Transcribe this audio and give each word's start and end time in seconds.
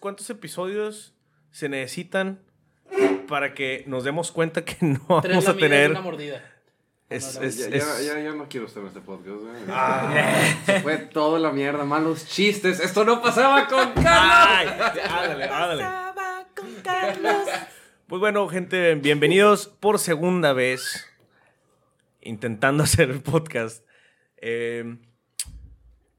¿Cuántos 0.00 0.28
episodios 0.30 1.14
se 1.50 1.68
necesitan 1.68 2.40
para 3.28 3.54
que 3.54 3.84
nos 3.86 4.02
demos 4.04 4.32
cuenta 4.32 4.64
que 4.64 4.76
no 4.80 4.98
vamos 5.08 5.46
a 5.46 5.54
tener... 5.56 5.90
una 5.90 6.00
mordida. 6.00 6.42
Es, 7.08 7.34
No, 7.34 7.40
no, 7.42 7.46
es- 7.46 7.58
Ya, 7.58 7.76
es- 7.76 8.06
ya, 8.06 8.14
ya, 8.14 8.20
ya 8.20 8.30
no 8.34 8.48
quiero 8.48 8.66
estar 8.66 8.82
en 8.82 8.88
este 8.88 9.00
podcast. 9.00 9.36
Ah. 9.68 10.12
Se 10.66 10.80
fue 10.80 10.96
toda 10.98 11.38
la 11.38 11.50
mierda, 11.52 11.84
malos 11.84 12.26
chistes. 12.26 12.80
Esto 12.80 13.04
no 13.04 13.20
pasaba 13.20 13.66
con 13.68 13.92
Carlos. 14.02 14.06
Ay, 14.06 14.68
ándale, 15.08 15.44
ándale. 15.44 15.84
Pues 18.06 18.20
bueno, 18.20 18.48
gente, 18.48 18.94
bienvenidos 18.96 19.66
por 19.68 19.98
segunda 19.98 20.52
vez 20.52 21.06
intentando 22.22 22.84
hacer 22.84 23.10
el 23.10 23.20
podcast. 23.22 23.84
Eh, 24.38 24.96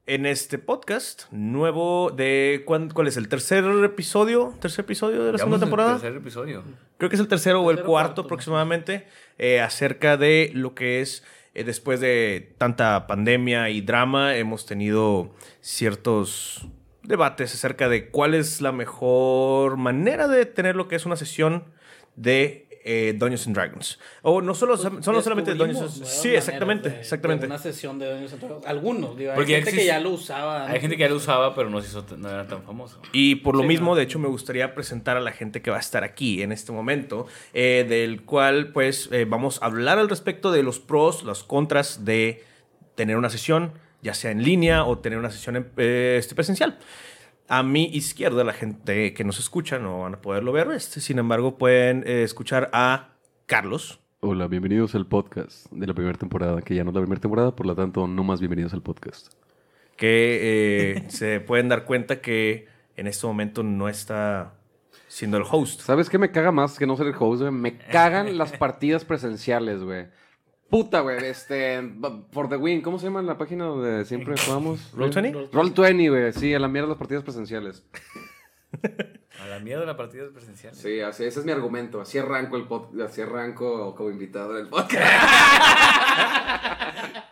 en 0.06 0.26
este 0.26 0.58
podcast 0.58 1.30
nuevo 1.30 2.10
de... 2.10 2.62
¿cuán- 2.66 2.90
¿Cuál 2.90 3.06
es 3.08 3.16
el 3.16 3.28
tercer 3.28 3.64
episodio? 3.84 4.54
¿Tercer 4.60 4.84
episodio 4.84 5.24
de 5.24 5.32
la 5.32 5.38
segunda 5.38 5.56
Llevamos 5.58 5.62
el 5.62 5.68
temporada? 5.68 5.92
tercer 6.00 6.16
episodio. 6.16 6.64
Creo 6.98 7.08
que 7.08 7.16
es 7.16 7.20
el 7.20 7.28
tercero 7.28 7.60
o 7.62 7.70
el 7.70 7.76
Tercero, 7.76 7.88
cuarto 7.90 8.14
cuarto. 8.14 8.20
aproximadamente, 8.22 9.06
eh, 9.38 9.60
acerca 9.60 10.16
de 10.16 10.50
lo 10.54 10.74
que 10.74 11.00
es, 11.02 11.24
eh, 11.54 11.62
después 11.64 12.00
de 12.00 12.52
tanta 12.58 13.06
pandemia 13.06 13.70
y 13.70 13.80
drama, 13.80 14.36
hemos 14.36 14.66
tenido 14.66 15.34
ciertos 15.60 16.66
debates 17.04 17.54
acerca 17.54 17.88
de 17.88 18.10
cuál 18.10 18.34
es 18.34 18.60
la 18.60 18.72
mejor 18.72 19.76
manera 19.76 20.26
de 20.28 20.46
tener 20.46 20.74
lo 20.76 20.88
que 20.88 20.96
es 20.96 21.06
una 21.06 21.16
sesión 21.16 21.64
de 22.16 22.71
eh, 22.84 23.14
Dungeons 23.16 23.46
and 23.46 23.54
Dragons. 23.54 23.98
O 24.22 24.40
no 24.42 24.54
solo, 24.54 24.76
Pues, 24.76 25.04
solo 25.04 25.22
solamente 25.22 25.54
Dungeons 25.54 25.98
nuevas 25.98 26.20
Sí, 26.20 26.28
exactamente, 26.34 26.88
de- 26.90 27.00
exactamente. 27.00 27.42
de 27.42 27.46
una 27.46 27.58
sesión 27.58 27.98
de 27.98 28.08
Dungeons 28.10 28.32
and 28.32 28.42
Dragons. 28.42 28.66
Algunos, 28.66 29.16
digo, 29.16 29.30
hay 29.30 29.36
Porque 29.36 29.54
gente 29.56 29.72
que 29.72 29.84
ya 29.86 30.00
lo 30.00 30.10
usaba. 30.10 30.66
Hay 30.68 30.80
gente 30.80 30.96
que 30.96 31.02
ya 31.02 31.08
lo 31.08 31.16
usaba, 31.16 31.54
pero 31.54 31.70
no, 31.70 31.80
se 31.80 31.88
hizo, 31.88 32.04
no 32.16 32.28
era 32.28 32.46
tan 32.46 32.62
famoso. 32.64 33.00
Y 33.12 33.36
por 33.36 33.54
lo 33.56 33.62
Sí, 33.62 33.68
mismo, 33.68 33.90
no. 33.90 33.96
de 33.96 34.02
hecho, 34.02 34.18
me 34.18 34.28
gustaría 34.28 34.74
presentar 34.74 35.16
a 35.16 35.20
la 35.20 35.32
gente 35.32 35.62
que 35.62 35.70
va 35.70 35.76
a 35.76 35.80
estar 35.80 36.04
aquí 36.04 36.42
en 36.42 36.52
este 36.52 36.72
momento, 36.72 37.26
eh, 37.54 37.86
del 37.88 38.22
cual 38.24 38.72
pues 38.72 39.08
eh, 39.12 39.26
vamos 39.28 39.62
a 39.62 39.66
hablar 39.66 39.98
al 39.98 40.08
respecto 40.08 40.50
de 40.50 40.62
los 40.62 40.78
pros, 40.80 41.22
los 41.22 41.44
contras 41.44 42.04
de 42.04 42.44
tener 42.94 43.16
una 43.16 43.30
sesión, 43.30 43.72
ya 44.02 44.14
sea 44.14 44.30
en 44.32 44.42
línea 44.42 44.84
o 44.84 44.98
tener 44.98 45.18
una 45.18 45.30
sesión 45.30 45.56
en- 45.56 45.70
eh, 45.76 46.16
este, 46.18 46.34
presencial. 46.34 46.78
A 47.54 47.62
mi 47.62 47.84
izquierda, 47.84 48.44
la 48.44 48.54
gente 48.54 49.12
que 49.12 49.24
nos 49.24 49.38
escucha 49.38 49.78
no 49.78 50.00
van 50.00 50.14
a 50.14 50.22
poderlo 50.22 50.52
ver, 50.52 50.70
este, 50.70 51.02
sin 51.02 51.18
embargo, 51.18 51.58
pueden 51.58 52.02
eh, 52.06 52.22
escuchar 52.22 52.70
a 52.72 53.10
Carlos. 53.44 54.00
Hola, 54.20 54.46
bienvenidos 54.46 54.94
al 54.94 55.06
podcast 55.06 55.70
de 55.70 55.86
la 55.86 55.92
primera 55.92 56.16
temporada, 56.16 56.62
que 56.62 56.74
ya 56.74 56.82
no 56.82 56.88
es 56.88 56.94
la 56.94 57.02
primera 57.02 57.20
temporada, 57.20 57.54
por 57.54 57.66
lo 57.66 57.74
tanto, 57.74 58.06
no 58.06 58.24
más 58.24 58.40
bienvenidos 58.40 58.72
al 58.72 58.80
podcast. 58.80 59.34
que 59.96 60.94
eh, 60.96 61.04
se 61.08 61.40
pueden 61.40 61.68
dar 61.68 61.84
cuenta 61.84 62.22
que 62.22 62.68
en 62.96 63.06
este 63.06 63.26
momento 63.26 63.62
no 63.62 63.86
está 63.90 64.54
siendo 65.06 65.36
el 65.36 65.44
host. 65.46 65.82
¿Sabes 65.82 66.08
qué 66.08 66.16
me 66.16 66.30
caga 66.30 66.52
más 66.52 66.78
que 66.78 66.86
no 66.86 66.96
ser 66.96 67.08
el 67.08 67.14
host, 67.18 67.42
güey? 67.42 67.52
Me 67.52 67.76
cagan 67.76 68.38
las 68.38 68.52
partidas 68.56 69.04
presenciales, 69.04 69.82
güey. 69.84 70.06
Puta, 70.72 71.00
güey, 71.00 71.22
este... 71.26 71.82
For 72.30 72.48
the 72.48 72.56
win, 72.56 72.80
¿cómo 72.80 72.98
se 72.98 73.04
llama 73.04 73.20
la 73.20 73.36
página 73.36 73.66
donde 73.66 74.06
siempre 74.06 74.34
jugamos? 74.38 74.90
¿Roll20? 74.96 75.50
Roll20, 75.50 76.08
güey, 76.10 76.32
sí, 76.32 76.54
a 76.54 76.58
la 76.58 76.66
mierda 76.66 76.88
las 76.88 76.96
partidas 76.96 77.22
presenciales. 77.22 77.84
A 79.38 79.48
la 79.48 79.58
mierda 79.58 79.84
la 79.84 79.98
partida 79.98 80.24
presencial. 80.32 80.74
Sí, 80.74 81.00
así, 81.00 81.24
ese 81.24 81.40
es 81.40 81.44
mi 81.44 81.52
argumento. 81.52 82.00
Así 82.00 82.16
arranco 82.16 82.56
el 82.56 82.66
podcast, 82.66 83.10
así 83.10 83.20
arranco 83.20 83.94
como 83.94 84.08
invitado 84.08 84.54
del 84.54 84.68
podcast. 84.68 85.04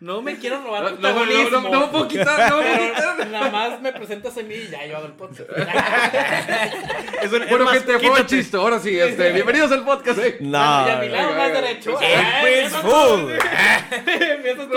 No 0.00 0.20
me 0.20 0.36
quiero 0.36 0.60
robar 0.62 0.82
No, 0.82 0.90
no, 0.90 0.96
protagonismo. 0.96 1.50
no, 1.50 1.60
no, 1.62 1.70
no 1.70 1.80
me 1.80 1.86
puedo 1.86 2.08
quitar, 2.08 2.50
no 2.50 2.56
puedo 2.60 2.88
quitar. 2.90 3.26
Nada 3.30 3.50
más 3.50 3.80
me 3.80 3.90
presentas 3.90 4.36
a 4.36 4.42
mí 4.42 4.54
y 4.54 4.68
ya 4.68 4.84
yo 4.86 4.98
hago 4.98 5.06
el 5.06 5.12
podcast. 5.14 5.48
Es 7.24 7.32
un- 7.32 7.42
es 7.42 7.48
Bueno, 7.48 7.64
más, 7.64 7.74
gente, 7.78 7.98
fue 8.00 8.20
un 8.20 8.26
chiste. 8.26 8.56
Ahora 8.58 8.78
sí, 8.78 8.98
este, 8.98 9.32
bienvenidos 9.32 9.72
al 9.72 9.82
podcast. 9.84 10.18
eh. 10.18 10.36
No. 10.40 10.58
Bueno, 10.58 10.88
y 10.88 10.90
a 10.90 10.98
mi 11.00 11.08
lado 11.08 11.34
más 11.34 11.52
derecho. 11.52 11.98
Ay, 11.98 12.64
It's 12.64 12.74
empiezas 14.30 14.68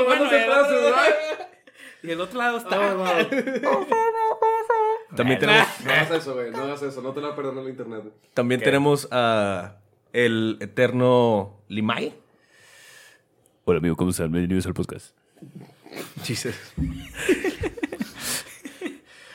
y 2.03 2.11
el 2.11 2.22
otro- 2.22 2.39
lado 2.39 2.57
está. 2.57 2.77
También 5.16 5.39
tenemos, 5.39 5.67
No 5.83 5.91
hagas 5.91 6.11
eso, 6.11 6.33
güey. 6.35 6.51
No 6.51 6.59
hagas 6.63 6.81
eso. 6.83 7.01
No 7.01 7.11
te 7.11 7.19
la 7.19 7.35
perdono 7.35 7.61
el 7.61 7.69
internet. 7.69 8.03
también 8.33 8.59
¿Qué? 8.61 8.66
tenemos 8.66 9.07
a 9.11 9.75
el 10.13 10.57
eterno 10.61 11.59
Limay. 11.67 12.13
Hola, 13.66 13.79
amigo, 13.79 13.97
¿cómo 13.97 14.11
están? 14.11 14.31
Bienvenidos 14.31 14.66
al 14.67 14.73
podcast. 14.73 15.13
Jesus. 16.23 16.55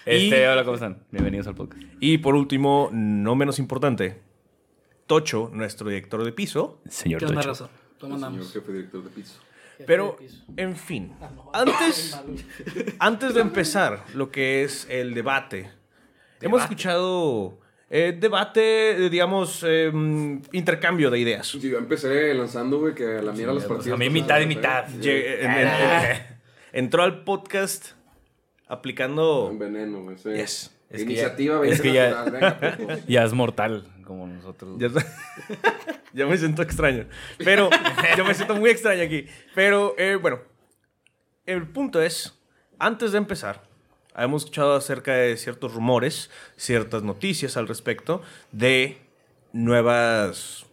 Este, 0.05 0.41
Y- 0.43 0.45
hola, 0.47 0.65
¿cómo 0.65 0.75
están? 0.75 0.99
Bienvenidos 1.11 1.47
al 1.47 1.55
podcast. 1.55 1.83
Y 2.01 2.19
por 2.19 2.35
último, 2.35 2.91
no 2.93 3.35
menos 3.35 3.59
importante, 3.59 4.21
Tocho, 5.07 5.51
nuestro 5.53 5.89
director 5.89 6.25
de 6.25 6.33
piso. 6.33 6.81
Señor 6.89 7.21
¿Qué 7.21 7.27
onda, 7.27 7.37
Tocho. 7.43 7.49
razón? 7.51 7.69
¿Cómo 8.01 8.15
Señor 8.17 8.29
andamos? 8.31 8.53
jefe 8.53 8.73
director 8.73 9.05
de 9.05 9.11
piso. 9.11 9.41
Pero, 9.87 10.17
en 10.57 10.77
fin, 10.77 11.13
Ah, 11.21 11.31
antes, 11.55 12.19
antes 12.99 13.35
de 13.35 13.41
empezar 13.41 14.05
lo 14.15 14.31
que 14.31 14.63
es 14.63 14.87
el 14.91 15.13
debate, 15.15 15.71
hemos 16.41 16.63
escuchado 16.63 17.59
eh, 17.91 18.17
debate, 18.19 19.07
eh, 19.07 19.11
digamos, 19.11 19.65
eh, 19.67 19.93
intercambio 20.53 21.11
de 21.11 21.19
ideas. 21.19 21.49
Sí, 21.49 21.61
yo 21.69 21.79
empecé 21.79 22.33
lanzando, 22.35 22.79
güey, 22.81 22.95
que 22.95 23.19
a 23.19 23.23
la 23.23 23.33
mierda 23.33 23.53
las 23.55 23.65
pues, 23.65 23.79
partidas. 23.79 23.97
a 23.97 23.99
mí 23.99 24.09
mitad 24.09 24.41
y 24.41 24.47
mitad. 24.47 24.87
Sí. 24.89 25.11
En- 25.11 25.51
en- 25.51 25.69
en- 25.69 26.23
entró 26.73 27.03
al 27.03 27.23
podcast 27.25 27.93
aplicando... 28.73 29.47
Un 29.47 29.59
veneno, 29.59 30.03
güey. 30.03 30.17
sí. 30.19 30.31
Yes. 30.31 30.71
Es 30.91 30.99
que 30.99 31.03
Iniciativa 31.05 31.65
ya- 31.65 31.73
es 31.73 31.81
que 31.81 31.93
ya- 31.93 32.25
venga, 32.25 32.99
es 33.25 33.33
mortal, 33.33 33.87
como 34.05 34.27
nosotros. 34.27 34.77
Ya, 34.79 34.89
ya 36.13 36.27
me 36.27 36.37
siento 36.37 36.61
extraño. 36.61 37.07
Pero 37.39 37.71
yo 38.17 38.25
me 38.27 38.35
siento 38.35 38.55
muy 38.57 38.69
extraño 38.69 39.03
aquí. 39.03 39.27
Pero 39.55 39.95
eh, 39.97 40.17
bueno, 40.17 40.41
el 41.47 41.67
punto 41.67 42.03
es, 42.03 42.39
antes 42.79 43.13
de 43.13 43.19
empezar, 43.19 43.63
hemos 44.15 44.43
escuchado 44.43 44.75
acerca 44.75 45.15
de 45.15 45.39
ciertos 45.39 45.73
rumores, 45.73 46.31
ciertas 46.57 47.03
noticias 47.03 47.57
al 47.57 47.69
respecto 47.69 48.21
de 48.51 48.99
nuevas 49.55 50.67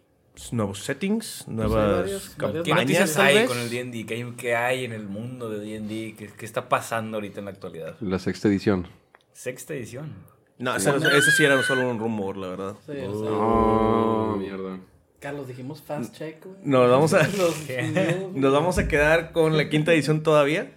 nuevos 0.52 0.80
settings, 0.84 1.48
nuevas 1.48 2.10
¿Qué 2.30 2.38
campañas, 2.38 2.68
noticias 2.82 3.18
hay 3.18 3.46
con 3.46 3.58
el 3.60 3.70
D&D? 3.70 4.06
¿Qué 4.06 4.14
hay, 4.16 4.34
qué 4.38 4.56
hay 4.56 4.86
en 4.86 4.94
el 4.94 5.08
mundo 5.08 5.50
de 5.50 5.60
D&D? 5.60 6.16
¿Qué, 6.18 6.30
qué 6.38 6.46
está 6.46 6.70
pasando 6.70 7.18
ahorita 7.18 7.40
en 7.40 7.46
la 7.46 7.52
actualidad? 7.52 7.96
La 8.02 8.20
sexta 8.20 8.48
edición. 8.48 8.88
Sexta 9.34 9.74
edición. 9.74 10.14
No, 10.58 10.76
ese, 10.76 10.92
no- 10.92 11.10
ese 11.10 11.32
sí 11.32 11.44
era 11.46 11.62
solo 11.64 11.90
un 11.90 12.00
rumor, 12.00 12.36
la 12.38 12.48
verdad. 12.48 12.76
Sí, 12.86 12.92
o 12.92 13.20
sea, 13.24 13.32
Oh, 13.32 14.36
mierda. 14.38 14.80
Carlos, 15.20 15.48
dijimos 15.48 15.82
fast 15.82 16.16
check, 16.18 16.44
güey. 16.46 16.58
Nos 16.64 16.90
vamos 16.90 17.14
a, 17.14 17.28
nos 18.34 18.54
vamos 18.54 18.78
a 18.78 18.88
quedar 18.88 19.32
con 19.32 19.58
la 19.58 19.70
quinta 19.70 19.94
edición 19.94 20.24
todavía. 20.24 20.72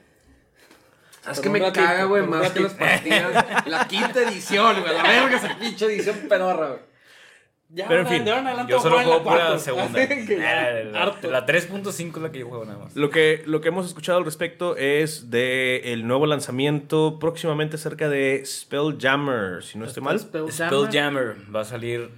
¿Sabes 1.23 1.39
Por 1.39 1.43
qué 1.45 1.49
un 1.49 1.53
me 1.53 1.59
ratito, 1.61 1.85
caga, 1.87 2.05
güey? 2.05 2.27
Más 2.27 2.51
que 2.51 2.61
las 2.61 2.73
partidas. 2.75 3.67
La 3.67 3.87
quinta 3.87 4.23
edición, 4.23 4.81
güey. 4.81 4.93
La 4.95 5.03
verga 5.05 5.37
esa 5.37 5.57
pinche 5.59 5.87
edición 5.87 6.17
pedorra, 6.29 6.69
güey. 6.69 6.81
Ya, 7.75 7.89
Pero 7.89 8.03
en 8.03 8.07
fin, 8.07 8.29
adelante 8.29 8.71
Yo 8.71 8.81
solo 8.81 8.97
juego 8.97 9.23
pura 9.23 9.37
cuatro. 9.37 9.59
segunda. 9.59 9.99
Ah, 10.45 11.17
la 11.23 11.41
la 11.41 11.47
3.5 11.47 12.17
es 12.17 12.23
la 12.23 12.31
que 12.31 12.41
yo 12.41 12.49
juego 12.49 12.67
nada 12.67 12.79
más. 12.79 12.95
Lo 12.95 13.09
que, 13.09 13.43
lo 13.47 13.63
que 13.63 13.69
hemos 13.69 13.87
escuchado 13.87 14.19
al 14.19 14.27
respecto 14.27 14.77
es 14.77 15.31
de 15.31 15.93
el 15.93 16.07
nuevo 16.07 16.27
lanzamiento 16.27 17.19
próximamente 17.19 17.77
acerca 17.77 18.11
de 18.11 18.43
Spelljammer, 18.45 19.63
si 19.63 19.79
no 19.79 19.87
estoy 19.87 20.03
mal. 20.03 20.19
Spelljammer, 20.21 20.53
Spelljammer 20.53 21.37
va 21.55 21.61
a 21.61 21.65
salir 21.65 22.11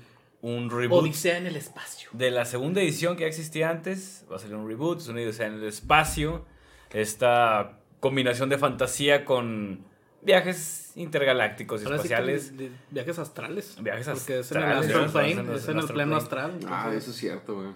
un 0.42 0.70
reboot 0.70 1.02
Odisea 1.04 1.38
en 1.38 1.46
el 1.46 1.56
espacio. 1.56 2.10
de 2.12 2.30
la 2.32 2.44
segunda 2.46 2.82
edición 2.82 3.14
que 3.16 3.22
ya 3.22 3.28
existía 3.28 3.70
antes. 3.70 4.24
Va 4.30 4.36
a 4.36 4.38
salir 4.40 4.56
un 4.56 4.66
reboot, 4.68 4.98
es 5.00 5.08
una 5.08 5.20
edición 5.20 5.52
en 5.54 5.60
el 5.60 5.68
espacio. 5.68 6.44
Esta 6.92 7.78
combinación 8.00 8.48
de 8.48 8.58
fantasía 8.58 9.24
con 9.24 9.84
viajes 10.24 10.92
intergalácticos 10.96 11.82
y 11.82 11.84
Ahora 11.86 11.98
sí 11.98 12.08
que 12.08 12.14
espaciales. 12.14 12.56
de- 12.56 12.68
de- 12.70 12.76
viajes 12.90 13.18
astrales. 13.18 13.76
Viajes 13.80 14.08
Porque 14.08 14.38
es 14.40 14.52
en 14.52 14.56
el 14.58 14.62
astrales, 14.64 14.96
astral 14.96 15.26
Es 15.26 15.32
en 15.32 15.38
el 15.48 15.54
es 15.56 15.64
en 15.68 15.70
el 15.72 15.78
astral 15.78 15.94
plano 15.94 16.10
plane. 16.10 16.16
astral. 16.56 16.58
Ah, 16.68 16.92
eso 16.96 17.10
es 17.10 17.16
cierto, 17.16 17.54
güey. 17.56 17.68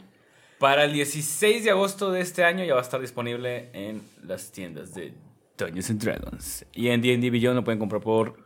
Para 0.58 0.84
el 0.84 0.92
16 0.92 1.64
de 1.64 1.70
agosto 1.70 2.10
de 2.10 2.20
este 2.20 2.44
año 2.44 2.64
ya 2.64 2.74
va 2.74 2.80
a 2.80 2.82
estar 2.82 3.00
disponible 3.00 3.70
en 3.72 4.02
las 4.24 4.50
tiendas 4.50 4.92
de 4.94 5.14
Dungeons 5.56 5.90
and 5.90 6.02
Dragons. 6.02 6.66
Y 6.72 6.88
en 6.88 7.00
D&D 7.00 7.30
Beyond 7.30 7.56
lo 7.56 7.64
pueden 7.64 7.78
comprar 7.78 8.00
por 8.02 8.36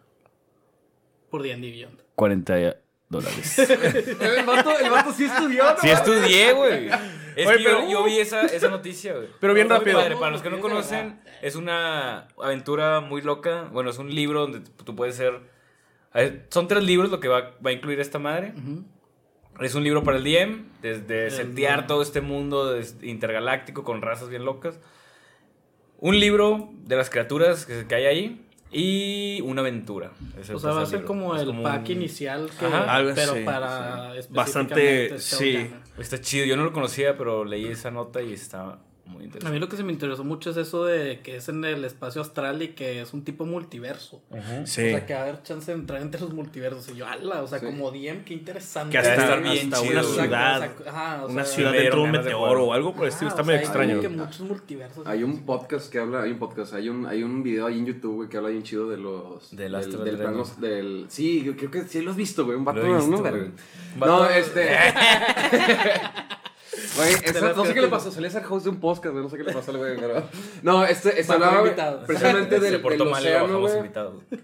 Por 1.31 1.43
D&D 1.43 1.71
Beyond. 1.71 1.99
40 2.15 2.77
dólares. 3.09 3.59
El 3.59 4.45
vato, 4.47 4.79
el 4.79 4.91
vato 4.91 5.13
sí 5.13 5.25
estudió, 5.25 5.65
¿no? 5.65 5.79
Sí 5.81 5.89
estudié, 5.91 6.53
güey. 6.53 6.89
Es 7.37 7.47
Oye, 7.47 7.57
que 7.59 7.63
yo- 7.65 7.71
pero- 7.79 7.89
yo, 7.91 8.05
vi 8.05 8.19
esa, 8.19 8.43
esa 8.43 8.69
noticia, 8.69 9.15
güey. 9.15 9.29
Pero 9.41 9.55
bien 9.55 9.69
rápido. 9.69 9.99
padre. 9.99 10.17
Para 10.17 10.31
los 10.33 10.43
que 10.43 10.51
no 10.51 10.61
conocen, 10.61 11.21
es 11.41 11.57
una 11.57 12.29
aventura 12.43 13.01
muy 13.01 13.23
loca. 13.23 13.69
Bueno, 13.73 13.91
es 13.91 13.99
un 13.99 14.15
libro 14.15 14.41
donde 14.43 14.61
tú 14.61 14.95
puedes 14.97 15.17
ser... 15.17 15.41
ver, 16.15 16.47
Son 16.51 16.69
tres 16.69 16.85
libros 16.85 17.11
lo 17.11 17.21
que 17.21 17.29
va, 17.29 17.53
va 17.65 17.71
a 17.71 17.73
incluir 17.73 18.01
esta 18.01 18.19
madre. 18.19 18.53
Es 19.61 19.75
un 19.75 19.85
libro 19.85 20.03
para 20.03 20.17
el 20.17 20.25
DM, 20.25 20.65
desde 20.81 21.31
setear 21.31 21.87
todo 21.87 22.03
este 22.03 22.21
mundo 22.21 22.79
intergaláctico 23.03 23.85
con 23.85 24.01
razas 24.03 24.29
bien 24.31 24.45
locas. 24.45 24.81
Un 25.99 26.19
libro 26.19 26.71
de 26.85 26.97
las 26.97 27.11
criaturas 27.11 27.65
que, 27.67 27.87
que 27.87 27.95
hay 27.95 28.07
ahí. 28.07 28.42
Y 28.73 29.41
una 29.43 29.61
aventura. 29.61 30.11
Ese 30.41 30.55
O 30.55 30.59
sea, 30.59 30.71
va 30.73 30.83
a 30.83 30.87
ser 30.87 31.01
libro. 31.01 31.07
como 31.09 31.35
Es 31.37 31.43
el 31.43 31.47
como 31.49 31.63
pack 31.63 31.85
un- 31.87 31.91
inicial, 31.93 32.51
que, 32.59 32.67
Ajá. 32.67 32.95
Algo 32.95 33.13
pero 33.15 33.45
para 33.45 34.13
Bastante, 34.31 35.07
específicamente 35.07 35.19
sí. 35.19 35.75
Está 35.99 36.21
chido, 36.21 36.47
yo 36.47 36.57
no 36.57 36.65
lo 36.65 36.73
conocía, 36.73 37.17
pero 37.19 37.45
leí 37.45 37.67
esa 37.67 37.91
nota 37.91 38.23
y 38.23 38.33
está 38.33 38.79
muy 39.07 39.23
A 39.23 39.27
interesante. 39.27 39.53
mí 39.55 39.59
lo 39.61 39.69
que 39.69 39.77
se 39.77 39.83
me 39.85 39.93
interesó 39.93 40.25
mucho 40.25 40.51
es 40.51 40.57
eso 40.57 40.85
de 40.85 41.21
que 41.21 41.37
es 41.37 41.49
en 41.49 41.65
el 41.65 41.85
espacio 41.85 42.21
astral 42.23 42.63
y 42.63 42.69
que 42.69 43.03
es 43.03 43.13
un 43.13 43.25
tipo 43.25 43.45
multiverso. 43.45 44.23
Sí. 44.65 44.83
O 44.83 44.91
sea, 44.91 45.07
que 45.07 45.15
va 45.15 45.21
a 45.21 45.23
haber 45.25 45.43
chance 45.43 45.71
de 45.73 45.79
entrar 45.79 46.01
entre 46.01 46.21
los 46.21 46.33
multiversos. 46.33 46.89
Y 46.91 46.97
yo, 46.97 47.07
ala, 47.07 47.43
o 47.43 47.47
sea, 47.47 47.59
Sí. 47.59 47.67
como 47.67 47.91
DM, 47.91 48.25
qué 48.25 48.35
interesante. 48.35 48.93
Que 48.93 48.99
hasta, 48.99 49.15
estar 49.15 49.43
bien 49.43 49.73
hasta 49.75 49.87
chido, 49.87 50.01
una 50.01 50.03
ciudad, 50.09 50.57
Exacto, 50.63 50.81
o 50.81 50.85
sea, 50.85 50.93
ajá, 50.93 51.25
o 51.25 51.29
una 51.29 51.45
sea, 51.45 51.55
ciudad 51.55 51.73
dentro 51.73 51.99
de 51.99 52.05
un 52.05 52.11
meteoro 52.13 52.65
o 52.67 52.73
algo 52.73 52.95
por 52.95 53.05
el 53.05 53.09
estilo, 53.13 53.29
está 53.31 53.43
o 53.43 53.45
muy 53.45 53.55
sea, 53.55 53.61
hay 53.61 53.67
como 53.67 53.81
extraño. 53.83 54.01
que 54.01 54.09
muchos 54.09 54.41
multiversos. 54.41 55.07
Hay 55.07 55.23
un 55.25 55.45
podcast 55.45 55.91
que 55.93 55.99
habla, 55.99 56.23
hay 56.23 56.31
un 56.31 56.39
podcast, 56.39 56.75
hay 56.75 56.89
un, 56.89 57.07
hay 57.07 57.23
un 57.23 57.43
video 57.43 57.67
ahí 57.67 57.79
en 57.79 57.87
YouTube, 57.87 58.15
güey, 58.15 58.29
que 58.29 58.37
habla 58.37 58.51
bien 58.51 58.63
chido 58.63 58.89
de 58.89 58.97
los... 58.99 59.51
Del 59.51 59.73
del, 59.73 59.75
Astral 59.75 60.61
del, 60.61 61.07
Sí, 61.09 61.43
yo 61.43 61.57
creo 61.57 61.71
que 61.71 61.83
sí 61.85 62.01
lo 62.03 62.11
has 62.13 62.17
visto, 62.17 62.45
güey, 62.45 62.57
un 62.57 62.65
vato, 62.65 62.83
visto, 62.83 63.11
¿no? 63.11 63.19
güey. 63.19 63.51
No, 63.99 64.29
este... 64.31 64.71
Güey, 66.97 67.15
esa- 67.25 67.53
no 67.55 67.65
sé 67.65 67.75
qué 67.75 67.81
le 67.81 67.89
pasó, 67.89 68.11
salía 68.13 68.29
a 68.29 68.33
ser 68.33 68.43
host 68.49 68.65
de 68.65 68.71
un 68.71 68.81
podcast, 68.81 69.13
güey, 69.13 69.23
no 69.25 69.31
sé 69.31 69.39
qué 69.39 69.45
le 69.45 69.53
pasó 69.53 69.71
al 69.71 69.79
güey, 69.79 69.97
pero... 69.97 70.23
No, 70.63 70.85
este, 70.85 71.19
este 71.21 71.33
hablaba 71.33 71.63
precisamente 72.07 72.61
del, 72.61 72.83
del 72.83 73.03
océano, 73.03 73.61
güey. 73.61 73.75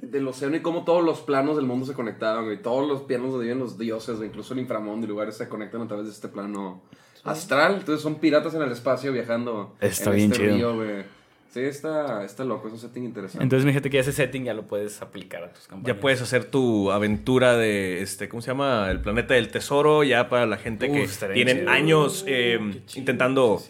Del 0.00 0.29
océano 0.29 0.56
y 0.56 0.61
cómo 0.62 0.85
todos 0.85 1.05
los 1.05 1.21
planos 1.21 1.56
del 1.56 1.67
mundo 1.67 1.85
se 1.87 1.93
conectaban, 1.95 2.45
güey. 2.45 2.62
Todos 2.62 2.89
los 2.89 3.03
planos 3.03 3.31
donde 3.33 3.45
viven 3.45 3.59
los 3.59 3.77
dioses, 3.79 4.17
güey, 4.17 4.29
incluso 4.31 4.55
el 4.55 4.61
inframundo 4.61 5.06
y 5.06 5.09
lugares 5.11 5.37
se 5.37 5.49
conectan 5.49 5.83
a 5.83 5.89
través 5.89 6.06
de 6.06 6.12
este 6.12 6.29
plano 6.29 6.83
astral. 7.25 7.75
Entonces 7.81 8.03
son 8.03 8.15
piratas 8.17 8.55
en 8.55 8.62
el 8.62 8.73
espacio 8.73 9.12
viajando 9.12 9.75
Está 9.81 10.11
en 10.11 10.17
bien 10.17 10.33
este 10.33 10.45
chido. 10.45 10.55
río, 10.56 10.75
güey. 10.77 11.18
Sí, 11.59 11.65
está, 11.65 12.25
está 12.25 12.45
loco, 12.45 12.69
es 12.69 12.75
un 12.75 12.81
setting 12.81 13.05
interesante. 13.05 13.43
Entonces, 13.43 13.67
mi 13.67 13.73
gente 13.73 13.91
que 13.91 13.99
ese 13.99 14.13
setting 14.13 14.45
ya 14.45 14.55
lo 14.55 14.67
puedes 14.67 15.03
aplicar 15.03 15.45
a 15.45 15.53
tus 15.53 15.67
campañas. 15.67 15.97
Ya 15.97 16.01
puedes 16.01 16.23
hacer 16.23 16.45
tu 16.45 16.91
aventura 16.91 17.57
de, 17.57 18.03
este, 18.03 18.29
¿cómo 18.29 18.41
se 18.43 18.49
llama? 18.49 18.91
El 18.91 19.01
planeta 19.01 19.35
del 19.35 19.49
tesoro, 19.49 20.05
ya 20.05 20.29
para 20.29 20.47
la 20.47 20.57
gente 20.57 20.89
Uf, 20.89 21.19
que 21.19 21.29
tienen 21.35 21.59
chido. 21.61 21.71
años 21.71 22.25
eh, 22.27 22.59
intentando 22.95 23.63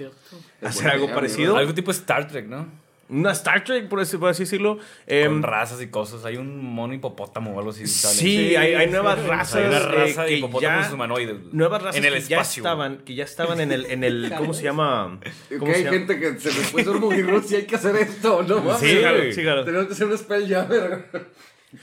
hacer 0.62 0.88
algo 0.88 1.08
parecido. 1.08 1.56
Algo 1.56 1.74
tipo 1.74 1.90
Star 1.90 2.28
Trek, 2.28 2.46
¿no? 2.46 2.66
Una 3.10 3.32
Star 3.32 3.64
Trek, 3.64 3.88
por 3.88 4.00
así, 4.00 4.18
por 4.18 4.28
así 4.28 4.42
decirlo. 4.42 4.78
Em, 5.06 5.32
Con 5.32 5.42
razas 5.42 5.80
y 5.80 5.86
cosas. 5.88 6.24
Hay 6.26 6.36
un 6.36 6.62
mono 6.62 6.92
hipopótamo 6.92 7.54
o 7.54 7.58
algo 7.58 7.70
así. 7.70 7.86
sale. 7.86 8.14
sí, 8.14 8.54
hay, 8.54 8.74
hay 8.74 8.86
sí, 8.86 8.92
nuevas 8.92 9.18
sí. 9.20 9.26
razas. 9.26 9.54
Hay 9.56 9.64
una 9.64 9.76
eh, 9.78 9.80
raza 9.80 10.22
de 10.24 10.32
hipopótamos 10.36 10.88
ya- 10.88 10.94
humanoides. 10.94 11.36
Nuevas 11.52 11.82
razas 11.82 11.96
En 11.96 12.04
el 12.04 12.14
que 12.14 12.20
ya 12.20 12.36
espacio. 12.36 12.60
estaban, 12.62 12.98
que 12.98 13.14
ya 13.14 13.24
estaban 13.24 13.60
en 13.60 13.72
el, 13.72 13.86
en 13.86 14.04
el, 14.04 14.32
¿cómo 14.36 14.52
se 14.52 14.64
llama? 14.64 15.18
Que 15.48 15.58
¿Cómo 15.58 15.72
se 15.72 15.78
hay 15.78 15.84
llama? 15.84 15.96
gente 15.98 16.18
que 16.20 16.38
se 16.38 16.82
de 16.84 16.90
un 16.90 17.00
movie 17.00 17.22
root 17.22 17.44
sí 17.44 17.56
hay 17.56 17.64
que 17.64 17.76
hacer 17.76 17.96
esto, 17.96 18.42
¿no? 18.42 18.60
mames? 18.60 18.80
Sí, 18.80 18.96
claro, 18.98 19.32
sí, 19.32 19.42
claro. 19.42 19.64
Tenemos 19.64 19.86
que 19.86 19.92
hacer 19.94 20.06
un 20.06 20.18
spelljammer. 20.18 21.06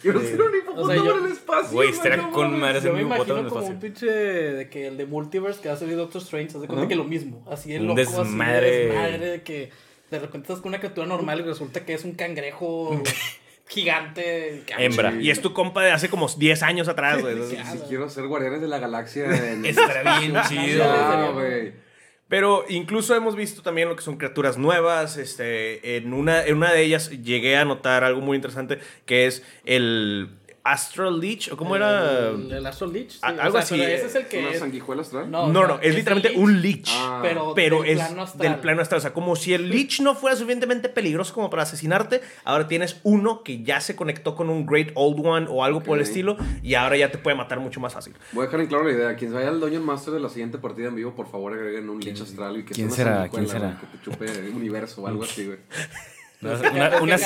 Quiero 0.02 0.20
ser 0.22 0.42
un 0.42 0.56
hipopótamo 0.56 0.82
O 0.84 0.88
sea, 0.88 0.96
yo- 0.96 1.18
en 1.20 1.26
el 1.26 1.32
espacio. 1.32 1.72
Güey, 1.72 1.90
estaría 1.90 2.18
no 2.18 2.32
con 2.32 2.46
mames. 2.48 2.60
madre 2.62 2.78
ese 2.80 2.88
Yo 2.88 2.94
me 2.94 3.02
hipopótamo 3.02 3.40
en 3.40 3.46
el 3.46 3.50
como 3.52 3.66
un 3.66 3.72
espacio. 3.74 3.80
pinche 3.94 4.06
de 4.12 4.70
que 4.70 4.88
el 4.88 4.98
de 4.98 5.06
Multiverse 5.08 5.60
que 5.62 5.70
va 5.70 5.74
a 5.76 5.78
salir 5.78 5.96
Doctor 5.96 6.22
Strange, 6.22 6.50
hace 6.50 6.58
cuenta 6.68 6.76
Ajá. 6.82 6.88
que 6.88 6.96
lo 6.96 7.04
mismo, 7.04 7.44
así 7.50 7.76
Un 7.76 7.88
loco, 7.88 8.02
así 8.02 8.12
de 8.12 8.18
desmadre. 8.20 8.72
desmadre, 8.88 9.18
de 9.32 9.42
que 9.44 9.70
de 10.12 10.20
repente 10.20 10.48
estás 10.48 10.62
con 10.62 10.70
una 10.70 10.80
criatura 10.80 11.08
normal 11.08 11.40
y 11.40 11.44
resulta 11.44 11.86
que 11.86 11.94
es 11.94 12.04
un 12.04 12.14
cangrejo 12.14 13.02
gigante. 13.68 14.64
Hembra. 14.78 15.14
Y 15.20 15.30
es 15.32 15.42
tu 15.42 15.54
compa 15.54 15.84
de 15.84 15.92
hace 15.92 16.10
como 16.10 16.28
10 16.28 16.64
años 16.64 16.88
atrás, 16.88 17.22
güey. 17.22 17.36
Sí. 17.50 17.58
Si 17.72 17.78
quiero 17.88 18.10
ser 18.10 18.28
guardianes 18.28 18.62
de 18.62 18.68
la 18.68 18.80
galaxia 18.80 19.26
en 19.52 19.66
Estaría 19.66 20.20
bien 20.20 20.36
chido. 20.48 21.34
Güey. 21.34 21.74
Pero 22.28 22.66
incluso 22.70 23.16
hemos 23.16 23.36
visto 23.36 23.62
también 23.62 23.88
lo 23.88 23.96
que 23.96 24.02
son 24.02 24.18
criaturas 24.18 24.58
nuevas. 24.58 25.18
Este, 25.18 25.98
en, 25.98 26.14
una, 26.14 26.44
en 26.44 26.58
una 26.58 26.72
de 26.72 26.82
ellas 26.82 27.10
llegué 27.10 27.56
a 27.58 27.66
notar 27.66 28.04
algo 28.04 28.22
muy 28.22 28.36
interesante 28.36 28.80
que 29.06 29.28
es 29.28 29.44
el 29.66 30.30
Astral 30.66 31.20
Leech, 31.20 31.52
o 31.52 31.58
cómo 31.58 31.76
era... 31.76 32.30
El, 32.32 32.52
el 32.52 32.66
Astral 32.66 32.92
sí, 32.92 33.08
o 33.22 33.26
algo 33.26 33.52
sea, 33.52 33.62
así, 33.62 33.82
ese 33.82 34.08
es 34.08 34.16
el 34.16 34.28
que. 34.28 34.40
¿Una 34.40 34.50
es- 34.50 34.60
sanguijuela 34.60 35.02
astral? 35.04 35.30
No, 35.30 35.48
No, 35.48 35.80
es 35.80 35.94
literalmente 35.94 36.36
un 36.38 36.60
Leech. 36.62 36.90
Ah. 36.92 37.20
Pero, 37.22 37.54
pero 37.56 37.82
del 37.84 37.92
es 38.00 38.08
plano 38.08 38.26
del 38.34 38.56
plano 38.58 38.82
astral. 38.82 38.98
O 38.98 39.02
sea, 39.02 39.14
como 39.14 39.36
si 39.36 39.54
el 39.54 39.70
Lich 39.70 40.02
no 40.02 40.16
fuera 40.16 40.36
suficientemente 40.36 40.90
peligroso 40.90 41.34
como 41.36 41.50
para 41.52 41.64
asesinarte, 41.64 42.22
ahora 42.44 42.68
tienes 42.68 43.00
uno 43.04 43.44
que 43.44 43.62
ya 43.62 43.80
se 43.80 43.96
conectó 43.96 44.36
con 44.36 44.50
un 44.50 44.66
Great 44.66 44.90
Old 44.96 45.24
One 45.24 45.46
o 45.50 45.64
algo 45.64 45.84
por 45.84 45.98
el 45.98 46.04
estilo 46.04 46.36
y 46.64 46.74
ahora 46.74 46.98
ya 46.98 47.12
te 47.12 47.20
puede 47.20 47.36
matar 47.38 47.60
mucho 47.60 47.80
más 47.80 47.94
fácil. 47.94 48.14
Voy 48.32 48.42
a 48.42 48.46
dejar 48.48 48.62
en 48.62 48.68
claro 48.68 48.86
la 48.86 48.92
idea. 48.92 49.16
Quien 49.16 49.34
vaya 49.34 49.50
al 49.50 49.60
Dungeon 49.60 49.86
Master 49.86 50.16
de 50.16 50.20
la 50.20 50.30
siguiente 50.30 50.58
partida 50.58 50.88
en 50.88 50.96
vivo, 50.96 51.14
por 51.14 51.30
favor 51.30 51.54
agreguen 51.54 51.90
un 51.92 52.00
Lich 52.00 52.22
astral 52.22 52.58
y 52.58 52.66
que 52.66 52.74
quién 52.74 52.90
sea 52.90 53.06
una 53.06 53.14
será? 53.14 53.30
¿Quién 53.30 53.48
sanguijuela, 53.48 53.78
será? 53.78 53.80
güey, 53.80 53.92
Que 53.92 53.98
te 53.98 54.04
chupe 54.34 54.48
el 54.50 54.56
universo 54.56 55.04
o 55.04 55.08
algo 55.08 55.24
así, 55.24 55.46
güey. 55.46 55.60
Una, 56.42 57.00
una, 57.00 57.02
una 57.02 57.18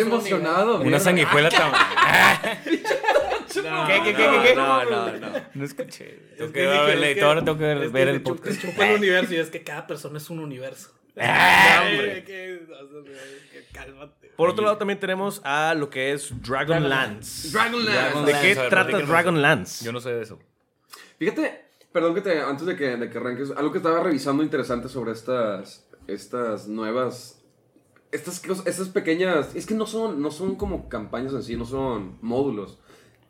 emocionado. 0.00 0.80
una 0.80 1.00
sanguijuela 1.00 1.48
tan... 1.50 1.72
No, 1.72 1.74
¿Qué, 3.86 4.00
qué, 4.04 4.14
qué, 4.14 4.16
qué, 4.16 4.40
qué? 4.42 4.54
No, 4.56 4.84
no, 4.84 5.12
no. 5.12 5.28
No 5.54 5.64
escuché. 5.64 6.18
Tengo 6.36 6.46
Es 6.46 6.52
que 6.52 6.52
que 6.52 6.66
ver 6.66 6.80
dije, 6.80 6.92
el 6.92 6.98
es 6.98 7.04
que- 7.04 7.10
editor, 7.12 7.44
tengo 7.44 7.58
que 7.58 7.64
ver, 7.64 7.76
es 7.78 7.82
que 7.84 7.88
ver 7.92 8.08
el 8.08 8.22
podcast. 8.22 8.60
chupa 8.60 8.88
el 8.88 8.96
universo 8.98 9.34
y 9.34 9.36
es 9.36 9.50
que 9.50 9.62
cada 9.62 9.86
persona 9.86 10.18
es 10.18 10.30
un 10.30 10.40
universo. 10.40 10.90
Ay, 11.16 11.98
hombre. 11.98 12.24
Por 14.36 14.48
otro 14.48 14.64
lado, 14.64 14.78
también 14.78 14.98
tenemos 14.98 15.40
a 15.44 15.74
lo 15.74 15.90
que 15.90 16.12
es 16.12 16.30
Dragonlance. 16.42 17.50
Dragonlance. 17.50 18.32
¿De 18.32 18.40
qué 18.40 18.56
trata. 18.68 18.98
Dragonlance? 18.98 19.84
Yo 19.84 19.92
no 19.92 20.00
sé 20.00 20.12
de 20.14 20.22
eso. 20.22 20.38
Fíjate, 21.18 21.66
perdón 21.92 22.14
que 22.14 22.22
te, 22.22 22.40
antes 22.40 22.66
de 22.66 22.76
que, 22.76 22.96
de 22.96 23.10
que 23.10 23.18
arranques, 23.18 23.50
algo 23.56 23.70
que 23.70 23.78
estaba 23.78 24.02
revisando 24.02 24.42
interesante 24.42 24.88
sobre 24.88 25.12
estas, 25.12 25.86
estas 26.06 26.66
nuevas, 26.66 27.41
estas, 28.12 28.38
cosas- 28.40 28.66
estas 28.66 28.88
pequeñas, 28.90 29.54
es 29.56 29.66
que 29.66 29.74
no 29.74 29.86
son, 29.86 30.22
no 30.22 30.30
son 30.30 30.54
como 30.56 30.88
campañas 30.88 31.32
en 31.32 31.42
sí, 31.42 31.56
no 31.56 31.64
son 31.64 32.18
módulos, 32.20 32.78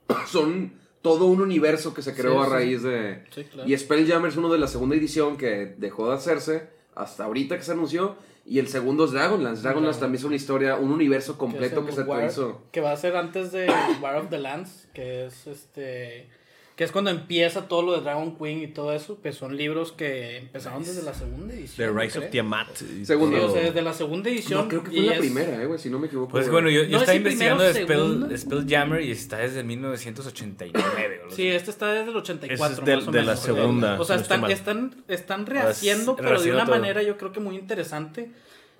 son 0.26 0.74
todo 1.00 1.26
un 1.26 1.40
universo 1.40 1.94
que 1.94 2.02
se 2.02 2.14
creó 2.14 2.34
Sí, 2.34 2.38
a 2.40 2.44
sí. 2.44 2.50
raíz 2.52 2.82
de... 2.82 3.24
Sí, 3.34 3.44
claro. 3.44 3.68
Y 3.68 3.76
Spelljammer 3.76 4.30
es 4.30 4.36
uno 4.36 4.52
de 4.52 4.58
la 4.58 4.68
segunda 4.68 4.94
edición 4.94 5.36
que 5.36 5.74
dejó 5.78 6.08
de 6.08 6.14
hacerse 6.14 6.68
hasta 6.94 7.24
ahorita 7.24 7.56
que 7.56 7.64
se 7.64 7.72
anunció. 7.72 8.14
Y 8.44 8.58
el 8.58 8.66
segundo 8.68 9.04
es 9.04 9.12
Dragonlance. 9.12 9.62
Dragonlance 9.62 10.00
también 10.00 10.18
es 10.20 10.24
una 10.24 10.34
historia, 10.36 10.76
un 10.76 10.90
universo 10.92 11.38
completo 11.38 11.84
que, 11.86 11.92
se 11.92 12.02
War- 12.02 12.26
hizo. 12.28 12.62
Que 12.72 12.80
va 12.80 12.92
a 12.92 12.96
ser 12.96 13.16
antes 13.16 13.50
de 13.52 13.66
War 14.02 14.16
of 14.16 14.30
the 14.30 14.38
Lands, 14.38 14.88
que 14.94 15.26
es 15.26 15.46
este. 15.46 16.28
Que 16.76 16.84
es 16.84 16.90
cuando 16.92 17.10
empieza 17.10 17.68
todo 17.68 17.82
lo 17.82 17.92
de 17.92 18.00
Dragon 18.00 18.34
Queen 18.36 18.62
y 18.62 18.66
todo 18.66 18.94
eso, 18.94 19.20
que 19.20 19.32
son 19.32 19.58
libros 19.58 19.92
que 19.92 20.38
empezaron 20.38 20.82
desde 20.82 21.02
la 21.02 21.12
segunda 21.12 21.52
edición. 21.52 21.94
The 21.94 22.00
Rise 22.00 22.12
creo. 22.16 22.24
of 22.24 22.30
Tiamat. 22.32 22.74
Segundo. 23.04 23.36
Sí, 23.36 23.44
o 23.44 23.50
sea, 23.52 23.62
desde 23.64 23.82
la 23.82 23.92
segunda 23.92 24.30
edición. 24.30 24.62
No, 24.62 24.68
creo 24.68 24.82
que 24.82 24.90
fue 24.90 25.00
la 25.02 25.12
es- 25.12 25.18
primera, 25.18 25.62
eh, 25.62 25.66
güey, 25.66 25.78
si 25.78 25.90
no 25.90 25.98
me 25.98 26.06
equivoco. 26.06 26.30
Pues 26.30 26.50
bueno, 26.50 26.70
yo, 26.70 26.82
yo 26.84 26.92
No, 26.92 26.98
estaba 27.00 27.14
investigando 27.14 27.62
de 27.62 27.74
Spell. 27.82 28.38
Spelljammer 28.38 29.02
y 29.02 29.10
está 29.10 29.36
desde 29.36 29.62
1989. 29.62 31.22
o 31.28 31.30
Sí, 31.30 31.46
este 31.48 31.70
está 31.70 31.92
desde 31.92 32.10
el 32.10 32.16
84. 32.16 32.64
Ese 32.66 32.80
es 32.80 32.86
del- 32.86 32.98
más 33.00 33.08
o 33.08 33.12
de 33.12 33.18
la 33.18 33.24
menos. 33.26 33.40
segunda, 33.40 34.00
O 34.00 34.04
sea, 34.04 34.16
no 34.16 34.22
están, 34.22 34.50
están, 34.50 35.04
están 35.08 35.46
rehaciendo, 35.46 36.16
pero 36.16 36.40
de 36.40 36.52
una 36.52 36.64
todo. 36.64 36.76
manera 36.76 37.02
yo 37.02 37.16
creo 37.18 37.32
que 37.32 37.40
muy 37.40 37.56
interesante 37.56 38.30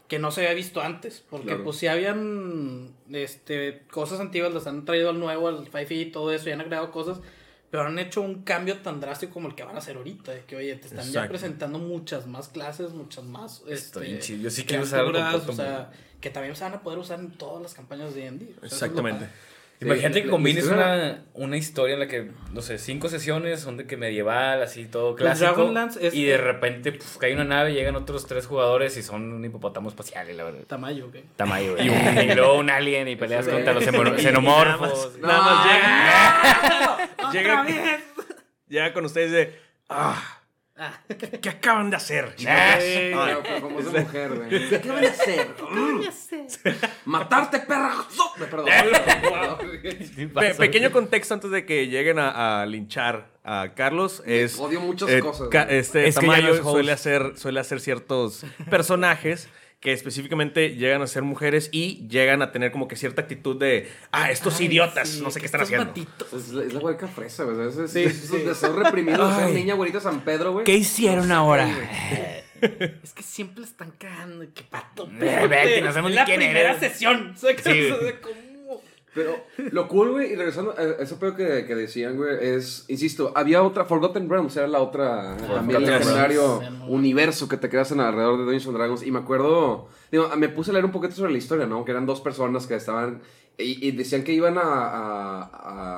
que 0.09 0.19
no 0.19 0.31
se 0.31 0.43
había 0.43 0.55
visto 0.55 0.81
antes. 0.81 1.25
Porque 1.29 1.49
Claro. 1.49 1.65
pues 1.65 1.77
si 1.77 1.87
habían 1.89 2.91
este, 3.13 3.83
cosas 3.91 4.21
antiguas, 4.21 4.53
las 4.55 4.67
han 4.67 4.85
traído 4.85 5.11
al 5.11 5.19
nuevo, 5.21 5.49
al 5.49 5.67
5 5.67 5.87
y 5.95 6.07
todo 6.07 6.33
eso, 6.33 6.49
y 6.49 6.53
han 6.53 6.61
agregado 6.61 6.91
cosas. 6.91 7.21
Pero 7.73 7.87
han 7.87 7.99
hecho 7.99 8.21
un 8.21 8.43
cambio 8.43 8.77
tan 8.83 9.01
drástico 9.01 9.33
como 9.33 9.49
el 9.49 9.55
que 9.55 9.65
van 9.65 9.75
a 9.75 9.79
hacer 9.79 9.97
ahorita. 9.97 10.31
De 10.31 10.45
que, 10.45 10.57
oye, 10.57 10.77
te 10.77 10.89
están 10.89 11.11
ya 11.11 11.27
presentando 11.27 11.79
muchas 11.79 12.27
más 12.27 12.49
clases, 12.49 12.93
muchas 12.93 13.25
más. 13.25 13.63
Este. 13.67 14.21
Yo 14.39 14.51
sí 14.51 14.65
quiero 14.65 14.83
usar 14.83 15.03
O 15.07 15.53
sea, 15.55 15.91
que 16.21 16.29
también 16.29 16.55
se 16.55 16.65
van 16.65 16.75
a 16.75 16.83
poder 16.83 16.99
usar 16.99 17.19
en 17.19 17.31
todas 17.31 17.63
las 17.63 17.73
campañas 17.73 18.15
de 18.15 18.31
D&D. 18.31 18.57
Es 18.61 18.75
Exactamente. 18.75 19.27
Imagínate 19.87 20.23
que 20.23 20.29
combines 20.29 20.67
una, 20.67 21.25
una 21.35 21.57
historia 21.57 21.95
en 21.95 22.01
la 22.01 22.09
que, 22.09 22.31
no 22.53 22.63
sé, 22.63 22.79
cinco 22.79 23.09
sesiones 23.09 23.61
son 23.61 23.77
de 23.77 23.87
que 23.87 23.97
medieval, 23.97 24.63
así 24.63 24.87
todo 24.87 25.15
clásico. 25.17 25.47
Dragonlance 25.53 26.07
es- 26.07 26.15
y 26.15 26.25
de 26.25 26.37
repente 26.37 26.93
puf, 26.93 27.17
cae 27.19 27.35
una 27.35 27.45
nave, 27.45 27.73
llegan 27.75 27.97
otros 27.97 28.27
tres 28.27 28.47
jugadores 28.47 28.97
y 28.97 29.03
son 29.03 29.33
un 29.33 29.45
hipopótamo 29.45 29.89
espacial, 29.89 30.31
y 30.31 30.35
la 30.35 30.45
verdad. 30.45 30.61
Tamayo, 30.67 31.07
¿ok? 31.07 31.17
Tamaño, 31.37 31.75
y, 31.79 31.89
un, 31.89 32.19
y 32.31 32.35
luego 32.35 32.55
un 32.59 32.71
alien 32.71 33.09
y 33.09 33.17
peleas 33.17 33.47
contra 33.49 33.73
los 33.73 33.83
Y 33.87 33.87
xeno- 33.87 34.05
nada 34.05 34.19
xenomorfos. 34.19 35.13
más- 35.13 35.19
Nada 35.21 35.41
más 35.43 35.67
llega. 35.67 37.11
¡Otra 37.29 37.33
llega, 37.33 37.63
vez! 37.63 38.03
llega 38.69 38.93
con 38.93 39.05
ustedes 39.05 39.31
de. 39.33 39.59
Ah, 39.89 40.41
Ah. 40.85 40.99
¿qué, 41.07 41.17
qué 41.41 41.49
acaban 41.49 41.91
de 41.91 41.97
hacer? 41.97 42.35
Chicos?" 42.35 42.55
Pero, 42.57 43.43
pero 43.43 43.61
como 43.61 43.79
esa 43.81 43.91
mujer, 44.01 44.31
güey. 44.35 44.69
¿Qué 44.81 44.89
van 44.91 45.05
a 45.05 45.09
hacer? 45.09 45.49
¡Matarte, 47.05 47.61
perra! 47.61 47.95
No, 48.17 48.33
Perdón. 48.39 48.67
Pe- 50.35 50.55
pequeño 50.55 50.91
contexto 50.91 51.35
antes 51.35 51.51
de 51.51 51.65
que 51.65 51.87
lleguen 51.89 52.19
a, 52.19 52.63
a 52.63 52.67
linchar 52.67 53.29
a 53.45 53.73
Carlos 53.75 54.23
es 54.27 54.59
Odio 54.59 54.81
muchas 54.81 55.09
eh, 55.11 55.21
cosas, 55.21 55.49
este 55.69 56.07
Es 56.07 56.15
Tamayo 56.15 56.55
es 56.55 56.61
suele 56.63 56.93
hacer 56.93 57.33
suele 57.37 57.59
hacer 57.61 57.81
ciertos 57.81 58.45
personajes 58.71 59.49
que 59.83 59.93
específicamente 59.93 60.77
llegan 60.77 61.03
a 61.03 61.07
ser 61.09 61.23
mujeres 61.25 61.69
y 61.73 62.07
llegan 62.09 62.41
a 62.41 62.53
tener 62.53 62.71
como 62.73 62.87
que 62.89 62.97
cierta 62.97 63.21
actitud 63.23 63.59
de 63.59 63.91
ah 64.13 64.31
estos 64.31 64.59
Ay, 64.61 64.67
idiotas 64.67 65.09
sí, 65.09 65.21
no 65.23 65.31
sé 65.31 65.41
qué 65.41 65.47
están 65.47 65.61
haciendo. 65.61 65.93
Es 66.33 66.49
la, 66.51 66.63
es 66.65 66.73
la 66.73 66.79
hueca 66.81 67.09
fresa, 67.09 67.43
güey. 67.45 67.69
Es, 67.69 67.77
es, 67.77 67.91
Sí, 67.91 68.05
es- 68.05 68.17
sí, 68.31 68.39
deseos 68.39 68.77
reprimidos 68.77 69.31
Ay. 69.37 69.53
niña 69.53 69.75
güerita 69.75 69.99
San 70.01 70.21
Pedro, 70.21 70.53
güey. 70.53 70.65
¿Qué 70.65 70.75
hicieron 70.77 71.31
ahora? 71.33 71.69
Es 73.03 73.13
que 73.13 73.25
siempre 73.25 73.59
le 73.63 73.67
están 73.67 73.91
cagando. 73.99 74.45
¡Qué 74.55 74.63
pato! 74.63 75.09
Ve, 75.11 75.49
ve, 75.49 75.75
que 75.75 75.81
no 75.81 75.89
sabemos 75.89 76.11
Es 76.13 76.15
ni 76.15 76.15
la 76.21 76.25
quién 76.25 76.39
primera 76.39 76.71
eres. 76.77 76.79
sesión. 76.93 77.33
O 77.35 77.37
sea, 77.37 77.57
que- 77.57 77.63
Sí. 77.65 77.91
o. 77.91 78.52
Pero 79.15 79.37
lo 79.73 79.89
cool, 79.89 80.13
güey, 80.13 80.33
y 80.33 80.37
regresando 80.37 80.75
a 80.77 80.83
eso 81.03 81.19
pedo 81.19 81.37
que, 81.37 81.67
que 81.67 81.75
decían, 81.75 82.17
güey, 82.17 82.35
es, 82.41 82.87
insisto, 82.89 83.31
había 83.35 83.63
otra, 83.63 83.85
Forgotten 83.85 84.29
Realms 84.31 84.57
era 84.57 84.67
la 84.67 84.81
otra, 84.81 85.37
también 85.37 85.81
legendario 85.85 86.61
Realms. 86.61 86.85
universo 86.89 87.47
que 87.49 87.59
te 87.59 87.69
creas 87.69 87.93
en 87.93 88.01
alrededor 88.01 88.39
de 88.39 88.45
Dungeons 88.45 88.67
and 88.69 88.77
Dragons. 88.79 89.03
Y 89.03 89.11
me 89.11 89.19
acuerdo, 89.19 89.89
digo, 90.11 90.29
me 90.37 90.49
puse 90.49 90.71
a 90.71 90.73
leer 90.73 90.87
un 90.87 90.93
poquito 90.93 91.15
sobre 91.15 91.31
la 91.33 91.37
historia, 91.39 91.67
¿no? 91.67 91.85
Que 91.85 91.91
eran 91.91 92.07
dos 92.07 92.23
personas 92.23 92.67
que 92.67 92.75
estaban, 92.75 93.21
y, 93.59 93.87
y 93.87 93.91
decían 93.93 94.25
que 94.25 94.33
iban 94.33 94.57
a, 94.57 94.63
a- 94.63 95.51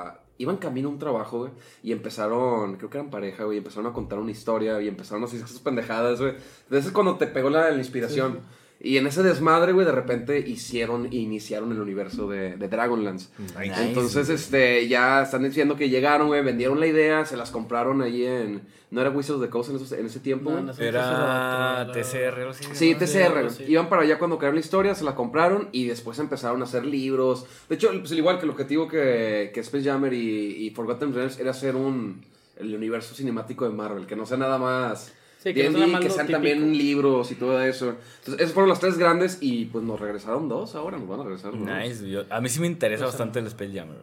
a- 0.07 0.19
iban 0.37 0.57
camino 0.57 0.89
a 0.89 0.91
un 0.91 0.99
trabajo, 0.99 1.37
güey, 1.39 1.51
y 1.83 1.93
empezaron, 1.93 2.75
creo 2.75 2.89
que 2.89 2.97
eran 2.97 3.09
pareja, 3.09 3.45
güey, 3.45 3.55
y 3.55 3.59
empezaron 3.59 3.89
a 3.89 3.93
contar 3.93 4.19
una 4.19 4.31
historia, 4.31 4.81
y 4.81 4.89
empezaron 4.89 5.23
a 5.23 5.27
hacer 5.27 5.39
esas 5.39 5.59
pendejadas, 5.59 6.19
güey. 6.19 6.33
Entonces 6.63 6.87
es 6.87 6.91
cuando 6.91 7.15
te 7.15 7.27
pegó 7.27 7.49
la, 7.49 7.69
la 7.71 7.77
inspiración. 7.77 8.39
Y 8.85 8.97
en 8.97 9.07
ese 9.07 9.23
desmadre, 9.23 9.71
güey, 9.73 9.85
de 9.85 9.91
repente 9.91 10.37
hicieron, 10.39 11.11
iniciaron 11.11 11.71
el 11.71 11.79
universo 11.81 12.29
de, 12.29 12.55
de 12.55 12.67
Dragonlance. 12.67 13.29
Nice. 13.59 13.83
Entonces, 13.87 14.29
este, 14.29 14.87
ya 14.87 15.23
están 15.23 15.41
diciendo 15.43 15.75
que 15.75 15.89
llegaron, 15.89 16.27
güey, 16.27 16.43
vendieron 16.43 16.79
la 16.79 16.85
idea, 16.85 17.25
se 17.25 17.35
las 17.35 17.49
compraron 17.51 18.01
ahí 18.03 18.25
en... 18.25 18.61
¿No 18.91 19.01
era 19.01 19.09
Wizards 19.09 19.37
of 19.39 19.41
the 19.41 19.49
Coast 19.49 19.71
en, 19.71 19.75
esos- 19.77 19.91
en 19.93 20.05
ese 20.05 20.19
tiempo, 20.19 20.51
No, 20.51 20.61
güey? 20.71 20.87
Era 20.87 21.87
TCR, 21.91 22.47
así. 22.49 22.63
Sí, 22.73 22.93
¿no? 22.93 22.99
TCR. 22.99 23.37
así. 23.47 23.63
Iban 23.67 23.89
para 23.89 24.03
allá 24.03 24.19
cuando 24.19 24.37
crearon 24.37 24.55
la 24.55 24.61
historia, 24.61 24.93
se 24.95 25.03
la 25.03 25.15
compraron 25.15 25.67
y 25.71 25.85
después 25.87 26.19
empezaron 26.19 26.61
a 26.61 26.65
hacer 26.65 26.85
libros. 26.85 27.45
De 27.67 27.75
hecho, 27.75 27.89
pues 27.99 28.11
al 28.11 28.19
igual 28.19 28.37
que 28.37 28.45
el 28.45 28.51
objetivo 28.51 28.87
que, 28.87 29.51
que 29.53 29.59
Space 29.61 29.83
Jammer 29.83 30.13
y, 30.13 30.65
y 30.67 30.69
Forgotten 30.69 31.13
Realms 31.13 31.39
era 31.39 31.51
hacer 31.51 31.75
un 31.75 32.23
el 32.57 32.73
universo 32.73 33.13
cinemático 33.15 33.67
de 33.67 33.75
Marvel, 33.75 34.05
que 34.05 34.15
no 34.15 34.25
sea 34.25 34.37
nada 34.37 34.57
más 34.57 35.13
Sí, 35.45 35.53
que 35.53 35.63
D&D, 35.69 35.77
sean 35.77 36.01
típico. 36.01 36.31
también 36.31 36.75
libros 36.75 37.31
y 37.31 37.35
todo 37.35 37.61
eso. 37.61 37.95
Entonces, 38.19 38.41
esos 38.41 38.53
fueron 38.53 38.67
los 38.69 38.79
tres 38.79 38.97
grandes 38.97 39.37
y 39.41 39.65
pues 39.65 39.83
nos 39.83 39.99
regresaron 39.99 40.49
dos 40.49 40.73
ahora, 40.73 40.97
nos 40.97 41.07
van 41.07 41.19
a 41.19 41.23
regresar 41.23 41.51
dos. 41.51 41.59
Nice. 41.61 42.09
yo- 42.09 42.23
a 42.31 42.41
mí 42.41 42.49
sí 42.49 42.59
me 42.59 42.67
interesa 42.67 43.05
bastante 43.05 43.37
el 43.39 43.45
Space 43.47 43.71
Jam. 43.73 43.87
güey. 43.89 43.99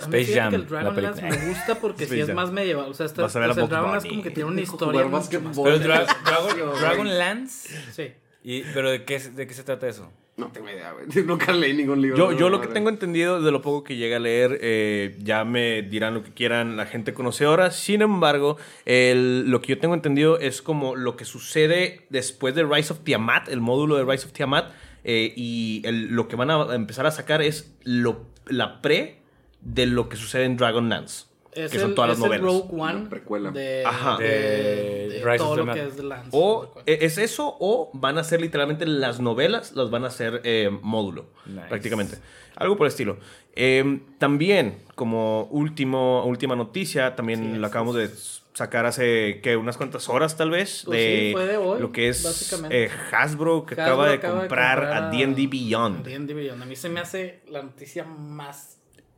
A 0.00 0.08
mí 0.08 0.18
Space 0.18 0.38
Jam, 0.38 0.50
que 0.50 0.56
el 0.56 0.62
la 0.62 0.68
Dragonlance 0.68 1.20
película. 1.22 1.42
me 1.44 1.48
gusta 1.54 1.74
porque 1.80 2.06
sí 2.06 2.20
es 2.20 2.26
Jam. 2.26 2.34
más 2.36 2.50
medieval. 2.50 2.90
O 2.90 2.94
sea, 2.94 3.06
está, 3.06 3.24
o 3.24 3.28
sea, 3.28 3.44
el 3.44 3.54
Dragonlance 3.54 4.08
como 4.08 4.22
que 4.24 4.30
tiene 4.32 4.50
una 4.50 4.60
historia 4.60 5.04
mucho 5.06 5.40
más... 5.40 5.56
Pero 5.56 5.78
Dragon. 5.78 6.80
Dragonlance. 6.80 7.68
Sí. 7.92 8.12
Y, 8.42 8.62
¿Pero 8.74 8.90
de 8.90 9.04
qué, 9.04 9.18
de 9.20 9.46
qué 9.46 9.54
se 9.54 9.62
trata 9.62 9.86
eso? 9.88 10.10
No 10.36 10.48
tengo 10.48 10.68
idea, 10.68 10.92
güey. 10.92 11.06
Nunca 11.26 11.52
leí 11.52 11.72
ningún 11.72 12.02
libro. 12.02 12.16
Yo, 12.18 12.30
no, 12.32 12.38
yo 12.38 12.48
lo 12.50 12.60
que 12.60 12.68
tengo 12.68 12.90
entendido 12.90 13.40
de 13.40 13.50
lo 13.50 13.62
poco 13.62 13.84
que 13.84 13.96
llegué 13.96 14.16
a 14.16 14.18
leer, 14.18 14.58
eh, 14.60 15.16
ya 15.20 15.44
me 15.44 15.82
dirán 15.82 16.12
lo 16.14 16.22
que 16.22 16.30
quieran 16.32 16.76
la 16.76 16.84
gente 16.86 17.14
conocedora. 17.14 17.70
Sin 17.70 18.02
embargo, 18.02 18.58
el- 18.84 19.48
lo 19.50 19.60
que 19.62 19.68
yo 19.68 19.78
tengo 19.78 19.94
entendido 19.94 20.38
es 20.38 20.60
como 20.60 20.94
lo 20.94 21.16
que 21.16 21.24
sucede 21.24 22.06
después 22.10 22.54
de 22.54 22.64
Rise 22.64 22.92
of 22.92 23.00
Tiamat, 23.00 23.48
el 23.48 23.60
módulo 23.60 23.96
de 23.96 24.04
Rise 24.04 24.26
of 24.26 24.32
Tiamat, 24.32 24.72
eh, 25.04 25.32
y 25.36 25.80
el- 25.86 26.08
lo 26.08 26.28
que 26.28 26.36
van 26.36 26.50
a 26.50 26.74
empezar 26.74 27.06
a 27.06 27.10
sacar 27.12 27.40
es 27.40 27.74
lo, 27.84 28.26
la 28.46 28.82
pre 28.82 29.20
de 29.62 29.86
lo 29.86 30.08
que 30.08 30.16
sucede 30.16 30.44
en 30.44 30.56
Dragonlance, 30.56 31.25
Es 31.56 31.72
que 31.72 31.78
son 31.78 31.90
el- 31.90 31.94
todas 31.94 32.08
las 32.10 32.18
es 32.18 32.24
el 32.24 32.30
novelas. 32.42 32.46
Rogue 32.68 32.82
One 32.82 33.02
La 33.04 33.08
precuela. 33.10 33.50
de, 33.50 33.82
Ajá. 33.86 34.16
de, 34.18 34.28
De 34.28 35.08
de 35.08 35.16
Rise 35.24 35.30
of 35.30 35.36
todo 35.38 35.56
lo 35.56 35.66
the 35.72 35.80
que 35.80 35.86
es 35.86 35.96
de 35.96 36.02
Lance. 36.02 36.28
O 36.32 36.74
eh, 36.86 36.98
es 37.02 37.18
eso, 37.18 37.56
o 37.60 37.90
van 37.94 38.18
a 38.18 38.24
ser 38.24 38.40
literalmente 38.40 38.84
las 38.86 39.20
novelas, 39.20 39.72
las 39.74 39.90
van 39.90 40.04
a 40.04 40.08
hacer 40.08 40.40
eh, 40.44 40.70
módulo, 40.82 41.26
Nice. 41.46 41.66
prácticamente. 41.68 42.18
Algo 42.56 42.76
por 42.76 42.86
el 42.86 42.90
estilo. 42.90 43.18
Eh, 43.54 44.00
también, 44.18 44.78
como 44.94 45.44
último, 45.50 46.24
última 46.24 46.56
noticia, 46.56 47.14
también 47.16 47.40
Sí, 47.40 47.58
lo 47.58 47.66
sí, 47.66 47.70
acabamos 47.70 47.94
de 47.96 48.10
sacar 48.54 48.86
hace 48.86 49.40
que 49.42 49.54
unas 49.56 49.76
cuantas 49.76 50.08
horas 50.08 50.34
tal 50.38 50.48
vez 50.50 50.82
Pues 50.86 50.98
de 50.98 51.26
sí, 51.28 51.32
fue 51.32 51.46
de 51.46 51.56
hoy, 51.58 51.78
lo 51.78 51.92
que 51.92 52.08
es 52.08 52.22
básicamente. 52.22 52.84
eh, 52.84 52.90
Hasbro 53.12 53.66
que 53.66 53.74
Hasbro 53.74 53.84
acaba 53.84 54.08
de 54.08 54.14
acaba 54.14 54.34
de 54.34 54.40
comprar 54.48 54.78
comprar 54.78 55.04
a 55.04 55.10
D&D 55.10 55.46
Beyond. 55.46 56.06
D&D 56.06 56.32
Beyond. 56.32 56.62
A 56.62 56.64
mí 56.66 56.74
se 56.76 56.88
me 56.88 57.00
hace 57.00 57.40
la 57.48 57.62
noticia 57.62 58.04
más 58.04 58.75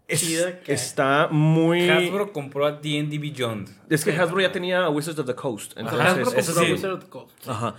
Es- 0.08 0.20
chida 0.22 0.60
que 0.60 0.72
hay. 0.72 0.74
está 0.76 1.28
muy 1.30 1.88
Hasbro 1.88 2.32
compró 2.32 2.66
a 2.66 2.72
D&D 2.72 3.18
Beyond. 3.18 3.68
es 3.90 4.04
que 4.04 4.12
Hasbro 4.12 4.40
ya 4.40 4.50
tenía 4.50 4.84
a 4.84 4.90
Wizards 4.90 5.18
of 5.18 5.26
the 5.26 5.34
Coast, 5.34 5.72
entonces 5.76 6.00
Hasbro 6.06 6.22
eso 6.32 6.54
compró 6.54 6.64
sí. 6.64 6.72
Wizard 6.72 6.92
of 6.92 7.04
the 7.04 7.10
Coast. 7.10 7.48
ajá. 7.48 7.74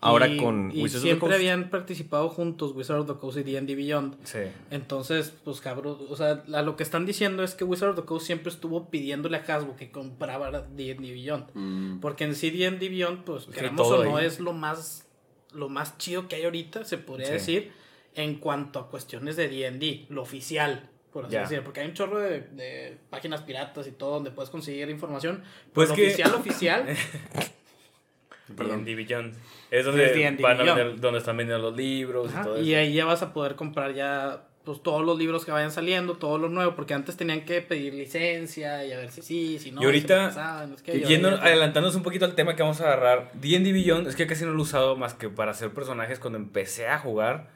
Ahora 0.00 0.28
Y- 0.28 0.36
con 0.36 0.70
y 0.70 0.82
Wizards 0.82 0.96
of 0.96 1.00
the 1.00 1.00
siempre 1.08 1.20
Coast 1.28 1.34
habían 1.34 1.70
participado 1.70 2.28
juntos 2.28 2.72
Wizard 2.74 2.98
of 3.00 3.06
the 3.06 3.14
Coast 3.14 3.38
y 3.38 3.42
D&D 3.42 3.74
Beyond. 3.74 4.16
Sí. 4.24 4.38
Entonces, 4.70 5.32
pues 5.44 5.64
Hasbro, 5.66 5.98
o 6.10 6.14
sea, 6.16 6.42
a 6.52 6.60
lo 6.62 6.76
que 6.76 6.82
están 6.82 7.06
diciendo 7.06 7.42
es 7.42 7.54
que 7.54 7.64
Wizard 7.64 7.90
of 7.90 7.96
the 7.96 8.02
Coast 8.04 8.26
siempre 8.26 8.50
estuvo 8.52 8.90
pidiéndole 8.90 9.38
a 9.38 9.40
Hasbro 9.40 9.76
que 9.76 9.90
comprara 9.90 10.50
D&D 10.60 11.12
Beyond. 11.12 11.44
Mm. 11.54 12.00
Porque 12.00 12.24
en 12.24 12.34
sí 12.34 12.50
D&D 12.50 12.86
Beyond, 12.90 13.24
pues, 13.24 13.44
que 13.46 13.52
queramos 13.52 13.86
o 13.90 14.04
no, 14.04 14.16
ahí. 14.18 14.26
es 14.26 14.40
lo 14.40 14.52
más, 14.52 15.06
lo 15.54 15.70
más 15.70 15.96
chido 15.96 16.28
que 16.28 16.36
hay 16.36 16.44
ahorita, 16.44 16.84
se 16.84 16.98
podría 16.98 17.26
Sí. 17.28 17.32
decir, 17.32 17.72
en 18.14 18.34
cuanto 18.36 18.78
a 18.80 18.90
cuestiones 18.90 19.36
de 19.36 19.48
D&D, 19.48 20.04
lo 20.10 20.20
oficial, 20.20 20.90
por 21.14 21.24
así 21.24 21.36
decirlo. 21.36 21.64
Porque 21.64 21.80
hay 21.80 21.86
un 21.88 21.94
chorro 21.94 22.18
de, 22.20 22.40
de 22.40 22.98
páginas 23.08 23.40
piratas 23.40 23.86
y 23.86 23.92
todo 23.92 24.10
donde 24.16 24.30
puedes 24.32 24.50
conseguir 24.50 24.90
información. 24.90 25.42
Pues 25.72 25.90
que- 25.92 26.08
oficial, 26.08 26.34
oficial, 26.34 26.86
D&D 28.48 28.94
Beyond. 28.94 29.34
Es 29.70 29.86
donde, 29.86 30.04
Es 30.28 30.40
van 30.40 30.60
a 30.60 30.64
vender- 30.64 30.96
donde 31.00 31.18
están 31.18 31.36
vendiendo 31.36 31.70
los 31.70 31.76
libros 31.76 32.30
y 32.30 32.42
todo 32.42 32.60
y 32.60 32.72
eso. 32.74 32.80
ahí 32.80 32.92
ya 32.94 33.04
vas 33.06 33.22
a 33.22 33.32
poder 33.32 33.54
comprar 33.54 33.94
ya 33.94 34.42
pues 34.64 34.82
todos 34.82 35.04
los 35.04 35.18
libros 35.18 35.44
que 35.44 35.50
vayan 35.52 35.70
saliendo, 35.70 36.14
todo 36.16 36.38
lo 36.38 36.48
nuevo, 36.48 36.74
porque 36.74 36.94
antes 36.94 37.16
tenían 37.18 37.44
que 37.44 37.60
pedir 37.60 37.92
licencia 37.92 38.82
y 38.86 38.92
a 38.92 38.96
ver 38.96 39.10
si 39.10 39.20
sí, 39.20 39.58
si 39.58 39.72
no. 39.72 39.82
Y 39.82 39.84
ahorita, 39.84 40.66
y 40.86 41.00
Yendo, 41.00 41.28
adelantándonos 41.28 41.96
un 41.96 42.02
poquito 42.02 42.24
al 42.24 42.34
tema 42.34 42.56
que 42.56 42.62
vamos 42.62 42.80
a 42.80 42.84
agarrar, 42.86 43.30
D&D 43.34 43.72
Beyond 43.72 44.06
es 44.08 44.16
que 44.16 44.26
casi 44.26 44.44
no 44.46 44.52
lo 44.52 44.58
he 44.60 44.62
usado 44.62 44.96
más 44.96 45.12
que 45.12 45.28
para 45.28 45.50
hacer 45.50 45.70
personajes 45.72 46.18
cuando 46.18 46.38
empecé 46.38 46.88
a 46.88 46.98
jugar, 46.98 47.50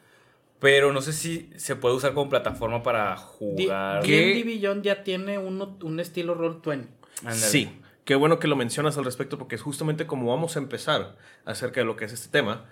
pero 0.60 0.92
no 0.92 1.00
sé 1.00 1.12
si 1.12 1.50
se 1.56 1.76
puede 1.76 1.94
usar 1.94 2.14
como 2.14 2.28
plataforma 2.28 2.82
para 2.82 3.16
jugar. 3.16 4.02
¿Qué? 4.02 4.34
D&D 4.34 4.42
Beyond 4.44 4.82
ya 4.82 5.04
tiene 5.04 5.38
uno, 5.38 5.76
un 5.82 6.00
estilo 6.00 6.36
Roll20. 6.36 6.86
Ándale. 7.20 7.36
Sí, 7.36 7.80
qué 8.04 8.14
bueno 8.14 8.38
que 8.38 8.48
lo 8.48 8.56
mencionas 8.56 8.98
al 8.98 9.04
respecto 9.04 9.38
porque 9.38 9.54
es 9.54 9.62
justamente 9.62 10.06
como 10.06 10.30
vamos 10.30 10.56
a 10.56 10.58
empezar 10.58 11.16
acerca 11.44 11.80
de 11.80 11.86
lo 11.86 11.96
que 11.96 12.06
es 12.06 12.12
este 12.12 12.28
tema. 12.28 12.70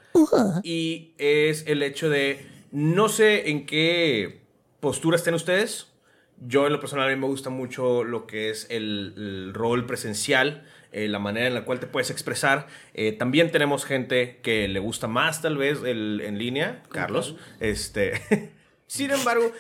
Y 0.63 1.13
es 1.19 1.67
el 1.67 1.83
hecho 1.83 2.11
de, 2.11 2.47
no 2.73 3.09
sé 3.09 3.51
en 3.51 3.67
qué 3.67 4.43
postura 4.81 5.17
estén 5.17 5.35
ustedes. 5.35 5.93
Yo 6.39 6.67
en 6.67 6.73
lo 6.73 6.81
personal 6.81 7.07
a 7.07 7.11
mí 7.11 7.21
me 7.21 7.27
gusta 7.27 7.51
mucho 7.51 8.05
lo 8.05 8.27
que 8.27 8.51
es 8.51 8.67
el, 8.69 9.15
el 9.17 9.55
rol 9.55 9.87
presencial, 9.87 10.67
eh, 10.93 11.09
la 11.09 11.19
manera 11.19 11.47
en 11.47 11.55
la 11.55 11.65
cual 11.65 11.81
te 11.81 11.87
puedes 11.87 12.11
expresar. 12.11 12.67
Eh, 12.95 13.13
también 13.13 13.51
tenemos 13.51 13.85
gente 13.85 14.39
que 14.43 14.69
le 14.69 14.81
gusta 14.81 15.09
más 15.09 15.43
tal 15.43 15.57
vez 15.57 15.83
el 15.85 16.21
en 16.25 16.39
línea, 16.39 16.83
Carlos. 16.91 17.37
Este, 17.61 18.13
sin 18.87 19.11
embargo, 19.11 19.53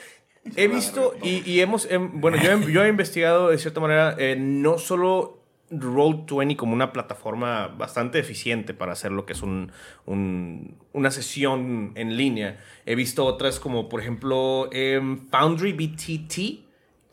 he 0.56 0.68
visto 0.68 1.14
y, 1.23 1.42
y 1.50 1.61
hemos, 1.61 1.90
em, 1.90 2.21
bueno, 2.21 2.37
yo 2.42 2.52
he, 2.52 2.73
yo 2.73 2.85
he 2.85 2.88
investigado 2.88 3.49
de 3.50 3.59
cierta 3.59 3.80
manera 3.80 4.14
eh, 4.18 4.37
no 4.38 4.78
solo 4.78 5.42
Roll20 5.73 6.54
como 6.54 6.73
una 6.75 6.92
plataforma 6.92 7.66
bastante 7.66 8.21
eficiente 8.21 8.73
para 8.73 8.92
hacer 8.92 9.11
lo 9.11 9.26
que 9.26 9.33
es 9.33 9.42
un, 9.42 9.73
un- 10.04 10.76
una 10.92 11.11
sesión 11.11 11.92
en 11.97 12.16
línea. 12.16 12.61
He 12.87 12.95
visto 12.95 13.25
otras 13.25 13.59
como, 13.59 13.88
por 13.88 14.00
ejemplo, 14.00 14.68
em, 14.73 15.26
Foundry 15.28 15.73
BTT, 15.73 16.65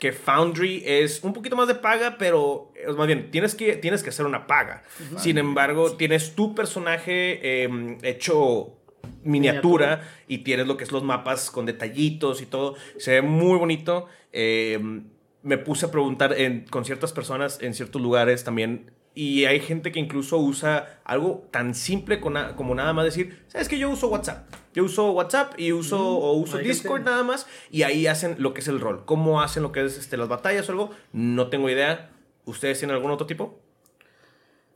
que 0.04 0.12
Foundry 0.12 0.82
es 0.84 1.24
un 1.24 1.32
poquito 1.32 1.56
más 1.56 1.66
de 1.66 1.76
paga, 1.76 2.16
pero 2.18 2.70
eh, 2.74 2.92
más 2.92 3.06
bien, 3.06 3.30
tienes 3.30 3.54
que, 3.54 3.76
tienes 3.76 4.02
que 4.02 4.10
hacer 4.10 4.26
una 4.26 4.46
paga. 4.46 4.82
Sin 5.16 5.38
embargo, 5.38 5.92
tienes 5.96 6.34
tu 6.34 6.54
personaje 6.54 7.62
em, 7.62 7.96
hecho 8.02 8.76
miniatura 9.22 10.02
y 10.28 10.38
tienes 10.38 10.66
lo 10.66 10.76
que 10.76 10.84
es 10.84 10.92
los 10.92 11.02
mapas 11.02 11.50
con 11.50 11.64
detallitos 11.64 12.42
y 12.42 12.46
todo. 12.46 12.74
Se 12.98 13.12
ve 13.12 13.22
muy 13.22 13.56
bonito. 13.58 14.06
Em, 14.30 15.04
me 15.42 15.56
puse 15.56 15.86
a 15.86 15.90
preguntar 15.90 16.34
en- 16.38 16.66
con 16.66 16.84
ciertas 16.84 17.14
personas 17.14 17.58
en 17.62 17.72
ciertos 17.72 18.02
lugares 18.02 18.44
también. 18.44 18.90
Y 19.14 19.46
hay 19.46 19.58
gente 19.60 19.90
que 19.90 20.00
incluso 20.00 20.36
usa 20.36 21.00
algo 21.04 21.48
tan 21.50 21.74
simple 21.74 22.20
como 22.20 22.74
nada 22.74 22.92
más 22.92 23.06
decir, 23.06 23.42
¿sabes 23.48 23.70
que 23.70 23.78
Yo 23.78 23.88
uso 23.88 24.08
WhatsApp. 24.08 24.54
Yo 24.74 24.84
uso 24.84 25.12
WhatsApp 25.12 25.54
y 25.58 25.72
uso, 25.72 25.98
o 25.98 26.32
uso 26.32 26.58
Discord 26.58 27.04
nada 27.04 27.22
más. 27.22 27.46
Y 27.70 27.82
ahí 27.84 28.06
hacen 28.06 28.36
lo 28.38 28.52
que 28.52 28.60
es 28.60 28.68
el 28.68 28.80
rol. 28.80 29.04
¿Cómo 29.04 29.40
hacen 29.40 29.62
lo 29.62 29.72
que 29.72 29.84
es 29.84 29.96
este, 29.96 30.16
las 30.16 30.28
batallas 30.28 30.68
o 30.68 30.72
algo? 30.72 30.90
No 31.12 31.48
tengo 31.48 31.70
idea. 31.70 32.10
¿Ustedes 32.44 32.78
tienen 32.80 32.96
algún 32.96 33.12
otro 33.12 33.26
tipo? 33.26 33.58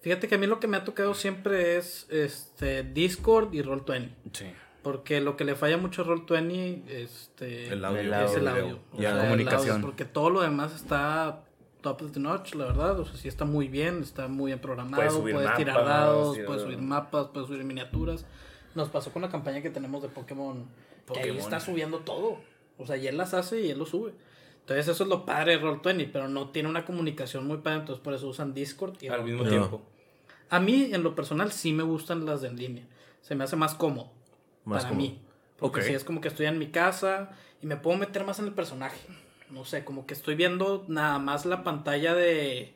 Fíjate 0.00 0.28
que 0.28 0.36
a 0.36 0.38
mí 0.38 0.46
lo 0.46 0.60
que 0.60 0.68
me 0.68 0.76
ha 0.76 0.84
tocado 0.84 1.12
siempre 1.14 1.76
es 1.76 2.06
este 2.10 2.84
Discord 2.84 3.52
y 3.52 3.62
Roll20. 3.62 4.10
Sí. 4.32 4.46
Porque 4.82 5.20
lo 5.20 5.36
que 5.36 5.44
le 5.44 5.56
falla 5.56 5.76
mucho 5.76 6.02
a 6.02 6.06
Roll20 6.06 6.88
este, 6.88 7.68
El 7.72 7.84
audio. 7.84 8.00
es 8.24 8.36
el 8.36 8.48
audio, 8.48 8.78
sea, 8.96 9.10
el 9.10 9.20
comunicación. 9.20 9.70
audio, 9.70 9.82
porque 9.84 10.04
todo 10.04 10.30
lo 10.30 10.40
demás 10.40 10.74
está 10.74 11.42
top 11.80 12.02
of 12.02 12.12
the 12.12 12.20
notch, 12.20 12.54
la 12.54 12.66
verdad. 12.66 13.00
O 13.00 13.04
sea, 13.04 13.16
sí 13.16 13.26
está 13.26 13.44
muy 13.44 13.66
bien, 13.66 14.02
está 14.02 14.28
muy 14.28 14.50
bien 14.50 14.60
programado. 14.60 14.96
Puedes 14.96 15.34
Puedes, 15.34 15.48
subir 15.48 15.56
tirar 15.56 15.84
dados, 15.84 16.38
puedes 16.46 16.62
subir 16.62 16.78
mapas, 16.78 17.26
puedes 17.32 17.48
subir 17.48 17.64
miniaturas. 17.64 18.24
Nos 18.74 18.88
pasó 18.88 19.12
con 19.12 19.22
la 19.22 19.28
campaña 19.28 19.60
que 19.62 19.70
tenemos 19.70 20.02
de 20.02 20.08
Pokémon. 20.08 20.66
Que 21.12 21.20
ahí 21.20 21.36
está 21.38 21.58
subiendo 21.60 22.00
todo. 22.00 22.38
O 22.76 22.86
sea, 22.86 22.96
y 22.96 23.06
él 23.06 23.16
las 23.16 23.34
hace 23.34 23.60
y 23.62 23.70
él 23.70 23.78
lo 23.78 23.86
sube. 23.86 24.12
Entonces 24.60 24.86
eso 24.88 25.02
es 25.04 25.08
lo 25.08 25.24
padre 25.24 25.56
de 25.58 25.62
Roll20, 25.64 26.10
pero 26.12 26.28
no 26.28 26.50
tiene 26.50 26.68
una 26.68 26.84
comunicación 26.84 27.46
muy 27.46 27.58
padre, 27.58 27.80
entonces 27.80 28.04
por 28.04 28.12
eso 28.12 28.28
usan 28.28 28.52
Discord 28.52 29.02
y 29.02 29.08
Al 29.08 29.20
Roll20. 29.20 29.24
mismo 29.24 29.42
No. 29.44 29.48
tiempo. 29.48 29.82
A 30.50 30.60
mí, 30.60 30.90
en 30.92 31.02
lo 31.02 31.14
personal, 31.14 31.50
sí 31.52 31.72
me 31.72 31.82
gustan 31.82 32.24
las 32.26 32.42
de 32.42 32.48
en 32.48 32.56
línea. 32.56 32.84
Se 33.22 33.34
me 33.34 33.44
hace 33.44 33.56
más 33.56 33.74
cómodo. 33.74 34.10
Más 34.64 34.82
para 34.84 34.90
cómodo. 34.94 35.08
mí. 35.10 35.20
Porque 35.58 35.80
Ok. 35.80 35.86
sí, 35.86 35.92
es 35.94 36.04
como 36.04 36.20
que 36.20 36.28
estoy 36.28 36.46
en 36.46 36.58
mi 36.58 36.68
casa 36.68 37.30
y 37.62 37.66
me 37.66 37.76
puedo 37.76 37.96
meter 37.98 38.24
más 38.24 38.38
en 38.38 38.44
el 38.46 38.52
personaje. 38.52 38.98
No 39.50 39.64
sé, 39.64 39.84
como 39.84 40.06
que 40.06 40.12
estoy 40.14 40.34
viendo 40.34 40.84
nada 40.88 41.18
más 41.18 41.46
la 41.46 41.64
pantalla 41.64 42.14
de 42.14 42.74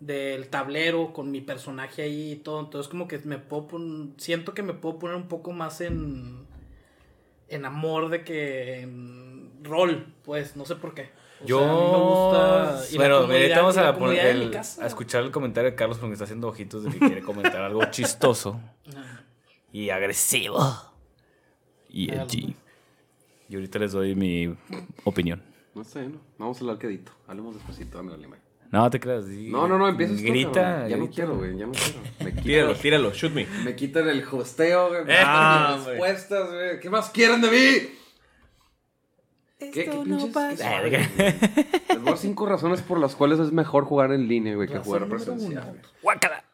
del 0.00 0.48
tablero 0.48 1.12
con 1.12 1.30
mi 1.30 1.40
personaje 1.40 2.02
ahí 2.02 2.32
y 2.32 2.36
todo. 2.36 2.60
Entonces 2.60 2.88
como 2.88 3.08
que 3.08 3.18
me 3.20 3.38
puedo 3.38 3.66
pon- 3.68 4.14
siento 4.18 4.54
que 4.54 4.62
me 4.62 4.74
puedo 4.74 4.98
poner 4.98 5.16
un 5.16 5.28
poco 5.28 5.52
más 5.52 5.80
en 5.80 6.46
en 7.50 7.64
amor 7.64 8.10
de 8.10 8.24
que 8.24 8.80
en 8.82 9.50
rol, 9.64 10.12
pues, 10.22 10.54
no 10.54 10.66
sé 10.66 10.76
por 10.76 10.92
qué. 10.94 11.08
O 11.42 11.46
Yo. 11.46 11.58
sea, 11.60 11.70
a 11.70 11.72
mí 11.72 11.80
me 11.80 11.96
gusta 11.96 12.92
y 12.92 12.96
bueno, 12.96 13.26
vamos 13.56 13.76
a, 13.78 13.96
poner 13.96 14.26
el- 14.26 14.54
escuchar 14.54 15.22
el 15.24 15.30
comentario 15.30 15.70
de 15.70 15.76
Carlos 15.76 15.96
porque 15.98 16.12
está 16.12 16.24
haciendo 16.24 16.48
ojitos 16.48 16.84
de 16.84 16.90
que 16.90 16.98
quiere 16.98 17.22
comentar 17.22 17.62
algo 17.62 17.80
chistoso 17.90 18.60
Ajá. 18.94 19.24
y 19.72 19.88
agresivo. 19.90 20.58
Y 21.88 22.12
edgy. 22.12 22.54
Y 23.48 23.54
ahorita 23.54 23.78
les 23.78 23.92
doy 23.92 24.14
mi 24.14 24.54
opinión. 25.04 25.42
No 25.74 25.84
sé, 25.84 26.06
¿no? 26.06 26.18
Vamos 26.36 26.58
a 26.58 26.60
hablar 26.60 26.78
quedito. 26.78 27.12
Hablemos 27.26 27.54
despacito, 27.54 27.96
dame 27.96 28.10
la 28.10 28.18
lima. 28.18 28.36
No 28.70 28.90
te 28.90 29.00
creas. 29.00 29.26
di- 29.26 29.50
No, 29.50 29.66
no, 29.66 29.78
no, 29.78 29.88
empiezas 29.88 30.18
tú, 30.18 30.22
Grita. 30.24 30.86
Ya 30.88 30.96
no 30.96 31.04
grita. 31.04 31.14
quiero, 31.14 31.36
güey, 31.36 31.56
ya 31.56 31.66
no 31.66 31.72
quiero. 31.72 32.00
Me 32.20 32.32
Tíralo, 32.32 32.68
quitan, 32.68 32.82
tíralo, 32.82 33.10
shoot 33.12 33.32
me. 33.32 33.46
me 33.64 33.74
quitan 33.74 34.08
el 34.08 34.22
hosteo, 34.30 34.88
güey. 34.88 35.04
me 35.04 35.12
Eh, 35.14 35.16
quitan 35.16 35.26
ah, 35.26 35.74
mis 35.78 35.86
respuestas, 35.86 36.50
güey. 36.50 36.80
¿Qué 36.80 36.90
más 36.90 37.10
quieren 37.10 37.40
de 37.40 37.50
mí? 37.50 37.88
¿Qué, 39.58 39.70
qué 39.72 39.90
Ah, 39.90 40.82
de 40.82 40.90
güey. 40.90 41.08
Les 41.88 42.02
voy 42.02 42.12
a 42.12 42.16
cinco 42.16 42.46
razones 42.46 42.80
por 42.82 43.00
las 43.00 43.16
cuales 43.16 43.40
es 43.40 43.50
mejor 43.52 43.84
jugar 43.86 44.12
en 44.12 44.28
línea, 44.28 44.54
güey, 44.54 44.68
que 44.68 44.78
jugar 44.78 45.00
número 45.02 45.24
presencial. 45.24 45.80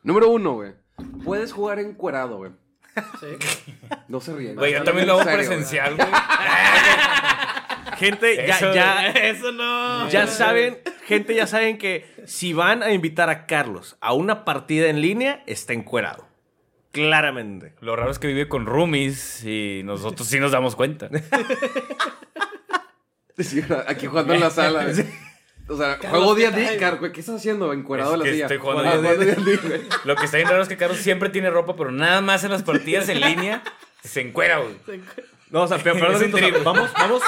Número 0.02 0.28
uno, 0.30 0.54
güey. 0.54 0.72
Puedes 1.24 1.52
jugar 1.52 1.80
encuerado, 1.80 2.38
güey. 2.38 2.52
Sí. 3.20 3.26
No 4.08 4.20
se 4.20 4.32
ríen. 4.34 4.54
Güey, 4.54 4.72
yo 4.72 4.84
también 4.84 5.08
lo 5.08 5.14
hago 5.20 5.24
presencial, 5.30 5.96
güey. 5.96 6.08
Gente, 7.98 8.36
ya, 8.46 8.56
Eso- 8.56 8.74
ya, 8.74 9.06
Eso 9.14 9.52
no. 9.52 10.08
ya 10.08 10.26
saben, 10.26 10.78
gente, 11.06 11.34
ya 11.34 11.46
saben 11.46 11.78
que 11.78 12.06
si 12.26 12.52
van 12.52 12.82
a 12.82 12.92
invitar 12.92 13.28
a 13.30 13.46
Carlos 13.46 13.96
a 14.00 14.12
una 14.12 14.44
partida 14.44 14.88
en 14.88 15.00
línea, 15.00 15.42
está 15.46 15.72
encuerado. 15.72 16.26
Claramente. 16.92 17.74
Lo 17.80 17.96
raro 17.96 18.10
es 18.10 18.18
que 18.18 18.28
vive 18.28 18.48
con 18.48 18.66
roomies 18.66 19.44
y 19.44 19.82
nosotros 19.84 20.28
sí 20.28 20.38
nos 20.38 20.52
damos 20.52 20.76
cuenta. 20.76 21.08
Sí, 23.38 23.60
aquí 23.88 24.06
jugando 24.06 24.32
en 24.34 24.38
la 24.40 24.50
sala. 24.50 24.86
O 25.66 25.76
sea, 25.76 25.98
Carlos, 25.98 26.10
juego 26.20 26.34
¿qué 26.36 26.40
día 26.40 26.48
a 26.50 26.52
día, 26.76 26.90
güey. 26.92 27.10
¿Qué 27.10 27.18
estás 27.18 27.34
haciendo? 27.36 27.72
Encuerado 27.72 28.12
Es 28.12 28.18
la 28.20 28.24
silla. 28.26 28.44
estoy 28.44 28.58
jugando 28.58 28.84
Ah, 28.84 28.96
día 28.98 29.14
día 29.14 29.34
día, 29.34 29.58
güey. 29.60 29.80
Lo 30.04 30.14
que 30.14 30.26
está 30.26 30.36
bien 30.36 30.48
raro 30.48 30.62
es 30.62 30.68
que 30.68 30.76
Carlos 30.76 30.98
siempre 30.98 31.30
tiene 31.30 31.50
ropa, 31.50 31.74
pero 31.74 31.90
nada 31.90 32.20
más 32.20 32.44
en 32.44 32.52
las 32.52 32.62
partidas 32.62 33.08
en 33.08 33.20
línea 33.20 33.62
se 34.04 34.20
encuera, 34.20 34.58
güey. 34.58 35.00
No, 35.54 35.62
o 35.62 35.66
sea, 35.68 35.78
pero, 35.78 35.94
pero 35.94 36.12
Es 36.12 36.20
un 36.22 36.34
o 36.34 36.36
sea, 36.38 36.50
trip. 36.50 36.64
vamos, 36.64 36.90
vamos, 36.92 37.22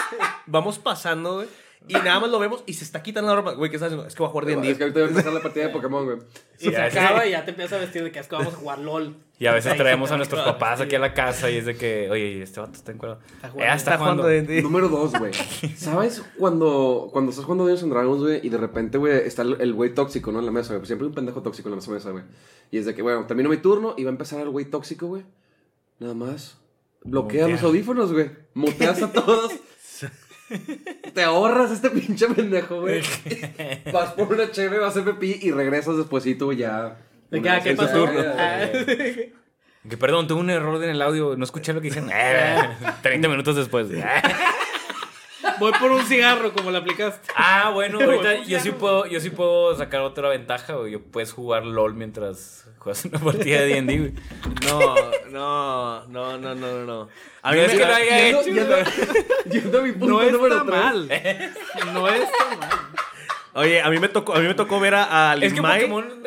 vamos 0.47 0.79
pasando, 0.79 1.37
güey. 1.37 1.49
Y 1.89 1.93
nada 1.93 2.19
más 2.19 2.31
lo 2.31 2.41
vemos 2.41 2.65
y 2.67 2.73
se 2.73 2.83
está 2.83 3.01
quitando 3.01 3.31
la 3.31 3.37
ropa. 3.37 3.53
Güey, 3.53 3.71
¿qué 3.71 3.77
estás 3.77 3.87
haciendo? 3.89 4.09
Es 4.09 4.15
que 4.17 4.19
voy 4.21 4.29
a 4.29 4.33
jugar 4.33 4.49
Es 4.51 4.57
que 4.57 4.61
D&D. 4.63 4.83
ahorita 4.83 4.99
voy 5.01 5.03
a 5.03 5.11
empezar 5.11 5.33
la 5.33 5.41
partida 5.41 5.67
de 5.69 5.73
Pokémon, 5.73 6.05
güey. 6.05 6.19
Y 6.59 6.71
se 6.71 6.77
acaba 6.77 7.25
y 7.27 7.31
ya 7.31 7.45
te 7.45 7.51
empiezas 7.53 7.75
a 7.75 7.81
vestir 7.81 8.03
de 8.03 8.11
que 8.11 8.19
es 8.19 8.27
que 8.27 8.35
vamos 8.35 8.55
a 8.55 8.57
jugar 8.57 8.79
LOL. 8.81 9.15
Y 9.39 9.47
a 9.47 9.53
veces 9.53 9.77
traemos 9.77 10.11
a 10.11 10.17
nuestros 10.17 10.45
papás 10.45 10.81
aquí 10.81 10.97
a 10.97 10.99
la 10.99 11.15
casa 11.15 11.49
y 11.49 11.59
es 11.59 11.67
de 11.67 11.77
que, 11.77 12.11
oye, 12.11 12.43
este 12.43 12.59
vato 12.59 12.73
está 12.73 12.91
encuadrado. 12.91 13.21
Está 13.37 13.47
Eh, 13.47 13.51
jugando. 13.53 13.75
está 13.77 13.99
jugando. 13.99 14.23
D&D. 14.27 14.63
Número 14.63 14.89
dos, 14.89 15.13
güey. 15.17 15.33
¿Sabes 15.77 16.25
cuando, 16.37 17.09
cuando 17.13 17.31
estás 17.31 17.45
jugando 17.45 17.63
Dungeons 17.65 17.85
and 17.85 17.93
Dragons, 17.93 18.23
güey, 18.23 18.41
y 18.45 18.49
de 18.49 18.59
repente, 18.59 18.99
güey, 18.99 19.19
está 19.19 19.43
el 19.43 19.73
güey 19.73 19.95
tóxico, 19.95 20.33
¿no? 20.33 20.41
En 20.41 20.47
la 20.47 20.53
mesa, 20.53 20.75
güey. 20.75 20.87
Siempre 20.87 21.05
hay 21.05 21.11
un 21.11 21.15
pendejo 21.15 21.41
tóxico 21.43 21.69
en 21.69 21.77
la 21.79 21.87
mesa, 21.87 22.11
güey. 22.11 22.25
Y 22.73 22.79
es 22.79 22.87
de 22.87 22.95
que, 22.97 23.03
bueno, 23.03 23.27
termino 23.27 23.49
mi 23.49 23.59
turno 23.59 23.95
y 23.97 24.03
va 24.03 24.11
a 24.11 24.13
empezar 24.13 24.41
el 24.41 24.49
güey 24.51 24.65
tóxico, 24.65 25.07
güey. 25.07 25.23
Nada 26.01 26.15
más. 26.15 26.59
Bloquea 27.07 27.43
Mutea. 27.43 27.55
los 27.57 27.63
audífonos, 27.65 28.13
güey. 28.13 28.31
Muteas 28.55 29.03
a 29.03 29.13
todos. 29.13 29.53
Te 31.15 31.23
ahorras 31.25 31.71
este 31.73 31.91
pinche 31.91 32.27
pendejo, 32.29 32.81
güey. 32.83 33.03
Vas 33.93 34.13
por 34.13 34.33
una 34.33 34.51
chévere, 34.51 34.79
vas 34.81 34.97
a 34.97 35.05
pipí 35.05 35.39
y 35.43 35.51
regresas 35.51 35.97
despuesito, 35.97 36.53
ya. 36.53 36.99
Ah, 37.33 37.61
¿Qué 37.63 37.71
su 37.73 37.77
pasó? 37.77 38.05
turno. 38.05 38.21
Ah, 38.39 38.67
Que 39.89 39.97
perdón, 39.97 40.27
tuve 40.29 40.41
un 40.41 40.51
error 40.51 40.83
en 40.85 40.91
el 40.91 41.03
audio, 41.03 41.37
no 41.37 41.45
escuché 41.45 41.73
lo 41.73 41.81
que 41.81 41.89
dijeron. 41.89 42.11
Eh, 42.13 42.57
30 43.03 43.29
minutos 43.29 43.57
después. 43.57 43.89
Voy 45.59 45.73
por 45.81 45.91
un 45.91 46.05
cigarro, 46.05 46.53
como 46.53 46.71
le 46.71 46.79
aplicaste. 46.79 47.31
Ah, 47.37 47.71
bueno, 47.73 47.99
ahorita 48.03 48.43
yo 48.45 48.61
sí 48.61 48.71
puedo, 48.73 49.07
yo 49.07 49.21
sí 49.21 49.31
puedo 49.31 49.77
sacar 49.77 50.01
otra 50.03 50.29
ventaja, 50.29 50.75
güey. 50.75 50.93
Yo 50.93 51.01
puedes 51.03 51.33
jugar 51.33 51.65
LOL 51.65 51.95
mientras 51.95 52.67
juegas 52.79 53.05
una 53.07 53.19
partida 53.19 53.61
de 53.61 53.67
D&D, 53.67 53.99
güey. 53.99 54.13
No, 54.67 54.95
no, 55.31 56.07
no, 56.07 56.39
no, 56.39 56.39
no, 56.39 56.55
no, 56.55 56.85
no. 56.85 57.09
A 57.43 57.53
mí 57.53 57.59
No 57.59 57.63
es 57.65 57.73
que 57.73 57.79
lo 57.79 57.95
haya 57.95 58.19
Yendo- 58.21 58.41
hecho. 58.41 58.51
yendo- 58.51 58.77
Yendo 59.51 59.79
a 59.79 59.83
mi 59.83 59.93
punto 59.93 60.23
No 60.23 60.31
número 60.31 60.65
mal. 60.65 61.09
No 61.93 62.09
está 62.09 62.45
mal. 62.59 62.69
Oye, 63.55 63.81
a 63.81 63.89
mí 63.89 63.99
me 63.99 64.09
tocó, 64.09 64.35
a 64.35 64.41
mí 64.41 64.47
me 64.47 64.55
tocó 64.55 64.79
ver 64.81 64.95
a, 64.95 65.31
a 65.33 65.35
Es 65.37 65.55
que. 65.55 65.63
Pokémon 65.63 66.23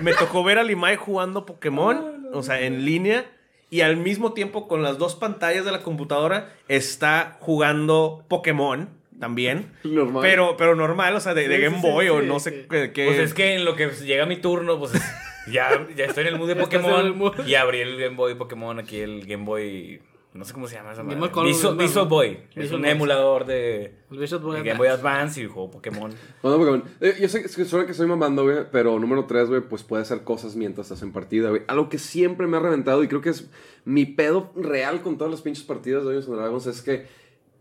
me 0.00 0.12
tocó 0.14 0.44
ver 0.44 0.58
a 0.58 0.62
Limay 0.62 0.94
jugando 0.96 1.44
Pokémon, 1.46 2.28
o 2.32 2.42
sea, 2.42 2.60
en 2.60 2.84
línea. 2.84 3.24
Y 3.72 3.80
al 3.80 3.96
mismo 3.96 4.34
tiempo, 4.34 4.68
con 4.68 4.82
las 4.82 4.98
dos 4.98 5.14
pantallas 5.14 5.64
de 5.64 5.72
la 5.72 5.80
computadora, 5.82 6.52
está 6.68 7.38
jugando 7.40 8.22
Pokémon 8.28 8.90
también. 9.18 9.72
Normal. 9.82 10.20
Pero, 10.22 10.56
pero 10.58 10.74
normal, 10.76 11.14
o 11.16 11.20
sea, 11.20 11.32
de, 11.32 11.48
Game 11.58 11.80
sí, 11.80 11.82
Boy 11.90 12.04
sí, 12.04 12.10
o 12.10 12.20
sí, 12.20 12.26
no 12.26 12.38
sé 12.38 12.66
qué. 12.68 12.92
qué- 12.92 13.06
Pues 13.06 13.18
es 13.18 13.32
que 13.32 13.54
en 13.54 13.64
lo 13.64 13.74
que 13.74 13.88
llega 13.88 14.26
mi 14.26 14.36
turno, 14.36 14.78
pues 14.78 14.94
es- 14.94 15.02
ya, 15.50 15.86
ya 15.96 16.04
estoy 16.04 16.22
en 16.26 16.34
el 16.34 16.38
mood 16.38 16.48
de 16.48 16.56
Pokémon. 16.64 17.16
mood. 17.16 17.46
Y 17.46 17.54
abrí 17.54 17.80
el 17.80 17.96
Game 17.98 18.14
Boy 18.14 18.34
Pokémon 18.34 18.78
aquí, 18.78 19.00
el 19.00 19.24
Game 19.26 19.44
Boy. 19.44 20.02
No 20.34 20.46
sé 20.46 20.54
cómo 20.54 20.66
se 20.66 20.76
llama 20.76 20.92
esa 20.92 21.02
Game 21.02 21.16
madre. 21.16 21.42
Visual, 21.44 21.76
Visual 21.76 22.08
Boy. 22.08 22.38
Es 22.54 22.72
un 22.72 22.80
Boy. 22.80 22.90
emulador 22.90 23.44
de, 23.44 23.96
de 24.10 24.62
Game 24.64 24.76
Boy 24.78 24.88
Advance 24.88 25.42
y 25.42 25.46
juego 25.46 25.70
Pokémon. 25.70 26.10
Bueno, 26.42 26.58
Pokémon. 26.58 26.84
Eh, 27.00 27.16
yo 27.20 27.28
sé 27.28 27.42
que 27.42 27.48
que 27.48 27.64
suena 27.66 27.84
que 27.84 27.92
estoy 27.92 28.06
mamando, 28.06 28.44
güey, 28.44 28.64
pero 28.72 28.98
número 28.98 29.26
3, 29.26 29.48
güey, 29.48 29.60
pues 29.60 29.82
puede 29.82 30.02
hacer 30.02 30.24
cosas 30.24 30.56
mientras 30.56 30.86
estás 30.86 31.02
en 31.02 31.12
partida, 31.12 31.50
güey. 31.50 31.62
Algo 31.68 31.90
que 31.90 31.98
siempre 31.98 32.46
me 32.46 32.56
ha 32.56 32.60
reventado 32.60 33.04
y 33.04 33.08
creo 33.08 33.20
que 33.20 33.28
es 33.30 33.50
mi 33.84 34.06
pedo 34.06 34.52
real 34.56 35.02
con 35.02 35.18
todas 35.18 35.30
las 35.30 35.42
pinches 35.42 35.64
partidas 35.64 36.02
de 36.02 36.14
Dungeons 36.14 36.28
and 36.28 36.38
Dragons 36.38 36.66
es 36.66 36.80
que 36.80 37.06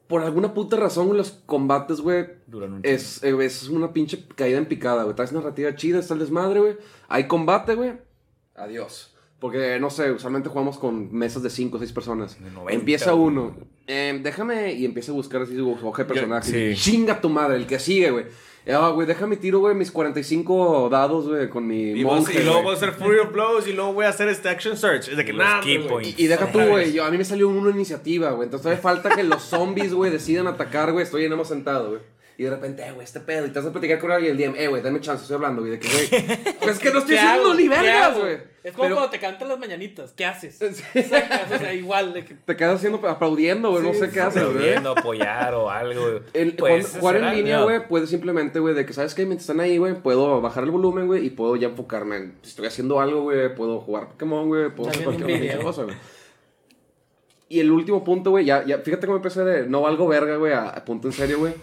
por 0.08 0.22
alguna 0.22 0.54
puta 0.54 0.76
razón, 0.76 1.16
los 1.16 1.32
combates, 1.46 2.02
güey, 2.02 2.28
Duran 2.46 2.74
un 2.74 2.80
es, 2.84 3.24
eh, 3.24 3.34
es 3.40 3.70
una 3.70 3.94
pinche 3.94 4.26
caída 4.36 4.58
en 4.58 4.66
picada, 4.66 5.04
güey. 5.04 5.16
Traes 5.16 5.32
narrativa 5.32 5.74
chida, 5.76 6.00
está 6.00 6.14
el 6.16 6.20
desmadre, 6.20 6.60
güey. 6.60 6.78
Hay 7.08 7.28
combate, 7.28 7.76
güey. 7.76 7.94
Adiós. 8.56 9.11
Porque, 9.42 9.80
no 9.82 9.90
sé, 9.90 10.12
usualmente 10.12 10.48
jugamos 10.50 10.78
con 10.78 11.12
mesas 11.14 11.42
de 11.44 11.50
5 11.50 11.76
o 11.76 11.80
6 11.80 11.92
personas. 11.92 12.42
De 12.42 12.50
90, 12.52 12.74
empieza 12.74 13.14
uno. 13.16 13.54
eh, 13.88 14.18
déjame 14.24 14.72
y 14.74 14.86
empieza 14.86 15.12
a 15.12 15.16
buscar 15.16 15.42
así 15.42 15.56
su 15.58 15.70
hoja 15.70 16.04
de 16.04 16.08
personajes. 16.08 16.78
sí. 16.80 16.92
Chinga 16.92 17.20
tu 17.20 17.28
madre, 17.30 17.58
el 17.58 17.66
que 17.68 17.80
sigue, 17.80 18.12
güey. 18.12 18.26
Ah, 18.72 18.90
güey, 18.94 19.08
déjame 19.08 19.38
tiro, 19.38 19.58
güey, 19.58 19.74
mis 19.74 19.90
45 19.92 20.88
dados, 20.92 21.28
güey, 21.28 21.50
con 21.50 21.66
mi 21.66 21.82
Y, 21.94 22.04
vos- 22.04 22.18
monje, 22.18 22.40
y 22.40 22.44
luego 22.46 22.62
voy 22.62 22.74
a 22.74 22.78
hacer 22.78 22.92
Fury 22.92 23.18
of 23.18 23.32
Blows 23.34 23.68
y 23.68 23.74
luego 23.74 23.94
voy 23.94 24.06
a 24.06 24.10
hacer 24.10 24.30
este 24.30 24.50
Action 24.50 24.78
Search. 24.78 25.08
Es 25.10 25.18
de 25.18 25.26
que 25.26 25.34
Los 25.34 25.44
nada, 25.44 25.62
key 25.64 25.78
güey. 25.78 25.90
points. 25.90 26.20
Y, 26.20 26.26
y 26.26 26.28
deja 26.28 26.52
tú, 26.52 26.60
güey. 26.60 26.94
yo- 26.94 27.04
A 27.04 27.10
mí 27.10 27.18
me 27.18 27.26
salió 27.26 27.50
una 27.50 27.72
iniciativa, 27.72 28.30
güey. 28.34 28.46
Entonces 28.46 28.62
todavía 28.62 28.82
falta 28.84 29.10
que 29.16 29.24
los 29.24 29.42
zombies, 29.42 29.96
güey, 29.96 30.12
decidan 30.12 30.46
atacar, 30.46 30.92
güey. 30.92 31.04
Estoy 31.04 31.26
en 31.26 31.36
más 31.36 31.48
sentado, 31.48 31.90
güey. 31.90 32.02
Y 32.42 32.46
de 32.46 32.50
repente, 32.50 32.82
eh, 32.84 32.92
güey, 32.92 33.04
este 33.04 33.20
pedo. 33.20 33.46
Y 33.46 33.50
te 33.52 33.60
vas 33.60 33.68
a 33.68 33.72
platicar 33.72 34.00
con 34.00 34.10
alguien 34.12 34.36
y 34.36 34.42
el 34.44 34.52
DM, 34.52 34.60
eh, 34.60 34.68
güey, 34.68 34.82
dame 34.82 35.00
chance, 35.00 35.22
estoy 35.22 35.36
hablando, 35.36 35.62
güey. 35.62 35.74
De 35.74 35.80
que, 35.80 35.88
güey. 35.88 36.44
Pues 36.60 36.72
es 36.72 36.80
que 36.80 36.90
no 36.90 36.98
estoy 36.98 37.14
¿Qué 37.14 37.22
haciendo 37.22 37.54
ni 37.54 37.64
¿Qué 37.66 37.70
vergas, 37.70 38.18
güey. 38.18 38.38
Es 38.64 38.72
como 38.74 38.84
Pero 38.84 38.96
cuando 38.96 39.12
te 39.12 39.20
cantan 39.20 39.48
las 39.48 39.60
mañanitas. 39.60 40.12
¿Qué 40.14 40.26
haces? 40.26 40.58
Sí. 40.60 41.00
O 41.04 41.60
sea, 41.60 41.72
igual. 41.76 42.16
De 42.16 42.26
que, 42.26 42.34
te 42.34 42.56
quedas 42.56 42.78
haciendo 42.78 43.08
aplaudiendo, 43.08 43.70
güey. 43.70 43.84
no 43.84 43.94
sé 43.94 44.10
qué 44.10 44.22
haces, 44.22 44.42
güey. 44.42 44.56
Aplaudiendo, 44.56 44.90
apoyar 44.90 45.54
o 45.54 45.70
algo. 45.70 46.02
güey. 46.02 46.22
El, 46.34 46.56
Pues, 46.56 46.88
jugar- 46.88 47.00
jugar 47.00 47.16
en 47.18 47.36
línea, 47.36 47.62
güey, 47.62 47.88
puedes 47.88 48.10
simplemente, 48.10 48.58
güey, 48.58 48.74
de 48.74 48.88
que, 48.88 48.94
¿sabes 48.94 49.14
qué? 49.14 49.28
Mientras 49.28 49.44
están 49.44 49.60
ahí, 49.60 49.78
güey, 49.78 49.94
puedo 50.02 50.42
bajar 50.42 50.64
el 50.64 50.72
volumen, 50.72 51.06
güey, 51.06 51.24
y 51.24 51.30
puedo 51.30 51.56
ya 51.58 51.68
enfocarme 51.68 52.16
en, 52.16 52.34
si 52.42 52.50
estoy 52.50 52.66
haciendo 52.66 53.00
algo, 53.00 53.22
güey, 53.22 53.54
puedo 53.54 53.82
jugar 53.82 54.08
Pokémon, 54.08 54.48
güey, 54.48 54.72
puedo 54.74 54.90
hacer 54.90 55.04
cualquier 55.04 55.60
cosa, 55.60 55.84
güey. 55.84 55.96
Y 57.50 57.60
el 57.60 57.70
último 57.70 58.04
punto, 58.04 58.32
güey, 58.32 58.46
ya, 58.46 58.66
ya, 58.66 58.80
fíjate 58.80 59.06
cómo 59.06 59.18
empecé 59.18 59.44
de 59.44 59.68
no 59.68 59.82
valgo 59.82 60.08
verga, 60.08 60.38
güey, 60.38 60.54
a, 60.54 60.70
a 60.70 60.84
punto 60.84 61.08
en 61.08 61.14
serio, 61.14 61.38
güey. 61.38 61.54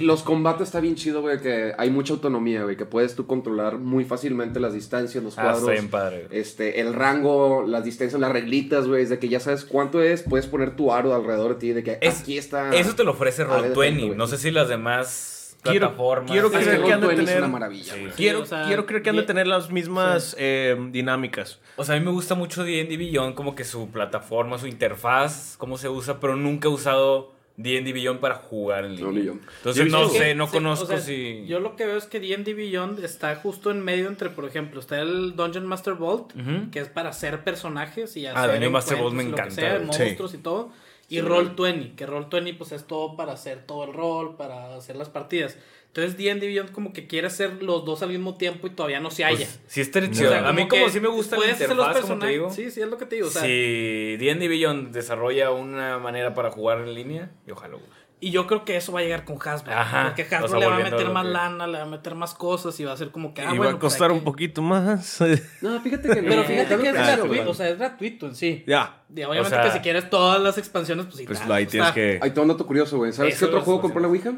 Los 0.00 0.22
combates 0.22 0.68
está 0.68 0.80
bien 0.80 0.94
chido, 0.94 1.20
güey, 1.22 1.40
que 1.40 1.72
hay 1.78 1.90
mucha 1.90 2.12
autonomía, 2.12 2.62
güey, 2.64 2.76
que 2.76 2.84
puedes 2.86 3.14
tú 3.14 3.26
controlar 3.26 3.78
muy 3.78 4.04
fácilmente 4.04 4.60
las 4.60 4.74
distancias, 4.74 5.22
los 5.24 5.38
Ah, 5.38 5.42
cuadros. 5.42 5.60
está 5.62 5.72
bien 5.72 5.88
padre. 5.88 6.26
Este, 6.30 6.80
el 6.80 6.92
rango, 6.94 7.64
las 7.66 7.84
distancias, 7.84 8.20
las 8.20 8.32
reglitas, 8.32 8.86
güey, 8.86 9.02
es 9.02 9.10
de 9.10 9.18
que 9.18 9.28
ya 9.28 9.40
sabes 9.40 9.64
cuánto 9.64 10.02
es, 10.02 10.22
puedes 10.22 10.46
poner 10.46 10.76
tu 10.76 10.92
aro 10.92 11.14
alrededor 11.14 11.54
de 11.54 11.60
ti, 11.60 11.72
de 11.72 11.82
que 11.82 11.98
Es- 12.00 12.20
aquí 12.20 12.36
está. 12.38 12.74
Eso 12.74 12.94
te 12.94 13.04
lo 13.04 13.12
ofrece 13.12 13.42
Ah, 13.42 13.62
de 13.62 13.74
Roll20. 13.74 13.94
defecto, 13.94 14.14
No 14.16 14.26
sé 14.26 14.38
si 14.38 14.50
las 14.50 14.68
demás 14.68 15.56
Quiero- 15.62 15.78
plataformas. 15.86 16.30
quiero 16.30 16.46
Es 16.48 16.52
que 16.52 16.58
creer 16.64 16.82
que 16.82 16.92
han 16.92 17.00
de 17.00 17.06
Roll20 17.06 17.20
es 17.20 17.24
tener- 17.26 17.38
una 17.38 17.48
maravilla, 17.52 17.94
Sí. 17.94 18.06
Quiero, 18.16 18.40
o 18.42 18.46
sea, 18.46 18.64
quiero 18.66 18.84
creer 18.86 19.02
que 19.02 19.10
han 19.10 19.16
de 19.16 19.22
tener 19.22 19.46
las 19.46 19.70
mismas 19.70 20.34
eh, 20.38 20.76
dinámicas. 20.90 21.60
O 21.76 21.84
sea, 21.84 21.94
a 21.94 21.98
mí 21.98 22.04
me 22.04 22.10
gusta 22.10 22.34
mucho 22.34 22.64
D&D 22.64 22.96
Beyond, 22.96 23.34
como 23.34 23.54
que 23.54 23.64
su 23.64 23.90
plataforma, 23.90 24.58
su 24.58 24.66
interfaz, 24.66 25.54
cómo 25.58 25.78
se 25.78 25.88
usa, 25.88 26.18
pero 26.20 26.36
nunca 26.36 26.68
he 26.68 26.70
usado 26.72 27.32
D&D 27.56 27.92
Beyond 27.92 28.20
para 28.20 28.36
jugar 28.36 28.84
en 28.84 28.96
línea. 28.96 29.34
Entonces 29.58 29.90
no 29.90 30.08
sé, 30.08 30.34
no 30.34 30.46
Sí, 30.46 30.52
conozco 30.52 30.84
o 30.84 30.88
sea, 30.88 31.00
si... 31.00 31.44
Yo 31.46 31.60
lo 31.60 31.76
que 31.76 31.86
veo 31.86 31.96
es 31.96 32.06
que 32.06 32.18
D&D 32.18 32.54
Beyond 32.54 33.04
está 33.04 33.36
justo 33.36 33.70
en 33.70 33.80
medio 33.82 34.08
entre, 34.08 34.30
por 34.30 34.44
ejemplo, 34.46 34.80
está 34.80 35.00
el 35.00 35.36
Dungeon 35.36 35.66
Master 35.66 35.94
Vault, 35.94 36.32
que 36.70 36.80
es 36.80 36.88
para 36.88 37.10
hacer 37.10 37.44
personajes 37.44 38.16
y 38.16 38.26
Ah, 38.26 38.32
hacer 38.32 38.52
Dungeon 38.52 38.72
Master 38.72 38.98
Vault 38.98 39.14
me 39.14 39.22
y 39.24 39.28
lo 39.28 39.36
que 39.36 39.42
encanta, 39.42 39.54
sea, 39.54 39.78
güey. 39.78 39.92
Sí. 39.92 40.02
monstruos 40.02 40.34
y 40.34 40.38
todo. 40.38 40.72
Y 41.08 41.18
Roll20, 41.18 41.94
que 41.94 42.08
Roll20 42.08 42.56
pues 42.56 42.72
es 42.72 42.86
todo 42.86 43.16
para 43.16 43.32
hacer 43.34 43.66
todo 43.66 43.84
el 43.84 43.92
rol, 43.92 44.36
para 44.36 44.74
hacer 44.76 44.96
las 44.96 45.10
partidas. 45.10 45.58
Entonces 45.94 46.16
D&D 46.16 46.46
Beyond 46.46 46.72
como 46.72 46.94
que 46.94 47.06
quiere 47.06 47.26
hacer 47.26 47.62
los 47.62 47.84
dos 47.84 48.02
al 48.02 48.08
mismo 48.08 48.36
tiempo 48.38 48.66
y 48.66 48.70
todavía 48.70 48.98
no 48.98 49.10
se 49.10 49.24
halla. 49.24 49.36
Pues, 49.36 49.60
sí, 49.66 49.82
está 49.82 49.98
O 49.98 50.06
chido. 50.06 50.30
sea, 50.30 50.48
a 50.48 50.52
mí 50.54 50.66
como 50.66 50.88
sí 50.88 51.00
me 51.00 51.08
gusta 51.08 51.36
la 51.36 51.52
hacer 51.52 51.68
los 51.76 51.86
interfaz, 51.86 52.00
como 52.08 52.18
te 52.18 52.26
digo. 52.28 52.50
Sí, 52.50 52.70
sí, 52.70 52.80
es 52.80 52.88
lo 52.88 52.96
que 52.96 53.04
te 53.04 53.16
digo. 53.16 53.28
O 53.28 53.30
sea, 53.30 53.42
si 53.42 54.16
D&D 54.16 54.48
Beyond 54.48 54.92
desarrolla 54.94 55.50
una 55.50 55.98
manera 55.98 56.32
para 56.32 56.50
jugar 56.50 56.78
en 56.78 56.94
línea, 56.94 57.30
yo 57.46 57.56
jalo. 57.56 57.78
güey. 57.78 57.90
Y 58.24 58.30
yo 58.30 58.46
creo 58.46 58.64
que 58.64 58.76
eso 58.76 58.92
va 58.92 59.00
a 59.00 59.02
llegar 59.02 59.24
con 59.24 59.36
Hasbro. 59.44 59.72
Ajá, 59.74 60.04
Porque 60.06 60.22
o 60.22 60.26
sea, 60.28 60.38
Hasbro 60.38 60.60
le 60.60 60.66
va 60.66 60.76
a 60.76 60.78
meter 60.78 61.10
más 61.10 61.24
que- 61.26 61.30
lana, 61.32 61.66
le 61.66 61.78
va 61.78 61.82
a 61.82 61.86
meter 61.88 62.14
más 62.14 62.34
cosas 62.34 62.78
y 62.78 62.84
va 62.84 62.92
a 62.92 62.96
ser 62.96 63.10
como 63.10 63.34
que. 63.34 63.42
Ah, 63.42 63.46
y 63.52 63.58
bueno, 63.58 63.64
va 63.64 63.68
a 63.70 63.80
pues 63.80 63.92
costar 63.92 64.10
hay 64.10 64.14
un 64.14 64.20
que- 64.20 64.24
poquito 64.24 64.62
más. 64.62 65.18
No, 65.60 65.78
fíjate 65.80 66.08
que 66.08 66.22
no. 66.22 66.28
Pero 66.30 66.44
fíjate 66.44 66.76
que 66.78 66.88
es 66.88 66.96
Ah, 66.96 67.06
gratuito, 67.16 67.34
claro. 67.34 67.50
o 67.50 67.54
sea, 67.54 67.68
es 67.68 67.78
gratuito 67.78 68.26
en 68.28 68.34
sí. 68.36 68.62
ya. 68.66 69.02
Y 69.14 69.24
obviamente 69.24 69.40
O 69.40 69.50
sea- 69.50 69.62
que 69.64 69.72
si 69.72 69.80
quieres 69.80 70.08
todas 70.08 70.40
las 70.40 70.56
expansiones, 70.56 71.04
pues 71.06 71.16
sí. 71.18 71.24
Pues 71.26 71.40
está, 71.40 71.52
ahí 71.54 71.66
tienes 71.66 71.90
que. 71.90 72.20
Ahí 72.22 72.30
te 72.30 72.36
va 72.36 72.42
un 72.42 72.48
dato 72.48 72.64
curioso, 72.66 72.96
güey. 72.96 73.12
¿Sabes 73.12 73.34
Eso 73.34 73.46
qué 73.46 73.54
otro 73.56 73.64
juego 73.64 73.80
compró 73.82 74.00
la 74.00 74.06
Ouija? 74.08 74.32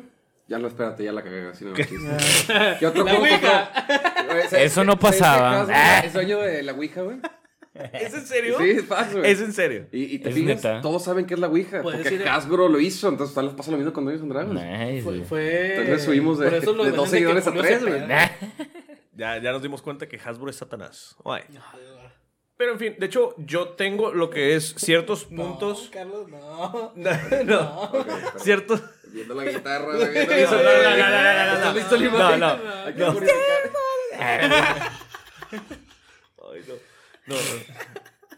Ya 0.46 0.58
lo 0.58 0.68
espérate, 0.68 1.02
ya 1.04 1.12
la 1.12 1.22
cagué. 1.22 1.48
Así 1.48 1.64
no 1.64 1.72
quise. 1.72 1.96
¿Qué 2.78 2.86
otro 2.86 3.04
La 3.04 3.12
juego 3.12 3.24
Ouija. 3.24 3.70
Eso 4.52 4.84
no 4.84 4.98
pasaba. 4.98 5.66
Ah. 5.70 6.00
Es 6.04 6.12
dueño 6.12 6.38
de 6.38 6.62
la 6.62 6.72
Ouija, 6.72 7.02
güey. 7.02 7.16
¿Es 7.92 8.14
en 8.14 8.24
serio? 8.26 8.56
Sí, 8.58 8.70
es 8.70 8.88
güey. 8.88 9.30
Es 9.32 9.40
en 9.40 9.52
serio. 9.52 9.86
Y, 9.90 10.14
y 10.14 10.18
te 10.20 10.28
Es 10.28 10.34
fijas, 10.34 10.56
neta. 10.56 10.80
todos 10.80 11.02
saben 11.02 11.26
que 11.26 11.34
es 11.34 11.40
la 11.40 11.48
Ouija. 11.48 11.82
Porque 11.82 12.24
Hasbro 12.28 12.68
lo 12.68 12.78
hizo, 12.78 13.08
entonces 13.08 13.34
tal 13.34 13.46
vez 13.46 13.54
pasa 13.56 13.70
lo 13.72 13.78
mismo 13.78 13.92
con 13.92 14.04
Dungeons 14.04 14.22
and 14.22 14.32
Dragons. 14.32 14.62
Nice, 14.62 15.02
Fue, 15.02 15.24
fue- 15.24 15.84
vez 15.84 16.04
subimos 16.04 16.38
de- 16.38 16.50
de 16.50 16.90
dos 16.92 17.08
seguidores 17.10 17.46
a 17.46 17.52
tres, 17.52 17.82
güey. 17.84 18.02
Ya, 19.16 19.38
ya 19.38 19.52
nos 19.52 19.62
dimos 19.62 19.80
cuenta 19.80 20.08
que 20.08 20.16
Hasbro 20.18 20.50
es 20.50 20.56
Satanás. 20.56 21.14
Ay. 21.24 21.42
Pero 22.56 22.72
en 22.72 22.78
fin, 22.78 22.94
de 22.98 23.06
hecho, 23.06 23.34
yo 23.38 23.70
tengo 23.70 24.12
lo 24.12 24.30
que 24.30 24.54
es 24.54 24.74
ciertos 24.76 25.30
No, 25.30 25.42
puntos. 25.58 25.90
Carlos, 25.92 26.28
no. 26.28 26.92
No, 27.44 27.82
Ok, 27.92 28.06
pero 28.26 28.38
Ciertos. 28.38 28.80
Viendo 29.08 29.34
la 29.34 29.44
guitarra, 29.44 29.86
viendo 29.96 30.04
la 30.04 30.14
no, 30.14 30.36
guitarra. 30.36 30.56
no, 30.56 30.94
no, 30.96 30.96
no, 30.96 31.64
no, 31.64 31.72
no, 31.72 31.78
¿Estás 31.78 31.92
no. 31.92 31.98
listo? 31.98 32.18
No, 32.18 32.36
no. 32.36 32.46
Hay 32.84 32.94
que 32.94 33.00
No. 33.00 33.12
purificar. 33.12 33.40
Ay, 34.18 34.48
no. 36.68 36.74
No, 37.26 37.34
no. 37.34 37.40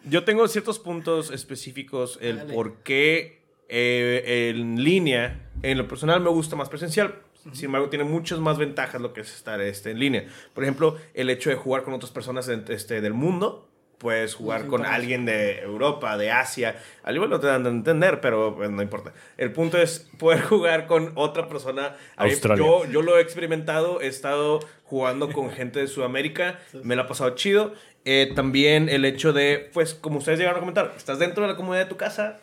Yo 0.09 0.24
tengo 0.24 0.46
ciertos 0.48 0.79
puntos 0.79 1.31
específicos 1.31 2.18
el 2.22 2.37
Dale. 2.38 2.55
por 2.55 2.76
qué 2.83 3.42
eh, 3.68 4.50
en 4.55 4.83
línea, 4.85 5.50
en 5.62 5.76
lo 5.79 5.88
personal 5.88 6.20
me 6.20 6.31
gusta 6.31 6.55
más 6.57 6.68
presencial. 6.68 7.22
Sin 7.52 7.66
embargo, 7.66 7.88
tiene 7.88 8.05
muchas 8.05 8.38
más 8.40 8.59
ventajas 8.59 9.00
lo 9.00 9.12
que 9.12 9.20
es 9.20 9.33
estar 9.35 9.61
este, 9.61 9.90
en 9.92 9.98
línea. 10.00 10.26
Por 10.55 10.64
ejemplo, 10.64 10.96
el 11.14 11.31
hecho 11.31 11.48
de 11.50 11.57
jugar 11.57 11.83
con 11.85 11.94
otras 11.94 12.11
personas 12.12 12.48
este, 12.48 13.00
del 13.00 13.12
mundo. 13.14 13.65
Puedes 13.98 14.35
jugar 14.35 14.66
con 14.66 14.85
alguien 14.85 15.24
de 15.24 15.61
Europa, 15.61 16.18
de 16.18 16.30
Asia. 16.30 16.76
Al 17.02 17.14
igual 17.14 17.30
no 17.30 17.40
te 17.40 17.46
dan 17.46 17.64
a 17.64 17.70
entender, 17.70 18.20
pero 18.20 18.54
pues, 18.54 18.68
no 18.70 18.82
importa. 18.82 19.12
El 19.38 19.52
punto 19.52 19.78
es 19.78 20.11
poder 20.18 20.40
jugar 20.42 20.87
con 20.87 21.12
otra 21.14 21.48
persona. 21.48 21.96
Australia. 22.16 22.62
Yo, 22.64 22.85
yo 22.85 23.00
lo 23.02 23.16
he 23.16 23.22
experimentado, 23.22 24.00
he 24.02 24.06
estado 24.09 24.61
jugando 24.85 25.30
con 25.32 25.50
gente 25.50 25.80
de 25.80 25.87
Sudamérica, 25.88 26.59
me 26.82 26.94
la 26.94 27.02
ha 27.02 27.06
pasado 27.06 27.30
chido. 27.37 27.72
Eh, 28.04 28.32
también 28.37 28.88
el 28.88 29.04
hecho 29.04 29.32
de, 29.32 29.70
pues, 29.72 29.94
como 29.94 30.18
ustedes 30.18 30.38
llegaron 30.38 30.59
a 30.59 30.61
comentar, 30.61 30.92
estás 30.96 31.18
dentro 31.18 31.42
de 31.44 31.50
la 31.52 31.56
comodidad 31.56 31.85
de 31.85 31.88
tu 31.88 31.96
casa, 31.96 32.38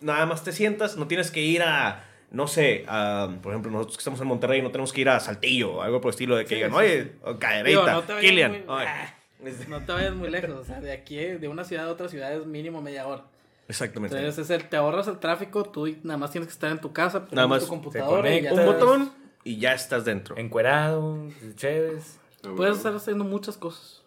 nada 0.00 0.26
más 0.26 0.44
te 0.44 0.52
sientas, 0.52 0.96
no 0.96 1.08
tienes 1.08 1.32
que 1.32 1.40
ir 1.40 1.62
a, 1.62 2.04
no 2.30 2.46
sé, 2.46 2.84
por 3.42 3.52
ejemplo, 3.52 3.72
nosotros 3.72 3.96
que 3.96 4.00
estamos 4.02 4.20
en 4.20 4.28
Monterrey, 4.28 4.62
no 4.62 4.70
tenemos 4.70 4.92
que 4.92 5.00
ir 5.00 5.08
a 5.08 5.18
Saltillo 5.18 5.72
o 5.72 5.82
algo 5.82 6.00
por 6.00 6.10
el 6.10 6.14
estilo 6.14 6.36
de 6.36 6.44
que 6.44 6.50
Sí, 6.50 6.54
digan, 6.56 6.70
sí, 6.70 6.76
oye, 6.76 7.02
sí. 7.02 7.10
o 7.24 7.34
Digo, 7.64 7.82
no 7.86 8.02
muy- 8.50 8.64
ah, 8.68 9.14
No 9.68 9.80
te 9.84 9.92
vayas 9.92 10.14
muy 10.14 10.30
lejos, 10.30 10.50
o 10.50 10.64
sea, 10.64 10.80
de 10.80 10.92
aquí, 10.92 11.16
de 11.16 11.48
una 11.48 11.64
ciudad 11.64 11.86
a 11.88 11.92
otra 11.92 12.08
ciudad 12.08 12.32
es 12.32 12.44
mínimo 12.46 12.82
media 12.82 13.06
hora. 13.06 13.24
Exactamente. 13.68 14.16
Entonces 14.16 14.44
es 14.44 14.50
el, 14.50 14.68
te 14.68 14.76
ahorras 14.76 15.06
el 15.08 15.18
tráfico, 15.18 15.62
tú 15.64 15.86
nada 16.02 16.16
más 16.16 16.30
tienes 16.32 16.48
que 16.48 16.52
estar 16.52 16.70
en 16.72 16.80
tu 16.80 16.92
casa, 16.92 17.26
Nada 17.30 17.46
más 17.46 17.60
tu 17.60 17.66
te 17.66 17.70
computadora 17.70 18.34
y 18.34 18.42
ya 18.42 18.52
Un 18.54 18.64
botón 18.66 19.12
y 19.44 19.58
ya 19.58 19.74
estás 19.74 20.04
dentro. 20.04 20.36
Encuerado, 20.38 21.18
chéves. 21.54 22.18
Puedes 22.56 22.78
estar 22.78 22.94
haciendo 22.94 23.24
muchas 23.24 23.56
cosas. 23.56 24.02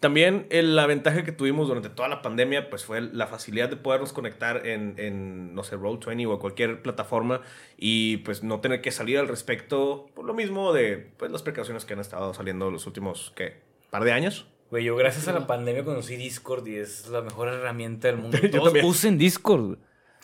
También 0.00 0.46
el- 0.50 0.76
la 0.76 0.86
ventaja 0.86 1.24
que 1.24 1.32
tuvimos 1.32 1.66
durante 1.66 1.88
toda 1.88 2.08
la 2.08 2.22
pandemia 2.22 2.70
pues 2.70 2.84
fue 2.84 3.00
la 3.00 3.26
facilidad 3.26 3.68
de 3.68 3.76
podernos 3.76 4.12
conectar 4.12 4.64
en, 4.66 4.94
en 4.98 5.54
no 5.54 5.64
sé, 5.64 5.76
Roll20 5.76 6.28
o 6.30 6.38
cualquier 6.38 6.82
plataforma 6.82 7.40
y 7.76 8.18
pues 8.18 8.44
no 8.44 8.60
tener 8.60 8.80
que 8.80 8.92
salir 8.92 9.18
al 9.18 9.26
respecto 9.26 10.06
por 10.14 10.24
lo 10.24 10.34
mismo 10.34 10.72
de 10.72 11.10
pues 11.16 11.32
las 11.32 11.42
precauciones 11.42 11.84
que 11.84 11.94
han 11.94 12.00
estado 12.00 12.32
saliendo 12.32 12.70
los 12.70 12.86
últimos, 12.86 13.32
¿qué? 13.34 13.56
¿Par 13.90 14.04
de 14.04 14.12
años? 14.12 14.46
Güey, 14.70 14.84
yo 14.84 14.96
gracias 14.96 15.26
a 15.28 15.32
la 15.32 15.46
pandemia 15.46 15.82
conocí 15.84 16.16
Discord 16.16 16.66
y 16.66 16.76
es 16.76 17.08
la 17.08 17.22
mejor 17.22 17.48
herramienta 17.48 18.08
del 18.08 18.18
mundo. 18.18 18.36
Yo 18.42 18.50
Todos 18.50 18.74
usen 18.84 19.16
Discord. 19.16 19.78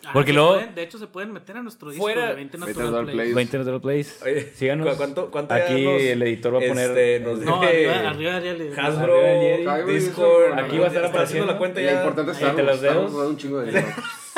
Ah, 0.05 0.11
Porque 0.13 0.33
luego- 0.33 0.53
pueden- 0.55 0.75
de 0.75 0.83
hecho, 0.83 0.99
se 0.99 1.07
pueden 1.07 1.33
meter 1.33 1.57
a 1.57 1.63
nuestro 1.63 1.89
disco 1.89 2.03
Fuera- 2.03 2.27
de 2.29 2.35
20 2.35 2.57
Vete 2.57 2.67
Natural 2.73 2.87
a 2.89 2.91
dar 2.91 3.03
Play. 3.05 3.15
play. 3.15 3.33
20 3.33 3.57
de 3.57 3.71
los 3.71 3.81
plays. 3.81 4.19
Oye, 4.23 4.51
Síganos. 4.53 4.87
¿cu- 4.87 4.97
cuánto- 4.97 5.31
cuánto 5.31 5.53
Aquí 5.55 5.83
nos- 5.83 5.99
el 6.01 6.21
editor 6.21 6.53
va 6.53 6.57
a 6.59 6.67
poner. 6.67 6.89
este, 6.91 7.19
nos 7.21 7.39
No, 7.39 7.59
dije- 7.61 7.89
arriba, 7.89 8.09
arriba, 8.11 8.35
arriba. 8.35 8.83
Hasbro, 8.85 9.85
Discord, 9.87 10.43
eso- 10.43 10.53
Aquí 10.63 10.77
va 10.77 10.85
a 10.85 10.87
estar 10.89 11.05
apareciendo. 11.05 11.47
la 11.47 11.57
cuenta 11.57 11.79
Lo 11.79 11.85
ya. 11.87 11.93
importante 11.95 12.31
es 12.33 12.41
Entre 12.41 12.63
los 12.63 12.81
dedos. 12.81 13.13
un 13.13 13.37
chingo 13.37 13.59
de 13.61 13.65
dinero. 13.67 13.87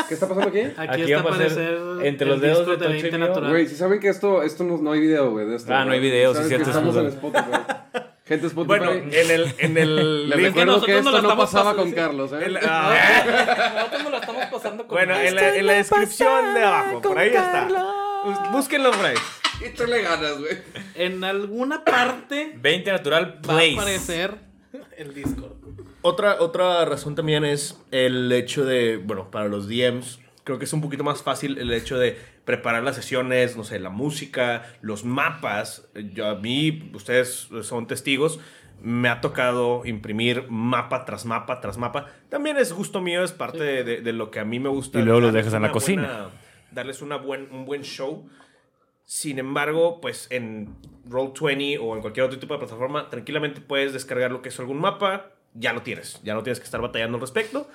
¿Qué 0.07 0.13
está 0.13 0.29
pasando 0.29 0.49
aquí? 0.49 0.59
Aquí, 0.61 0.73
Aquí 0.77 1.01
está 1.01 1.15
va 1.23 1.31
a 1.31 1.33
aparecer 1.33 1.79
entre 2.03 2.27
los 2.27 2.39
dedos 2.39 2.65
de 2.65 2.71
de 2.71 2.77
Tocho 2.77 2.89
20 2.89 3.07
y 3.07 3.11
mío. 3.11 3.19
Natural. 3.27 3.49
Güey, 3.49 3.67
si 3.67 3.75
saben 3.75 3.99
que 3.99 4.07
esto, 4.07 4.43
esto 4.43 4.63
no, 4.63 4.77
no 4.77 4.91
hay 4.93 5.01
video, 5.01 5.31
güey, 5.31 5.47
de. 5.47 5.57
Ah, 5.67 5.83
no 5.83 5.91
hay 5.91 5.99
video, 5.99 6.33
sí, 6.33 6.43
cierto, 6.47 6.69
Estamos 6.69 6.95
en. 6.95 7.07
Spotify. 7.07 7.43
Gente 8.27 8.47
Spotify. 8.47 8.67
Bueno, 8.79 8.91
en 8.91 9.31
el, 9.31 9.53
en 9.57 9.77
el 9.77 10.29
Les 10.29 10.37
link- 10.37 10.47
recuerdo 10.47 10.71
nosotros 10.73 10.85
que 10.85 10.91
no 10.93 10.97
esto 10.99 11.11
no 11.11 11.17
estamos 11.17 11.45
pasaba 11.45 11.63
pasando, 11.71 11.83
con. 11.83 11.91
Carlos, 11.93 12.31
¿eh? 12.33 12.39
el- 12.45 12.57
ah, 12.63 13.73
Nosotros 13.75 14.03
nos 14.03 14.11
la 14.11 14.17
estamos 14.19 14.45
pasando 14.45 14.87
con 14.87 14.95
bueno, 14.95 15.15
en 15.15 15.35
la, 15.35 15.55
en 15.55 15.65
la 15.65 15.73
descripción 15.73 16.53
de 16.53 16.63
abajo, 16.63 17.01
por 17.01 17.17
ahí 17.17 17.29
está. 17.29 17.67
Búsquenlo 18.51 18.91
por 18.91 19.05
ahí. 19.05 19.15
Échale 19.63 20.01
ganas, 20.01 20.37
güey. 20.39 20.57
En 20.95 21.23
alguna 21.23 21.83
parte 21.83 22.53
20 22.61 22.91
Natural 22.91 23.39
va 23.49 23.59
a 23.59 23.73
aparecer 23.81 24.35
el 24.97 25.13
Discord. 25.13 25.53
Otra, 26.01 26.37
otra 26.39 26.85
razón 26.85 27.15
también 27.15 27.43
es 27.43 27.77
el 27.91 28.31
hecho 28.31 28.65
de, 28.65 28.97
bueno, 28.97 29.31
para 29.31 29.47
los 29.47 29.67
DMs, 29.67 30.19
creo 30.43 30.59
que 30.59 30.65
es 30.65 30.73
un 30.73 30.81
poquito 30.81 31.03
más 31.03 31.21
fácil 31.23 31.57
el 31.57 31.71
hecho 31.73 31.97
de 31.97 32.17
preparar 32.47 32.81
las 32.81 32.95
sesiones, 32.95 33.55
no 33.57 33.63
sé, 33.65 33.77
la 33.77 33.89
música, 33.91 34.63
los 34.81 35.03
mapas. 35.03 35.87
Yo, 36.13 36.27
a 36.29 36.35
mí, 36.35 36.89
ustedes 36.95 37.49
son 37.61 37.85
testigos, 37.87 38.39
me 38.81 39.09
ha 39.09 39.19
tocado 39.21 39.85
imprimir 39.85 40.45
mapa 40.49 41.03
tras 41.03 41.25
mapa 41.25 41.59
tras 41.59 41.77
mapa. 41.77 42.07
También 42.29 42.55
es 42.57 42.71
gusto 42.71 43.01
mío, 43.01 43.21
es 43.23 43.33
parte 43.33 43.61
de, 43.63 43.83
de- 43.83 44.01
de 44.01 44.13
lo 44.13 44.31
que 44.31 44.39
a 44.39 44.45
mí 44.45 44.59
me 44.59 44.69
gusta. 44.69 44.97
Y 44.99 45.03
luego 45.03 45.19
los 45.19 45.33
dejas 45.33 45.53
en 45.53 45.61
la 45.61 45.71
cocina. 45.71 46.01
buena- 46.03 46.29
darles 46.71 47.01
una 47.01 47.17
buen, 47.17 47.49
un 47.51 47.65
buen 47.65 47.81
show. 47.83 48.29
Sin 49.03 49.39
embargo, 49.39 49.99
pues 50.01 50.27
en 50.31 50.75
Roll20 51.09 51.79
o 51.81 51.95
en 51.95 52.01
cualquier 52.01 52.25
otro 52.25 52.39
tipo 52.39 52.53
de 52.53 52.59
plataforma, 52.59 53.09
tranquilamente 53.09 53.59
puedes 53.61 53.91
descargar 53.93 54.31
lo 54.31 54.41
que 54.41 54.49
es 54.49 54.59
algún 54.59 54.79
mapa, 54.79 55.31
ya 55.53 55.73
lo 55.73 55.81
tienes, 55.81 56.21
ya 56.23 56.33
no 56.33 56.43
tienes 56.43 56.59
que 56.59 56.65
estar 56.65 56.81
batallando 56.81 57.17
al 57.17 57.21
respecto. 57.21 57.69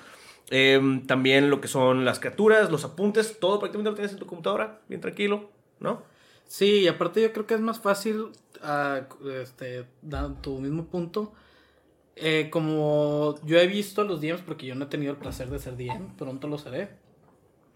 Em, 0.55 1.07
también 1.07 1.49
lo 1.49 1.61
que 1.61 1.67
son 1.67 2.05
las 2.05 2.19
criaturas, 2.19 2.69
los 2.69 2.85
apuntes, 2.85 3.39
todo 3.39 3.57
prácticamente 3.57 3.89
lo 3.89 3.95
tienes 3.95 4.11
en 4.11 4.19
tu 4.19 4.27
computadora, 4.27 4.81
bien 4.87 5.01
tranquilo, 5.01 5.49
¿no? 5.79 6.03
Sí, 6.45 6.81
y 6.81 6.87
aparte 6.87 7.23
yo 7.23 7.33
creo 7.33 7.47
que 7.47 7.55
es 7.55 7.59
más 7.59 7.79
fácil, 7.79 8.27
ah, 8.61 9.01
este, 9.41 9.87
dar 10.03 10.39
tu 10.43 10.59
mismo 10.59 10.85
punto. 10.85 11.33
Eh, 12.15 12.49
como 12.51 13.33
yo 13.43 13.57
he 13.59 13.65
visto 13.65 14.03
los 14.03 14.21
DMs, 14.21 14.41
porque 14.41 14.67
yo 14.67 14.75
no 14.75 14.85
he 14.85 14.87
tenido 14.89 15.13
el 15.13 15.17
placer 15.17 15.49
de 15.49 15.57
ser 15.57 15.75
DM, 15.75 16.15
pronto 16.17 16.47
lo 16.47 16.59
seré. 16.59 16.89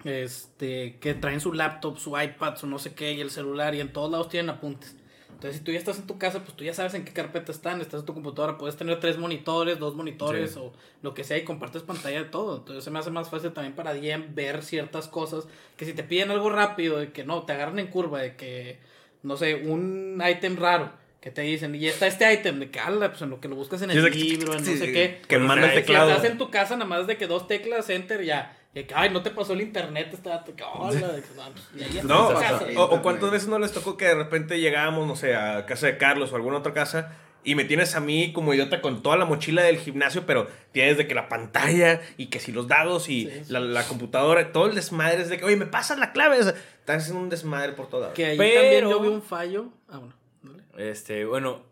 Este, 0.04 1.00
que 1.00 1.16
traen 1.16 1.40
su 1.42 1.54
laptop, 1.54 1.98
su 1.98 2.12
iPad, 2.16 2.58
su 2.58 2.68
no 2.68 2.78
sé 2.78 2.94
qué, 2.94 3.12
y 3.14 3.22
el 3.22 3.32
celular, 3.32 3.74
y 3.74 3.80
en 3.80 3.92
todos 3.92 4.12
lados 4.12 4.30
tienen 4.30 4.52
apuntes. 4.52 4.96
Entonces, 5.38 5.60
si 5.60 5.64
tú 5.64 5.72
ya 5.72 5.78
estás 5.78 6.00
en 6.00 6.08
tu 6.08 6.18
casa, 6.18 6.40
pues 6.44 6.58
tú 6.58 6.64
ya 6.64 6.74
sabes 6.74 6.96
en 6.96 7.06
qué 7.06 7.14
carpeta 7.14 7.52
están, 7.52 7.80
estás 7.80 8.00
en 8.00 8.06
tu 8.08 8.16
computadora, 8.16 8.58
puedes 8.58 8.76
tener 8.76 9.00
tres 9.00 9.20
monitores, 9.20 9.78
dos 9.78 9.94
monitores 9.96 10.54
Sí. 10.54 10.60
o 10.60 10.74
lo 11.04 11.14
que 11.14 11.24
sea 11.24 11.38
y 11.38 11.44
compartes 11.44 11.84
pantalla 11.84 12.24
de 12.24 12.26
todo. 12.30 12.58
Entonces, 12.58 12.84
se 12.84 12.90
me 12.90 12.98
hace 12.98 13.12
más 13.12 13.30
fácil 13.30 13.52
también 13.54 13.76
para 13.76 13.94
DM 13.94 14.34
ver 14.34 14.64
ciertas 14.64 15.08
cosas 15.08 15.46
que 15.78 15.86
si 15.86 15.94
te 15.94 16.02
piden 16.04 16.32
algo 16.32 16.50
rápido, 16.50 16.98
de 16.98 17.12
que 17.12 17.24
no, 17.24 17.44
te 17.44 17.54
agarran 17.54 17.78
en 17.78 17.86
curva, 17.86 18.20
de 18.20 18.36
que, 18.36 18.80
no 19.22 19.38
sé, 19.38 19.54
un 19.54 20.20
ítem 20.28 20.58
raro. 20.58 20.92
Que 21.22 21.30
te 21.30 21.42
dicen, 21.44 21.76
y 21.76 21.86
está 21.86 22.08
este 22.08 22.34
ítem, 22.34 22.58
de 22.60 22.72
que, 22.72 22.80
ala, 22.80 23.10
pues 23.10 23.22
en 23.22 23.30
lo 23.30 23.40
que 23.40 23.48
lo 23.48 23.56
buscas 23.56 23.84
en 23.84 23.92
el 23.92 24.04
libro, 24.12 24.54
en 24.54 24.60
no 24.60 24.66
sí, 24.66 24.76
sé 24.78 24.92
qué. 24.92 25.22
que 25.28 25.38
manda 25.38 25.66
el 25.68 25.72
Si 25.72 25.78
teclado. 25.82 26.10
estás 26.10 26.26
en 26.32 26.40
tu 26.40 26.50
casa, 26.50 26.76
nada 26.78 26.86
más 26.90 27.06
de 27.06 27.16
que 27.18 27.28
dos 27.28 27.48
teclas, 27.48 27.92
enter, 27.92 28.24
ya. 28.24 28.57
Que, 28.86 28.94
ay, 28.96 29.10
no 29.10 29.22
te 29.24 29.32
pasó 29.32 29.54
el 29.54 29.62
internet, 29.62 30.12
de 30.12 30.54
que, 30.56 32.04
no, 32.04 32.30
pues, 32.34 32.78
o- 32.78 32.82
o, 32.84 32.96
o 32.96 33.02
cuántas 33.02 33.32
veces 33.32 33.48
no 33.48 33.58
les 33.60 33.72
tocó 33.72 33.98
que 33.98 34.06
de 34.06 34.16
repente 34.16 34.60
llegábamos, 34.60 35.08
no 35.08 35.16
sé, 35.16 35.36
a 35.36 35.66
casa 35.66 35.88
de 35.88 35.98
Carlos 35.98 36.32
o 36.32 36.36
alguna 36.36 36.58
otra 36.58 36.74
casa 36.74 37.16
y 37.44 37.56
me 37.56 37.64
tienes 37.64 37.96
a 37.96 38.00
mí 38.02 38.34
como 38.34 38.54
idiota 38.54 38.82
con 38.82 39.02
toda 39.02 39.16
la 39.16 39.24
mochila 39.26 39.64
del 39.64 39.78
gimnasio, 39.78 40.26
pero 40.26 40.48
tienes 40.74 40.98
de 40.98 41.08
que 41.08 41.16
la 41.16 41.30
pantalla 41.30 42.02
y 42.18 42.26
que 42.28 42.40
si 42.40 42.52
los 42.52 42.68
dados 42.68 43.08
y 43.10 43.26
Sí, 43.30 43.44
sí. 43.46 43.54
La, 43.54 43.60
la 43.62 43.84
computadora, 43.84 44.52
todo 44.52 44.68
el 44.68 44.76
desmadre 44.76 45.22
es 45.22 45.30
de 45.30 45.38
que, 45.38 45.46
oye, 45.46 45.56
me 45.56 45.66
pasas 45.66 45.98
la 45.98 46.12
clave. 46.12 46.40
O 46.40 46.44
sea, 46.44 46.52
estás 46.80 47.04
haciendo 47.04 47.22
un 47.22 47.30
desmadre 47.30 47.72
por 47.74 47.88
todas. 47.88 48.14
Que 48.14 48.26
ahí 48.26 48.38
Pero- 48.38 48.62
también 48.62 48.90
yo 48.90 49.00
vi 49.00 49.08
un 49.08 49.22
fallo. 49.22 49.70
Ah, 49.88 50.00
bueno. 50.00 50.14
dale. 50.44 50.90
Este, 50.92 51.24
bueno. 51.26 51.64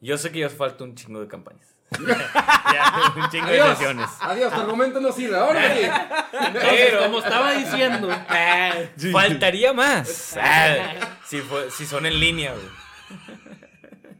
Yo 0.00 0.16
sé 0.18 0.30
que 0.30 0.40
ya 0.40 0.50
falta 0.50 0.84
un 0.84 0.94
chingo 0.94 1.20
de 1.20 1.26
campañas. 1.28 1.73
ya, 2.72 3.12
un 3.16 3.30
chingo 3.30 3.46
de 3.46 3.60
Adiós, 3.60 3.78
sesiones. 3.78 4.10
adiós, 4.20 4.52
tu 4.54 4.60
argumento 4.60 5.00
no 5.00 5.12
sirve. 5.12 5.36
Ahora 5.36 5.62
sí. 5.74 5.88
Pero, 6.52 7.00
como 7.02 7.18
estaba 7.18 7.52
diciendo, 7.52 8.08
Faltaría 9.12 9.72
más. 9.72 10.36
Ah, 10.40 10.76
si, 11.24 11.40
fue- 11.40 11.70
si 11.70 11.86
son 11.86 12.06
en 12.06 12.18
línea, 12.18 12.52
güey. 12.52 12.66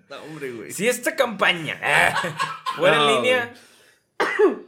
No, 0.08 0.16
hombre, 0.24 0.52
güey. 0.52 0.72
Si 0.72 0.86
esta 0.88 1.16
campaña 1.16 1.80
ah, 1.82 2.14
fuera 2.76 2.96
No, 2.98 3.08
en 3.08 3.14
línea, 3.16 3.54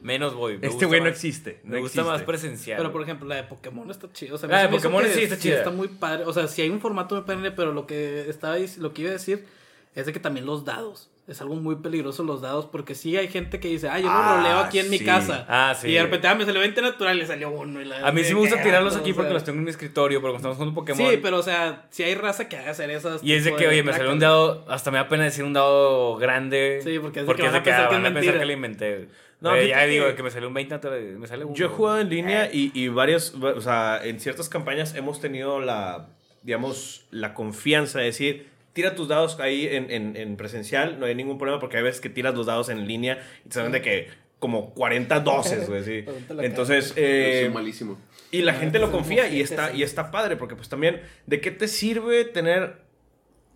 menos 0.00 0.34
voy. 0.34 0.58
Me 0.58 0.66
Este 0.68 0.86
güey 0.86 1.00
no 1.00 1.08
existe. 1.08 1.60
no 1.64 1.74
Me 1.74 1.80
gusta 1.80 2.00
existe. 2.00 2.12
más 2.18 2.22
presencial. 2.22 2.78
Pero 2.78 2.92
por 2.92 3.02
ejemplo, 3.02 3.28
la 3.28 3.36
de 3.36 3.42
Pokémon 3.44 3.90
está 3.90 4.10
chida. 4.12 4.34
O 4.34 4.38
sea, 4.38 4.48
se 4.48 4.54
de 4.56 4.68
Pokémon 4.68 5.04
sí 5.12 5.22
está 5.22 5.38
chida. 5.38 5.58
Está 5.58 5.70
muy 5.70 5.88
padre. 5.88 6.24
O 6.24 6.32
sea, 6.32 6.48
si 6.48 6.62
hay 6.62 6.70
un 6.70 6.80
formato 6.80 7.14
me 7.14 7.22
padre, 7.22 7.50
pero 7.52 7.72
lo 7.72 7.86
que 7.86 8.28
estaba 8.28 8.56
lo 8.78 8.92
que 8.92 9.02
iba 9.02 9.10
a 9.10 9.14
decir 9.14 9.46
es 9.94 10.06
de 10.06 10.12
que 10.12 10.20
también 10.20 10.46
los 10.46 10.64
dados. 10.64 11.10
Es 11.28 11.40
algo 11.40 11.56
muy 11.56 11.74
peligroso 11.76 12.22
los 12.22 12.40
dados 12.40 12.66
porque 12.66 12.94
sí 12.94 13.16
hay 13.16 13.26
gente 13.26 13.58
que 13.58 13.66
dice, 13.66 13.88
ah, 13.88 13.98
yo 13.98 14.06
lo 14.06 14.12
Ah, 14.12 14.36
roleo 14.36 14.58
aquí 14.60 14.78
en 14.78 14.88
mi 14.90 15.00
casa. 15.00 15.44
Ah, 15.48 15.74
sí. 15.76 15.88
Y 15.88 15.94
de 15.94 16.02
repente, 16.04 16.28
ah, 16.28 16.36
me 16.36 16.44
salió 16.44 16.60
20 16.60 16.80
natural 16.82 17.16
y 17.16 17.20
le 17.20 17.26
salió 17.26 17.50
uno. 17.50 17.80
y 17.82 17.84
la- 17.84 18.06
A 18.06 18.12
mí 18.12 18.22
sí 18.22 18.32
me 18.32 18.38
gusta 18.40 18.62
tirarlos 18.62 18.94
O 18.94 18.98
aquí 19.00 19.12
porque 19.12 19.26
sea, 19.28 19.34
los 19.34 19.42
tengo 19.44 19.58
en 19.58 19.64
mi 19.64 19.70
escritorio, 19.70 20.20
porque 20.20 20.34
cuando 20.34 20.50
estamos 20.52 20.56
jugando 20.56 20.74
Pokémon. 20.80 21.10
Sí, 21.10 21.18
pero 21.20 21.38
o 21.38 21.42
sea, 21.42 21.86
si 21.90 22.04
hay 22.04 22.14
raza 22.14 22.48
que 22.48 22.56
haga 22.56 22.70
hacer 22.70 22.90
esas. 22.90 23.24
Y 23.24 23.32
es 23.32 23.44
de 23.44 23.56
que, 23.56 23.66
oye, 23.66 23.82
me 23.82 23.92
salió 23.92 24.12
un 24.12 24.20
dado, 24.20 24.64
hasta 24.68 24.92
me 24.92 24.98
da 24.98 25.08
pena 25.08 25.24
decir 25.24 25.42
un 25.42 25.52
dado 25.52 26.14
grande. 26.16 26.80
Sí, 26.84 26.98
porque 27.00 27.20
es 27.20 27.26
de 27.26 27.34
que 27.34 27.42
van 27.42 27.54
a 27.54 27.58
ah, 27.58 27.62
pensar 27.64 27.88
que 27.88 27.96
es 27.96 28.02
van 28.02 28.12
a 28.12 28.14
pensar 28.14 28.14
mentira. 28.14 28.38
que 28.38 28.46
lo 28.46 28.52
inventé. 28.52 29.08
No, 29.40 29.50
No, 29.50 29.60
ya 29.62 29.84
digo 29.84 30.06
que- 30.06 30.14
que 30.14 30.22
me 30.22 30.30
salió 30.30 30.46
un 30.46 30.54
20 30.54 30.74
natural, 30.76 31.02
me 31.18 31.26
sale 31.26 31.44
uno. 31.44 31.56
Yo 31.56 31.66
he 31.66 31.68
jugado 31.68 31.98
en 32.00 32.08
línea 32.08 32.48
y, 32.52 32.70
y 32.72 32.86
varias, 32.86 33.34
o 33.34 33.60
sea, 33.60 34.00
en 34.04 34.20
ciertas 34.20 34.48
campañas 34.48 34.94
hemos 34.94 35.20
tenido 35.20 35.58
la, 35.60 36.06
digamos, 36.42 37.04
la 37.10 37.34
confianza 37.34 37.98
de 37.98 38.04
decir, 38.06 38.48
tira 38.76 38.94
tus 38.94 39.08
dados 39.08 39.40
ahí 39.40 39.66
en, 39.66 39.90
en, 39.90 40.16
en 40.16 40.36
presencial, 40.36 41.00
no 41.00 41.06
hay 41.06 41.14
ningún 41.16 41.38
problema 41.38 41.58
porque 41.58 41.78
hay 41.78 41.82
veces 41.82 42.00
que 42.00 42.10
tiras 42.10 42.34
los 42.34 42.46
dados 42.46 42.68
en 42.68 42.86
línea 42.86 43.18
y 43.44 43.48
te 43.48 43.54
saben 43.54 43.72
de 43.72 43.82
que 43.82 44.08
como 44.38 44.74
40 44.74 45.18
doces, 45.20 45.66
güey, 45.68 45.82
sí. 45.82 46.04
Entonces, 46.42 46.92
eh, 46.96 47.50
malísimo. 47.52 47.98
y 48.30 48.42
la 48.42 48.52
Ah, 48.52 48.56
gente 48.56 48.78
lo 48.78 48.92
confía 48.92 49.28
y 49.28 49.40
está, 49.40 49.72
y 49.74 49.82
está 49.82 50.10
padre 50.10 50.36
porque 50.36 50.54
pues 50.56 50.68
también, 50.68 51.00
¿de 51.26 51.40
qué 51.40 51.50
te 51.50 51.68
sirve 51.68 52.24
tener 52.26 52.76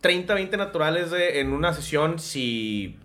30, 0.00 0.32
20 0.32 0.56
naturales 0.56 1.10
de- 1.10 1.40
en 1.40 1.52
una 1.52 1.74
sesión 1.74 2.18
si... 2.18 2.96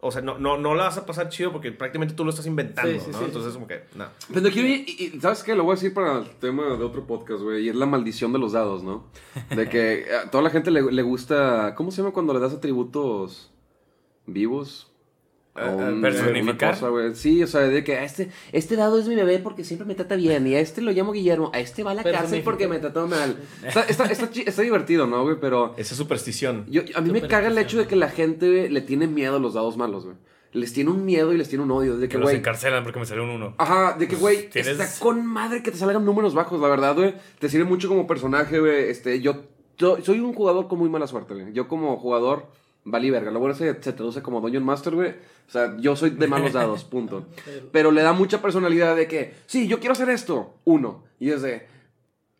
O 0.00 0.12
sea, 0.12 0.20
no, 0.22 0.38
no, 0.38 0.58
no 0.58 0.74
la 0.74 0.84
vas 0.84 0.98
a 0.98 1.06
pasar 1.06 1.30
chido 1.30 1.50
porque 1.52 1.72
prácticamente 1.72 2.14
tú 2.14 2.22
lo 2.24 2.30
estás 2.30 2.46
inventando, 2.46 2.92
Sí, 2.92 3.00
sí, 3.00 3.10
¿no? 3.12 3.18
sí. 3.18 3.24
Entonces, 3.24 3.54
como 3.54 3.66
que, 3.66 3.82
no. 3.94 4.04
Pero 4.32 4.50
quiero 4.50 4.68
ir- 4.68 4.84
y, 4.86 5.04
y, 5.16 5.20
¿sabes 5.20 5.42
qué? 5.42 5.54
Lo 5.54 5.64
voy 5.64 5.72
a 5.72 5.74
decir 5.76 5.94
para 5.94 6.18
el 6.18 6.30
tema 6.36 6.64
de 6.76 6.84
otro 6.84 7.06
podcast, 7.06 7.42
güey. 7.42 7.64
Y 7.64 7.68
es 7.70 7.74
la 7.76 7.86
maldición 7.86 8.32
de 8.32 8.38
los 8.38 8.52
dados, 8.52 8.82
¿no? 8.84 9.06
De 9.50 9.68
que 9.68 10.04
a 10.14 10.30
toda 10.30 10.44
la 10.44 10.50
gente 10.50 10.70
le, 10.70 10.82
le 10.92 11.02
gusta. 11.02 11.74
¿Cómo 11.76 11.90
se 11.90 12.02
llama 12.02 12.12
cuando 12.12 12.34
le 12.34 12.40
das 12.40 12.52
atributos 12.52 13.50
vivos? 14.26 14.92
Un- 15.64 16.00
personificar. 16.02 16.74
cosa, 16.74 16.88
güey. 16.88 17.14
Sí, 17.14 17.42
o 17.42 17.46
sea, 17.46 17.62
de 17.62 17.82
que 17.84 17.96
a 17.96 18.04
este, 18.04 18.30
este 18.52 18.76
dado 18.76 18.98
es 18.98 19.06
mi 19.08 19.14
bebé 19.14 19.38
porque 19.38 19.64
siempre 19.64 19.86
me 19.86 19.94
trata 19.94 20.16
bien. 20.16 20.46
Y 20.46 20.54
a 20.54 20.60
este 20.60 20.80
lo 20.82 20.90
llamo 20.92 21.12
Guillermo. 21.12 21.50
A 21.54 21.60
este 21.60 21.82
va 21.82 21.92
a 21.92 21.94
la 21.94 22.02
cárcel 22.04 22.42
porque 22.44 22.68
me 22.68 22.78
trató 22.78 23.06
mal. 23.06 23.36
Está, 23.64 23.82
está, 23.84 24.04
está 24.06 24.28
está 24.34 24.62
divertido, 24.62 25.06
¿no, 25.06 25.22
güey? 25.22 25.36
Pero 25.40 25.74
Esa 25.76 25.94
superstición. 25.94 26.66
yo, 26.68 26.82
a 26.94 27.00
mí 27.00 27.10
me 27.10 27.22
caga 27.22 27.48
el 27.48 27.58
hecho 27.58 27.78
de 27.78 27.86
que 27.86 27.96
la 27.96 28.08
gente 28.08 28.68
le 28.70 28.80
tiene 28.80 29.06
miedo 29.06 29.36
a 29.36 29.38
los 29.38 29.54
dados 29.54 29.76
malos, 29.76 30.04
güey. 30.04 30.16
Les 30.52 30.72
tiene 30.72 30.90
un 30.90 31.04
miedo 31.04 31.34
y 31.34 31.36
les 31.36 31.48
tiene 31.50 31.64
un 31.64 31.70
odio. 31.70 31.96
De 31.98 32.06
Que 32.08 32.12
que, 32.12 32.18
los 32.18 32.26
güey. 32.26 32.36
encarcelan 32.36 32.82
porque 32.82 32.98
me 32.98 33.04
salió 33.04 33.24
un 33.24 33.30
1. 33.30 33.56
Ajá, 33.58 33.96
de 33.98 34.08
que, 34.08 34.16
güey, 34.16 34.48
Tienes- 34.48 34.68
está 34.80 34.88
con 35.00 35.26
madre 35.26 35.62
que 35.62 35.70
te 35.70 35.76
salgan 35.76 36.02
números 36.04 36.32
bajos, 36.34 36.58
la 36.60 36.68
verdad, 36.68 36.94
güey. 36.94 37.14
Te 37.38 37.48
sirve 37.50 37.64
mucho 37.64 37.88
como 37.88 38.06
personaje, 38.06 38.58
güey. 38.58 38.88
Este, 38.88 39.20
yo, 39.20 39.42
yo 39.76 39.98
soy 40.02 40.20
un 40.20 40.32
jugador 40.32 40.66
con 40.68 40.78
muy 40.78 40.88
mala 40.88 41.06
suerte, 41.06 41.34
güey. 41.34 41.52
Yo 41.52 41.68
como 41.68 41.98
jugador, 41.98 42.46
valí 42.86 43.10
verga. 43.10 43.30
Lo 43.30 43.40
bueno 43.40 43.54
se, 43.54 43.74
se 43.82 43.92
traduce 43.92 44.22
como 44.22 44.40
Dungeon 44.40 44.64
Master, 44.64 44.94
güey. 44.94 45.10
O 45.10 45.50
sea, 45.50 45.76
yo 45.78 45.94
soy 45.94 46.10
de 46.10 46.26
malos 46.26 46.54
dados, 46.54 46.84
punto. 46.84 47.26
Pero 47.72 47.90
le 47.90 48.02
da 48.02 48.14
mucha 48.14 48.40
personalidad 48.40 48.96
de 48.96 49.06
que, 49.06 49.34
sí, 49.46 49.68
yo 49.68 49.78
quiero 49.78 49.92
hacer 49.92 50.08
esto. 50.08 50.54
Uno. 50.64 51.04
Y 51.20 51.30
es 51.30 51.42
de, 51.42 51.66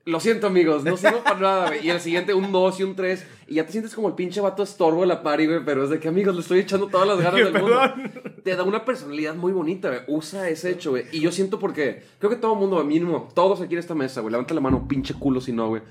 lo 0.04 0.20
siento, 0.20 0.46
amigos, 0.46 0.84
no 0.84 0.96
sirvo 0.96 1.22
para 1.22 1.38
nada, 1.38 1.66
güey. 1.68 1.86
Y 1.86 1.90
el 1.90 2.00
siguiente, 2.00 2.32
un 2.32 2.50
2 2.50 2.80
y 2.80 2.82
un 2.84 2.96
3. 2.96 3.26
Y 3.48 3.54
ya 3.56 3.66
te 3.66 3.72
sientes 3.72 3.94
como 3.94 4.08
el 4.08 4.14
pinche 4.14 4.40
vato 4.40 4.62
estorbo 4.62 5.02
de 5.02 5.08
la 5.08 5.22
party, 5.22 5.46
güey. 5.46 5.64
Pero 5.64 5.84
es 5.84 5.90
de 5.90 6.00
que, 6.00 6.08
amigos, 6.08 6.34
le 6.34 6.40
estoy 6.40 6.60
echando 6.60 6.86
todas 6.86 7.06
las 7.06 7.20
ganas 7.20 7.52
del 7.52 7.62
mundo 7.62 7.78
te 8.46 8.54
da 8.54 8.62
una 8.62 8.84
personalidad 8.84 9.34
muy 9.34 9.50
bonita, 9.50 9.88
güey. 9.88 10.02
Usa 10.06 10.48
ese 10.48 10.70
hecho, 10.70 10.90
güey. 10.90 11.06
Y 11.10 11.18
yo 11.18 11.32
siento 11.32 11.58
porque 11.58 12.04
creo 12.20 12.30
que 12.30 12.36
todo 12.36 12.52
el 12.52 12.60
mundo, 12.60 12.82
mínimo, 12.84 13.28
todos 13.34 13.60
aquí 13.60 13.74
en 13.74 13.80
esta 13.80 13.96
mesa, 13.96 14.20
güey, 14.20 14.30
levanta 14.30 14.54
la 14.54 14.60
mano, 14.60 14.86
pinche 14.86 15.14
culo 15.14 15.40
si 15.40 15.52
no, 15.52 15.66
güey. 15.66 15.82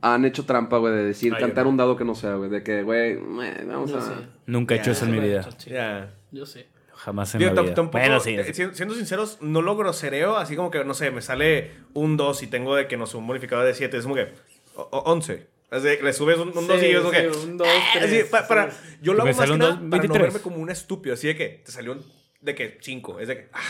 Han 0.00 0.24
hecho 0.24 0.44
trampa, 0.44 0.78
güey, 0.78 0.94
de 0.94 1.04
decir, 1.04 1.32
Ay, 1.34 1.40
cantar 1.40 1.64
no. 1.64 1.70
un 1.70 1.76
dado 1.76 1.96
que 1.96 2.04
no 2.04 2.14
sea, 2.14 2.34
güey. 2.36 2.50
De 2.50 2.62
que, 2.62 2.82
güey, 2.82 3.12
eh, 3.12 3.64
vamos 3.66 3.90
Yo 3.90 3.98
a. 3.98 4.02
sí. 4.02 4.12
Nunca 4.46 4.74
he 4.74 4.78
hecho 4.78 4.92
eso 4.92 5.04
en 5.06 5.10
mi 5.12 5.18
vida. 5.20 5.48
Ya. 5.66 6.14
Yo 6.30 6.46
sé. 6.46 6.66
Jamás 6.94 7.34
en 7.34 7.38
Digo, 7.40 7.52
la 7.54 7.62
vida. 7.62 7.74
tampoco, 7.74 7.98
Bueno, 7.98 8.20
sí. 8.20 8.34
eh, 8.36 8.52
si- 8.54 8.74
siendo 8.74 8.94
sinceros, 8.94 9.38
no 9.40 9.62
lo 9.62 9.76
grosereo, 9.76 10.36
así 10.36 10.56
como 10.56 10.70
que, 10.70 10.84
no 10.84 10.94
sé, 10.94 11.10
me 11.12 11.22
sale 11.22 11.70
un 11.94 12.16
2 12.16 12.42
y 12.42 12.46
tengo 12.48 12.74
de 12.74 12.86
que, 12.88 12.96
no 12.96 13.06
sé, 13.06 13.16
un 13.16 13.26
bonificador 13.26 13.64
de 13.64 13.74
7, 13.74 13.96
es 13.96 14.02
como 14.02 14.14
que, 14.16 14.32
o- 14.74 14.82
o- 14.90 15.12
11. 15.12 15.46
Es 15.70 15.82
de- 15.82 16.02
le 16.02 16.12
subes 16.12 16.38
un 16.38 16.52
2 16.52 16.80
Sí, 16.80 16.86
y 16.86 16.92
yo 16.92 16.98
es 16.98 17.04
como 17.04 17.14
sí, 17.14 17.20
que, 17.20 17.28
un 17.46 17.56
dos, 17.58 17.68
"Ah", 17.68 17.98
así, 17.98 18.08
tres, 18.08 18.24
pa- 18.26 18.48
para, 18.48 18.70
sí. 18.70 18.76
yo 19.02 19.12
lo 19.14 19.22
hago 19.22 19.32
más 19.36 19.36
que 19.50 19.56
nada 19.58 19.70
dos, 19.70 19.74
para 19.76 19.84
no 19.84 19.90
23. 19.90 20.22
verme 20.22 20.40
como 20.40 20.56
un 20.56 20.70
estúpido, 20.70 21.14
así 21.14 21.26
de 21.28 21.36
que, 21.36 21.62
te 21.64 21.70
salió 21.70 21.92
un, 21.92 22.04
de 22.40 22.54
que 22.54 22.78
5, 22.80 23.20
es 23.20 23.28
de 23.28 23.36
que, 23.36 23.48
ah, 23.52 23.60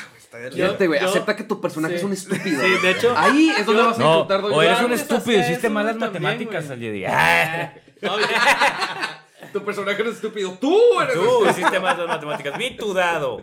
Fíjate, 0.53 0.87
güey, 0.87 1.01
yo- 1.01 1.09
acepta 1.09 1.35
que 1.37 1.45
tu 1.45 1.61
personaje 1.61 1.95
sí. 1.95 1.99
es 2.01 2.05
un 2.05 2.13
estúpido. 2.13 2.61
Sí, 2.63 2.71
de 2.83 2.91
hecho- 2.91 3.15
Ahí 3.17 3.51
es 3.59 3.65
donde 3.67 3.83
yo- 3.83 3.89
vas 3.89 3.99
a 3.99 4.03
No, 4.03 4.09
disfrutar 4.25 4.45
o 4.45 4.63
eres 4.63 4.81
un 4.83 4.93
estúpido, 4.93 5.41
hiciste 5.41 5.69
malas 5.71 5.97
matemáticas 5.97 6.71
al 6.71 6.81
día 6.81 6.93
de 6.93 7.07
Ah, 7.07 7.73
No, 8.03 8.19
yo- 8.21 8.27
Tu 9.53 9.65
personaje 9.65 10.03
es 10.03 10.09
estúpido. 10.09 10.53
Tú 10.61 10.79
eres 11.01 11.15
Tú 11.15 11.47
hiciste 11.49 11.81
malas 11.81 12.07
matemáticas. 12.07 12.59
Vi 12.59 12.77
tu 12.77 12.93
dado. 12.93 13.43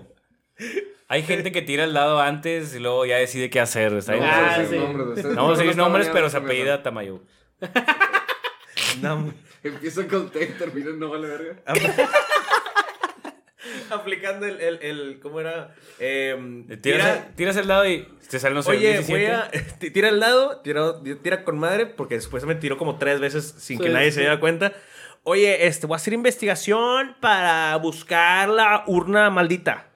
Hay 1.08 1.24
gente 1.24 1.52
que 1.52 1.62
tira 1.62 1.84
el 1.84 1.93
dado 1.93 2.19
antes 2.21 2.76
y 2.76 2.80
luego 2.80 3.06
ya 3.06 3.17
decide 3.17 3.50
qué 3.50 3.60
hacer. 3.60 3.93
Está. 3.93 4.13
No 4.13 4.19
vamos 4.21 4.36
a 4.36 4.54
Ah, 4.56 4.60
decir 4.60 4.78
sí. 4.78 4.84
nombres, 4.84 5.08
ustedes 5.08 5.26
No 5.26 5.36
vamos 5.36 5.39
a 5.39 5.43
no 5.43 5.50
decir 5.58 5.69
están 5.71 5.78
nombres, 5.86 6.10
pero 6.13 6.30
se 6.30 6.38
apellida 6.38 6.84
Tamayo. 6.84 7.21
No, 9.02 9.34
Empieza 9.63 10.08
con 10.08 10.30
T 10.30 10.43
y 10.43 10.48
termina 10.60 10.91
en 10.91 11.00
no 11.00 11.10
vale 11.10 11.28
verga. 11.28 11.56
aplicando 13.89 14.45
el, 14.45 14.60
el, 14.62 14.80
el, 14.82 15.19
¿cómo 15.21 15.39
era? 15.39 15.75
Tiras, 15.97 16.82
tira- 16.82 17.28
tiras 17.36 17.58
el 17.58 17.67
dado 17.67 17.88
y 17.88 18.08
te 18.30 18.39
sale, 18.39 18.56
no 18.56 18.63
sé, 18.63 18.71
Oye, 18.71 18.93
17. 18.93 19.12
voy 19.13 19.25
a. 19.25 19.51
Tira 19.93 20.10
al 20.10 20.19
lado, 20.19 20.62
tira, 20.62 20.93
tira 21.21 21.43
con 21.43 21.58
madre, 21.58 21.86
porque 21.86 22.19
supuestamente 22.19 22.62
tiró 22.62 22.78
como 22.78 22.97
tres 22.97 23.19
veces 23.19 23.56
sin 23.58 23.80
que 23.80 23.89
nadie 23.89 24.12
sí. 24.12 24.15
se 24.15 24.19
diera 24.21 24.39
cuenta. 24.39 24.73
Oye, 25.23 25.65
este, 25.67 25.88
voy 25.88 25.95
a 25.95 25.97
hacer 25.97 26.13
investigación 26.13 27.15
para 27.19 27.75
buscar 27.78 28.49
la 28.49 28.84
urna 28.88 29.30
maldita. 29.30 29.88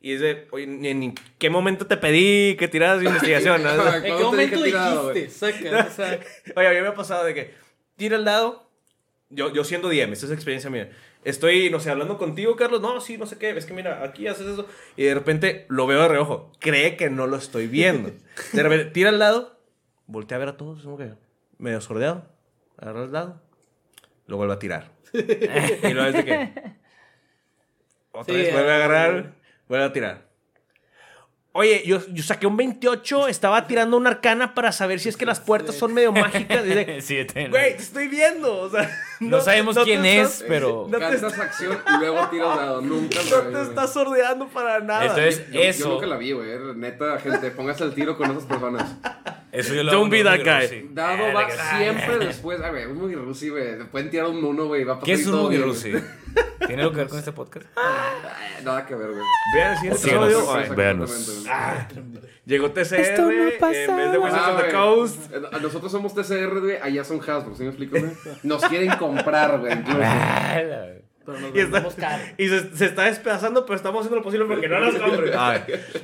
Y 0.00 0.14
es 0.14 0.20
de, 0.20 0.48
oye, 0.50 0.64
¿en, 0.64 1.14
qué 1.38 1.48
momento 1.48 1.86
te 1.86 1.96
pedí 1.96 2.56
que 2.56 2.66
tiraras 2.66 3.00
investigación? 3.04 3.62
¿no? 3.62 3.70
¿En 3.70 3.76
¿Cuándo 3.76 4.00
qué 4.02 4.24
momento 4.24 4.62
dijiste? 4.62 5.30
Saca, 5.30 5.86
o 5.88 5.90
sea, 5.94 6.18
Oye, 6.56 6.66
a 6.66 6.70
mí 6.72 6.80
me 6.80 6.88
ha 6.88 6.94
pasado 6.94 7.24
de 7.24 7.34
que 7.34 7.54
tira 7.96 8.16
el 8.16 8.24
dado. 8.24 8.68
Yo, 9.34 9.52
yo 9.52 9.64
siendo 9.64 9.88
DM, 9.88 10.12
esta 10.12 10.26
es 10.26 10.32
experiencia 10.32 10.68
mía. 10.70 10.90
Estoy, 11.24 11.70
no 11.70 11.80
sé, 11.80 11.90
hablando 11.90 12.18
contigo, 12.18 12.54
Carlos. 12.56 12.80
No, 12.82 13.00
sí, 13.00 13.16
no 13.16 13.26
sé 13.26 13.38
qué. 13.38 13.50
Es 13.50 13.64
que 13.64 13.72
mira, 13.72 14.02
aquí 14.04 14.26
haces 14.26 14.46
eso. 14.46 14.66
Y 14.96 15.04
de 15.04 15.14
repente 15.14 15.66
lo 15.68 15.86
veo 15.86 16.02
de 16.02 16.08
reojo. 16.08 16.52
Cree 16.58 16.96
que 16.96 17.08
no 17.10 17.26
lo 17.26 17.36
estoy 17.36 17.66
viendo. 17.66 18.10
De 18.52 18.62
repente 18.62 18.86
tira 18.90 19.08
el 19.10 19.18
dado. 19.18 19.58
Voltea 20.06 20.36
a 20.36 20.40
ver 20.40 20.48
a 20.50 20.56
todos. 20.56 20.82
Como 20.82 20.98
que 20.98 21.12
medio 21.58 21.80
sordeado. 21.80 22.26
Agarra 22.76 23.04
el 23.04 23.10
dado. 23.12 23.40
Lo 24.26 24.36
vuelve 24.36 24.54
a 24.54 24.58
tirar. 24.58 24.90
y 25.12 25.92
luego 25.92 26.08
es 26.08 26.14
de 26.14 26.24
que. 26.24 26.52
Otra 28.12 28.34
Sí, 28.34 28.40
vez 28.40 28.52
vuelve 28.52 28.70
a 28.70 28.74
eh, 28.74 28.76
agarrar. 28.82 29.34
Vuelve 29.68 29.84
a 29.86 29.92
tirar. 29.92 30.31
Oye, 31.54 31.82
yo, 31.84 32.00
yo 32.08 32.22
saqué 32.22 32.46
un 32.46 32.56
28. 32.56 33.28
Estaba 33.28 33.66
tirando 33.66 33.98
una 33.98 34.08
arcana 34.08 34.54
para 34.54 34.72
saber 34.72 35.00
si 35.00 35.10
es 35.10 35.18
que 35.18 35.26
las 35.26 35.38
puertas 35.38 35.74
son 35.76 35.92
medio 35.92 36.10
mágicas. 36.10 36.64
De, 36.64 37.00
Sí, 37.02 37.22
ten- 37.26 37.50
Güey, 37.50 37.76
te 37.76 37.82
estoy 37.82 38.08
viendo. 38.08 38.58
O 38.60 38.70
sea, 38.70 38.90
No 39.20 39.38
sabemos 39.42 39.76
quién 39.84 40.02
estás- 40.04 40.40
es, 40.40 40.44
pero- 40.48 40.86
No 40.90 40.96
te, 40.98 41.04
Cantas 41.04 41.38
acción 41.38 41.78
y 41.94 41.98
luego 41.98 42.26
tiras 42.28 42.56
dado. 42.56 42.80
Nunca 42.80 43.18
lo 43.30 43.44
no 43.44 43.58
te 43.58 43.62
estás 43.68 43.92
sordeando 43.92 44.48
para 44.48 44.80
nada. 44.80 45.02
Entonces, 45.04 45.50
Yo- 45.50 45.60
eso. 45.60 45.84
Yo 45.88 45.94
nunca 45.94 46.06
la 46.06 46.16
vi, 46.16 46.32
güey. 46.32 46.48
Neta, 46.74 47.18
gente, 47.20 47.50
póngase 47.50 47.84
al 47.84 47.94
tiro 47.94 48.16
con 48.16 48.30
esas 48.30 48.44
personas. 48.44 48.90
Eso 49.52 49.74
yo 49.74 49.82
lo 49.82 49.92
Don't 49.92 50.10
be 50.10 50.24
that 50.24 50.40
guy. 50.40 50.62
Rusi. 50.66 50.88
Dado 50.92 51.26
Ah, 51.26 51.32
va 51.34 51.46
que- 51.46 51.52
siempre 51.78 52.18
después. 52.26 52.60
A 52.62 52.70
ver, 52.70 52.88
es 52.88 52.94
muy 52.94 53.14
rusi, 53.14 53.50
güey. 53.50 53.78
Pueden 53.90 54.08
tirar 54.10 54.28
un 54.28 54.42
uno, 54.42 54.64
güey. 54.66 54.82
Va 54.84 54.94
a 54.94 54.96
pasar 54.96 55.06
¿Qué 55.06 55.12
es 55.20 55.26
un 55.26 55.38
Mugi 55.42 55.58
Rusi? 55.58 55.92
¿Tiene 56.66 56.82
algo 56.82 56.92
que 56.94 56.98
ver 57.00 57.08
con 57.08 57.18
este 57.18 57.32
podcast? 57.32 57.66
Eh, 57.76 58.64
Nada 58.64 58.86
que 58.86 58.94
ver, 58.94 59.10
güey. 59.10 59.22
Vean 59.54 59.72
el 59.72 59.76
siguiente 59.78 59.98
Síguenos. 60.00 60.24
episodio. 60.28 60.52
Ay, 60.54 60.60
Exactamente, 60.62 60.82
véanos. 60.82 62.12
güey. 62.22 62.32
Llegó 62.46 62.70
TCR 62.70 62.96
en 62.96 63.96
vez 63.96 64.12
de 64.12 64.18
Wizards 64.18 64.42
Ah, 64.46 64.52
of 64.54 64.62
the. 64.64 64.72
Coast. 64.72 65.32
Eh, 65.34 65.40
Nosotros 65.60 65.92
somos 65.92 66.14
TCR, 66.14 66.60
güey. 66.60 66.76
Allá 66.80 67.04
son 67.04 67.18
Hasbro, 67.20 67.54
¿sí 67.54 67.62
me 67.64 67.68
explico, 67.70 67.98
güey? 67.98 68.10
Nos 68.44 68.64
quieren 68.64 68.90
comprar, 68.96 69.58
güey. 69.60 69.74
pero 71.24 71.38
nos 71.40 71.54
Y, 71.54 71.60
está- 71.60 71.82
se, 72.38 72.76
se 72.76 72.84
está 72.86 73.04
despedazando, 73.04 73.64
pero 73.66 73.76
estamos 73.76 74.00
haciendo 74.00 74.16
lo 74.16 74.22
posible 74.22 74.46
porque 74.46 74.68
no 74.68 74.80
las 74.80 74.94
compren. 74.94 75.32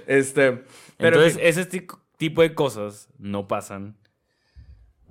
Este. 0.06 0.62
Pero 0.96 1.16
Entonces, 1.22 1.38
ese 1.42 1.64
ti- 1.66 1.86
tipo 2.18 2.42
de 2.42 2.54
cosas 2.54 3.08
no 3.18 3.48
pasan. 3.48 3.96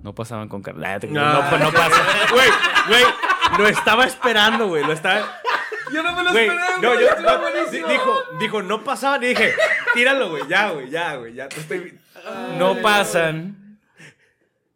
No 0.00 0.14
pasaban 0.14 0.48
con 0.48 0.62
Carlos. 0.62 0.86
No, 1.10 1.20
No. 1.24 1.50
no, 1.50 1.58
no 1.58 1.72
pasan. 1.72 2.06
Güey, 2.32 2.48
güey, 2.88 3.04
lo 3.58 3.66
estaba 3.66 4.04
esperando, 4.04 4.68
güey. 4.68 4.84
Lo 4.84 4.92
estaba. 4.92 5.40
Yo 5.92 6.02
no 6.04 6.14
me 6.14 6.22
lo 6.22 6.30
Güey, 6.30 6.46
esperé, 6.46 6.64
no, 6.82 6.92
güey, 6.92 7.00
yo, 7.04 7.20
no, 7.20 7.88
dijo, 7.88 8.20
dijo, 8.38 8.62
no 8.62 8.84
pasaban 8.84 9.22
y 9.24 9.28
dije, 9.28 9.54
tíralo, 9.94 10.28
güey, 10.30 10.46
ya, 10.46 10.70
güey, 10.70 10.90
ya, 10.90 11.16
güey, 11.16 11.32
ya. 11.34 11.48
te 11.48 11.58
estoy- 11.60 11.98
No 12.58 12.76
pasan 12.82 13.78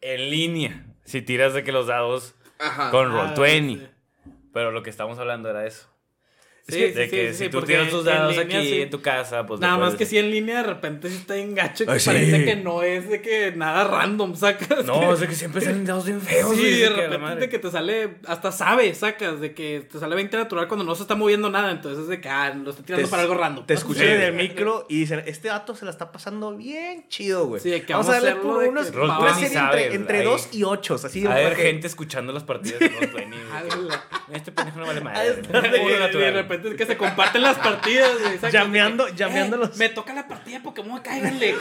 en 0.01 0.31
línea 0.31 0.87
si 1.05 1.21
tiras 1.21 1.53
de 1.53 1.63
que 1.65 1.71
los 1.71 1.87
dados 1.87 2.35
Ajá. 2.59 2.91
con 2.91 3.13
Ah, 3.15 3.35
Roll20. 3.37 3.79
sí. 3.79 3.89
Pero 4.55 4.71
lo 4.73 4.83
que 4.83 4.89
estamos 4.91 5.19
hablando 5.19 5.51
era 5.51 5.67
eso. 5.67 5.89
Sí, 6.69 6.79
de 6.81 7.05
sí, 7.07 7.11
que 7.11 7.29
sí, 7.33 7.39
si 7.39 7.45
sí, 7.47 7.51
tú 7.51 7.59
porque 7.59 7.73
tiras 7.75 7.91
tus 7.91 8.05
dados 8.05 8.37
línea 8.37 8.59
aquí 8.61 8.69
sí. 8.69 8.81
en 8.83 8.89
tu 8.91 9.03
casa, 9.03 9.45
pues. 9.45 9.59
Nada 9.61 9.77
más 9.79 9.97
que 9.97 10.07
si 10.07 10.17
en 10.17 10.31
línea 10.31 10.59
de 10.59 10.63
repente 10.63 11.09
sí 11.11 11.17
está 11.17 11.37
en 11.37 11.57
gacho 11.57 11.85
que 11.85 11.91
Ay, 11.91 11.99
sí. 12.01 12.07
parece 12.07 12.45
que 12.45 12.55
no 12.57 12.83
es 12.85 13.09
de 13.11 13.21
que 13.21 13.53
nada 13.57 13.83
random 13.85 14.37
sacas. 14.37 14.85
No, 14.85 15.09
o 15.09 15.17
sea 15.17 15.27
que 15.27 15.35
siempre 15.35 15.61
salen 15.61 15.85
dados 15.85 16.07
bien 16.07 16.21
feos. 16.21 16.55
Sí, 16.55 16.63
de 16.71 16.89
que 16.89 16.89
repente 16.91 17.19
madre. 17.19 17.41
de 17.41 17.49
que 17.49 17.59
te 17.59 17.69
sale, 17.71 18.15
hasta 18.27 18.53
sabe, 18.53 18.95
sacas, 18.95 19.41
de 19.41 19.55
que 19.55 19.87
te 19.91 19.99
sale 19.99 20.15
20 20.15 20.37
natural 20.37 20.69
cuando 20.69 20.85
no 20.85 20.95
se 20.95 21.03
está 21.03 21.17
moviendo 21.17 21.51
nada, 21.51 21.73
entonces 21.73 22.05
es 22.05 22.09
de 22.09 22.21
que, 22.21 22.29
ah, 22.29 22.55
lo 22.55 22.71
está 22.71 22.85
tirando 22.85 23.05
Te- 23.07 23.11
para 23.11 23.23
algo 23.25 23.35
random. 23.35 23.67
Te 23.67 23.75
escuché 23.75 24.07
Sí. 24.07 24.13
en 24.13 24.23
el 24.23 24.33
micro 24.35 24.87
y 24.89 25.01
dicen, 25.01 25.25
este 25.27 25.49
dato 25.49 25.75
se 25.75 25.85
la 25.85 25.91
está 25.91 26.13
pasando 26.13 26.57
bien 26.57 27.09
chido, 27.09 27.47
güey. 27.49 27.61
Sí, 27.61 27.71
de 27.71 27.83
que 27.83 27.93
vamos, 27.93 28.07
vamos 28.07 28.23
a 28.23 28.25
darle 28.25 28.41
por 28.41 28.63
de 28.63 28.69
unos, 28.69 28.89
que- 28.91 28.99
una 28.99 29.19
Roll20 29.19 29.35
serie 29.35 29.49
sabe, 29.49 29.83
entre, 29.87 29.97
entre 29.97 30.19
ahí. 30.19 30.25
2 30.25 30.49
y 30.53 30.63
8, 30.63 30.95
así. 30.95 31.27
A 31.27 31.35
ver, 31.35 31.57
que- 31.57 31.63
gente 31.63 31.89
escuchando 31.89 32.33
las 32.33 32.45
partidas 32.45 32.79
de 32.79 32.89
Roll20. 32.89 33.11
Güey, 33.13 33.29
la- 33.89 34.05
que, 34.31 34.37
Este 34.37 34.53
pendejo 34.53 34.79
no 34.79 34.87
vale 34.87 35.01
de, 35.01 35.05
madre. 35.05 36.52
De- 36.53 36.59
de 36.59 36.69
repente 36.71 36.77
que 36.77 36.87
se 36.87 36.97
comparten 36.97 37.43
las 37.43 37.59
partidas, 37.59 38.11
güey, 38.21 38.53
Llameando- 38.53 39.05
de 39.07 39.11
que, 39.13 39.17
llameando 39.17 39.57
eh, 39.57 39.59
los- 39.61 39.77
Me 39.77 39.89
toca 39.89 40.13
la 40.15 40.29
partida 40.29 40.59
de 40.59 40.65
Pokémon, 40.65 41.01
cáiganle. 41.01 41.55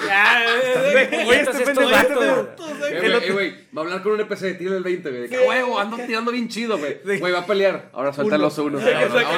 Güey, 2.99 3.31
güey, 3.31 3.51
va 3.75 3.81
a 3.81 3.85
hablar 3.85 4.03
con 4.03 4.11
un 4.13 4.19
NPC, 4.21 4.53
tira 4.57 4.75
el 4.77 4.83
20, 4.83 5.09
güey. 5.09 5.21
De 5.23 5.29
que, 5.29 5.39
huevo, 5.39 5.79
ando 5.79 5.97
tirando 5.97 6.31
bien 6.31 6.47
chido, 6.47 6.77
güey. 6.77 6.99
Güey, 7.19 7.31
va 7.33 7.39
a 7.39 7.45
pelear. 7.45 7.89
Ahora 7.93 8.13
suelta 8.13 8.37
los 8.37 8.57
unos. 8.57 8.81
Ahora, 8.83 9.09
suelta 9.09 9.37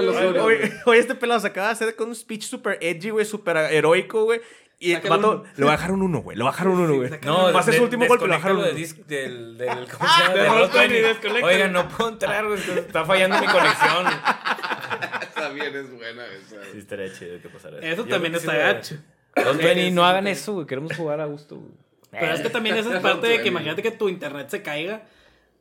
los 0.00 0.16
uno. 0.16 0.28
unos. 0.30 0.42
Oye, 0.44 0.72
oye, 0.86 0.98
este 1.00 1.14
pelado 1.14 1.40
se 1.40 1.48
acaba 1.48 1.68
de 1.68 1.72
hacer 1.72 1.96
con 1.96 2.08
un 2.08 2.14
speech 2.14 2.42
super 2.44 2.78
edgy, 2.80 3.10
güey, 3.10 3.24
super 3.24 3.56
heroico, 3.56 4.24
güey. 4.24 4.40
Y 4.84 4.94
el 4.94 5.00
vato, 5.08 5.44
le 5.56 5.64
bajaron 5.64 6.02
uno, 6.02 6.18
güey. 6.22 6.36
Le 6.36 6.42
bajaron 6.42 6.76
uno, 6.76 6.94
güey. 6.96 7.10
No, 7.24 7.52
va 7.52 7.60
a 7.60 7.62
ser 7.62 7.74
su 7.74 7.84
último 7.84 8.04
golpe, 8.06 8.26
bajaron 8.26 8.56
lo 8.58 8.64
uno. 8.64 8.72
disc 8.72 8.96
del, 9.06 9.56
del, 9.56 9.68
¿cómo 9.96 10.10
se 10.10 10.22
llama? 10.22 10.34
de 10.34 10.40
Del 10.40 10.50
Roll20, 10.50 10.70
Roll20. 10.72 11.02
desconecta. 11.02 11.46
Oiga, 11.46 11.68
no 11.68 11.88
puedo 11.88 12.10
entrar, 12.10 12.44
güey. 12.46 12.60
Está 12.60 13.04
fallando 13.04 13.38
mi 13.38 13.46
conexión. 13.46 14.06
También 15.36 15.76
es 15.76 15.90
buena 15.92 16.26
esa. 16.26 16.56
Sí, 16.72 16.78
estaría 16.78 17.12
chido 17.12 17.40
que 17.40 17.48
pasara 17.48 17.78
eso. 17.78 17.86
Eso 17.86 18.04
también 18.06 18.34
está 18.34 18.52
lo- 18.54 18.58
gacho. 18.58 18.96
Los 19.36 19.56
Benny, 19.56 19.90
no 19.92 20.04
hagan 20.04 20.26
eso, 20.26 20.52
güey. 20.54 20.66
Queremos 20.66 20.96
jugar 20.96 21.20
a 21.20 21.26
gusto, 21.26 21.56
güey. 21.56 21.70
Pero 22.10 22.34
es 22.34 22.40
que 22.40 22.50
también 22.50 22.76
esa 22.76 22.94
es 22.96 23.00
parte 23.02 23.28
de 23.28 23.40
que 23.40 23.48
imagínate 23.48 23.82
que 23.82 23.92
tu 23.92 24.08
internet 24.08 24.48
se 24.50 24.62
caiga. 24.62 25.02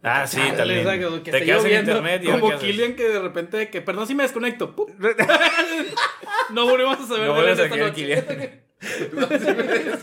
Ah, 0.03 0.25
sí, 0.25 0.37
Chale, 0.37 0.57
también. 0.57 0.79
exacto, 0.79 1.23
que 1.23 1.31
Te 1.31 1.45
quedas 1.45 1.63
en 1.65 1.79
internet 1.79 2.21
y 2.23 2.27
ahora 2.27 2.39
Como 2.39 2.49
qué 2.49 2.55
haces? 2.57 2.67
Killian 2.71 2.95
que 2.95 3.07
de 3.07 3.19
repente 3.21 3.69
que, 3.69 3.81
perdón 3.81 4.07
si 4.07 4.15
me 4.15 4.23
desconecto. 4.23 4.75
no 6.51 6.65
volvemos 6.65 6.99
a 6.99 7.07
saber 7.07 7.27
No 7.27 7.35
de 7.41 7.51
él 7.51 7.59
esta 7.59 7.75
noche. 7.77 8.61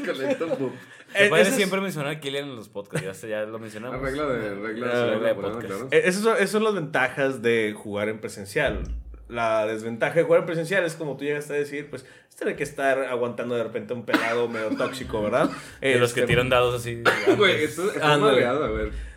Eh, 1.14 1.28
puede 1.30 1.42
es- 1.42 1.54
siempre 1.54 1.80
mencionar 1.80 2.12
a 2.12 2.20
Killian 2.20 2.44
en 2.50 2.56
los 2.56 2.68
podcasts. 2.68 3.26
Ya, 3.26 3.42
lo 3.42 3.58
mencionamos. 3.58 3.98
La 4.00 4.04
regla 4.08 4.26
de 4.26 4.54
regla 4.54 4.86
Ah, 4.92 4.96
de 4.98 5.10
regla 5.14 5.28
de 5.28 5.34
programa, 5.34 5.60
podcast. 5.62 5.92
Eh, 5.92 6.02
Esas 6.04 6.22
son, 6.22 6.36
esas 6.36 6.50
son 6.50 6.64
las 6.64 6.74
ventajas 6.74 7.40
de 7.40 7.72
jugar 7.76 8.08
en 8.10 8.20
presencial. 8.20 8.82
La 9.28 9.66
desventaja 9.66 10.14
de 10.16 10.22
jugar 10.24 10.40
en 10.40 10.46
presencial 10.46 10.84
es 10.84 10.94
como 10.94 11.16
tú 11.16 11.24
llegaste 11.24 11.54
a 11.54 11.56
decir, 11.56 11.88
pues 11.90 12.04
tener 12.38 12.54
que 12.56 12.62
estar 12.62 13.00
aguantando 13.06 13.56
de 13.56 13.64
repente 13.64 13.94
un 13.94 14.04
pelado 14.04 14.48
medio 14.48 14.68
tóxico, 14.76 15.20
¿verdad? 15.22 15.50
De 15.80 15.98
los 15.98 16.12
que 16.12 16.20
Este, 16.20 16.28
tiran 16.32 16.48
dados 16.50 16.74
así. 16.80 17.02
Güey, 17.36 17.64
esto 17.64 17.90
es. 17.90 17.96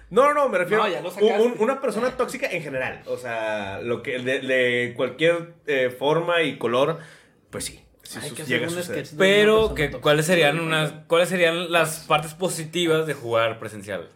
No, 0.09 0.23
no, 0.25 0.33
no, 0.33 0.49
me 0.49 0.57
refiero 0.57 0.83
No, 0.87 1.09
a 1.09 1.39
un- 1.41 1.55
una 1.59 1.79
persona 1.81 2.09
tóxica 2.17 2.47
en 2.49 2.63
general. 2.63 3.01
O 3.05 3.17
sea, 3.17 3.79
lo 3.81 4.01
que 4.01 4.17
de, 4.19 4.39
de 4.39 4.93
cualquier 4.95 5.53
eh, 5.67 5.89
forma 5.97 6.41
y 6.41 6.57
color, 6.57 6.97
pues 7.49 7.65
sí. 7.65 7.81
Hay 8.17 8.31
que 8.31 8.43
llega 8.43 8.65
hacer 8.67 8.77
a 8.77 8.79
un 8.79 8.83
suceder. 8.83 9.05
sketch 9.05 9.09
de 9.09 9.15
una 9.15 9.19
Pero, 9.35 9.75
que. 9.75 9.91
¿cuáles 9.91 10.25
serían 10.25 10.59
unas, 10.59 10.91
cuáles 11.07 11.29
serían 11.29 11.71
las 11.71 11.99
partes 12.07 12.33
positivas 12.33 13.05
de 13.07 13.13
jugar 13.13 13.59
presencial? 13.59 14.09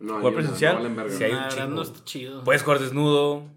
No, 0.00 0.14
¿Jugar 0.18 0.32
no, 0.32 0.38
presencial? 0.38 0.94
no. 0.96 1.08
Si 1.08 1.24
hay 1.24 1.32
un 1.32 1.48
chingo. 1.48 1.66
no 1.68 1.82
está 1.82 2.04
chido. 2.04 2.44
Puedes 2.44 2.62
jugar 2.62 2.80
desnudo, 2.80 3.44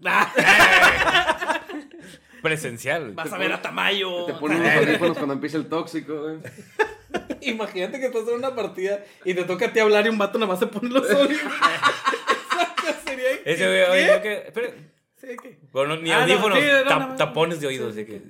presencial. 2.42 3.12
vas 3.12 3.32
a 3.32 3.38
ver 3.38 3.52
a 3.52 3.60
Tamayo. 3.62 4.24
Te 4.26 4.34
ponen 4.34 4.62
los 4.62 4.72
audífonos 4.76 5.16
cuando 5.16 5.34
empieza 5.34 5.56
el 5.58 5.66
tóxico, 5.66 6.20
güey. 6.22 6.36
Imagínate 7.42 7.98
que 7.98 8.06
estás 8.06 8.28
en 8.28 8.34
una 8.34 8.54
partida 8.54 9.00
y 9.24 9.34
te 9.34 9.44
toca 9.44 9.66
a 9.66 9.72
ti 9.72 9.80
hablar 9.80 10.06
y 10.06 10.10
un 10.10 10.18
vato 10.18 10.38
nada 10.38 10.50
más 10.52 10.58
se 10.58 10.66
pone 10.66 10.88
los 10.90 11.10
audífonos. 11.10 11.56
Exacto, 11.56 12.86
sería 13.06 13.30
Ese 13.44 13.66
güey, 13.66 13.84
¿Qué? 13.84 13.90
oye, 13.90 14.06
yo 14.06 14.22
que. 14.22 14.32
Espera. 14.46 14.68
Sí, 15.16 15.26
¿qué? 15.42 15.58
Bueno, 15.72 15.96
ni 15.96 16.10
Ah, 16.10 16.18
no, 16.18 16.22
audífonos, 16.24 16.58
sí, 16.58 16.64
no, 16.84 16.90
tap- 16.90 17.08
no. 17.10 17.16
tapones 17.16 17.60
de 17.60 17.66
oídos. 17.66 17.92
así 17.92 18.04
que. 18.06 18.22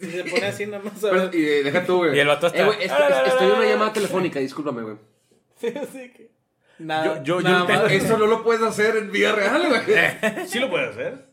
Y 0.00 0.06
se 0.06 0.24
pone 0.24 0.46
así 0.46 0.66
nada 0.66 0.82
más 0.82 1.02
a 1.04 1.10
Pero, 1.10 1.22
ver. 1.30 1.34
y 1.34 1.44
eh, 1.48 1.62
deja 1.64 1.84
tú, 1.84 1.98
güey. 1.98 2.16
Y 2.16 2.20
el 2.20 2.28
vato 2.28 2.46
hasta- 2.46 2.58
Eh, 2.58 2.64
güey, 2.64 2.78
estoy, 2.82 3.12
estoy 3.26 3.46
en 3.46 3.52
una 3.52 3.64
llamada 3.66 3.92
telefónica, 3.92 4.38
discúlpame, 4.40 4.82
güey. 4.82 4.96
Sí, 5.60 5.68
así 5.68 6.12
que. 6.12 6.30
Nada, 6.78 7.04
Yo- 7.04 7.22
yo- 7.22 7.40
yo 7.40 7.48
nada 7.48 7.66
tengo- 7.66 7.82
más. 7.84 7.92
Eso 7.92 8.18
no 8.18 8.26
lo 8.26 8.42
puedes 8.42 8.62
hacer 8.62 8.96
en 8.96 9.10
vida 9.12 9.32
real, 9.32 9.66
güey. 9.68 9.80
Sí 10.48 10.58
lo 10.58 10.68
puedes 10.70 10.90
hacer, 10.90 11.26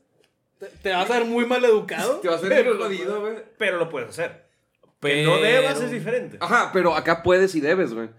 Te, 0.60 0.68
te 0.68 0.92
vas 0.94 1.10
a 1.10 1.14
ver 1.20 1.26
muy 1.26 1.46
mal 1.46 1.64
educado. 1.66 2.18
Te 2.20 2.28
va 2.28 2.36
a 2.36 2.38
hacer 2.38 2.50
pero 2.50 2.78
jodido, 2.78 3.22
güey. 3.22 3.36
pero 3.58 3.78
lo 3.78 3.90
puedes 3.90 4.10
hacer. 4.10 4.46
Que 4.82 4.88
Pero- 5.00 5.32
no 5.32 5.42
debas 5.42 5.82
es 5.82 5.90
diferente. 5.92 6.38
Ajá, 6.40 6.70
pero 6.72 6.96
acá 6.96 7.24
puedes 7.24 7.56
y 7.56 7.60
debes, 7.62 7.94
güey. 7.94 8.10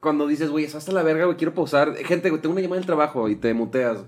Cuando 0.00 0.26
dices, 0.26 0.48
güey, 0.48 0.64
estás 0.64 0.78
hasta 0.84 0.92
la 0.92 1.02
verga, 1.02 1.26
güey, 1.26 1.36
quiero 1.36 1.52
pausar. 1.52 1.94
Gente, 1.96 2.30
güey, 2.30 2.40
tengo 2.40 2.54
una 2.54 2.62
llamada 2.62 2.78
del 2.78 2.86
trabajo 2.86 3.28
y 3.28 3.36
te 3.36 3.52
muteas. 3.52 3.98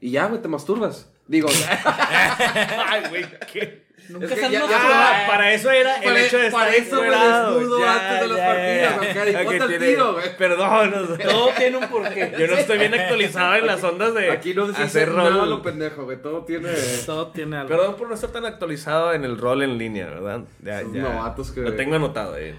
Y 0.00 0.10
ya, 0.12 0.26
güey, 0.26 0.40
te 0.40 0.48
masturbas. 0.48 1.10
Digo, 1.26 1.48
Ay, 1.84 3.02
güey, 3.10 3.24
¿qué? 3.52 3.83
Nunca 4.08 4.26
Es 4.26 4.32
que 4.32 4.38
se 4.40 4.46
han 4.46 4.52
ya- 4.52 4.60
masturbado. 4.60 4.92
Ah, 4.94 5.24
para 5.26 5.52
eso 5.54 5.70
era 5.70 5.96
el 5.96 6.02
Para- 6.04 6.20
hecho 6.26 6.38
de 6.38 6.50
para 6.50 6.74
estar 6.76 6.86
eso 6.86 7.02
me 7.02 7.10
desnudo 7.10 7.78
Ya, 7.80 7.92
antes 7.94 8.20
de 8.20 8.28
las 8.28 8.36
ya, 8.36 8.46
partidas, 8.46 8.90
ya. 8.90 8.96
güey, 8.98 9.14
Cari, 9.14 9.30
Ok, 9.34 9.42
ponte 9.44 9.62
al 9.62 9.68
tiene- 9.68 9.86
tiro. 9.86 10.16
Perdón, 10.38 10.94
o 10.94 11.16
sea, 11.16 11.26
Todo 11.28 11.48
tiene 11.56 11.76
un 11.78 11.88
porqué. 11.88 12.32
yo 12.38 12.46
no 12.46 12.54
estoy 12.54 12.78
bien 12.78 12.94
actualizado 12.94 13.54
en 13.56 13.66
las 13.66 13.82
ondas 13.84 14.14
de 14.14 14.30
aquí 14.30 14.54
no 14.54 14.64
hacer 14.64 15.08
nada 15.12 15.30
rol. 15.30 15.50
lo 15.50 15.62
pendejo, 15.62 16.04
güey. 16.04 16.20
Todo 16.20 16.44
tiene... 16.44 16.70
Todo 17.06 17.28
tiene 17.28 17.56
algo. 17.56 17.68
Perdón 17.68 17.96
por 17.96 18.08
no 18.08 18.14
estar 18.14 18.30
tan 18.30 18.44
actualizado 18.44 19.12
en 19.14 19.24
el 19.24 19.38
rol 19.38 19.62
en 19.62 19.78
línea, 19.78 20.06
¿verdad? 20.06 20.40
Ya, 20.62 20.82
novatos 20.82 21.50
que- 21.50 21.60
Lo 21.62 21.72
tengo 21.74 21.96
anotado 21.96 22.34
ahí. 22.34 22.54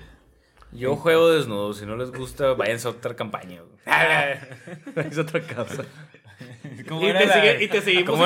Yo 0.72 0.96
juego 0.96 1.32
desnudo. 1.32 1.74
Si 1.74 1.86
no 1.86 1.96
les 1.96 2.12
gusta, 2.12 2.54
váyanse 2.54 2.88
a 2.88 2.92
otra 2.92 3.16
campaña. 3.16 3.62
güey. 3.62 3.76
es 5.10 5.18
otra 5.18 5.42
cosa. 5.42 5.84
¿Cómo 6.90 7.02
Y 7.02 7.06
era 7.06 7.20
te 7.20 7.26
la- 7.28 7.34
sigue- 7.34 7.64
y 7.64 7.68
te 7.70 7.82
seguimos. 7.82 8.20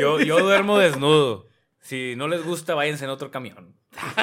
Yo, 0.00 0.18
yo 0.20 0.38
duermo 0.40 0.78
desnudo. 0.78 1.46
Si 1.86 2.16
no 2.16 2.26
les 2.26 2.42
gusta, 2.42 2.74
váyanse 2.74 3.04
en 3.04 3.10
otro 3.10 3.30
camión. 3.30 3.76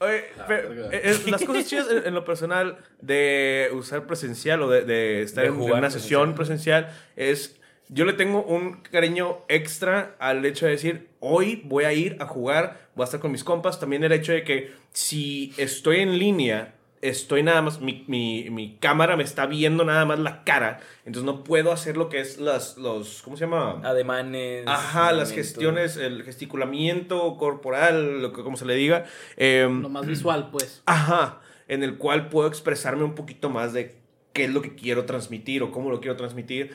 Oye, 0.00 0.24
pero, 0.48 0.70
verga. 0.70 0.88
eh, 0.92 1.16
las 1.26 1.44
cosas 1.44 1.66
chidas 1.66 1.86
en, 1.90 2.06
en 2.06 2.14
lo 2.14 2.24
personal 2.24 2.78
de 3.00 3.68
usar 3.72 4.06
presencial 4.08 4.62
o 4.62 4.68
de, 4.70 4.82
de 4.84 5.22
estar 5.22 5.44
De 5.44 5.50
en, 5.50 5.60
una 5.60 5.90
sesión 5.90 6.34
presencial 6.34 6.92
es. 7.14 7.56
Yo 7.92 8.04
le 8.04 8.12
tengo 8.12 8.42
un 8.42 8.82
cariño 8.82 9.44
extra 9.48 10.14
al 10.20 10.44
hecho 10.44 10.66
de 10.66 10.72
decir, 10.72 11.08
hoy 11.18 11.62
voy 11.64 11.84
a 11.84 11.92
ir 11.92 12.16
a 12.20 12.26
jugar, 12.26 12.88
voy 12.94 13.02
a 13.02 13.06
estar 13.06 13.18
con 13.20 13.32
mis 13.32 13.42
compas. 13.44 13.78
También 13.80 14.02
el 14.04 14.12
hecho 14.12 14.32
de 14.32 14.42
que 14.44 14.72
si 14.92 15.52
estoy 15.58 15.98
en 15.98 16.16
línea, 16.18 16.74
estoy 17.02 17.42
nada 17.42 17.62
más, 17.62 17.80
mi, 17.80 18.04
mi, 18.08 18.50
mi 18.50 18.76
cámara 18.76 19.16
me 19.16 19.22
está 19.22 19.46
viendo 19.46 19.84
nada 19.84 20.04
más 20.04 20.18
la 20.18 20.44
cara. 20.44 20.80
Entonces 21.04 21.24
no 21.24 21.44
puedo 21.44 21.72
hacer 21.72 21.96
lo 21.96 22.08
que 22.08 22.20
es 22.20 22.38
las, 22.38 22.76
los, 22.76 23.22
¿cómo 23.22 23.36
se 23.36 23.44
llama? 23.44 23.80
Ademanes. 23.84 24.64
Ajá, 24.66 25.12
las 25.12 25.32
gestiones, 25.32 25.96
el 25.96 26.22
gesticulamiento 26.22 27.36
corporal, 27.38 28.20
lo 28.22 28.32
que 28.32 28.42
como 28.42 28.56
se 28.56 28.66
le 28.66 28.74
diga. 28.74 29.06
em, 29.36 29.82
Lo 29.82 29.88
más 29.88 30.06
visual, 30.06 30.50
pues. 30.50 30.82
Ajá, 30.86 31.40
en 31.68 31.82
el 31.82 31.96
cual 31.96 32.28
puedo 32.28 32.48
expresarme 32.48 33.04
un 33.04 33.14
poquito 33.14 33.48
más 33.50 33.72
de 33.72 33.96
qué 34.32 34.44
es 34.44 34.50
lo 34.50 34.62
que 34.62 34.74
quiero 34.74 35.04
transmitir 35.06 35.62
o 35.62 35.70
cómo 35.72 35.90
lo 35.90 36.00
quiero 36.00 36.16
transmitir. 36.16 36.74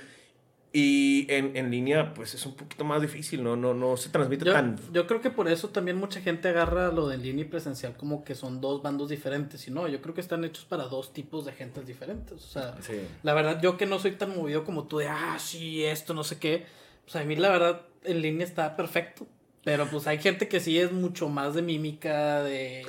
Y 0.77 1.25
en, 1.29 1.55
en 1.55 1.71
línea, 1.71 2.13
pues 2.13 2.33
es 2.33 2.45
un 2.45 2.53
poquito 2.53 2.83
más 2.83 3.01
difícil, 3.01 3.41
¿no? 3.41 3.55
No, 3.55 3.73
no 3.73 3.95
se 3.95 4.09
transmite 4.09 4.43
Yo, 4.43 4.51
tan... 4.51 4.77
yo 4.91 5.07
creo 5.07 5.21
que 5.21 5.29
por 5.29 5.47
eso 5.47 5.69
también 5.69 5.95
mucha 5.95 6.19
gente 6.19 6.49
agarra 6.49 6.91
lo 6.91 7.07
de 7.07 7.17
línea 7.17 7.45
y 7.45 7.47
presencial 7.47 7.95
como 7.95 8.25
que 8.25 8.35
son 8.35 8.59
dos 8.59 8.81
bandos 8.81 9.07
diferentes. 9.07 9.65
Y 9.69 9.71
no, 9.71 9.87
yo 9.87 10.01
creo 10.01 10.13
que 10.13 10.19
están 10.19 10.43
hechos 10.43 10.65
para 10.65 10.83
dos 10.83 11.13
tipos 11.13 11.45
de 11.45 11.53
gentes 11.53 11.87
diferentes. 11.87 12.33
O 12.43 12.47
sea, 12.49 12.75
Sí. 12.81 12.99
la 13.23 13.33
verdad, 13.33 13.61
yo 13.61 13.77
que 13.77 13.85
no 13.85 13.99
soy 13.99 14.11
tan 14.17 14.35
movido 14.35 14.65
como 14.65 14.83
tú 14.83 14.97
de, 14.97 15.07
ah, 15.07 15.37
sí, 15.39 15.85
esto, 15.85 16.13
no 16.13 16.25
sé 16.25 16.39
qué. 16.39 16.65
Pues 17.05 17.15
a 17.15 17.23
mí 17.23 17.37
la 17.37 17.51
verdad, 17.51 17.81
en 18.03 18.21
línea 18.21 18.45
está 18.45 18.75
perfecto. 18.75 19.25
Pero 19.63 19.87
pues 19.87 20.07
hay 20.07 20.17
gente 20.19 20.49
que 20.49 20.59
sí 20.59 20.77
es 20.77 20.91
mucho 20.91 21.29
más 21.29 21.53
de 21.55 21.61
mímica, 21.61 22.43
de, 22.43 22.85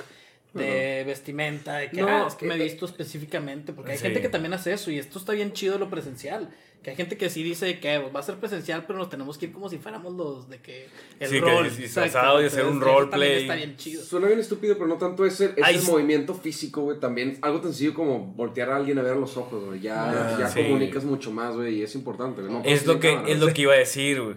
de 0.53 1.03
vestimenta, 1.07 1.77
de 1.77 1.89
que 1.89 2.01
No, 2.01 2.07
"Ah, 2.09 2.25
es 2.27 2.35
que 2.35 2.45
me 2.47 2.55
he 2.55 2.59
eh, 2.59 2.63
visto 2.65 2.85
específicamente. 2.85 3.71
Porque 3.71 3.93
hay 3.93 3.97
sí. 3.97 4.03
gente 4.03 4.21
que 4.21 4.27
también 4.29 4.53
hace 4.53 4.73
eso 4.73 4.91
y 4.91 4.99
esto 4.99 5.19
está 5.19 5.31
bien 5.31 5.53
chido 5.53 5.79
lo 5.79 5.89
presencial. 5.89 6.49
Que 6.87 6.91
hay 6.91 6.95
gente 6.95 7.17
que 7.17 7.29
sí 7.29 7.43
dice 7.43 7.81
que 7.81 7.97
va 7.97 8.21
a 8.21 8.23
ser 8.23 8.35
presencial, 8.37 8.85
pero 8.87 8.97
nos 8.97 9.09
tenemos 9.09 9.37
que 9.37 9.47
ir 9.47 9.51
como 9.51 9.67
si 9.67 9.77
fuéramos 9.77 10.13
los 10.13 10.47
de 10.47 10.59
que 10.61 10.87
el 11.19 11.27
Sí, 11.27 11.33
que 11.33 11.41
rol. 11.41 11.65
exacto, 11.65 11.81
disfrazado 11.81 12.41
y 12.41 12.45
hacer 12.45 12.63
un 12.65 12.79
roleplay. 12.79 13.41
Está 13.41 13.55
bien 13.55 13.75
chido. 13.75 14.01
Suena 14.01 14.27
bien 14.27 14.39
estúpido, 14.39 14.75
pero 14.75 14.87
no 14.87 14.95
tanto 14.95 15.25
es 15.25 15.41
el, 15.41 15.49
es 15.57 15.63
Ay, 15.65 15.79
movimiento 15.85 16.33
físico, 16.33 16.83
güey. 16.83 16.97
También 16.97 17.39
algo 17.41 17.59
tan 17.59 17.71
sencillo 17.73 17.93
como 17.93 18.19
voltear 18.27 18.69
a 18.69 18.77
alguien 18.77 18.97
a 18.99 19.01
ver 19.01 19.11
a 19.11 19.15
los 19.17 19.35
ojos, 19.35 19.65
güey. 19.65 19.81
Ya, 19.81 20.09
Ah, 20.11 20.37
ya 20.39 20.47
sí. 20.47 20.63
comunicas 20.63 21.03
mucho 21.03 21.29
más, 21.29 21.55
güey, 21.57 21.75
y 21.75 21.83
es 21.83 21.93
importante, 21.93 22.39
güey. 22.41 22.53
No 22.53 22.61
Es 22.63 22.85
lo 22.85 23.01
que, 23.01 23.15
cámara, 23.15 23.33
es 23.33 23.39
lo 23.41 23.47
que 23.53 23.61
iba 23.63 23.73
a 23.73 23.77
decir, 23.77 24.21
güey. 24.21 24.35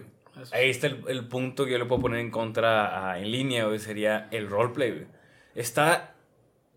Ahí 0.51 0.69
está 0.69 0.87
el, 0.87 1.05
el 1.07 1.25
punto 1.29 1.63
que 1.63 1.71
yo 1.71 1.77
le 1.77 1.85
puedo 1.85 2.01
poner 2.01 2.19
en 2.19 2.31
contra 2.31 3.11
a- 3.13 3.19
en 3.21 3.31
línea, 3.31 3.63
güey. 3.67 3.79
Sería 3.79 4.27
el 4.31 4.49
roleplay, 4.49 4.91
güey. 4.91 5.05
Está 5.55 6.15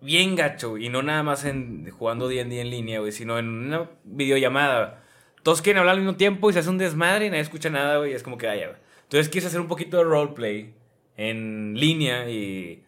bien 0.00 0.36
gacho, 0.36 0.70
güey. 0.70 0.86
Y 0.86 0.88
no 0.88 1.02
nada 1.02 1.24
más 1.24 1.44
en 1.44 1.90
jugando 1.90 2.28
D&D 2.28 2.60
en 2.60 2.70
línea, 2.70 3.00
güey. 3.00 3.10
Sino 3.10 3.40
en 3.40 3.48
una 3.48 3.90
videollamada. 4.04 5.00
Todos 5.44 5.62
quieren 5.62 5.78
hablar 5.78 5.94
al 5.94 6.00
mismo 6.00 6.16
tiempo 6.16 6.50
y 6.50 6.52
se 6.52 6.58
hace 6.58 6.70
un 6.70 6.78
desmadre 6.78 7.26
y 7.26 7.30
nadie 7.30 7.42
escucha 7.42 7.70
nada, 7.70 7.98
güey. 7.98 8.10
y 8.10 8.14
Es 8.14 8.24
como 8.24 8.36
que, 8.36 8.48
ay, 8.48 8.60
ya, 8.60 8.66
güey. 8.68 8.78
Entonces 9.04 9.28
quieres 9.28 9.46
hacer 9.46 9.60
un 9.60 9.68
poquito 9.68 9.98
de 9.98 10.04
roleplay 10.04 10.74
en 11.16 11.74
línea 11.76 12.28
y 12.28 12.82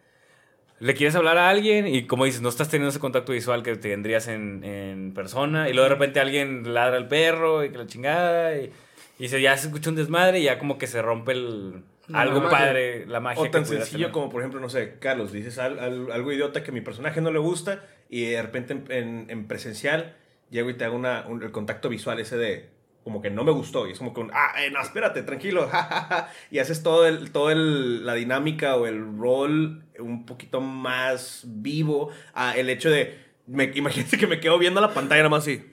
le 0.79 0.93
quieres 0.93 1.15
hablar 1.15 1.37
a 1.37 1.49
alguien 1.49 1.87
y 1.87 2.05
como 2.07 2.25
dices, 2.25 2.41
no 2.41 2.49
estás 2.49 2.69
teniendo 2.69 2.89
ese 2.89 2.99
contacto 2.99 3.31
visual 3.31 3.63
que 3.63 3.75
tendrías 3.77 4.27
en, 4.27 4.63
en 4.63 5.13
persona 5.13 5.69
y 5.69 5.73
luego 5.73 5.89
de 5.89 5.95
repente 5.95 6.19
alguien 6.19 6.73
ladra 6.73 6.97
al 6.97 7.07
perro 7.07 7.63
y 7.63 7.69
que 7.71 7.77
la 7.77 7.87
chingada 7.87 8.57
y, 8.57 8.71
y 9.19 9.27
se, 9.29 9.41
ya 9.41 9.55
se 9.57 9.67
escucha 9.67 9.89
un 9.89 9.95
desmadre 9.95 10.39
y 10.39 10.43
ya 10.43 10.59
como 10.59 10.77
que 10.77 10.85
se 10.87 11.01
rompe 11.01 11.31
el, 11.31 11.83
La 12.07 12.21
algo 12.21 12.41
magia. 12.41 12.57
padre, 12.57 13.05
la 13.07 13.19
magia. 13.19 13.41
O 13.43 13.49
tan 13.49 13.65
sencillo 13.65 13.97
tener. 14.07 14.11
como, 14.11 14.29
por 14.29 14.41
ejemplo, 14.41 14.59
no 14.59 14.69
sé, 14.69 14.95
Carlos, 14.99 15.31
dices 15.31 15.57
al- 15.57 15.79
al- 15.79 16.11
algo 16.11 16.31
idiota 16.31 16.63
que 16.63 16.71
mi 16.71 16.81
personaje 16.81 17.21
no 17.21 17.31
le 17.31 17.39
gusta 17.39 17.83
y 18.09 18.25
de 18.25 18.41
repente 18.41 18.73
en, 18.73 18.85
en- 18.91 19.25
en 19.29 19.47
presencial 19.47 20.15
llego 20.49 20.69
y 20.69 20.73
te 20.75 20.85
hago 20.85 20.95
una, 20.95 21.25
un- 21.27 21.43
el 21.43 21.51
contacto 21.51 21.89
visual 21.89 22.19
ese 22.19 22.37
de 22.37 22.69
como 23.03 23.21
que 23.21 23.29
no 23.29 23.43
me 23.45 23.51
gustó 23.51 23.87
y 23.87 23.91
es 23.91 23.99
como 23.99 24.13
que 24.13 24.19
un, 24.19 24.31
ah, 24.33 24.53
eh, 24.61 24.69
no, 24.69 24.81
espérate, 24.81 25.23
tranquilo, 25.23 25.67
jajaja, 25.71 26.29
y 26.51 26.59
haces 26.59 26.83
todo 26.83 27.07
el, 27.07 27.31
todo 27.31 27.51
el, 27.51 28.05
la 28.05 28.15
dinámica 28.15 28.75
o 28.75 28.85
el 28.85 28.99
rol 29.17 29.85
un 29.99 30.25
poquito 30.25 30.59
más 30.59 31.43
vivo 31.47 32.11
a 32.33 32.57
el 32.57 32.69
hecho 32.69 32.89
de, 32.89 33.17
me, 33.45 33.71
imagínate 33.75 34.17
que 34.17 34.27
me 34.27 34.39
quedo 34.41 34.57
viendo 34.59 34.81
la 34.81 34.93
pantalla 34.93 35.21
nada 35.23 35.29
más 35.29 35.43
así, 35.43 35.65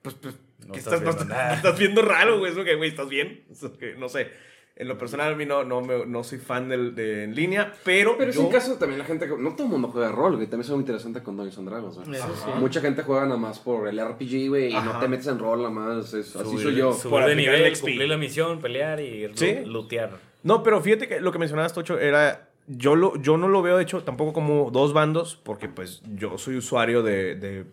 pues, 0.00 0.14
pues, 0.14 0.34
No 0.66 0.72
¿qué 0.72 0.78
estás 0.78 0.94
estás, 0.94 1.02
no 1.02 1.12
viendo 1.18 1.34
nada. 1.34 1.54
estás 1.54 1.78
viendo 1.78 2.02
raro, 2.02 2.38
güey, 2.38 2.54
que, 2.64 2.74
güey, 2.74 2.88
¿estás 2.88 3.08
bien? 3.10 3.44
Que, 3.78 3.94
no 3.96 4.08
sé. 4.08 4.30
En 4.78 4.88
lo 4.88 4.98
personal, 4.98 5.32
a 5.32 5.36
mí 5.36 5.46
no, 5.46 5.64
no, 5.64 5.80
me- 5.80 6.04
no 6.04 6.22
soy 6.22 6.36
fan 6.38 6.68
del, 6.68 6.94
de 6.94 7.24
en 7.24 7.34
línea, 7.34 7.72
pero. 7.82 8.18
Pero 8.18 8.28
es 8.30 8.36
yo- 8.36 8.42
un 8.42 8.52
caso 8.52 8.74
también 8.74 8.98
la 8.98 9.06
gente, 9.06 9.26
no 9.26 9.52
todo 9.54 9.64
el 9.64 9.70
mundo 9.72 9.88
juega 9.88 10.12
rol, 10.12 10.36
güey, 10.36 10.48
también 10.48 10.66
es 10.66 10.70
muy 10.70 10.80
interesante 10.80 11.22
con 11.22 11.34
Dungeons 11.36 11.56
and 11.58 11.68
Dragons, 11.70 11.96
güey. 11.96 12.14
Eso 12.18 12.28
sí. 12.36 12.50
Mucha 12.60 12.82
gente 12.82 13.02
juega 13.02 13.24
nada 13.24 13.38
más 13.38 13.58
por 13.58 13.88
el 13.88 13.98
RPG, 13.98 14.48
güey, 14.50 14.70
y 14.70 14.74
no 14.74 14.98
te 15.00 15.08
metes 15.08 15.26
en 15.28 15.38
rol 15.38 15.58
nada 15.60 15.70
más, 15.70 16.12
es- 16.12 16.36
así 16.36 16.58
soy 16.58 16.74
yo. 16.76 16.92
Subir 16.92 17.10
Por 17.10 17.24
de 17.24 17.36
nivel, 17.36 17.74
XP. 17.74 17.80
cumplir 17.86 18.08
la 18.10 18.18
misión, 18.18 18.60
pelear 18.60 19.00
y 19.00 19.30
Sí. 19.34 19.60
lootear. 19.64 20.10
No, 20.42 20.62
pero 20.62 20.82
fíjate 20.82 21.08
que 21.08 21.20
lo 21.20 21.32
que 21.32 21.38
mencionabas, 21.38 21.72
Tocho, 21.72 21.98
era. 21.98 22.50
Yo, 22.68 22.96
lo, 22.96 23.16
yo 23.22 23.36
no 23.38 23.48
lo 23.48 23.62
veo, 23.62 23.76
de 23.78 23.82
hecho, 23.84 24.02
tampoco 24.02 24.32
como 24.34 24.70
dos 24.72 24.92
bandos, 24.92 25.40
porque 25.42 25.68
pues 25.68 26.02
yo 26.16 26.36
soy 26.36 26.56
usuario 26.56 27.02
de, 27.02 27.36
de 27.36 27.64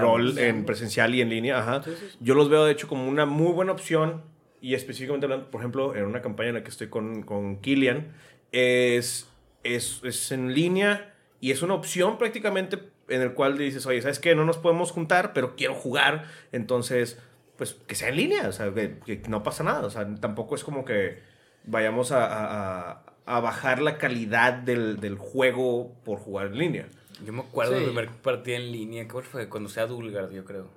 rol 0.00 0.36
en 0.38 0.64
presencial 0.64 1.14
y 1.14 1.20
en 1.20 1.28
línea. 1.28 1.58
Ajá. 1.60 1.82
Sí, 1.84 1.90
sí, 1.98 2.06
sí. 2.10 2.16
Yo 2.20 2.34
los 2.34 2.48
veo, 2.48 2.64
de 2.64 2.72
hecho, 2.72 2.88
como 2.88 3.06
una 3.08 3.24
muy 3.26 3.52
buena 3.52 3.70
opción. 3.72 4.22
Y 4.60 4.74
específicamente 4.74 5.26
hablando, 5.26 5.50
por 5.50 5.60
ejemplo, 5.60 5.94
en 5.96 6.04
una 6.04 6.20
campaña 6.22 6.50
en 6.50 6.54
la 6.56 6.62
que 6.62 6.70
estoy 6.70 6.88
con, 6.88 7.22
con 7.22 7.56
Killian, 7.60 8.12
es, 8.52 9.28
es, 9.64 10.00
es 10.04 10.32
en 10.32 10.52
línea 10.54 11.14
y 11.40 11.50
es 11.50 11.62
una 11.62 11.74
opción 11.74 12.18
prácticamente 12.18 12.78
en 13.08 13.22
el 13.22 13.32
cual 13.32 13.56
dices, 13.58 13.86
oye, 13.86 14.02
¿sabes 14.02 14.18
qué? 14.18 14.34
No 14.34 14.44
nos 14.44 14.58
podemos 14.58 14.90
juntar, 14.92 15.32
pero 15.32 15.56
quiero 15.56 15.74
jugar. 15.74 16.24
Entonces, 16.52 17.18
pues 17.56 17.74
que 17.86 17.94
sea 17.94 18.08
en 18.10 18.16
línea, 18.16 18.48
o 18.48 18.52
sea, 18.52 18.72
que, 18.72 18.98
que 18.98 19.22
no 19.28 19.42
pasa 19.42 19.64
nada. 19.64 19.80
O 19.86 19.90
sea, 19.90 20.06
tampoco 20.16 20.54
es 20.54 20.62
como 20.64 20.84
que 20.84 21.18
vayamos 21.64 22.12
a, 22.12 22.26
a- 22.26 23.04
a- 23.26 23.40
bajar 23.40 23.80
la 23.80 23.96
calidad 23.98 24.52
del, 24.54 25.00
del 25.00 25.16
juego 25.16 25.94
por 26.04 26.18
jugar 26.18 26.48
en 26.48 26.58
línea. 26.58 26.86
Yo 27.24 27.32
me 27.32 27.40
acuerdo 27.40 27.72
Sí. 27.72 27.78
del 27.80 27.86
primer 27.86 28.08
partido 28.10 28.56
en 28.58 28.72
línea, 28.72 29.06
¿cuál 29.08 29.24
fue? 29.24 29.48
Cuando 29.48 29.68
sea 29.68 29.86
Dulgard, 29.86 30.32
yo 30.32 30.44
creo. 30.44 30.68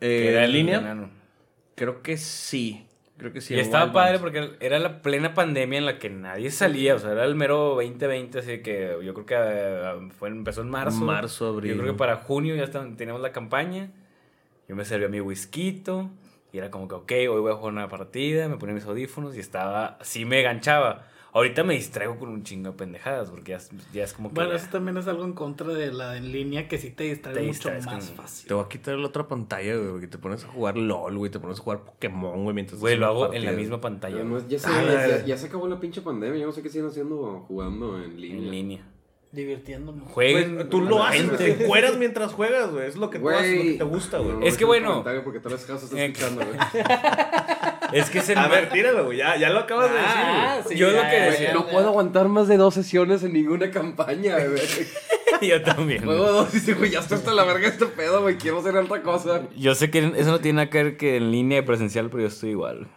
Eh, 0.00 0.28
era 0.30 0.44
¿En 0.44 0.52
línea? 0.52 1.08
Creo 1.74 2.02
que 2.02 2.16
sí. 2.16 2.86
Creo 3.16 3.32
que 3.32 3.40
sí. 3.40 3.54
y 3.54 3.60
estaba 3.60 3.92
padre 3.92 4.18
porque 4.18 4.56
era 4.58 4.78
la 4.80 5.00
plena 5.00 5.34
pandemia 5.34 5.78
en 5.78 5.86
la 5.86 5.98
que 6.00 6.10
nadie 6.10 6.50
salía, 6.50 6.96
o 6.96 6.98
sea, 6.98 7.12
era 7.12 7.24
el 7.24 7.36
mero 7.36 7.76
2020, 7.76 8.40
así 8.40 8.58
que 8.60 8.96
yo 9.04 9.14
creo 9.14 9.26
que 9.26 9.34
eh, 9.38 10.08
fue, 10.18 10.30
empezó 10.30 10.62
en 10.62 10.70
marzo. 10.70 11.04
Marzo, 11.04 11.46
abril. 11.46 11.74
Yo 11.74 11.80
creo 11.80 11.92
que 11.92 11.98
para 11.98 12.16
junio 12.16 12.56
ya 12.56 12.64
estaban- 12.64 12.96
teníamos 12.96 13.22
la 13.22 13.30
campaña. 13.30 13.90
Yo 14.68 14.74
me 14.74 14.84
servía 14.84 15.08
mi 15.08 15.20
whisky 15.20 15.82
y 16.52 16.58
era 16.58 16.70
como 16.70 16.88
que, 16.88 16.94
ok, 16.94 17.12
hoy 17.32 17.40
voy 17.40 17.52
a 17.52 17.56
jugar 17.56 17.72
una 17.72 17.88
partida, 17.88 18.48
me 18.48 18.56
ponía 18.56 18.74
mis 18.74 18.84
audífonos 18.84 19.36
y 19.36 19.40
estaba, 19.40 19.96
así 20.00 20.24
me 20.24 20.40
enganchaba. 20.40 21.06
Ahorita 21.34 21.64
me 21.64 21.74
distraigo 21.74 22.16
con 22.16 22.28
un 22.28 22.44
chingo 22.44 22.70
de 22.70 22.76
pendejadas 22.76 23.28
porque 23.30 23.50
ya, 23.50 23.56
es- 23.56 23.70
ya 23.92 24.04
es 24.04 24.12
como 24.12 24.28
que... 24.28 24.36
Bueno, 24.36 24.50
ya- 24.52 24.56
eso 24.56 24.68
también 24.70 24.96
es 24.96 25.08
algo 25.08 25.24
en 25.24 25.32
contra 25.32 25.66
de 25.74 25.92
la 25.92 26.16
en 26.16 26.30
línea 26.30 26.68
que 26.68 26.78
sí 26.78 26.90
te 26.90 27.04
distrae 27.04 27.34
Te 27.34 27.40
mucho 27.40 27.52
distraes 27.70 27.86
más 27.86 28.06
con- 28.06 28.16
fácil. 28.16 28.46
Te 28.48 28.54
voy 28.54 28.64
a 28.64 28.68
quitar 28.68 28.94
la 28.96 29.06
otra 29.08 29.26
pantalla, 29.26 29.74
güey, 29.76 30.00
que 30.00 30.06
te 30.06 30.18
pones 30.18 30.44
a 30.44 30.46
jugar 30.48 30.76
LOL, 30.78 31.18
güey, 31.18 31.32
te 31.32 31.40
pones 31.40 31.58
a 31.58 31.62
jugar 31.62 31.80
Pokémon, 31.84 32.44
güey, 32.44 32.54
mientras 32.54 32.78
Güey, 32.80 32.96
lo 32.96 33.06
hago 33.06 33.32
en 33.34 33.44
la 33.44 33.50
misma 33.52 33.80
pantalla. 33.80 34.14
Además, 34.16 34.44
ya, 34.48 34.58
se, 34.60 34.68
Ah, 34.68 35.06
ya, 35.08 35.24
ya 35.26 35.36
se 35.36 35.48
acabó 35.48 35.66
la 35.66 35.80
pinche 35.80 36.00
pandemia, 36.02 36.38
yo 36.38 36.46
no 36.46 36.52
sé 36.52 36.62
qué 36.62 36.68
siguen 36.68 36.86
haciendo 36.86 37.44
jugando 37.48 38.00
en 38.02 38.20
línea. 38.20 38.38
En 38.38 38.50
línea. 38.52 38.86
Divirtiéndome. 39.32 40.02
Jueguen. 40.04 40.54
Pues, 40.54 40.70
tú 40.70 40.80
lo 40.82 41.02
haces, 41.02 41.36
te 41.36 41.64
encueras 41.64 41.96
mientras 41.98 42.32
juegas, 42.32 42.70
güey, 42.70 42.86
es 42.86 42.94
lo 42.94 43.10
que 43.10 43.18
tú 43.18 43.28
haces, 43.30 43.56
lo 43.56 43.62
que 43.64 43.78
te 43.78 43.82
gusta, 43.84 44.18
güey. 44.18 44.36
no, 44.36 44.46
Es 44.46 44.56
que 44.56 44.64
bueno. 44.64 45.02
Porque 45.24 45.40
tal 45.40 45.50
vez 45.50 45.64
Caso 45.64 45.86
está 45.86 45.98
Eh, 46.00 46.04
escuchando, 46.06 46.42
güey. 46.46 46.56
Es 47.94 48.10
que 48.10 48.18
es 48.18 48.28
el 48.28 48.38
A 48.38 48.48
ver, 48.48 48.68
tíralo, 48.70 49.04
güey, 49.06 49.18
ya, 49.18 49.36
ya 49.36 49.50
lo 49.50 49.60
acabas 49.60 49.90
de 49.90 49.96
decir, 49.96 50.10
Ah, 50.16 50.60
sí, 50.68 50.74
Yo 50.76 50.88
lo 50.90 50.96
ya, 50.96 51.10
que 51.10 51.16
ya, 51.16 51.24
decía, 51.26 51.48
ya, 51.48 51.54
No 51.54 51.66
puedo 51.68 51.88
aguantar 51.88 52.28
más 52.28 52.48
de 52.48 52.56
dos 52.56 52.74
sesiones 52.74 53.22
en 53.22 53.32
ninguna 53.32 53.70
campaña, 53.70 54.36
güey. 54.38 54.62
Yo 55.48 55.62
también. 55.62 56.04
Juego 56.04 56.32
dos 56.32 56.54
y 56.54 56.60
digo, 56.60 56.78
güey, 56.78 56.90
ya 56.90 57.00
está 57.00 57.14
hasta 57.14 57.32
la 57.32 57.44
verga 57.44 57.68
este 57.68 57.86
pedo, 57.86 58.22
güey. 58.22 58.36
Quiero 58.36 58.58
hacer 58.58 58.76
otra 58.76 59.02
cosa. 59.02 59.42
Yo 59.56 59.74
sé 59.74 59.90
que 59.90 60.12
eso 60.16 60.30
no 60.30 60.40
tiene 60.40 60.56
nada 60.56 60.70
que 60.70 60.82
ver 60.82 60.96
que 60.96 61.16
en 61.16 61.30
línea 61.30 61.58
y 61.58 61.62
presencial, 61.62 62.10
pero 62.10 62.22
yo 62.22 62.28
estoy 62.28 62.50
igual. 62.50 62.88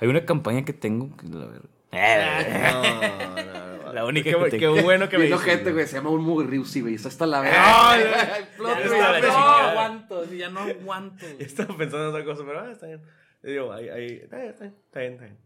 Hay 0.00 0.08
una 0.08 0.24
campaña 0.24 0.64
que 0.64 0.72
tengo 0.72 1.16
que 1.16 1.26
la 1.28 1.46
verdad. 1.46 1.68
La 3.94 4.04
única 4.04 4.28
Qué, 4.30 4.50
que 4.50 4.58
qué 4.58 4.68
bueno 4.68 5.08
que 5.08 5.18
me 5.18 5.26
dices, 5.26 5.40
gente, 5.42 5.70
güey, 5.72 5.86
se 5.86 5.94
llama 5.96 6.10
un 6.10 6.24
Mugriusi, 6.24 6.80
güey. 6.80 6.94
Está 6.94 7.08
hasta 7.08 7.26
la 7.26 7.40
verga. 7.40 7.96
No, 8.58 8.74
chingada. 8.82 9.70
aguanto, 9.70 10.24
ya 10.32 10.50
no 10.50 10.60
aguanto. 10.60 11.24
Estaba 11.38 11.76
pensando 11.76 12.08
en 12.08 12.10
otra 12.10 12.24
cosa, 12.24 12.42
pero 12.44 12.60
ah, 12.60 12.72
está 12.72 12.86
bien. 12.86 13.00
Digo, 13.44 13.72
ahí, 13.72 13.88
ahí, 13.88 14.20
está 14.22 14.36
bien, 14.38 14.48
está 14.50 14.64
bien, 15.00 15.12
está 15.12 15.24
bien. 15.24 15.44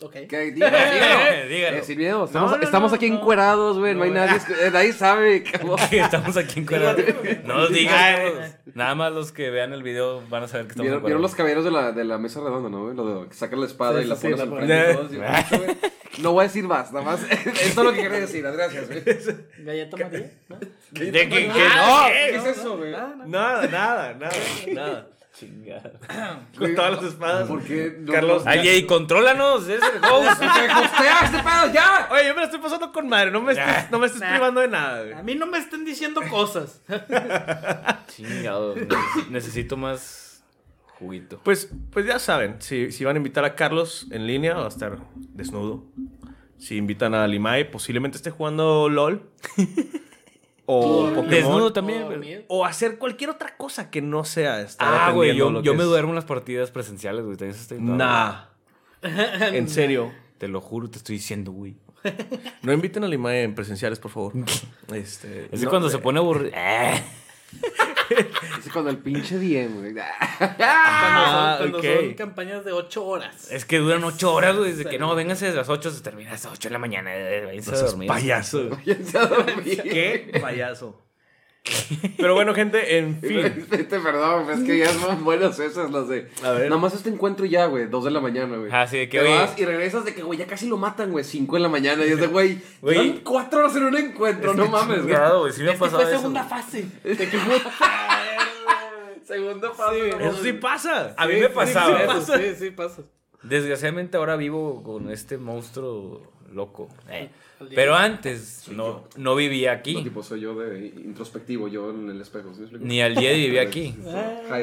Ok. 0.00 0.12
¿Qué? 0.28 0.52
Dígalo, 0.52 0.76
dígalo. 0.92 1.48
Dígalo. 1.48 1.76
Eh, 1.78 1.82
sin 1.82 1.98
miedo. 1.98 2.24
Estamos, 2.24 2.50
No, 2.52 2.56
no, 2.58 2.62
estamos 2.62 2.92
no, 2.92 2.96
aquí 2.96 3.10
no. 3.10 3.16
encuerados, 3.16 3.78
güey. 3.78 3.96
No, 3.96 4.04
hay 4.04 4.10
nadie. 4.12 4.36
eh, 4.60 4.70
Nadie 4.72 4.92
sabe, 4.92 5.42
cabrón. 5.50 5.76
Estamos 5.90 6.36
aquí 6.36 6.60
en 6.60 6.66
Cuerda. 6.66 6.94
No 7.44 7.54
los 7.58 7.72
digas. 7.72 8.56
Nada 8.74 8.94
más 8.94 9.12
los 9.12 9.32
que 9.32 9.50
vean 9.50 9.72
el 9.72 9.82
video 9.82 10.22
van 10.28 10.44
a 10.44 10.48
saber 10.48 10.66
que 10.66 10.72
estamos 10.72 10.84
¿Vieron, 10.86 11.02
vieron 11.02 11.20
los 11.22 11.34
caballeros 11.34 11.64
de 11.64 11.72
la, 11.72 11.90
de 11.90 12.04
la 12.04 12.16
mesa 12.16 12.38
redonda, 12.40 12.68
¿no? 12.68 12.84
güey? 12.84 12.94
Lo 12.96 13.22
de 13.24 13.28
que 13.28 13.34
sacan 13.34 13.58
la 13.60 13.66
espada 13.66 13.98
Sí, 14.00 14.04
y 14.06 14.08
la 14.08 14.14
pones 14.14 14.40
enfrente 14.40 14.94
todos. 14.94 15.76
No 16.20 16.32
voy 16.32 16.40
a 16.42 16.44
decir 16.44 16.64
más, 16.64 16.92
nada 16.92 17.04
más. 17.04 17.20
Esto 17.30 17.56
es 17.60 17.76
lo 17.76 17.92
que 17.92 18.02
quería 18.02 18.20
decir. 18.20 18.42
Gracias, 18.42 18.86
güey. 18.88 19.02
Galleta 19.64 19.96
María. 19.96 20.30
De 20.92 21.12
que, 21.12 21.28
que 21.28 21.50
Ah, 21.52 22.06
no. 22.06 22.12
¿Qué 22.12 22.36
es 22.36 22.56
eso, 22.58 22.76
güey? 22.76 22.94
Ah, 22.94 23.14
nada, 23.26 23.66
nada, 23.66 24.14
nada. 24.14 25.08
Chingada. 25.38 25.92
Con 26.58 26.74
todas 26.74 26.92
las 26.96 27.04
espadas. 27.04 27.48
¿Por 27.48 27.62
qué 27.62 27.96
no- 28.00 28.12
Carlos. 28.12 28.44
no- 28.44 28.50
Ay, 28.50 28.58
Jay, 28.66 28.86
contrólalanos. 28.86 29.68
Es 29.68 29.80
el 29.82 30.04
host. 30.04 30.38
¡Se 30.38 30.44
hostea 30.46 31.20
este 31.24 31.38
pedo 31.38 31.72
ya! 31.72 32.08
Oye, 32.10 32.26
yo 32.26 32.34
me 32.34 32.40
la 32.40 32.44
estoy 32.46 32.60
pasando 32.60 32.90
con 32.92 33.08
madre, 33.08 33.30
no 33.30 33.40
me 33.40 33.52
estés, 33.52 33.90
no 33.90 33.98
me 33.98 34.06
estés 34.06 34.20
Nah. 34.20 34.30
privando 34.30 34.60
de 34.60 34.68
nada, 34.68 35.02
güey. 35.02 35.12
A 35.14 35.22
mí 35.22 35.34
no 35.36 35.46
me 35.46 35.58
estén 35.58 35.84
diciendo 35.84 36.20
cosas. 36.28 36.82
Chingado. 38.08 38.74
neces- 38.76 39.28
Necesito 39.30 39.76
más 39.76 40.42
juguito. 40.98 41.40
Pues, 41.44 41.70
pues 41.92 42.06
ya 42.06 42.18
saben, 42.18 42.56
si, 42.60 42.90
si 42.90 43.04
van 43.04 43.16
a 43.16 43.18
invitar 43.18 43.44
a 43.44 43.54
Carlos 43.54 44.06
en 44.10 44.26
línea, 44.26 44.54
va 44.54 44.64
a 44.64 44.68
estar 44.68 44.98
desnudo. 45.14 45.84
Si 46.58 46.76
invitan 46.76 47.14
a 47.14 47.26
Limay, 47.28 47.70
posiblemente 47.70 48.16
esté 48.16 48.30
jugando 48.30 48.88
LOL. 48.88 49.22
o 50.70 51.06
Pokémon. 51.06 51.28
Desnudo 51.30 51.72
también. 51.72 52.02
Oh, 52.04 52.08
pero-. 52.08 52.44
O 52.48 52.64
hacer 52.64 52.98
cualquier 52.98 53.30
otra 53.30 53.56
cosa 53.56 53.90
que 53.90 54.02
no 54.02 54.24
sea 54.24 54.60
estar 54.60 54.86
Ah, 54.88 55.12
güey, 55.12 55.34
yo, 55.34 55.50
lo 55.50 55.62
yo 55.62 55.72
que 55.72 55.78
me 55.78 55.84
es- 55.84 55.88
duermo 55.88 56.10
en 56.10 56.16
las 56.16 56.24
partidas 56.26 56.70
presenciales, 56.70 57.24
güey. 57.24 57.36
Estoy 57.40 57.80
Nah. 57.80 58.44
en 59.02 59.68
serio. 59.68 60.12
Te 60.38 60.46
lo 60.48 60.60
juro, 60.60 60.88
te 60.90 60.98
estoy 60.98 61.16
diciendo, 61.16 61.52
güey. 61.52 61.76
No 62.62 62.72
inviten 62.72 63.02
a 63.02 63.08
Limay 63.08 63.40
en 63.44 63.54
presenciales, 63.54 63.98
por 63.98 64.10
favor. 64.10 64.32
Este, 64.94 65.46
Es 65.50 65.58
que 65.60 65.64
no, 65.64 65.70
cuando 65.70 65.88
eh, 65.88 65.90
se 65.90 65.98
pone 65.98 66.18
aburrido. 66.18 66.52
Eh. 66.54 67.02
Dice 68.56 68.70
cuando 68.72 68.90
el 68.90 68.98
pinche 68.98 69.36
DM, 69.38 69.78
güey. 69.80 69.92
Cuando, 70.38 70.54
Ah, 70.60 71.56
son, 71.58 71.70
cuando 71.70 71.78
ok. 71.88 72.00
son 72.00 72.14
campañas 72.14 72.64
de 72.64 72.72
8 72.72 73.04
horas. 73.04 73.50
Es 73.50 73.64
que 73.64 73.78
duran 73.78 74.02
ocho 74.04 74.32
horas, 74.32 74.56
güey. 74.56 74.70
Desde 74.72 74.88
que 74.88 74.98
no, 74.98 75.14
vénganse 75.14 75.46
desde 75.46 75.58
las 75.58 75.68
8, 75.68 75.90
se 75.90 76.00
termina 76.02 76.30
a 76.30 76.32
las 76.34 76.46
8 76.46 76.68
de 76.68 76.72
la 76.72 76.78
mañana. 76.78 77.14
eh, 77.14 77.44
váyanse 77.46 77.74
a 77.74 77.78
dormir. 77.78 78.08
payaso. 78.08 78.68
Váyanse 78.70 79.18
a 79.18 79.26
dormir. 79.26 79.82
¿Qué 79.82 80.38
payaso? 80.42 81.00
Pero 82.16 82.34
bueno, 82.34 82.54
gente, 82.54 82.98
en 82.98 83.20
fin. 83.20 83.66
Vete, 83.70 84.00
perdón, 84.00 84.50
es 84.50 84.60
que 84.60 84.78
ya 84.78 84.88
son 84.92 85.24
buenas 85.24 85.58
esas 85.58 85.90
las 85.90 86.08
de. 86.08 86.28
A 86.42 86.50
ver. 86.52 86.68
Nada 86.68 86.80
más 86.80 86.94
este 86.94 87.08
encuentro 87.10 87.46
ya, 87.46 87.66
güey, 87.66 87.86
dos 87.86 88.04
de 88.04 88.10
la 88.10 88.20
mañana, 88.20 88.56
güey. 88.56 88.70
Ah, 88.72 88.86
sí, 88.86 88.98
de 88.98 89.08
que, 89.08 89.18
Te 89.20 89.28
vas 89.28 89.58
y 89.58 89.64
regresas 89.64 90.04
de 90.04 90.14
que, 90.14 90.22
güey, 90.22 90.38
ya 90.38 90.46
casi 90.46 90.68
lo 90.68 90.76
matan, 90.76 91.10
güey, 91.12 91.24
cinco 91.24 91.56
de 91.56 91.62
la 91.62 91.68
mañana. 91.68 92.04
Y 92.04 92.10
es 92.10 92.20
de, 92.20 92.26
güey, 92.28 92.60
Güey. 92.80 92.96
son 92.96 93.20
cuatro 93.24 93.60
horas 93.60 93.76
en 93.76 93.84
un 93.84 93.96
encuentro, 93.96 94.54
no 94.54 94.66
mames, 94.68 95.02
güey. 95.02 95.14
Chingado, 95.14 95.40
güey, 95.40 95.52
sí 95.52 95.62
me 95.62 95.68
ha 95.70 95.72
Es 95.72 95.78
que 95.78 95.84
pasado 95.84 96.02
fue 96.02 96.10
eso. 96.10 96.20
segunda 96.20 96.44
fase. 96.44 96.86
De 97.04 97.16
que 97.16 97.38
Segunda 99.24 99.70
fase. 99.72 100.10
no 100.18 100.30
Eso 100.30 100.42
sí 100.42 100.52
pasa. 100.54 101.14
A 101.16 101.26
mí 101.26 101.34
me 101.34 101.48
pasaba. 101.50 102.06
Pasa. 102.06 102.38
sí, 102.38 102.54
sí, 102.58 102.70
pasa. 102.70 103.02
Desgraciadamente 103.42 104.16
ahora 104.16 104.36
vivo 104.36 104.82
con 104.82 105.10
este 105.10 105.36
monstruo 105.38 106.22
loco. 106.52 106.88
Eh. 107.10 107.28
Pero 107.74 107.96
antes 107.96 108.68
no, 108.70 109.04
no 109.16 109.34
vivía 109.34 109.72
No, 109.74 109.78
aquí. 109.80 110.02
tipo, 110.02 110.22
soy 110.22 110.40
yo 110.40 110.54
de 110.58 110.86
introspectivo, 110.86 111.66
yo 111.68 111.90
en 111.90 112.08
el 112.10 112.20
espejo. 112.20 112.52
Ni 112.80 113.00
al 113.02 113.14
día 113.16 113.32
vivía 113.34 113.62
aquí. 113.62 113.94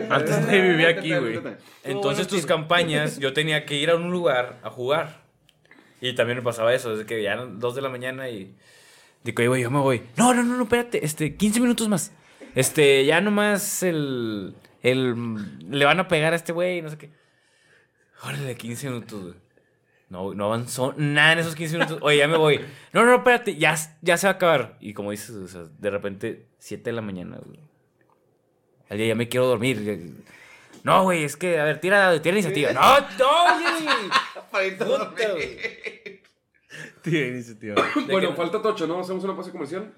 Antes 0.09 0.47
de 0.47 0.61
vivir 0.61 0.85
aquí, 0.87 1.13
güey. 1.13 1.39
Entonces 1.83 2.27
tus 2.27 2.45
campañas 2.45 3.17
yo 3.19 3.33
tenía 3.33 3.65
que 3.65 3.75
ir 3.75 3.89
a 3.89 3.95
un 3.95 4.11
lugar 4.11 4.59
a 4.63 4.69
jugar. 4.69 5.23
Y 6.01 6.13
también 6.13 6.37
me 6.37 6.43
pasaba 6.43 6.73
eso, 6.73 6.91
desde 6.91 7.05
que 7.05 7.21
ya 7.23 7.33
eran 7.33 7.59
2 7.59 7.75
de 7.75 7.81
la 7.81 7.89
mañana 7.89 8.29
y 8.29 8.53
digo, 9.23 9.39
"Oye, 9.39 9.47
güey, 9.47 9.63
yo 9.63 9.71
me 9.71 9.79
voy. 9.79 10.01
No, 10.17 10.33
no, 10.33 10.43
no, 10.43 10.55
no, 10.55 10.63
espérate, 10.63 11.03
este, 11.05 11.35
15 11.35 11.59
minutos 11.61 11.87
más. 11.89 12.11
Este, 12.53 13.05
ya 13.05 13.19
nomás 13.21 13.81
el, 13.83 14.55
el, 14.83 15.15
le 15.69 15.83
van 15.85 15.99
a 15.99 16.07
pegar 16.07 16.33
a 16.33 16.35
este 16.35 16.53
güey, 16.53 16.81
no 16.81 16.89
sé 16.89 16.97
qué. 16.97 17.09
Órale, 18.23 18.55
15 18.55 18.87
minutos, 18.89 19.21
güey. 19.21 19.33
No, 20.09 20.33
no 20.35 20.45
avanzó 20.45 20.93
nada 20.97 21.33
en 21.33 21.39
esos 21.39 21.55
15 21.55 21.77
minutos. 21.77 21.99
Oye, 22.01 22.17
ya 22.17 22.27
me 22.27 22.37
voy. 22.37 22.61
No, 22.93 23.05
no, 23.05 23.15
espérate, 23.15 23.55
ya, 23.57 23.75
ya 24.01 24.17
se 24.17 24.27
va 24.27 24.31
a 24.33 24.35
acabar. 24.35 24.77
Y 24.79 24.93
como 24.93 25.11
dices, 25.11 25.31
o 25.31 25.47
sea, 25.47 25.63
de 25.79 25.89
repente, 25.89 26.47
7 26.59 26.83
de 26.83 26.93
la 26.95 27.01
mañana, 27.01 27.39
güey. 27.43 27.59
Al 28.89 28.97
día 28.97 29.07
ya 29.07 29.15
me 29.15 29.27
quiero 29.27 29.47
dormir. 29.47 30.13
No, 30.83 31.03
güey, 31.03 31.23
es 31.23 31.35
que, 31.35 31.59
a 31.59 31.63
ver, 31.63 31.79
tira, 31.79 32.21
tira 32.21 32.35
iniciativa. 32.35 32.71
No, 32.71 32.99
no, 32.99 33.59
güey. 34.51 34.69
Puta, 34.77 35.31
güey. 35.31 35.57
Tiene 37.01 37.27
iniciativa. 37.29 37.75
Bueno, 38.09 38.29
que- 38.29 38.35
falta 38.35 38.61
Tocho, 38.61 38.85
¿no? 38.85 38.99
¿Hacemos 38.99 39.23
una 39.23 39.33
pausa 39.35 39.51
comercial? 39.51 39.91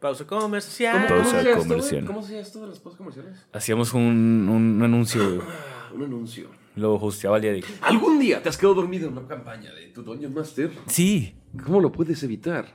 Pausa 0.00 0.26
¿Cómo, 0.26 0.40
comercial. 0.42 1.06
cómo 1.06 1.20
Pausa 1.22 1.40
esto, 1.42 1.58
comercial. 1.58 2.00
güey? 2.00 2.06
¿Cómo 2.06 2.20
se 2.22 2.26
hacía 2.28 2.40
esto 2.40 2.60
de 2.62 2.66
las 2.68 2.78
pausas 2.78 2.96
comerciales? 2.98 3.46
Hacíamos 3.52 3.92
un, 3.92 4.48
un 4.48 4.82
anuncio, 4.82 5.22
güey. 5.36 5.48
Un 5.92 6.04
anuncio. 6.04 6.48
Lo 6.76 6.94
hosteaba 6.94 7.36
el 7.36 7.42
día 7.42 7.52
de 7.52 7.64
¿Algún 7.82 8.18
día 8.18 8.42
te 8.42 8.48
has 8.48 8.56
quedado 8.56 8.74
dormido 8.74 9.08
en 9.08 9.18
una 9.18 9.26
campaña 9.26 9.72
de 9.74 9.86
tu 9.88 10.02
Dungeon 10.02 10.32
Master? 10.32 10.70
Sí, 10.86 11.34
¿Cómo 11.64 11.80
lo 11.80 11.90
puedes 11.92 12.22
evitar? 12.22 12.74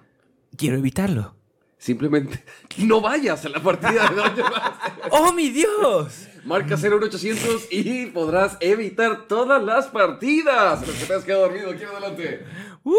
quiero 0.58 0.78
evitarlo. 0.78 1.36
Simplemente 1.78 2.44
no 2.78 3.02
vayas 3.02 3.46
a 3.46 3.50
la 3.50 3.62
partida 3.62 4.10
de 4.10 4.16
Dungeon 4.16 4.50
Master. 4.52 4.94
¡Oh, 5.12 5.34
mi 5.34 5.50
Dios! 5.50 6.28
Marca 6.46 6.78
01800 6.78 7.68
y 7.72 8.06
podrás 8.08 8.58
evitar 8.60 9.28
todas 9.28 9.64
las 9.64 9.88
partidas. 9.88 10.86
Los 10.86 10.96
que 10.96 11.06
te 11.06 11.14
has 11.16 11.24
quedado 11.24 11.44
dormido, 11.44 11.72
aquí 11.72 11.84
adelante. 11.84 12.46
¡Uh! 12.84 12.94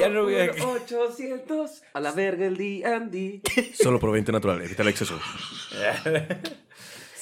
Ya 0.00 0.08
no 0.08 0.22
voy 0.24 0.36
a... 0.36 0.50
800 0.64 1.82
a 1.92 2.00
la 2.00 2.12
verga 2.12 2.46
el 2.46 2.56
D&D. 2.56 3.42
Solo 3.74 4.00
por 4.00 4.10
20 4.12 4.32
natural, 4.32 4.62
evita 4.62 4.82
el 4.82 4.88
exceso. 4.88 5.18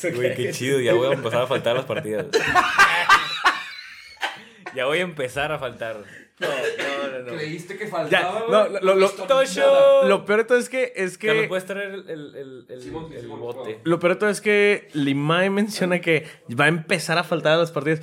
Güey, 0.15 0.35
qué 0.35 0.51
chido. 0.53 0.81
Ya 0.81 0.95
voy 0.95 1.09
a 1.09 1.13
empezar 1.13 1.43
a 1.43 1.47
faltar 1.47 1.77
las 1.77 1.85
partidas. 1.85 2.27
ya 4.75 4.87
voy 4.87 4.99
a 4.99 5.03
empezar 5.03 5.53
a 5.53 5.59
faltar. 5.59 5.97
No, 6.39 6.47
no, 6.49 7.19
no, 7.19 7.31
no. 7.33 7.37
¿Creíste 7.37 7.77
que 7.77 7.85
Ya, 7.85 7.91
faltaba? 7.91 8.41
no, 8.49 8.69
lo, 8.69 8.81
lo, 8.81 8.95
lo, 8.95 10.09
lo 10.09 10.25
peor 10.25 10.39
de 10.39 10.45
todo 10.45 10.57
es 10.59 10.69
que, 10.71 10.93
es 10.97 11.19
Carlos, 11.19 11.43
que 11.43 11.49
¿puedes 11.49 11.67
traer 11.67 11.91
el, 11.91 12.09
el, 12.09 12.35
el, 12.37 12.67
el- 12.71 13.29
bote? 13.29 13.81
Lo 13.85 14.01
peor 14.01 14.15
de 14.15 14.19
todo 14.21 14.31
es 14.31 14.41
que 14.41 14.89
Limae 14.95 15.51
menciona 15.51 16.01
que 16.01 16.27
va 16.59 16.65
a 16.65 16.69
empezar 16.69 17.19
a 17.19 17.25
faltar 17.25 17.53
a 17.53 17.57
las 17.59 17.71
partidas. 17.73 18.01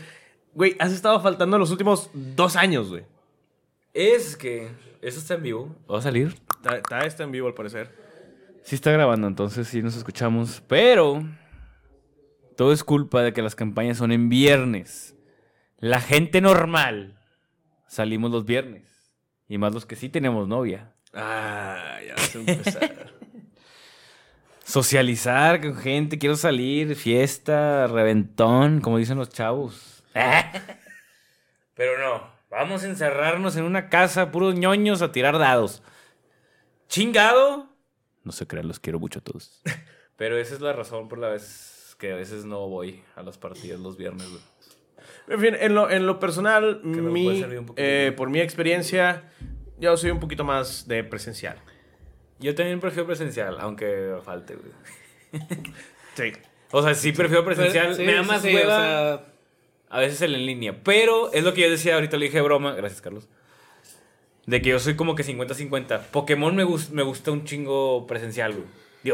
Güey, 0.54 0.76
has 0.80 0.92
estado 0.92 1.20
faltando 1.20 1.58
los 1.58 1.72
últimos 1.72 2.10
dos 2.14 2.56
años, 2.56 2.90
güey. 2.90 3.04
Es 3.94 4.36
que... 4.38 4.70
Eso 5.02 5.20
está 5.20 5.36
en 5.36 5.44
vivo. 5.44 5.76
¿Va 5.92 6.00
a 6.00 6.02
salir? 6.02 6.36
Está, 6.58 6.78
está, 6.78 7.00
está 7.02 7.24
en 7.24 7.32
vivo 7.32 7.48
al 7.48 7.54
parecer. 7.54 7.90
Sí 8.64 8.76
está 8.76 8.92
grabando, 8.92 9.28
entonces 9.28 9.68
sí 9.68 9.82
nos 9.82 9.96
escuchamos. 9.96 10.62
Pero 10.68 11.24
todo 12.58 12.74
es 12.74 12.84
culpa 12.84 13.22
de 13.22 13.32
que 13.34 13.44
las 13.44 13.56
campañas 13.56 13.98
son 13.98 14.12
en 14.12 14.30
viernes. 14.30 15.16
La 15.78 16.02
gente 16.02 16.42
normal 16.42 17.20
salimos 17.88 18.32
los 18.32 18.46
viernes. 18.46 19.14
Y 19.48 19.60
más 19.60 19.74
los 19.74 19.86
que 19.86 19.96
sí 19.96 20.10
tenemos 20.10 20.48
novia. 20.48 20.92
Ah, 21.14 22.00
ya 22.06 22.16
vas 22.16 22.36
a 22.36 22.40
empezar. 22.40 23.14
Socializar 24.66 25.62
con 25.62 25.78
gente, 25.78 26.18
quiero 26.18 26.36
salir, 26.36 26.96
fiesta, 26.96 27.88
reventón, 27.88 28.82
como 28.82 28.98
dicen 28.98 29.18
los 29.18 29.30
chavos. 29.30 30.04
Pero 31.76 32.00
no, 32.00 32.28
vamos 32.50 32.84
a 32.84 32.88
encerrarnos 32.88 33.56
en 33.56 33.64
una 33.64 33.88
casa, 33.88 34.32
puros 34.32 34.56
ñoños, 34.56 35.02
a 35.04 35.12
tirar 35.12 35.38
dados. 35.38 35.84
¿Chingado? 36.90 37.70
No 38.24 38.32
se 38.32 38.48
crean, 38.48 38.68
los 38.68 38.80
quiero 38.80 39.00
mucho 39.00 39.20
a 39.20 39.22
todos. 39.22 39.62
Pero 40.18 40.38
esa 40.38 40.56
es 40.56 40.62
la 40.62 40.74
razón 40.74 41.08
por 41.08 41.20
la 41.20 41.30
vez 41.30 41.77
que 41.98 42.12
a 42.12 42.16
veces 42.16 42.46
no 42.46 42.68
voy 42.68 43.02
a 43.16 43.24
las 43.24 43.38
partidas 43.38 43.80
los 43.80 43.98
viernes. 43.98 44.28
güey. 44.30 44.42
En 45.30 45.40
fin, 45.42 45.56
en 45.60 45.76
lo, 45.76 45.90
en 45.90 46.06
lo 46.06 46.20
personal, 46.20 46.80
mi, 46.84 47.44
eh, 47.76 48.14
por 48.16 48.30
mi 48.30 48.40
experiencia, 48.40 49.30
yo 49.80 49.98
soy 49.98 50.12
un 50.12 50.20
poquito 50.20 50.44
más 50.44 50.88
de 50.88 51.04
presencial. 51.04 51.58
Yo 52.40 52.54
también 52.56 52.80
prefiero 52.80 53.08
presencial, 53.08 53.58
aunque 53.60 54.14
falte, 54.24 54.56
güey. 54.56 55.44
Sí. 56.16 56.32
O 56.72 56.82
sea, 56.84 56.94
sí 56.96 57.12
prefiero 57.12 57.44
presencial, 57.46 57.96
Sí, 57.96 58.04
me 58.04 58.14
da 58.14 58.24
más 58.24 58.42
sí, 58.42 58.54
hueva. 58.54 58.76
o 58.78 58.82
sea, 59.18 59.26
A 59.90 60.00
veces 60.00 60.22
el 60.22 60.36
en 60.36 60.46
línea. 60.46 60.84
Pero 60.84 61.32
es 61.34 61.44
lo 61.44 61.54
que 61.54 61.62
yo 61.62 61.70
decía, 61.70 61.96
ahorita 61.96 62.18
le 62.18 62.26
dije 62.28 62.42
broma. 62.42 62.74
Gracias, 62.76 63.02
Carlos. 63.02 63.28
De 64.46 64.62
que 64.62 64.70
yo 64.70 64.80
soy 64.80 64.96
como 64.96 65.16
que 65.16 65.24
50-50. 65.24 66.02
Pokémon 66.12 66.56
me, 66.56 66.64
gus- 66.64 66.90
me 66.92 67.04
gusta 67.04 67.32
un 67.32 67.44
chingo 67.46 68.06
presencial, 68.08 68.54
güey. 68.54 68.66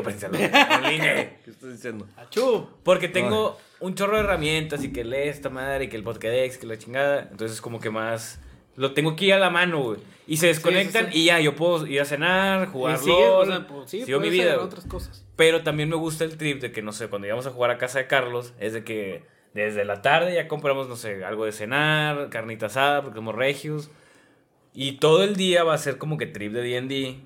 Digo 0.02 0.90
línea. 0.90 1.38
¿Qué 1.46 1.52
estás 1.52 1.72
diciendo? 1.72 2.08
achú. 2.18 2.68
Porque 2.84 3.08
tengo 3.08 3.58
un 3.80 3.96
chorro 3.96 4.18
de 4.18 4.24
herramientas 4.24 4.84
y 4.84 4.92
que 4.92 5.04
lee 5.04 5.28
esta 5.28 5.50
madre 5.50 5.86
y 5.86 5.90
que 5.90 5.98
el 5.98 6.04
Pokédex, 6.04 6.58
que 6.58 6.66
la 6.66 6.78
chingada. 6.78 7.28
Entonces 7.32 7.62
como 7.62 7.80
que 7.80 7.90
más... 7.90 8.40
Lo 8.76 8.94
tengo 8.94 9.12
aquí 9.12 9.30
a 9.30 9.38
la 9.38 9.52
mano, 9.52 9.84
güey. 9.84 10.00
Y 10.26 10.38
se 10.38 10.48
desconectan 10.48 11.12
sí. 11.12 11.20
y 11.20 11.26
ya, 11.26 11.40
yo 11.40 11.56
puedo 11.56 11.86
ir 11.86 12.02
a 12.02 12.06
cenar, 12.06 12.70
jugar 12.70 12.98
sigue, 12.98 13.12
LOL, 13.12 13.44
o 13.44 13.46
sea, 13.46 13.68
pues, 13.68 13.90
sí, 13.92 14.04
sigo 14.04 14.20
mi 14.20 14.32
vida, 14.32 14.60
otras 14.60 14.86
cosas. 14.86 15.24
Pero 15.36 15.62
también 15.62 15.90
me 15.90 15.96
gusta 15.96 16.24
el 16.24 16.38
trip 16.38 16.60
de 16.60 16.72
que, 16.72 16.82
no 16.82 16.92
sé, 16.92 17.08
cuando 17.08 17.28
íbamos 17.28 17.46
a 17.46 17.52
jugar 17.52 17.70
a 17.70 17.78
casa 17.78 18.00
de 18.00 18.08
Carlos, 18.08 18.54
es 18.60 18.74
de 18.74 18.84
que 18.84 19.24
desde 19.54 19.86
la 19.86 20.02
tarde 20.02 20.34
ya 20.34 20.48
compramos, 20.48 20.88
no 20.88 20.96
sé, 20.96 21.24
algo 21.24 21.46
de 21.46 21.52
cenar, 21.52 22.30
carnita 22.30 22.66
asada, 22.66 23.04
porque 23.04 23.18
somos 23.18 23.36
regios. 23.36 23.92
Y 24.74 24.94
todo 24.94 25.24
el 25.24 25.36
día 25.36 25.64
va 25.64 25.76
a 25.76 25.78
ser 25.78 26.00
como 26.00 26.18
que 26.18 26.26
trip 26.26 26.54
de 26.54 26.64
D&D. 26.64 27.20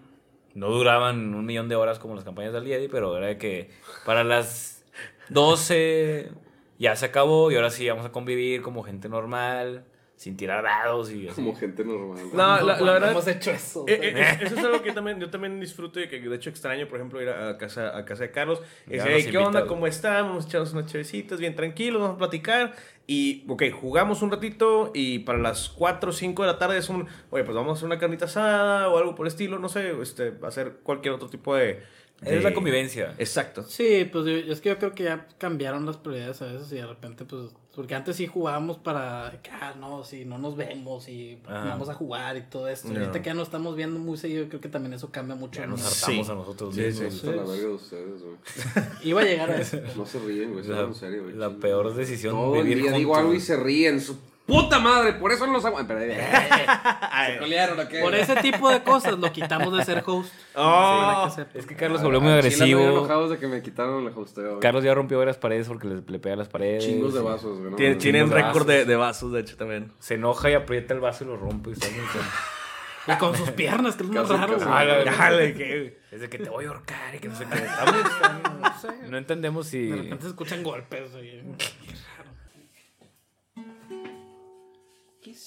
No 0.57 0.69
duraban 0.71 1.35
un 1.35 1.45
millón 1.45 1.69
de 1.69 1.75
horas 1.75 1.99
como 1.99 2.15
las 2.15 2.23
campañas 2.23 2.51
del 2.51 2.63
D&D, 2.65 2.89
pero 2.89 3.15
era 3.15 3.27
de 3.27 3.37
que 3.37 3.69
para 4.05 4.23
las 4.23 4.83
12 5.29 6.31
ya 6.79 6.95
se 6.95 7.05
acabó 7.05 7.51
y 7.51 7.55
ahora 7.55 7.69
sí 7.69 7.87
vamos 7.87 8.05
a 8.05 8.11
convivir 8.11 8.61
como 8.63 8.81
gente 8.83 9.07
normal, 9.07 9.85
sin 10.15 10.35
tirar 10.35 10.63
dados 10.63 11.11
y 11.11 11.27
así. 11.27 11.35
Como 11.35 11.55
gente 11.55 11.83
normal. 11.85 12.23
No, 12.33 12.37
la, 12.37 12.55
la 12.63 12.77
¿Cuándo 12.77 12.85
verdad. 12.93 13.11
hemos 13.11 13.27
hecho 13.27 13.51
eso. 13.51 13.85
Eh, 13.87 13.99
eh, 14.15 14.37
eso 14.41 14.55
es 14.55 14.63
algo 14.65 14.81
que 14.81 14.91
también, 14.93 15.19
yo 15.19 15.29
también 15.29 15.59
disfruto 15.59 15.99
y 15.99 16.07
que 16.07 16.19
de 16.19 16.35
hecho 16.35 16.49
extraño, 16.49 16.87
por 16.87 16.97
ejemplo, 16.97 17.21
ir 17.21 17.29
a, 17.29 17.55
casa, 17.59 17.95
a 17.95 18.03
casa 18.03 18.23
de 18.23 18.31
Carlos. 18.31 18.59
Y 18.87 18.93
decir, 18.93 19.11
nos 19.11 19.21
"Hey, 19.23 19.27
¿qué 19.31 19.37
onda? 19.37 19.67
¿Cómo 19.67 19.85
están? 19.85 20.25
Vamos 20.27 20.45
a 20.45 20.47
echarnos 20.47 20.73
unas 20.73 20.91
chevecitas 20.91 21.39
bien 21.39 21.55
tranquilos, 21.55 22.01
vamos 22.01 22.15
a 22.15 22.17
platicar. 22.17 22.73
Y, 23.09 23.45
ok, 23.47 23.63
jugamos 23.71 24.21
un 24.21 24.29
ratito 24.31 24.91
y 24.93 25.19
para 25.19 25.39
las 25.39 25.69
4 25.69 26.09
o 26.09 26.13
5 26.13 26.43
de 26.43 26.47
la 26.47 26.57
tarde 26.57 26.77
es 26.77 26.89
un, 26.89 27.07
oye, 27.29 27.45
pues 27.45 27.55
vamos 27.55 27.69
a 27.69 27.73
hacer 27.75 27.85
una 27.85 27.97
carnita 27.99 28.25
asada 28.25 28.89
o 28.89 28.97
algo 28.97 29.15
por 29.15 29.25
el 29.25 29.29
estilo, 29.31 29.59
no 29.59 29.69
sé, 29.69 29.93
este, 30.01 30.33
hacer 30.43 30.79
cualquier 30.83 31.13
otro 31.13 31.29
tipo 31.29 31.55
de... 31.55 31.81
Es 32.21 32.43
la 32.43 32.53
convivencia. 32.53 33.13
Exacto. 33.17 33.63
Sí, 33.63 34.09
pues 34.11 34.25
yo- 34.25 34.51
es 34.51 34.59
que 34.59 34.69
yo 34.69 34.77
creo 34.77 34.93
que 34.93 35.03
ya 35.05 35.27
cambiaron 35.37 35.85
las 35.85 35.97
prioridades 35.97 36.41
a 36.41 36.47
veces 36.47 36.69
y 36.73 36.75
de 36.75 36.85
repente, 36.87 37.23
pues, 37.25 37.51
porque 37.77 37.93
antes 37.93 38.15
sí 38.15 38.25
jugábamos 38.25 38.77
para, 38.79 39.39
que, 39.43 39.51
ah, 39.51 39.75
no, 39.79 40.03
si 40.03 40.25
no 40.25 40.39
nos 40.39 40.57
vemos 40.57 41.07
y 41.07 41.37
Ajá. 41.45 41.65
vamos 41.69 41.87
a 41.89 41.93
jugar 41.93 42.35
y 42.35 42.41
todo 42.41 42.67
esto. 42.67 42.89
No. 42.89 42.99
Ahorita 42.99 43.21
que 43.21 43.27
ya 43.27 43.33
nos 43.35 43.43
estamos 43.47 43.75
viendo 43.75 43.99
muy 43.99 44.17
seguido, 44.17 44.41
yo 44.43 44.49
creo 44.49 44.59
que 44.61 44.67
también 44.67 44.93
eso 44.93 45.11
cambia 45.11 45.35
mucho. 45.35 45.59
Ya 45.61 45.67
nos 45.67 45.81
¿no? 45.81 45.85
hartamos 45.87 46.25
Sí. 46.25 46.31
a 46.31 46.35
nosotros 46.35 46.73
Sí, 46.75 46.81
mismos. 46.81 47.13
sí. 47.13 47.17
Está 47.19 47.31
la 47.35 47.43
verga 47.43 47.67
de 47.67 47.73
ustedes, 47.73 48.21
güey. 48.23 48.35
Iba 49.03 49.21
a 49.21 49.23
llegar 49.25 49.51
a 49.51 49.57
eso. 49.61 49.77
No 49.95 50.05
se 50.07 50.19
ríen, 50.19 50.53
güey. 50.53 50.65
Se 50.65 50.71
La, 50.71 50.81
en 50.81 50.95
serio, 50.95 51.23
güey. 51.23 51.35
la 51.35 51.51
peor 51.51 51.93
decisión 51.93 52.33
Todo 52.33 52.55
el 52.55 52.63
vivir 52.63 52.81
día 52.81 52.91
digo 52.93 53.11
juntos. 53.13 53.21
algo 53.25 53.33
y 53.35 53.39
se 53.39 53.55
ríen. 53.57 54.01
Su 54.01 54.17
puta 54.47 54.79
madre, 54.79 55.13
por 55.13 55.31
eso 55.31 55.45
no 55.45 55.53
los 55.53 55.65
aguantan. 55.65 55.97
Pero, 55.99 56.13
se 57.27 57.39
pelearon, 57.39 57.79
¿a 57.79 57.87
qué? 57.87 57.99
Por 57.99 58.15
ese 58.15 58.35
tipo 58.37 58.69
de 58.69 58.81
cosas 58.81 59.17
lo 59.19 59.31
quitamos 59.31 59.77
de 59.77 59.83
ser 59.85 60.03
host. 60.05 60.33
Oh. 60.59 61.29
Que. 61.35 61.59
Es 61.59 61.67
que 61.67 61.75
Carlos 61.75 61.99
se 61.99 62.05
volvió 62.05 62.19
muy 62.19 62.31
Ah, 62.31 62.41
sí, 62.41 62.49
la 62.49 62.63
ando 62.63 62.63
agresivo. 62.77 62.97
enojados 62.97 63.29
de 63.29 63.37
que 63.37 63.47
me 63.47 63.61
quitaron 63.61 64.07
el 64.07 64.13
hosteo. 64.17 64.59
Carlos 64.59 64.83
ya 64.83 64.95
rompió 64.95 65.19
varias 65.19 65.37
paredes 65.37 65.67
porque 65.67 65.87
le, 65.87 66.01
le 66.07 66.17
pega 66.19 66.33
a 66.33 66.37
las 66.37 66.47
paredes. 66.47 66.83
Chingos 66.83 67.13
de 67.13 67.21
vasos, 67.21 67.59
güey. 67.59 67.69
no. 67.91 67.97
Tienen 67.97 68.31
récord 68.31 68.65
de, 68.65 68.85
de 68.85 68.95
vasos, 68.95 69.31
de 69.33 69.41
hecho, 69.41 69.55
también. 69.55 69.91
Se 69.99 70.15
enoja 70.15 70.49
y 70.49 70.55
aprieta 70.55 70.95
el 70.95 70.99
vaso 70.99 71.25
y 71.25 71.27
lo 71.27 71.37
rompe. 71.37 71.69
y 71.69 71.73
está 71.73 71.87
muy 71.89 71.99
con- 72.07 72.21
Y 73.15 73.17
con 73.19 73.35
sus 73.37 73.51
piernas, 73.51 73.95
que 73.95 74.03
es 74.03 74.09
lo 74.09 74.15
más 74.23 74.27
Casi, 74.29 74.65
raro. 74.65 75.05
la- 75.05 75.11
Dale, 75.13 75.53
que- 75.53 75.99
Es 76.11 76.21
de 76.21 76.27
que 76.29 76.39
te 76.39 76.49
voy 76.49 76.65
a 76.65 76.69
ahorcar 76.69 77.13
y 77.15 77.19
que 77.19 77.27
no 77.29 77.35
sé 77.35 77.45
qué. 77.45 77.55
Muy. 77.59 78.59
No 78.61 78.79
sé. 78.81 78.87
No 79.09 79.17
entendemos 79.17 79.67
si. 79.67 79.85
De 79.87 79.95
repente 79.95 80.23
se 80.23 80.29
escuchan 80.29 80.63
golpes. 80.63 81.11
güey. 81.13 81.41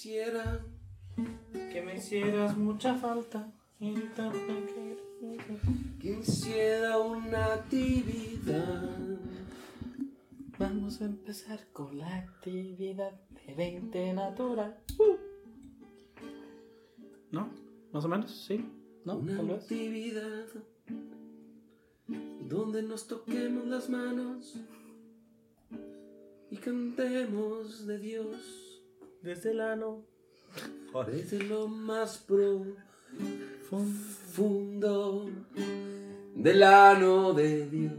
Quisiera 0.01 0.65
Que 1.71 1.83
me 1.83 1.97
hicieras 1.97 2.57
mucha 2.57 2.95
falta. 2.95 3.53
que 6.01 6.19
hiciera 6.19 6.97
una 6.97 7.53
actividad. 7.53 8.89
Vamos 10.59 11.03
a 11.03 11.05
empezar 11.05 11.61
con 11.75 11.99
la 11.99 12.17
actividad 12.17 13.13
de 13.47 13.55
20 13.55 14.15
natural. 14.15 14.79
¿No? 17.31 17.51
¿Más 17.93 18.03
o 18.03 18.09
menos? 18.09 18.31
¿Sí? 18.47 18.65
¿No? 19.05 19.19
Una 19.19 19.37
Tal 19.37 19.47
vez. 19.49 19.63
actividad 19.65 20.47
donde 22.49 22.83
nos 22.83 23.07
toquemos 23.07 23.67
las 23.67 23.91
manos 23.91 24.55
y 26.51 26.57
cantemos 26.57 27.87
de 27.87 27.99
Dios 27.99 28.70
Desde 29.23 29.51
el 29.51 29.61
ano. 29.61 30.05
desde 31.07 31.43
lo 31.45 31.69
más 31.69 32.19
profundo 33.69 35.31
del 36.35 36.63
ano 36.63 37.33
de 37.35 37.67
Dios. 37.69 37.93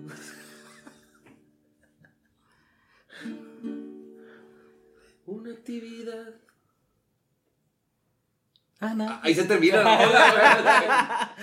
Una 5.26 5.52
actividad. 5.52 6.36
Ana. 8.80 9.20
Ahí 9.22 9.36
se 9.36 9.44
termina 9.44 9.84
la 9.84 10.06
rola, 10.06 11.36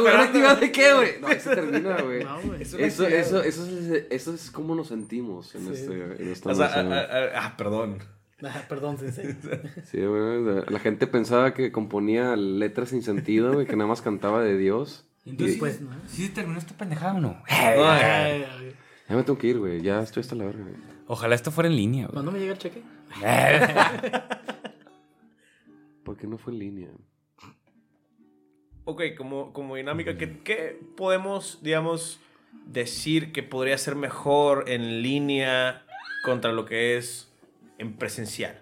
güey. 0.00 0.14
¿Una 0.14 0.22
actividad 0.24 0.58
de 0.58 0.72
qué, 0.72 0.92
güey? 0.92 1.20
No, 1.20 1.28
ahí 1.28 1.38
se 1.38 1.54
termina, 1.54 2.02
güey. 2.02 2.24
No, 2.24 2.54
Eso, 2.56 2.76
eso, 2.78 3.06
eso, 3.06 3.40
es, 3.44 3.58
eso 4.10 4.34
es 4.34 4.50
como 4.50 4.74
nos 4.74 4.88
sentimos 4.88 5.54
en, 5.54 5.64
Sí. 5.66 5.72
este, 5.74 5.92
en 6.22 6.32
esta 6.32 6.50
O 6.50 6.54
sea, 6.56 6.72
ah, 6.74 7.06
ah, 7.08 7.28
ah, 7.36 7.54
perdón. 7.56 8.02
Ah, 8.42 8.62
perdón, 8.68 8.98
sensei. 8.98 9.34
Sí, 9.84 10.00
güey. 10.04 10.64
La 10.68 10.78
gente 10.80 11.06
pensaba 11.06 11.54
que 11.54 11.70
componía 11.72 12.34
letras 12.36 12.88
sin 12.90 13.02
sentido, 13.02 13.52
güey, 13.52 13.66
que 13.66 13.76
nada 13.76 13.88
más 13.88 14.02
cantaba 14.02 14.42
de 14.42 14.56
Dios. 14.58 15.06
Entonces, 15.24 15.56
Y- 15.56 15.58
Pues, 15.60 15.80
¿no? 15.80 15.90
¿sí 16.06 16.26
se 16.26 16.32
terminó 16.34 16.58
esta 16.58 16.76
pendejada 16.76 17.14
o 17.14 17.20
no? 17.20 17.42
Ay, 17.48 17.78
ay. 17.80 18.74
Ya 19.08 19.16
me 19.16 19.22
tengo 19.22 19.38
que 19.38 19.46
ir, 19.48 19.58
güey. 19.58 19.80
Ya 19.82 20.00
estoy 20.02 20.22
hasta 20.22 20.34
la 20.34 20.44
verga, 20.46 20.62
güey. 20.62 20.74
Ojalá 21.06 21.34
esto 21.34 21.50
fuera 21.50 21.68
en 21.68 21.76
línea, 21.76 22.06
güey. 22.06 22.14
¿Cuándo 22.14 22.32
me 22.32 22.38
llega 22.40 22.52
el 22.52 22.58
cheque? 22.58 22.82
¿Por 26.04 26.16
qué 26.16 26.26
no 26.26 26.38
fue 26.38 26.52
en 26.52 26.58
línea? 26.58 26.88
Ok, 28.84 29.02
como, 29.16 29.52
como 29.52 29.76
dinámica, 29.76 30.16
¿qué, 30.18 30.38
qué 30.40 30.78
podemos, 30.96 31.60
digamos, 31.62 32.20
decir 32.66 33.32
que 33.32 33.42
podría 33.42 33.78
ser 33.78 33.94
mejor 33.96 34.68
en 34.68 35.02
línea 35.02 35.82
contra 36.24 36.52
lo 36.52 36.66
que 36.66 36.96
es 36.98 37.30
en 37.78 37.96
presencial? 37.96 38.60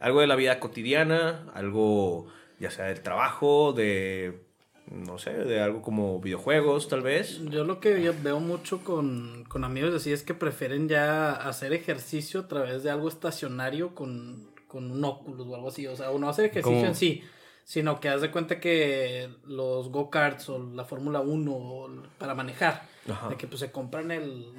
Algo 0.00 0.20
de 0.20 0.26
la 0.26 0.36
vida 0.36 0.58
cotidiana, 0.60 1.46
algo 1.54 2.26
ya 2.58 2.70
sea 2.70 2.86
del 2.86 3.00
trabajo, 3.02 3.72
de, 3.72 4.42
no 4.90 5.18
sé, 5.18 5.30
de 5.32 5.60
algo 5.60 5.80
como 5.82 6.20
videojuegos 6.20 6.88
tal 6.88 7.02
vez. 7.02 7.40
Yo 7.50 7.64
lo 7.64 7.78
que 7.80 8.02
yo 8.02 8.12
veo 8.22 8.40
mucho 8.40 8.82
con, 8.84 9.44
con 9.48 9.64
amigos 9.64 9.94
así 9.94 10.12
es 10.12 10.22
que 10.22 10.34
prefieren 10.34 10.88
ya 10.88 11.32
hacer 11.32 11.72
ejercicio 11.72 12.40
a 12.40 12.48
través 12.48 12.82
de 12.82 12.90
algo 12.90 13.08
estacionario 13.08 13.94
con, 13.94 14.50
con 14.66 14.90
un 14.90 15.04
óculos 15.04 15.46
o 15.46 15.54
algo 15.54 15.68
así. 15.68 15.86
O 15.86 15.94
sea, 15.96 16.10
o 16.10 16.18
no 16.18 16.28
hacer 16.28 16.46
ejercicio 16.46 16.76
¿Cómo? 16.78 16.86
en 16.88 16.94
sí, 16.96 17.22
sino 17.64 18.00
que 18.00 18.08
haz 18.08 18.20
de 18.22 18.30
cuenta 18.32 18.58
que 18.58 19.28
los 19.44 19.88
go-karts 19.90 20.48
o 20.48 20.58
la 20.58 20.84
Fórmula 20.84 21.20
1 21.20 21.52
o 21.52 21.88
l- 21.88 22.02
para 22.18 22.34
manejar, 22.34 22.82
Ajá. 23.08 23.28
de 23.28 23.36
que 23.36 23.46
pues 23.46 23.60
se 23.60 23.70
compran 23.70 24.10
el, 24.10 24.52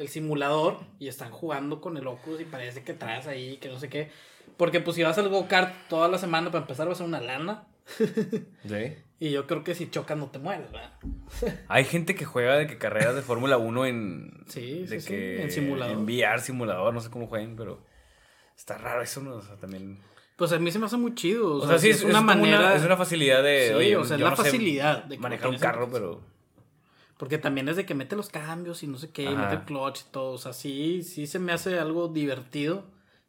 el 0.00 0.08
simulador 0.08 0.78
y 0.98 1.08
están 1.08 1.30
jugando 1.30 1.80
con 1.80 1.96
el 1.96 2.06
Oculus 2.06 2.40
y 2.40 2.44
parece 2.44 2.82
que 2.82 2.94
traes 2.94 3.26
ahí, 3.26 3.58
que 3.58 3.68
no 3.68 3.78
sé 3.78 3.88
qué. 3.88 4.10
Porque 4.56 4.80
pues 4.80 4.96
si 4.96 5.02
vas 5.02 5.18
al 5.18 5.28
go-kart 5.28 5.74
toda 5.88 6.08
la 6.08 6.18
semana 6.18 6.50
para 6.50 6.62
empezar 6.62 6.88
va 6.88 6.92
a 6.92 6.96
ser 6.96 7.06
una 7.06 7.20
lana. 7.20 7.66
¿Sí? 8.66 8.96
Y 9.18 9.30
yo 9.30 9.46
creo 9.46 9.62
que 9.62 9.74
si 9.74 9.90
chocas 9.90 10.16
no 10.16 10.30
te 10.30 10.38
mueres, 10.38 10.72
¿verdad? 10.72 10.92
Hay 11.68 11.84
gente 11.84 12.14
que 12.14 12.24
juega 12.24 12.56
de 12.56 12.66
que 12.66 12.78
carreras 12.78 13.14
de 13.14 13.20
Fórmula 13.20 13.58
1 13.58 13.86
en. 13.86 14.44
Sí, 14.48 14.84
de 14.84 14.88
sí, 14.88 15.00
sí, 15.00 15.08
que 15.08 15.42
en 15.42 15.50
simulador. 15.50 15.98
En 15.98 16.04
VR, 16.04 16.40
simulador, 16.40 16.94
no 16.94 17.00
sé 17.00 17.10
cómo 17.10 17.26
jueguen, 17.26 17.54
pero. 17.54 17.84
Está 18.56 18.78
raro 18.78 19.02
eso, 19.02 19.20
¿no? 19.20 19.36
O 19.36 19.42
sea, 19.42 19.56
también. 19.56 19.98
Pues 20.36 20.52
a 20.52 20.58
mí 20.58 20.70
se 20.70 20.78
me 20.78 20.86
hace 20.86 20.96
muy 20.96 21.14
chido. 21.14 21.56
O 21.56 21.66
sea, 21.66 21.78
sí, 21.78 21.90
es, 21.90 22.02
una 22.02 22.22
manera. 22.22 22.74
es 22.74 22.82
una 22.82 22.96
facilidad 22.96 23.42
de. 23.42 23.68
Sí, 23.68 23.74
oye, 23.74 23.96
o 23.96 24.04
sea, 24.04 24.16
es 24.16 24.22
la 24.22 24.30
no 24.30 24.36
sé 24.36 24.44
facilidad 24.44 25.04
de 25.04 25.18
manejar 25.18 25.48
un 25.48 25.58
carro, 25.58 25.90
pero. 25.92 26.22
Porque 27.20 27.36
también 27.38 27.68
es 27.68 27.76
de 27.76 27.84
que 27.86 27.94
mete 27.94 28.16
los 28.16 28.30
cambios 28.30 28.82
y 28.82 28.86
no 28.86 28.96
sé 28.96 29.10
qué, 29.10 29.28
Ajá. 29.28 29.36
mete 29.42 29.54
el 29.56 29.62
clutch 29.64 30.00
y 30.00 30.10
todo. 30.10 30.32
O 30.32 30.38
sea, 30.38 30.52
sí, 30.54 31.02
sí 31.02 31.26
se 31.26 31.38
me 31.38 31.52
hace 31.52 31.78
algo 31.78 32.08
divertido 32.08 32.84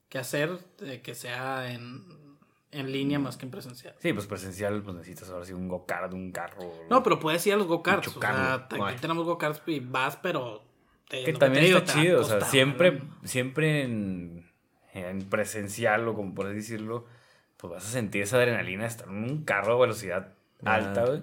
que 0.08 0.18
hacer 0.18 0.50
eh, 0.82 1.02
que 1.04 1.14
sea 1.14 1.74
en, 1.74 2.06
en 2.72 2.90
línea 2.92 3.20
más 3.20 3.36
que 3.36 3.46
en 3.46 3.52
presencial. 3.52 3.94
Sí, 4.00 4.14
pues 4.14 4.28
presencial, 4.28 4.82
pues 4.82 4.96
necesitas 4.96 5.30
ahora 5.30 5.44
sí 5.46 5.52
un 5.52 5.68
go-kart, 5.68 6.14
un 6.14 6.32
carro. 6.32 6.72
No, 6.90 7.04
pero 7.04 7.20
puedes 7.20 7.46
ir 7.48 7.54
a 7.54 7.58
los 7.58 7.68
go-karts. 7.68 8.08
O 8.16 8.20
sea, 8.22 8.54
aquí 8.56 8.78
Ay. 8.82 8.96
tenemos 9.02 9.26
go-karts 9.26 9.62
y 9.68 9.82
vas, 9.82 10.16
pero. 10.16 10.64
te- 11.10 11.26
Que 11.26 11.34
también 11.34 11.66
digo, 11.66 11.80
está 11.80 11.94
chido, 11.94 12.22
o 12.22 12.24
sea, 12.24 12.40
siempre, 12.42 13.02
siempre 13.26 13.84
en, 13.84 14.50
en 14.94 15.20
presencial 15.30 16.08
o 16.08 16.16
como 16.16 16.34
así 16.44 16.56
decirlo, 16.56 17.08
pues 17.58 17.74
vas 17.74 17.86
a 17.86 17.90
sentir 17.90 18.24
esa 18.24 18.38
adrenalina 18.38 18.84
de 18.84 18.88
estar 18.88 19.08
en 19.10 19.16
un 19.24 19.44
carro 19.44 19.74
a 19.74 19.82
velocidad 19.82 20.34
Ah. 20.64 20.76
alta, 20.76 21.06
güey. 21.06 21.22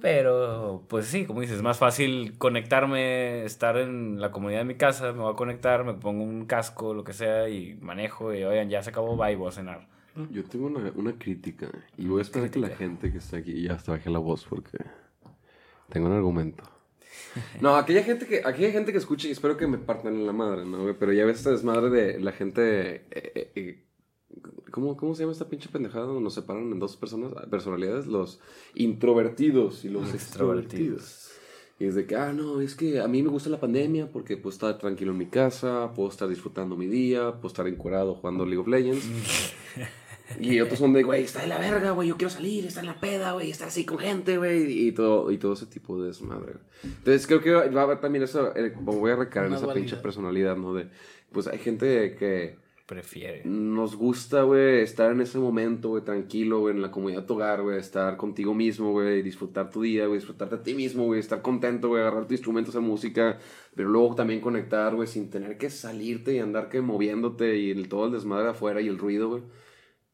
Pero, 0.00 0.84
pues 0.88 1.06
sí, 1.06 1.24
como 1.24 1.40
dices, 1.40 1.56
es 1.56 1.62
más 1.62 1.78
fácil 1.78 2.36
conectarme, 2.38 3.44
estar 3.44 3.76
en 3.76 4.20
la 4.20 4.30
comunidad 4.30 4.60
de 4.60 4.64
mi 4.66 4.76
casa, 4.76 5.12
me 5.12 5.20
voy 5.20 5.32
a 5.32 5.36
conectar, 5.36 5.84
me 5.84 5.94
pongo 5.94 6.22
un 6.22 6.46
casco, 6.46 6.94
lo 6.94 7.02
que 7.02 7.12
sea, 7.12 7.48
y 7.48 7.74
manejo, 7.80 8.34
y 8.34 8.44
oigan, 8.44 8.68
ya 8.68 8.82
se 8.82 8.90
acabó, 8.90 9.16
bye, 9.16 9.36
voy 9.36 9.48
a 9.48 9.52
cenar. 9.52 9.88
Yo 10.30 10.44
tengo 10.44 10.66
una, 10.66 10.92
una 10.94 11.12
crítica 11.12 11.68
y 11.98 12.06
voy 12.06 12.20
a 12.20 12.22
esperar 12.22 12.50
que 12.50 12.58
la 12.58 12.70
gente 12.70 13.12
que 13.12 13.18
está 13.18 13.36
aquí 13.36 13.62
ya 13.62 13.74
hasta 13.74 13.92
baje 13.92 14.08
la 14.08 14.18
voz 14.18 14.46
porque 14.48 14.78
tengo 15.90 16.06
un 16.06 16.14
argumento. 16.14 16.64
No, 17.60 17.76
aquella 17.76 18.02
gente 18.02 18.26
que 18.26 18.42
aquella 18.44 18.70
gente 18.70 18.92
que 18.92 18.98
escuche 18.98 19.28
y 19.28 19.32
espero 19.32 19.56
que 19.56 19.66
me 19.66 19.78
partan 19.78 20.14
en 20.14 20.26
la 20.26 20.32
madre, 20.32 20.64
¿no? 20.64 20.94
Pero 20.98 21.12
ya 21.12 21.24
ves 21.24 21.38
esta 21.38 21.50
desmadre 21.50 21.90
de 21.90 22.20
la 22.20 22.32
gente 22.32 22.96
eh, 22.96 23.02
eh, 23.10 23.52
eh, 23.54 23.85
¿Cómo, 24.70 24.96
¿Cómo 24.96 25.14
se 25.14 25.22
llama 25.22 25.32
esta 25.32 25.48
pinche 25.48 25.68
pendejada 25.68 26.06
donde 26.06 26.22
nos 26.22 26.34
separan 26.34 26.70
en 26.70 26.78
dos 26.78 26.96
personas, 26.96 27.32
personalidades? 27.50 28.06
Los 28.06 28.40
introvertidos 28.74 29.84
y 29.84 29.88
los 29.88 30.12
extrovertidos. 30.12 31.30
Y 31.78 31.84
es 31.84 31.94
de 31.94 32.06
que, 32.06 32.16
ah, 32.16 32.32
no, 32.32 32.60
es 32.60 32.74
que 32.74 33.00
a 33.00 33.08
mí 33.08 33.22
me 33.22 33.28
gusta 33.28 33.50
la 33.50 33.60
pandemia 33.60 34.10
porque 34.10 34.36
puedo 34.36 34.52
estar 34.52 34.78
tranquilo 34.78 35.12
en 35.12 35.18
mi 35.18 35.26
casa, 35.26 35.92
puedo 35.94 36.08
estar 36.08 36.28
disfrutando 36.28 36.76
mi 36.76 36.86
día, 36.86 37.32
puedo 37.32 37.48
estar 37.48 37.66
encuerado 37.66 38.14
jugando 38.14 38.46
League 38.46 38.60
of 38.60 38.68
Legends. 38.68 39.04
Y 40.40 40.60
otros 40.60 40.80
son 40.80 40.92
de, 40.92 41.02
güey, 41.04 41.22
está 41.22 41.42
de 41.42 41.46
la 41.46 41.58
verga, 41.58 41.92
güey, 41.92 42.08
yo 42.08 42.16
quiero 42.16 42.30
salir, 42.30 42.66
estar 42.66 42.82
en 42.82 42.90
la 42.90 43.00
peda, 43.00 43.32
güey, 43.32 43.50
estar 43.50 43.68
así 43.68 43.84
con 43.84 43.98
gente, 43.98 44.38
güey, 44.38 44.88
y 44.88 44.92
todo, 44.92 45.30
y 45.30 45.38
todo 45.38 45.52
ese 45.52 45.66
tipo 45.66 46.00
de 46.00 46.08
desmadre. 46.08 46.54
Entonces 46.82 47.26
creo 47.26 47.40
que 47.40 47.52
va 47.52 47.80
a 47.80 47.84
haber 47.84 48.00
también 48.00 48.24
eso, 48.24 48.54
eh, 48.56 48.72
como 48.72 48.94
voy 48.94 49.12
a 49.12 49.16
recaer 49.16 49.46
en 49.46 49.54
esa 49.54 49.72
pinche 49.72 49.96
personalidad, 49.96 50.56
¿no? 50.56 50.74
De, 50.74 50.88
pues 51.30 51.46
hay 51.46 51.58
gente 51.58 52.16
que 52.16 52.56
Prefiere. 52.86 53.42
nos 53.44 53.96
gusta, 53.96 54.42
güey, 54.42 54.80
estar 54.80 55.10
en 55.10 55.20
ese 55.20 55.40
momento, 55.40 55.88
güey, 55.88 56.04
tranquilo, 56.04 56.60
güey, 56.60 56.76
en 56.76 56.82
la 56.82 56.92
comunidad 56.92 57.22
de 57.22 57.26
tu 57.26 57.34
hogar, 57.34 57.62
güey, 57.62 57.78
estar 57.78 58.16
contigo 58.16 58.54
mismo, 58.54 58.92
güey, 58.92 59.22
disfrutar 59.22 59.70
tu 59.70 59.82
día, 59.82 60.06
güey, 60.06 60.20
disfrutarte 60.20 60.54
a 60.54 60.62
ti 60.62 60.72
mismo, 60.72 61.04
güey, 61.04 61.18
estar 61.18 61.42
contento, 61.42 61.88
güey, 61.88 62.02
agarrar 62.02 62.28
tu 62.28 62.34
instrumento, 62.34 62.70
hacer 62.70 62.82
música, 62.82 63.40
pero 63.74 63.88
luego 63.88 64.14
también 64.14 64.40
conectar, 64.40 64.94
güey, 64.94 65.08
sin 65.08 65.30
tener 65.30 65.58
que 65.58 65.68
salirte 65.68 66.34
y 66.34 66.38
andar 66.38 66.68
que 66.68 66.80
moviéndote 66.80 67.56
y 67.56 67.72
el, 67.72 67.88
todo 67.88 68.06
el 68.06 68.12
desmadre 68.12 68.50
afuera 68.50 68.80
y 68.80 68.86
el 68.86 68.98
ruido, 68.98 69.30
güey. 69.30 69.42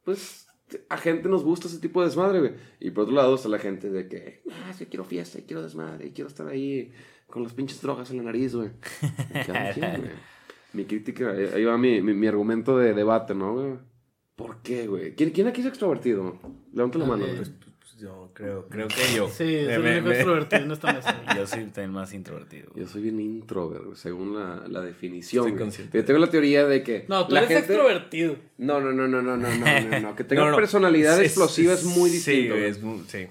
Pues 0.03 0.47
a 0.89 0.97
gente 0.97 1.29
nos 1.29 1.45
gusta 1.45 1.69
ese 1.69 1.79
tipo 1.79 2.01
de 2.01 2.07
desmadre, 2.07 2.39
güey. 2.39 2.53
Y 2.81 2.91
por 2.91 3.05
otro 3.05 3.15
lado 3.15 3.35
está 3.35 3.51
la 3.51 3.59
gente 3.59 3.91
de 3.91 4.09
que, 4.09 4.43
ah, 4.51 4.73
sí, 4.73 4.87
quiero 4.87 5.05
fiesta, 5.05 5.41
quiero 5.47 5.63
desmadre, 5.63 6.11
quiero 6.13 6.29
estar 6.29 6.47
ahí 6.49 6.91
con 7.27 7.43
las 7.43 7.53
pinches 7.53 7.83
drogas 7.83 8.11
en 8.11 8.17
la 8.17 8.23
nariz, 8.23 8.55
güey. 8.55 8.71
mi 10.73 10.85
crítica, 10.85 11.35
eh, 11.37 11.51
ahí 11.55 11.65
va 11.65 11.77
mi, 11.79 12.01
mi, 12.01 12.15
mi 12.15 12.27
argumento 12.27 12.79
de 12.79 12.95
debate, 12.95 13.35
¿no, 13.35 13.81
¿Por 14.37 14.63
qué, 14.63 14.87
güey? 14.87 15.15
¿Quién, 15.15 15.31
¿Quién 15.31 15.47
aquí 15.47 15.61
es 15.61 15.67
extrovertido? 15.67 16.39
Levanta 16.73 16.99
la 16.99 17.05
mano. 17.05 17.27
Pues, 17.37 17.53
pues, 17.79 17.97
yo 17.99 18.31
creo, 18.33 18.67
creo 18.69 18.89
que 18.89 19.15
yo. 19.15 19.29
Sí, 19.29 19.35
soy 19.35 19.55
el 19.55 20.11
extrovertido 20.11 20.63
en 20.63 20.73
esta 20.73 20.93
mesa. 20.95 21.37
Yo 21.37 21.47
soy 21.47 21.65
también 21.67 21.93
más 21.93 22.13
introvertido. 22.15 22.73
Yo 22.75 22.87
soy 22.89 23.03
bien 23.03 23.21
introvertido, 23.21 23.95
según 23.95 24.35
la, 24.35 24.67
la 24.69 24.81
definición. 24.81 25.61
Estoy. 25.61 25.89
Yo 25.93 26.05
tengo 26.05 26.19
la 26.19 26.31
teoría 26.31 26.67
de 26.67 26.83
que. 26.83 27.05
No, 27.09 27.27
tú 27.27 27.35
la 27.35 27.43
gente... 27.43 27.59
extrovertido. 27.59 28.37
No, 28.57 28.81
no, 28.81 28.93
no, 28.93 29.07
no, 29.07 29.23
no, 29.23 29.37
no, 29.37 29.49
no, 29.49 30.01
no. 30.01 30.17
Que 30.17 30.25
tenga 30.29 30.51
no, 30.51 30.57
personalidad 30.57 31.21
explosiva 31.21 31.75
es 31.75 31.85
muy 31.85 32.11
distinto. 32.11 32.55
Sí, 32.55 32.61
es 32.63 32.83
muy, 32.83 33.05
sí. 33.07 33.27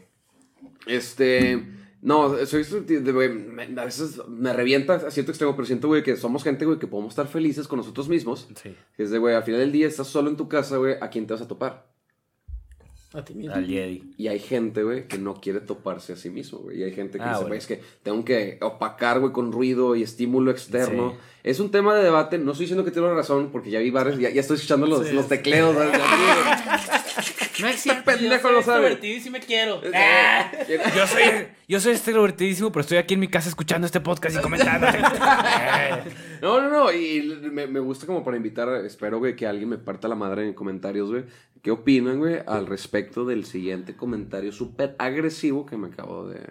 Este. 0.86 1.81
No, 2.02 2.36
soy 2.48 2.64
de- 2.64 3.12
güey, 3.12 3.30
me- 3.30 3.80
a 3.80 3.86
veces 3.86 4.20
me 4.28 4.52
revienta 4.54 4.96
a 4.96 5.12
cierto 5.12 5.32
extremo, 5.32 5.56
pero 5.56 5.66
siento, 5.68 5.88
güey, 5.88 6.02
que 6.02 6.18
somos 6.18 6.44
gente, 6.44 6.66
güey, 6.66 6.80
que 6.80 6.88
podemos 6.88 7.12
estar 7.12 7.28
felices 7.28 7.68
con 7.68 7.78
nosotros 7.78 8.10
mismos. 8.10 8.48
Sí. 8.62 8.76
Que 8.98 9.04
es 9.04 9.12
de, 9.12 9.20
güey, 9.20 9.36
al 9.36 9.44
final 9.44 9.60
del 9.60 9.72
día 9.72 9.88
estás 9.88 10.08
solo 10.08 10.30
en 10.30 10.36
tu 10.36 10.48
casa, 10.50 10.78
güey, 10.78 10.96
¿a 11.00 11.10
quién 11.10 11.28
te 11.28 11.34
vas 11.34 11.44
a 11.44 11.48
topar? 11.48 11.92
A 13.14 13.26
ti 13.26 13.34
mismo. 13.36 13.54
Al 13.54 13.68
Jedi. 13.68 14.14
Y 14.18 14.30
hay 14.30 14.40
gente, 14.40 14.84
güey, 14.84 15.06
que 15.08 15.18
no 15.18 15.34
quiere 15.36 15.60
toparse 15.60 16.14
a 16.14 16.16
sí 16.16 16.30
mismo, 16.30 16.60
güey. 16.60 16.80
Y 16.80 16.84
hay 16.84 16.94
gente 16.94 17.18
que 17.18 17.24
Ah, 17.26 17.34
dice, 17.34 17.44
güey, 17.46 17.58
es 17.60 17.68
que 17.68 17.82
tengo 18.04 18.24
que 18.24 18.58
opacar, 18.62 19.20
güey, 19.20 19.34
con 19.34 19.52
ruido 19.52 19.96
y 19.98 20.02
estímulo 20.04 20.50
externo. 20.50 21.12
Sí. 21.12 21.18
Es 21.44 21.60
un 21.60 21.72
tema 21.72 21.94
de 21.94 22.04
debate. 22.04 22.38
No 22.38 22.54
estoy 22.54 22.64
diciendo 22.68 22.86
que 22.86 22.92
tengo 22.92 23.14
razón, 23.14 23.50
porque 23.52 23.70
ya 23.70 23.80
vi 23.80 23.92
varios, 23.92 24.18
ya, 24.18 24.30
ya 24.30 24.40
estoy 24.40 24.56
escuchando 24.56 24.88
los, 24.88 25.06
Sí. 25.08 25.14
los 25.14 25.28
tecleos. 25.28 25.76
No 27.62 27.68
es 27.68 27.82
cierto, 27.82 28.04
pendejo 28.04 28.34
yo 28.36 28.40
soy 28.42 28.54
lo 28.54 28.62
sabe. 28.64 28.88
extrovertido 28.92 29.38
y 29.38 29.42
quiero. 29.42 29.82
Ah. 29.94 30.52
Yo 30.96 31.08
soy, 31.08 31.24
yo 31.68 31.80
soy 31.80 31.92
extrovertidísimo, 31.94 32.72
pero 32.72 32.82
estoy 32.82 32.98
aquí 32.98 33.14
en 33.14 33.20
mi 33.20 33.28
casa 33.28 33.50
escuchando 33.50 33.86
este 33.86 34.00
podcast 34.00 34.38
y 34.38 34.42
comentando. 34.42 34.88
No, 36.42 36.60
no, 36.60 36.70
no. 36.70 36.92
Y 36.92 37.22
me, 37.52 37.68
me 37.68 37.80
gusta 37.80 38.08
como 38.08 38.24
para 38.24 38.36
invitar, 38.36 38.68
espero, 38.86 39.20
güey, 39.20 39.36
que 39.36 39.46
alguien 39.46 39.70
me 39.70 39.78
parta 39.78 40.08
la 40.08 40.16
madre 40.16 40.48
en 40.48 40.54
comentarios, 40.54 41.10
güey. 41.10 41.26
¿Qué 41.62 41.70
opinan, 41.70 42.18
güey, 42.18 42.40
al 42.48 42.66
respecto 42.66 43.26
del 43.26 43.46
siguiente 43.46 43.96
comentario 43.96 44.52
súper 44.52 44.96
agresivo 44.98 45.66
que 45.68 45.78
me 45.78 45.88
acabo 45.90 46.28
de 46.28 46.42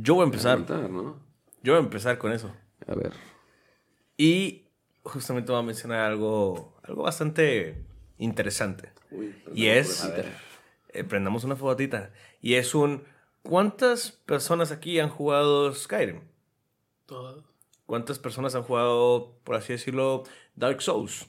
Yo 0.00 0.14
voy 0.14 0.22
a 0.22 0.24
empezar. 0.24 0.54
comentar, 0.54 0.90
¿no? 0.90 1.20
Yo 1.62 1.74
voy 1.74 1.80
a 1.82 1.84
empezar 1.84 2.18
con 2.18 2.32
eso. 2.32 2.52
A 2.88 2.94
ver. 2.96 3.12
Y 4.16 4.66
justamente 5.04 5.52
voy 5.52 5.60
a 5.60 5.64
mencionar 5.64 6.00
algo, 6.00 6.76
algo 6.82 7.04
bastante 7.04 7.84
interesante. 8.24 8.92
Uy, 9.10 9.34
Y 9.54 9.66
es... 9.66 10.04
A 10.04 10.08
ver. 10.08 10.26
eh, 10.92 11.04
prendamos 11.04 11.44
una 11.44 11.56
fotita. 11.56 12.10
Y 12.40 12.54
es 12.54 12.74
un... 12.74 13.04
¿Cuántas 13.42 14.12
personas 14.12 14.70
aquí 14.70 14.98
han 15.00 15.08
jugado 15.08 15.72
Skyrim? 15.74 16.20
Todo. 17.06 17.42
¿Cuántas 17.86 18.18
personas 18.18 18.54
han 18.54 18.62
jugado, 18.62 19.34
por 19.44 19.56
así 19.56 19.72
decirlo, 19.72 20.22
Dark 20.54 20.80
Souls? 20.82 21.26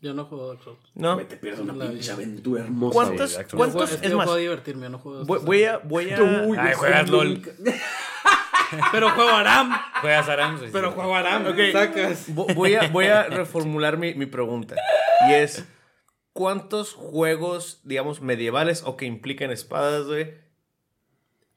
Yo 0.00 0.12
no 0.14 0.26
juego 0.26 0.48
Dark 0.48 0.62
Souls. 0.62 0.78
¿No? 0.94 1.16
te 1.26 1.36
pierdes 1.36 1.60
una 1.60 1.72
La 1.72 1.86
pinche 1.86 2.02
vida. 2.02 2.12
aventura 2.14 2.62
hermosa. 2.64 2.92
¿Cuántos? 2.94 3.32
güey. 3.32 3.36
Dark 3.36 3.50
Souls. 3.50 3.58
¿Cuántos? 3.72 3.92
Es, 3.92 4.00
que 4.00 4.06
Es 4.06 4.12
yo 4.12 4.18
más, 4.18 4.36
divertirme, 4.36 4.82
yo 4.84 4.90
no 4.90 4.98
juego 4.98 5.24
voy, 5.24 5.64
a... 5.64 5.78
Voy 5.78 6.10
a 6.12 6.22
Uy, 6.46 6.58
Ay, 6.60 6.74
juegas 6.74 7.08
LOL. 7.10 7.42
Pero 8.92 9.10
juego 9.10 9.30
Aram. 9.30 9.72
Juegas 10.00 10.28
Aram. 10.28 10.58
sí, 10.60 10.66
Pero 10.72 10.92
juego 10.92 11.14
Aram. 11.14 11.46
Ok. 11.46 11.56
Sacas. 11.72 12.28
Vo- 12.34 12.52
Voy 12.54 12.74
a, 12.74 12.88
voy 12.88 13.06
a 13.06 13.22
reformular 13.28 13.96
mi, 13.96 14.14
mi 14.14 14.26
pregunta. 14.26 14.74
Y 15.28 15.32
es, 15.32 15.64
¿cuántos 16.34 16.92
juegos, 16.92 17.80
digamos, 17.84 18.20
medievales 18.20 18.82
o 18.84 18.98
que 18.98 19.06
implican 19.06 19.50
espadas, 19.50 20.04
güey, 20.06 20.34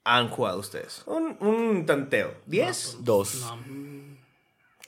han 0.05 0.29
jugado 0.29 0.59
ustedes? 0.59 1.03
Un, 1.05 1.35
un 1.41 1.85
tanteo. 1.85 2.33
¿10? 2.47 2.99
Dos. 3.01 3.41
No. 3.41 3.87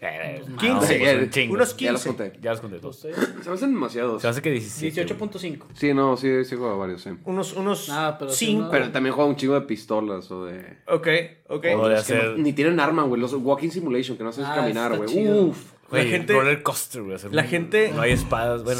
Eh, 0.01 0.41
no, 0.47 0.55
15. 0.55 0.97
pues, 0.99 1.29
chingo. 1.31 1.53
Unos 1.55 1.75
Ya 1.75 1.91
los 1.91 2.03
15. 2.03 2.17
conté. 2.17 2.39
Ya 2.41 2.51
los 2.51 2.61
conté 2.61 2.79
todos. 2.79 2.99
Se 2.99 3.09
me 3.09 3.53
hacen 3.53 3.73
demasiados. 3.73 4.21
Se 4.21 4.29
hace 4.29 4.41
que 4.41 4.49
17. 4.51 5.03
güey. 5.03 5.19
18.5. 5.19 5.65
Sí, 5.73 5.93
no, 5.93 6.15
sí, 6.15 6.45
sí 6.45 6.55
juego 6.55 6.71
a 6.75 6.77
varios, 6.77 7.01
sí. 7.01 7.09
Unos, 7.25 7.51
unos 7.51 7.89
Ah, 7.89 8.15
pero 8.17 8.31
sí, 8.31 8.45
5. 8.45 8.61
no. 8.63 8.71
Pero 8.71 8.91
también 8.93 9.13
juego 9.13 9.29
un 9.29 9.35
chingo 9.35 9.55
de 9.55 9.61
pistolas 9.67 10.31
o 10.31 10.45
de... 10.45 10.77
Ok, 10.87 11.07
ok. 11.49 11.65
O 11.77 11.89
de 11.89 12.01
no- 12.15 12.37
ni 12.37 12.53
tienen 12.53 12.79
arma, 12.79 13.03
güey. 13.03 13.19
Los 13.19 13.33
Walking 13.33 13.71
Simulation, 13.71 14.15
que 14.15 14.23
no 14.23 14.29
haces 14.29 14.45
Ah, 14.47 14.55
caminar, 14.55 14.95
güey. 14.95 15.27
Uf. 15.27 15.73
La 15.91 16.03
gente- 16.05 16.31
Roller 16.31 16.63
coaster, 16.63 17.01
güey. 17.01 17.17
la 17.31 17.43
gente- 17.43 17.91
No 17.93 18.01
hay 18.03 18.13
espadas, 18.13 18.63
bueno. 18.63 18.79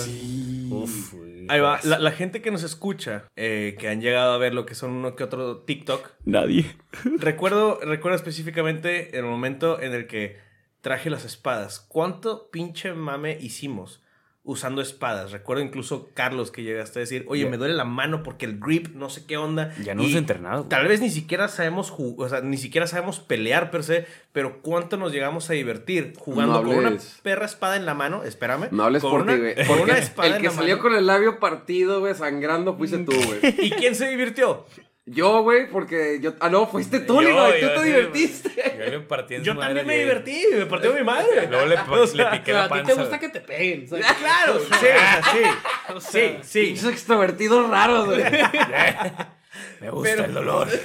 Uf. 0.72 1.14
Ahí 1.48 1.60
va. 1.60 1.80
La, 1.84 2.00
la 2.00 2.12
gente 2.12 2.42
que 2.42 2.52
nos 2.52 2.64
escucha, 2.64 3.26
eh, 3.36 3.76
que 3.80 3.88
han 3.90 4.02
llegado 4.02 4.34
a 4.34 4.38
ver 4.38 4.54
lo 4.54 4.66
que 4.66 4.76
son 4.76 4.92
uno 4.92 5.16
que 5.16 5.24
otro 5.24 5.60
TikTok, 5.60 6.12
Nadie. 6.26 6.76
recuerdo, 7.18 7.80
recuerdo 7.82 8.16
específicamente 8.16 9.18
el 9.18 9.26
momento 9.26 9.82
en 9.82 9.94
el 9.94 10.08
que 10.08 10.38
traje 10.82 11.10
las 11.10 11.26
espadas. 11.26 11.80
¿Cuánto 11.80 12.50
pinche 12.52 12.94
mame 12.94 13.38
hicimos 13.42 14.02
usando 14.50 14.82
espadas? 14.82 15.32
Recuerdo 15.32 15.64
incluso 15.64 16.10
Carlos 16.14 16.52
que 16.52 16.64
llegaste 16.64 17.00
a 17.00 17.02
decir, 17.02 17.26
oye, 17.28 17.48
me 17.48 17.58
duele 17.58 17.76
la 17.76 17.86
mano 17.86 18.24
porque 18.24 18.46
el 18.46 18.60
grip, 18.60 18.88
no 18.96 19.10
sé 19.10 19.26
qué 19.26 19.38
onda. 19.38 19.74
Ya 19.84 19.94
no 19.94 20.02
Y 20.02 20.08
hemos 20.08 20.18
entrenado. 20.18 20.64
Tal 20.66 20.88
vez 20.88 21.02
ni 21.02 21.10
siquiera 21.10 21.48
sabemos 21.48 21.94
o 21.98 22.30
sea, 22.30 22.42
ni 22.42 22.58
siquiera 22.58 22.88
sabemos 22.88 23.20
pelear 23.20 23.70
per 23.72 23.84
se, 23.84 24.08
pero 24.32 24.62
cuánto 24.62 24.98
nos 24.98 25.12
llegamos 25.12 25.50
a 25.50 25.54
divertir 25.54 26.14
jugando 26.18 26.62
No 26.62 26.68
con 26.68 26.78
una 26.78 26.98
perra 27.22 27.46
espada 27.46 27.76
en 27.76 27.86
la 27.86 27.94
mano, 27.94 28.24
espérame. 28.24 28.70
No 28.72 28.84
hables 28.84 29.02
con 29.02 29.12
por 29.12 29.22
una, 29.22 29.34
ti, 29.34 29.40
güey. 29.40 29.68
con 29.68 29.80
una 29.80 29.98
espada 29.98 30.28
el 30.30 30.34
en 30.36 30.42
que 30.42 30.48
la 30.48 30.54
salió 30.54 30.78
mano. 30.78 30.90
con 30.90 30.98
el 30.98 31.06
labio 31.06 31.40
partido, 31.40 32.00
güey, 32.00 32.16
sangrando, 32.16 32.76
fuiste 32.76 33.00
tú, 33.00 33.12
güey. 33.14 33.40
¿Y 33.66 33.70
quién 33.72 33.96
se 33.96 34.10
divirtió? 34.10 34.66
Yo, 35.12 35.42
güey, 35.42 35.68
porque 35.70 36.20
yo... 36.22 36.34
Ah, 36.40 36.50
no, 36.50 36.68
fuiste 36.68 37.00
tú, 37.00 37.22
Yo, 37.22 37.30
Levi, 37.30 37.60
tú 37.62 37.66
yo, 37.66 37.74
te 37.74 37.80
sí, 37.80 37.86
divertiste. 37.88 38.76
Yo 38.78 38.86
le 38.86 39.00
partí 39.00 39.36
en 39.36 39.44
Yo 39.44 39.54
su 39.54 39.60
madre 39.60 39.76
también 39.80 39.88
me 39.88 39.94
al 39.94 40.24
divertí, 40.24 40.46
me 40.56 40.66
partió 40.68 40.94
mi 40.94 41.04
madre. 41.04 41.48
Luego 41.50 41.66
le, 41.66 41.76
pa- 41.78 41.92
O 41.92 42.06
sea, 42.08 42.16
le 42.32 42.38
piqué 42.38 42.44
Pero 42.46 42.58
la 42.60 42.64
a 42.64 42.68
ti 42.68 42.74
panza. 42.76 42.94
te 42.94 43.00
gusta 43.00 43.20
que 43.20 43.30
te 43.30 43.42
peguen. 43.42 43.88
¿sabes? 43.90 44.06
Claro, 44.20 44.60
sí, 44.60 44.66
o 44.72 44.76
sea, 44.80 45.22
sí. 45.32 45.94
O 45.96 46.00
Sí, 46.02 46.38
sí. 46.44 46.62
Pinches 46.68 46.86
extrovertidos 46.86 47.70
raros, 47.70 48.06
güey. 48.06 48.22
Me 49.82 49.90
gusta 49.90 50.10
Pero- 50.12 50.26
el 50.26 50.34
dolor. 50.34 50.68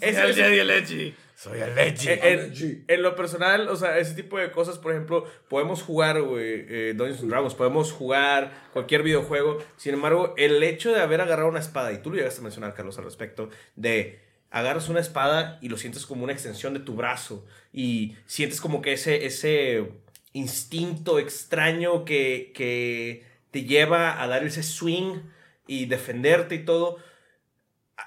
Es- 0.00 0.16
el 0.16 0.38
el 0.40 0.70
Edgy. 0.70 1.14
Soy 1.42 1.60
Alechi. 1.60 2.08
en, 2.08 2.18
en- 2.22 2.84
en 2.86 3.02
lo 3.02 3.16
personal, 3.16 3.68
o 3.68 3.74
sea, 3.76 3.98
ese 3.98 4.14
tipo 4.14 4.38
de 4.38 4.52
cosas, 4.52 4.78
por 4.78 4.92
ejemplo, 4.92 5.24
podemos 5.48 5.82
jugar, 5.82 6.22
güey, 6.22 6.64
eh, 6.68 6.92
Dungeons 6.96 7.20
and 7.22 7.30
Dragons, 7.30 7.54
podemos 7.54 7.90
jugar 7.92 8.52
cualquier 8.72 9.02
videojuego. 9.02 9.58
Sin 9.76 9.94
embargo, 9.94 10.34
el 10.36 10.62
hecho 10.62 10.92
de 10.92 11.00
haber 11.00 11.20
agarrado 11.20 11.48
una 11.48 11.58
espada, 11.58 11.92
y 11.92 11.98
tú 11.98 12.10
lo 12.10 12.16
llegaste 12.16 12.40
a 12.40 12.44
mencionar, 12.44 12.74
Carlos, 12.74 12.96
al 12.98 13.04
respecto, 13.04 13.50
de 13.74 14.20
agarras 14.50 14.88
una 14.88 15.00
espada 15.00 15.58
y 15.62 15.68
lo 15.68 15.76
sientes 15.78 16.06
como 16.06 16.24
una 16.24 16.32
extensión 16.32 16.74
de 16.74 16.80
tu 16.80 16.94
brazo 16.94 17.44
y 17.72 18.16
sientes 18.26 18.60
como 18.60 18.82
que 18.82 18.92
ese, 18.92 19.24
ese 19.26 19.88
instinto 20.34 21.18
extraño 21.18 22.04
que, 22.04 22.52
que 22.54 23.24
te 23.50 23.64
lleva 23.64 24.22
a 24.22 24.28
dar 24.28 24.44
ese 24.44 24.62
swing 24.62 25.20
y 25.66 25.86
defenderte 25.86 26.54
y 26.54 26.64
todo. 26.64 26.98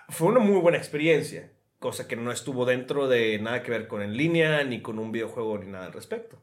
Fue 0.09 0.27
una 0.27 0.39
muy 0.39 0.59
buena 0.59 0.77
experiencia, 0.77 1.49
cosa 1.85 2.07
que 2.07 2.15
no 2.15 2.31
estuvo 2.31 2.65
dentro 2.65 3.07
de 3.07 3.37
nada 3.37 3.61
que 3.61 3.69
ver 3.69 3.87
con 3.87 4.01
en 4.01 4.17
línea, 4.17 4.63
ni 4.63 4.81
con 4.81 4.97
un 4.97 5.11
videojuego, 5.11 5.59
ni 5.59 5.67
nada 5.71 5.85
al 5.85 5.93
respecto. 5.93 6.41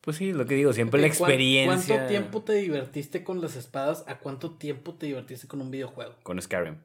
Pues 0.00 0.16
sí, 0.16 0.32
lo 0.32 0.44
que 0.44 0.56
digo, 0.56 0.72
siempre 0.72 1.00
la 1.00 1.06
Ok, 1.06 1.14
¿cuán- 1.18 1.30
experiencia. 1.30 1.94
¿Cuánto 1.94 2.08
tiempo 2.10 2.42
te 2.42 2.54
divertiste 2.54 3.22
con 3.22 3.40
las 3.40 3.54
espadas? 3.54 4.02
¿A 4.08 4.18
cuánto 4.18 4.56
tiempo 4.56 4.94
te 4.94 5.06
divertiste 5.06 5.46
con 5.46 5.60
un 5.60 5.70
videojuego? 5.70 6.16
Con 6.24 6.42
Skyrim. 6.42 6.78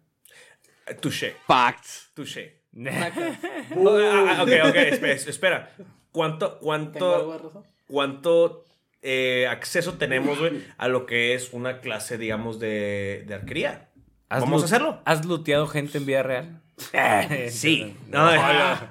Touché, 1.02 1.36
Facts. 1.48 2.12
touché. 2.14 2.60
Ah, 2.76 4.36
ah, 4.38 4.44
ok, 4.44 4.50
ok, 4.70 4.76
espera. 4.76 5.14
espera. 5.14 5.76
¿Cuánto, 6.12 6.60
¿Tengo 6.60 6.72
algo 6.74 7.40
cuánto, 7.42 7.66
cuánto 7.88 8.66
eh, 9.02 9.48
acceso 9.48 9.96
tenemos, 9.96 10.38
güey, 10.38 10.64
a 10.78 10.88
lo 10.88 11.08
que 11.08 11.34
es 11.34 11.52
una 11.54 11.80
clase, 11.82 12.20
digamos, 12.20 12.60
de, 12.60 13.24
de 13.28 13.34
arquería? 13.34 13.89
¿Has 14.30 14.42
¿Vamos 14.42 14.62
a 14.62 14.66
hacerlo? 14.66 15.02
¿Has 15.06 15.26
looteado 15.26 15.68
gente 15.68 15.98
en 15.98 16.06
vida 16.06 16.24
real? 16.24 16.62
Sí. 17.50 17.96
No, 18.08 18.32
No, 18.36 18.90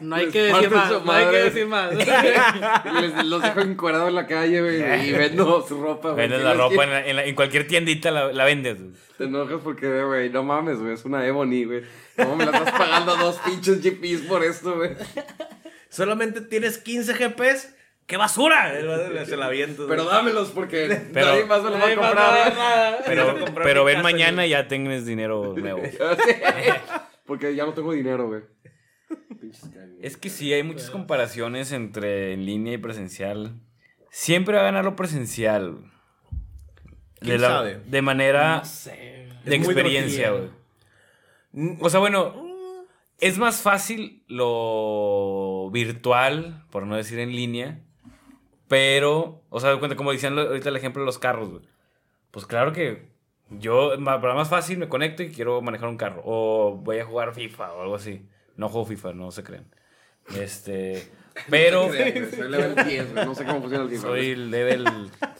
No 0.00 0.16
hay 0.16 0.28
que 0.30 0.42
decir 0.44 0.70
más. 0.70 0.90
No 0.90 1.12
hay 1.12 1.24
que 1.24 1.26
madre. 1.26 1.44
decir 1.44 1.66
más. 1.66 1.92
Les, 3.00 3.24
los 3.26 3.42
dejo 3.42 3.60
encuerados 3.60 4.08
en 4.08 4.14
la 4.14 4.26
calle, 4.26 4.60
güey, 4.62 5.08
y 5.08 5.12
vendo 5.16 5.66
su 5.66 5.80
ropa, 5.80 6.10
güey. 6.12 6.22
Vendes 6.28 6.42
la 6.42 6.54
ropa 6.54 6.84
en, 6.84 6.90
la- 6.90 7.06
en 7.06 7.16
la- 7.16 7.24
en 7.26 7.34
cualquier 7.34 7.66
tiendita, 7.66 8.10
la, 8.10 8.32
la 8.32 8.44
vendes. 8.44 8.78
Te 9.18 9.24
enojas 9.24 9.60
porque, 9.62 10.02
güey, 10.04 10.30
no 10.30 10.42
mames, 10.42 10.78
güey, 10.80 10.94
es 10.94 11.04
una 11.04 11.26
Ebony, 11.26 11.64
güey. 11.64 11.82
¿Cómo 12.16 12.36
me 12.36 12.46
la 12.46 12.56
estás 12.56 12.72
pagando 12.72 13.14
dos 13.16 13.36
pinches 13.44 13.82
GPs 13.82 14.22
por 14.26 14.42
esto, 14.42 14.76
güey? 14.76 14.90
solamente 15.90 16.40
tienes 16.40 16.78
15 16.78 17.12
GPs. 17.14 17.74
¡Qué 18.10 18.16
basura! 18.16 18.72
Se 19.24 19.36
la 19.36 19.46
aviento. 19.46 19.86
Pero 19.86 20.04
dámelos 20.04 20.50
porque 20.50 21.00
Pero- 21.14 21.26
nadie 21.26 21.44
más 21.44 21.62
me 21.62 21.70
los 21.70 21.80
va 21.80 21.86
a 21.86 21.94
comprar, 21.94 22.16
va 22.16 22.26
a 22.26 22.30
güey. 22.30 22.44
dar 22.44 22.54
nada. 22.58 22.98
Pero, 23.06 23.44
pero 23.54 23.84
ven 23.84 23.94
casa, 23.98 24.02
mañana 24.02 24.46
y 24.46 24.50
ya 24.50 24.66
tienes 24.66 25.06
dinero 25.06 25.54
nuevo. 25.56 25.80
Sí. 26.26 26.32
Porque 27.24 27.54
ya 27.54 27.64
no 27.66 27.72
tengo 27.72 27.92
dinero, 27.92 28.26
güey. 28.26 28.42
Es 30.02 30.16
que 30.16 30.28
sí, 30.28 30.52
hay 30.52 30.64
muchas 30.64 30.90
comparaciones 30.90 31.70
entre 31.70 32.32
en 32.32 32.44
línea 32.46 32.72
y 32.74 32.78
presencial. 32.78 33.54
Siempre 34.10 34.56
va 34.56 34.62
a 34.62 34.64
ganar 34.64 34.84
lo 34.84 34.96
presencial. 34.96 35.78
¿Quién 37.20 37.36
de, 37.36 37.38
la- 37.38 37.48
sabe? 37.48 37.80
de 37.86 38.02
manera 38.02 38.56
No 38.58 38.64
sé. 38.64 39.28
de 39.44 39.56
Es 39.56 39.62
experiencia, 39.64 40.32
güey. 40.32 41.76
O 41.80 41.88
sea, 41.90 42.00
bueno, 42.00 42.34
es 43.20 43.38
más 43.38 43.62
fácil 43.62 44.24
lo 44.26 45.70
virtual, 45.70 46.64
por 46.70 46.86
no 46.88 46.96
decir 46.96 47.20
en 47.20 47.30
línea. 47.30 47.78
Pero, 48.70 49.42
o 49.48 49.58
sea, 49.58 49.70
de 49.70 49.80
cuenta, 49.80 49.96
como 49.96 50.12
decían 50.12 50.38
ahorita 50.38 50.68
el 50.68 50.76
ejemplo 50.76 51.02
de 51.02 51.06
los 51.06 51.18
carros, 51.18 51.50
güey. 51.50 51.62
Pues 52.30 52.46
claro 52.46 52.72
que 52.72 53.08
yo, 53.48 53.90
para 54.04 54.34
más 54.34 54.48
fácil, 54.48 54.78
me 54.78 54.88
conecto 54.88 55.24
y 55.24 55.32
quiero 55.32 55.60
manejar 55.60 55.88
un 55.88 55.96
carro. 55.96 56.22
O 56.24 56.76
voy 56.76 57.00
a 57.00 57.04
jugar 57.04 57.34
FIFA 57.34 57.72
o 57.72 57.82
algo 57.82 57.96
así. 57.96 58.28
No 58.54 58.68
juego 58.68 58.86
FIFA, 58.86 59.14
no 59.14 59.32
se 59.32 59.42
crean. 59.42 59.66
Este. 60.38 61.04
Pero. 61.50 61.88
Soy 61.88 62.48
level 62.48 62.76
10, 62.76 63.12
güey. 63.12 63.26
No 63.26 63.34
sé 63.34 63.44
cómo 63.44 63.60
funciona 63.60 63.82
el 63.82 63.90
FIFA. 63.90 64.02
Soy 64.02 64.36
level. 64.36 64.84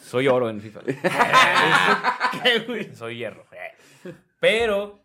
Soy 0.01 0.27
oro 0.27 0.49
en 0.49 0.59
FIFA. 0.59 0.81
soy 2.95 3.15
hierro. 3.15 3.45
Pero 4.41 4.99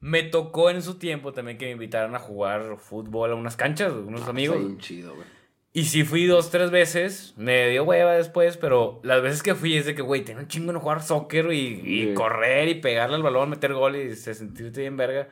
me 0.00 0.24
tocó 0.24 0.70
en 0.70 0.82
su 0.82 0.98
tiempo 0.98 1.32
también 1.32 1.58
que 1.58 1.66
me 1.66 1.70
invitaran 1.70 2.16
a 2.16 2.18
jugar 2.18 2.76
fútbol 2.78 3.30
a 3.30 3.34
unas 3.36 3.54
canchas, 3.54 3.92
unos 3.92 4.22
Está 4.22 4.30
amigos. 4.30 4.78
chido, 4.78 5.14
güey. 5.14 5.35
Y 5.76 5.84
sí 5.84 6.04
fui 6.04 6.24
dos, 6.24 6.50
tres 6.50 6.70
veces. 6.70 7.34
Me 7.36 7.68
dio 7.68 7.84
hueva 7.84 8.14
después, 8.14 8.56
pero 8.56 8.98
las 9.02 9.20
veces 9.20 9.42
que 9.42 9.54
fui 9.54 9.76
es 9.76 9.84
de 9.84 9.94
que, 9.94 10.00
güey, 10.00 10.24
tengo 10.24 10.40
un 10.40 10.48
chingo 10.48 10.72
en 10.72 10.78
jugar 10.78 11.02
soccer 11.02 11.52
y, 11.52 11.58
y 11.84 12.04
Sí. 12.08 12.14
correr 12.14 12.68
y 12.68 12.76
pegarle 12.76 13.16
al 13.16 13.22
balón, 13.22 13.50
meter 13.50 13.74
gol 13.74 13.94
y 13.96 14.16
se 14.16 14.32
sentirte 14.34 14.80
bien 14.80 14.96
verga. 14.96 15.28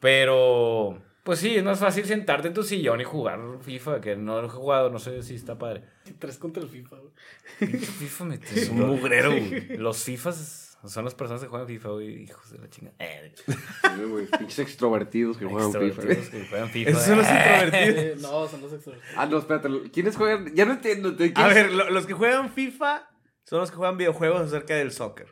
Pero, 0.00 0.98
pues 1.24 1.40
sí, 1.40 1.56
es 1.56 1.64
más 1.64 1.80
fácil 1.80 2.04
sentarte 2.04 2.48
en 2.48 2.54
tu 2.54 2.62
sillón 2.62 3.00
y 3.00 3.04
jugar 3.04 3.40
FIFA, 3.60 4.00
que 4.00 4.16
no 4.16 4.40
lo 4.40 4.46
he 4.46 4.50
jugado, 4.50 4.90
no 4.90 4.98
sé 4.98 5.22
si 5.22 5.34
está 5.34 5.58
padre. 5.58 5.82
Tres 6.18 6.38
contra 6.38 6.62
el 6.62 6.68
FIFA, 6.68 6.96
güey. 6.96 7.72
FIFA 7.78 8.24
me 8.24 8.34
Es 8.54 8.68
un 8.70 8.80
mugrero, 8.86 9.30
güey. 9.30 9.76
Los 9.76 10.02
FIFAs 10.04 10.67
son 10.86 11.04
las 11.04 11.14
personas 11.14 11.42
que 11.42 11.48
juegan 11.48 11.66
FIFA, 11.66 11.88
güey, 11.90 12.22
hijos 12.22 12.50
de 12.52 12.58
la 12.58 12.68
chinga. 12.70 12.92
Eh, 12.98 13.32
Sí, 13.46 14.02
güey, 14.08 14.26
Pinches 14.26 14.58
extrovertidos 14.60 15.36
que 15.36 15.44
juegan 15.46 15.72
FIFA. 15.72 15.84
extrovertidos 15.86 16.28
que 16.30 16.46
juegan 16.48 16.68
FIFA. 16.70 16.90
Esos 16.90 17.02
son 17.04 17.18
los 17.18 17.26
introvertidos. 17.28 17.96
Eh, 17.96 18.14
no, 18.20 18.48
son 18.48 18.60
los 18.60 18.72
extrovertidos. 18.72 19.14
Ah, 19.16 19.26
no, 19.26 19.38
espérate. 19.38 19.68
¿Quiénes 19.92 20.16
juegan? 20.16 20.54
Ya 20.54 20.64
no 20.66 20.72
entiendo. 20.72 21.10
¿de 21.12 21.32
A 21.34 21.48
ver, 21.48 21.72
lo- 21.72 21.90
los 21.90 22.06
que 22.06 22.12
juegan 22.14 22.50
FIFA 22.52 23.08
son 23.44 23.60
los 23.60 23.70
que 23.70 23.76
juegan 23.76 23.96
videojuegos 23.96 24.40
acerca 24.42 24.74
del 24.74 24.92
soccer. 24.92 25.26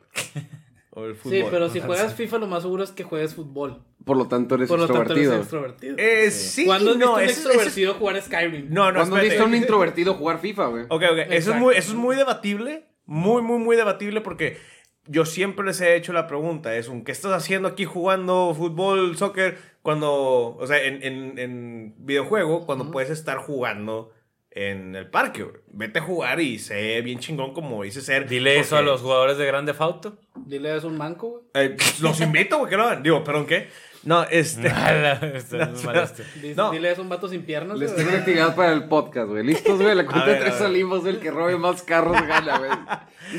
O 0.90 1.04
el 1.04 1.14
fútbol. 1.14 1.38
Sí, 1.38 1.44
pero 1.50 1.68
si 1.68 1.80
juegas 1.80 2.14
FIFA, 2.14 2.38
lo 2.38 2.46
más 2.46 2.62
seguro 2.62 2.82
es 2.82 2.90
que 2.90 3.04
juegues 3.04 3.34
fútbol. 3.34 3.82
Por 4.04 4.16
lo 4.16 4.28
tanto, 4.28 4.54
eres 4.54 4.68
Por 4.68 4.78
lo 4.78 4.86
tanto, 4.86 5.02
extrovertido. 5.02 5.32
eres 5.34 5.42
extrovertido. 5.44 5.94
Eh, 5.98 6.30
sí, 6.30 6.64
¿Cuándo 6.64 6.92
has 6.92 6.96
no, 6.96 7.16
visto 7.16 7.16
un 7.16 7.20
eso- 7.24 7.30
eso- 7.40 7.48
extrovertido 7.50 7.94
jugar 7.94 8.22
Skyrim? 8.22 8.66
No, 8.70 8.90
no, 8.92 9.00
¿Cuándo 9.00 9.16
viste 9.16 9.38
a 9.38 9.44
un 9.44 9.54
introvertido 9.54 10.14
jugar 10.14 10.38
FIFA, 10.40 10.66
güey? 10.68 10.84
Ok, 10.84 11.02
ok. 11.12 11.18
Eso 11.30 11.52
es, 11.52 11.56
muy, 11.58 11.74
eso 11.76 11.90
es 11.90 11.96
muy 11.96 12.16
debatible. 12.16 12.86
Muy, 13.04 13.42
muy, 13.42 13.58
muy 13.58 13.76
debatible 13.76 14.20
porque 14.20 14.58
yo 15.06 15.24
siempre 15.24 15.64
les 15.64 15.80
he 15.80 15.96
hecho 15.96 16.12
la 16.12 16.26
pregunta. 16.26 16.74
Es 16.76 16.88
un, 16.88 17.04
¿qué 17.04 17.12
estás 17.12 17.32
haciendo 17.32 17.68
aquí 17.68 17.84
jugando 17.84 18.54
fútbol, 18.56 19.16
soccer? 19.16 19.58
Cuando, 19.82 20.56
o 20.56 20.66
sea, 20.66 20.82
en, 20.82 21.02
en, 21.02 21.38
en 21.38 21.94
videojuego, 21.98 22.66
cuando 22.66 22.90
puedes 22.90 23.10
estar 23.10 23.38
jugando 23.38 24.12
en 24.56 24.96
el 24.96 25.08
parque. 25.08 25.46
Vete 25.68 25.98
a 25.98 26.02
jugar 26.02 26.40
y 26.40 26.58
sé 26.58 27.00
bien 27.02 27.18
chingón 27.18 27.52
como 27.52 27.82
dice 27.84 28.00
ser. 28.00 28.26
Dile 28.26 28.58
eso 28.58 28.76
a 28.76 28.82
los 28.82 29.02
jugadores 29.02 29.36
de 29.36 29.46
Grande 29.46 29.74
Fauto. 29.74 30.18
Dile 30.34 30.74
es 30.74 30.84
un 30.84 30.96
manco, 30.96 31.28
güey. 31.28 31.42
Eh, 31.54 31.76
los 32.00 32.20
invito, 32.20 32.58
güey, 32.58 32.70
que 32.70 32.76
lo 32.76 32.84
hagan. 32.84 33.02
Digo, 33.02 33.22
perdón, 33.22 33.46
¿qué? 33.46 33.68
No, 34.04 34.22
este... 34.24 34.68
Este 35.34 35.62
es 35.62 35.84
mal 35.84 35.96
este. 35.96 36.24
Dile, 36.40 36.54
No. 36.54 36.70
dile 36.70 36.92
es 36.92 36.98
un 36.98 37.08
vato 37.08 37.28
sin 37.28 37.42
piernas, 37.44 37.78
Les 37.78 37.90
güey. 37.92 37.96
tengo 37.98 38.10
una 38.10 38.18
actividad 38.20 38.54
para 38.54 38.72
el 38.72 38.84
podcast, 38.84 39.28
güey. 39.28 39.44
¿Listos, 39.44 39.80
güey? 39.80 39.94
La 39.94 40.04
cuenta 40.06 40.26
de 40.26 40.36
tres 40.36 40.54
a 40.54 40.58
salimos 40.58 41.04
del 41.04 41.18
que 41.18 41.30
robe 41.30 41.56
más 41.58 41.82
carros 41.82 42.20
gana, 42.26 42.58
güey. 42.58 42.70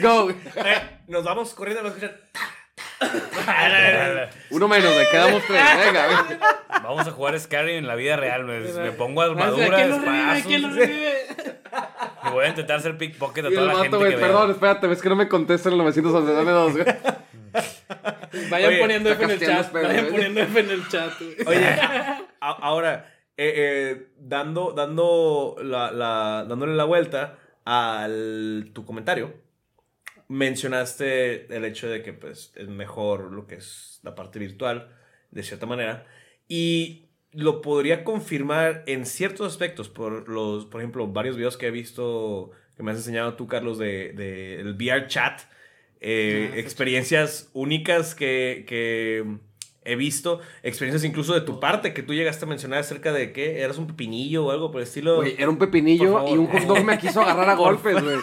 Go, 0.02 0.24
güey. 0.26 0.36
Eh, 0.56 0.82
nos 1.08 1.24
vamos 1.24 1.54
corriendo, 1.54 1.84
nos 1.84 1.94
escuchan. 1.94 2.16
Uno 4.50 4.68
menos, 4.68 4.94
güey. 4.94 5.06
Quedamos 5.12 5.44
tres. 5.48 5.62
Venga, 5.86 6.06
güey. 6.08 6.40
Vamos 6.84 7.08
a 7.08 7.12
jugar 7.12 7.40
Skyrim 7.40 7.78
en 7.78 7.88
la 7.88 7.96
vida 7.96 8.16
real. 8.18 8.44
Me, 8.46 8.60
me 8.60 8.92
pongo 8.92 9.22
Ah, 9.22 9.28
¿quién 9.28 9.40
armadura, 9.40 9.88
lo 9.88 10.00
revive? 10.00 10.44
¿Quién 10.46 10.62
lo 10.62 10.68
espadazos. 10.70 10.76
revive? 10.76 11.60
Y 12.26 12.30
voy 12.32 12.46
a 12.46 12.48
intentar 12.50 12.78
hacer 12.78 12.98
pickpocket 12.98 13.46
a 13.46 13.50
toda 13.50 13.62
el 13.62 13.68
la 13.68 13.76
gente 13.84 13.98
güey. 13.98 14.16
Perdón, 14.20 14.52
espérate. 14.52 14.88
Ves 14.88 15.02
que 15.02 15.10
no 15.10 15.16
me 15.16 15.28
contestan 15.28 15.74
el 15.74 15.80
911. 15.80 16.34
Dame 16.34 16.52
dos, 16.52 16.74
güey. 16.74 16.86
Vayan 18.50 18.70
Oye, 18.70 18.80
poniendo 18.80 19.10
F 19.12 19.24
en 19.24 19.30
el 19.32 19.40
chat. 19.40 19.72
Vayan 19.72 19.96
güey. 20.06 20.12
poniendo 20.12 20.42
F 20.42 20.60
en 20.60 20.70
el 20.70 20.88
chat, 20.88 21.14
güey. 21.20 21.36
Oye, 21.58 21.66
a- 22.42 22.58
ahora, 22.62 23.14
eh, 23.38 23.54
eh, 23.56 24.08
dando, 24.18 24.72
dando 24.74 25.56
la, 25.64 25.92
la- 25.92 26.46
dándole 26.48 26.76
la 26.76 26.84
vuelta 26.86 27.40
al 27.66 28.72
tu 28.74 28.86
comentario, 28.86 29.34
mencionaste 30.28 31.54
el 31.56 31.66
hecho 31.66 31.88
de 31.90 32.04
que 32.04 32.14
pues, 32.14 32.52
es 32.56 32.68
mejor 32.68 33.32
lo 33.32 33.48
que 33.48 33.56
es 33.56 34.00
la 34.04 34.16
parte 34.16 34.40
virtual, 34.40 34.90
de 35.32 35.44
cierta 35.44 35.66
manera, 35.66 36.06
y 36.48 37.06
lo 37.32 37.62
podría 37.62 38.04
confirmar 38.04 38.84
en 38.88 39.06
ciertos 39.06 39.48
aspectos, 39.52 39.90
por 39.90 40.28
los, 40.30 40.66
por 40.66 40.82
ejemplo, 40.82 41.08
varios 41.08 41.36
videos 41.36 41.58
que 41.58 41.68
he 41.68 41.72
visto, 41.72 42.52
que 42.76 42.84
me 42.84 42.92
has 42.92 42.98
enseñado 42.98 43.36
tú, 43.36 43.48
Carlos, 43.48 43.78
de, 43.78 44.14
de 44.14 44.60
el 44.62 44.74
VR 44.76 45.08
chat, 45.08 45.42
eh, 46.02 46.52
experiencias 46.56 47.50
únicas 47.54 48.16
que, 48.16 48.66
que 48.68 49.26
he 49.84 49.96
visto, 49.96 50.42
experiencias 50.64 51.04
incluso 51.10 51.34
de 51.34 51.42
tu 51.42 51.60
parte, 51.60 51.94
que 51.94 52.04
tú 52.04 52.14
llegaste 52.14 52.44
a 52.44 52.48
mencionar 52.48 52.80
acerca 52.80 53.14
de 53.14 53.32
que 53.32 53.62
eras 53.62 53.78
un 53.78 53.88
pepinillo 53.88 54.46
o 54.46 54.52
algo 54.52 54.70
por 54.70 54.82
el 54.82 54.88
estilo. 54.88 55.18
Güey, 55.18 55.36
era 55.38 55.50
un 55.50 55.58
pepinillo 55.58 56.28
y 56.28 56.38
un 56.38 56.48
hot 56.48 56.64
dog 56.64 56.84
me 56.84 56.98
quiso 56.98 57.22
agarrar 57.22 57.50
a 57.50 57.56
golpes, 57.56 58.04
güey. 58.04 58.18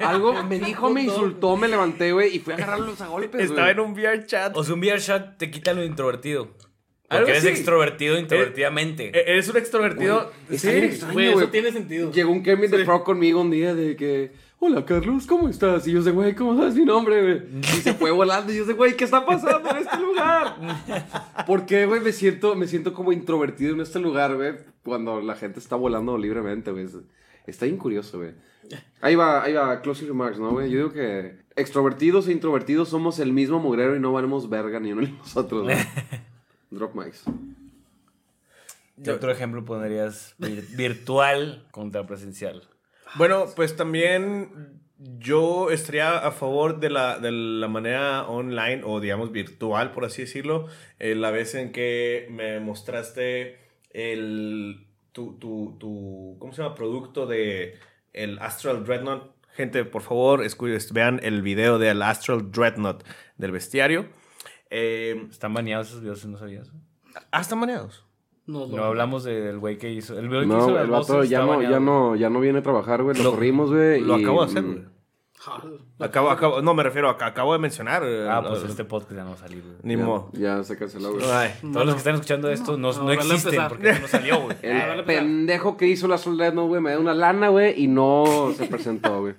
Algo 0.00 0.42
me 0.48 0.58
dijo, 0.58 0.90
me 0.90 1.02
insultó, 1.04 1.56
me 1.56 1.68
levanté, 1.68 2.12
güey, 2.12 2.34
y 2.36 2.38
fui 2.40 2.52
a 2.54 2.56
agarrarlos 2.56 3.00
a 3.00 3.06
golpes, 3.06 3.30
güey. 3.32 3.44
Estaba 3.44 3.70
en 3.70 3.80
un 3.80 3.92
VR 3.92 4.26
chat. 4.26 4.56
O 4.56 4.64
sea, 4.64 4.74
un 4.74 4.80
VR 4.80 5.00
chat 5.00 5.38
te 5.38 5.50
quita 5.50 5.72
lo 5.74 5.84
introvertido. 5.84 6.50
Porque 7.08 7.30
eres 7.30 7.44
extrovertido 7.44 8.18
introvertidamente. 8.18 9.12
E- 9.16 9.30
Eres 9.30 9.48
un 9.48 9.56
extrovertido. 9.58 10.32
Sí. 10.50 10.68
extraño, 10.68 11.20
eso 11.20 11.48
tiene 11.50 11.70
sentido. 11.70 12.10
Llegó 12.10 12.32
un 12.32 12.42
Kermit 12.42 12.70
the 12.72 12.84
Frog 12.84 13.04
conmigo 13.04 13.40
un 13.40 13.52
día 13.52 13.76
de 13.76 13.94
que, 13.94 14.32
hola 14.58 14.84
Carlos, 14.84 15.26
¿cómo 15.26 15.48
estás? 15.48 15.86
Y 15.86 15.92
yo 15.92 16.02
sé, 16.02 16.10
güey, 16.10 16.34
¿cómo 16.34 16.56
sabes 16.56 16.74
mi 16.74 16.84
nombre, 16.84 17.22
güey? 17.22 17.60
Y 17.60 17.80
se 17.82 17.94
fue 17.94 18.10
volando 18.10 18.52
y 18.52 18.56
yo 18.56 18.64
sé, 18.64 18.72
güey, 18.72 18.96
¿qué 18.96 19.04
está 19.04 19.24
pasando 19.24 19.70
en 19.70 19.76
este 19.78 19.96
lugar? 19.98 20.56
¿Por 21.46 21.66
qué, 21.66 21.86
güey, 21.86 22.00
me 22.00 22.12
siento, 22.12 22.54
me 22.54 22.66
siento 22.66 22.92
como 22.92 23.12
introvertido 23.12 23.74
en 23.74 23.80
este 23.80 23.98
lugar, 23.98 24.34
güey? 24.36 24.54
Cuando 24.82 25.20
la 25.20 25.34
gente 25.34 25.58
está 25.60 25.76
volando 25.76 26.16
libremente, 26.18 26.70
güey. 26.72 26.86
Está 27.46 27.66
bien 27.66 27.76
curioso, 27.78 28.18
güey. 28.18 28.32
Ahí 29.00 29.14
va, 29.14 29.42
ahí 29.44 29.52
va, 29.52 29.80
closing 29.80 30.08
remarks, 30.08 30.38
¿no, 30.40 30.50
güey? 30.50 30.68
Yo 30.70 30.78
digo 30.78 30.92
que 30.92 31.38
extrovertidos 31.54 32.26
e 32.26 32.32
introvertidos 32.32 32.88
somos 32.88 33.20
el 33.20 33.32
mismo 33.32 33.60
mugrero 33.60 33.94
y 33.94 34.00
no 34.00 34.12
valemos 34.12 34.48
verga 34.48 34.80
ni 34.80 34.92
uno 34.92 35.02
ni 35.02 35.12
nosotros, 35.12 35.62
güey. 35.64 35.76
Drop 36.70 36.94
mics. 36.96 37.22
¿Qué 39.04 39.10
otro 39.12 39.30
ejemplo 39.30 39.64
pondrías 39.64 40.34
vir- 40.38 40.66
virtual 40.76 41.66
contra 41.70 42.06
presencial? 42.06 42.62
Bueno, 43.14 43.46
pues 43.54 43.76
también 43.76 44.80
yo 44.98 45.70
estaría 45.70 46.18
a 46.18 46.30
favor 46.32 46.80
de 46.80 46.90
la, 46.90 47.18
de 47.18 47.30
la 47.30 47.68
manera 47.68 48.26
online 48.26 48.82
o 48.84 49.00
digamos 49.00 49.32
virtual, 49.32 49.92
por 49.92 50.04
así 50.04 50.22
decirlo. 50.22 50.66
Eh, 50.98 51.14
la 51.14 51.30
vez 51.30 51.54
en 51.54 51.72
que 51.72 52.26
me 52.30 52.60
mostraste 52.60 53.58
el, 53.90 54.86
tu, 55.12 55.38
tu, 55.38 55.76
tu, 55.78 56.36
¿cómo 56.38 56.52
se 56.52 56.62
llama? 56.62 56.74
Producto 56.74 57.26
de 57.26 57.78
el 58.12 58.38
Astral 58.38 58.84
Dreadnought. 58.84 59.34
Gente, 59.54 59.84
por 59.84 60.02
favor, 60.02 60.42
vean 60.92 61.20
el 61.22 61.42
video 61.42 61.78
del 61.78 62.02
Astral 62.02 62.50
Dreadnought 62.50 63.02
del 63.36 63.52
bestiario. 63.52 64.08
Eh, 64.70 65.26
¿Están 65.30 65.54
baneados 65.54 65.88
esos 65.88 66.00
videos 66.00 66.20
si 66.20 66.28
no 66.28 66.38
sabías? 66.38 66.70
ah, 67.30 67.40
están 67.40 67.58
maneados. 67.58 68.05
Nos 68.46 68.68
No 68.70 68.76
lo- 68.76 68.84
hablamos 68.84 69.24
del 69.24 69.58
güey 69.58 69.76
que 69.78 69.90
hizo. 69.92 70.18
El 70.18 70.28
güey 70.28 70.40
que 70.42 70.46
hizo 70.46 70.70
No, 70.70 70.78
el 70.80 70.88
vato 70.88 71.24
ya 71.24 71.40
no, 71.40 71.46
ya 71.46 71.56
baneado. 71.56 71.80
no, 71.80 72.16
ya 72.16 72.30
no 72.30 72.40
viene 72.40 72.60
a 72.60 72.62
trabajar, 72.62 73.02
güey. 73.02 73.16
Lo, 73.18 73.24
Lo- 73.24 73.30
corrimos, 73.32 73.70
güey. 73.70 74.00
Lo 74.00 74.18
y- 74.18 74.22
acabo 74.22 74.44
de 74.44 74.50
hacer, 74.50 74.62
mm, 74.62 74.72
güey. 74.72 74.84
Ah, 75.48 75.62
Acabo, 76.00 76.30
acabo, 76.30 76.60
no, 76.62 76.74
me 76.74 76.82
refiero 76.82 77.08
a 77.08 77.16
que 77.16 77.24
acabo 77.24 77.52
de 77.52 77.60
mencionar. 77.60 78.02
eh, 78.04 78.26
Ah, 78.28 78.42
pues 78.46 78.62
eh, 78.62 78.66
este 78.68 78.84
podcast 78.84 79.12
ya 79.12 79.22
no 79.22 79.30
va 79.30 79.34
a 79.36 79.38
salir, 79.38 79.62
güey. 79.62 79.76
Ni 79.82 79.96
modo. 79.96 80.30
ya 80.32 80.62
se 80.64 80.76
canceló, 80.76 81.12
güey. 81.12 81.24
Ay. 81.30 81.50
Todos 81.72 81.86
los 81.86 81.94
que 81.94 81.98
están 81.98 82.14
escuchando 82.14 82.50
esto 82.50 82.76
no, 82.76 82.92
no, 82.92 83.02
no, 83.04 83.12
existen 83.12 83.54
empezar. 83.54 83.68
porque 83.68 83.92
no 84.00 84.08
salió, 84.08 84.40
güey. 84.42 84.56
El 84.62 84.76
Ah, 84.76 84.86
vale, 84.88 85.02
pues, 85.04 85.18
pendejo 85.18 85.76
que 85.76 85.86
hizo 85.86 86.08
la 86.08 86.18
soledad, 86.18 86.52
no, 86.52 86.66
güey, 86.66 86.80
me 86.80 86.90
dio 86.90 87.00
una 87.00 87.14
lana, 87.14 87.48
güey, 87.48 87.80
y 87.80 87.86
no 87.86 88.52
se 88.56 88.66
presentó, 88.66 89.20
güey. 89.20 89.34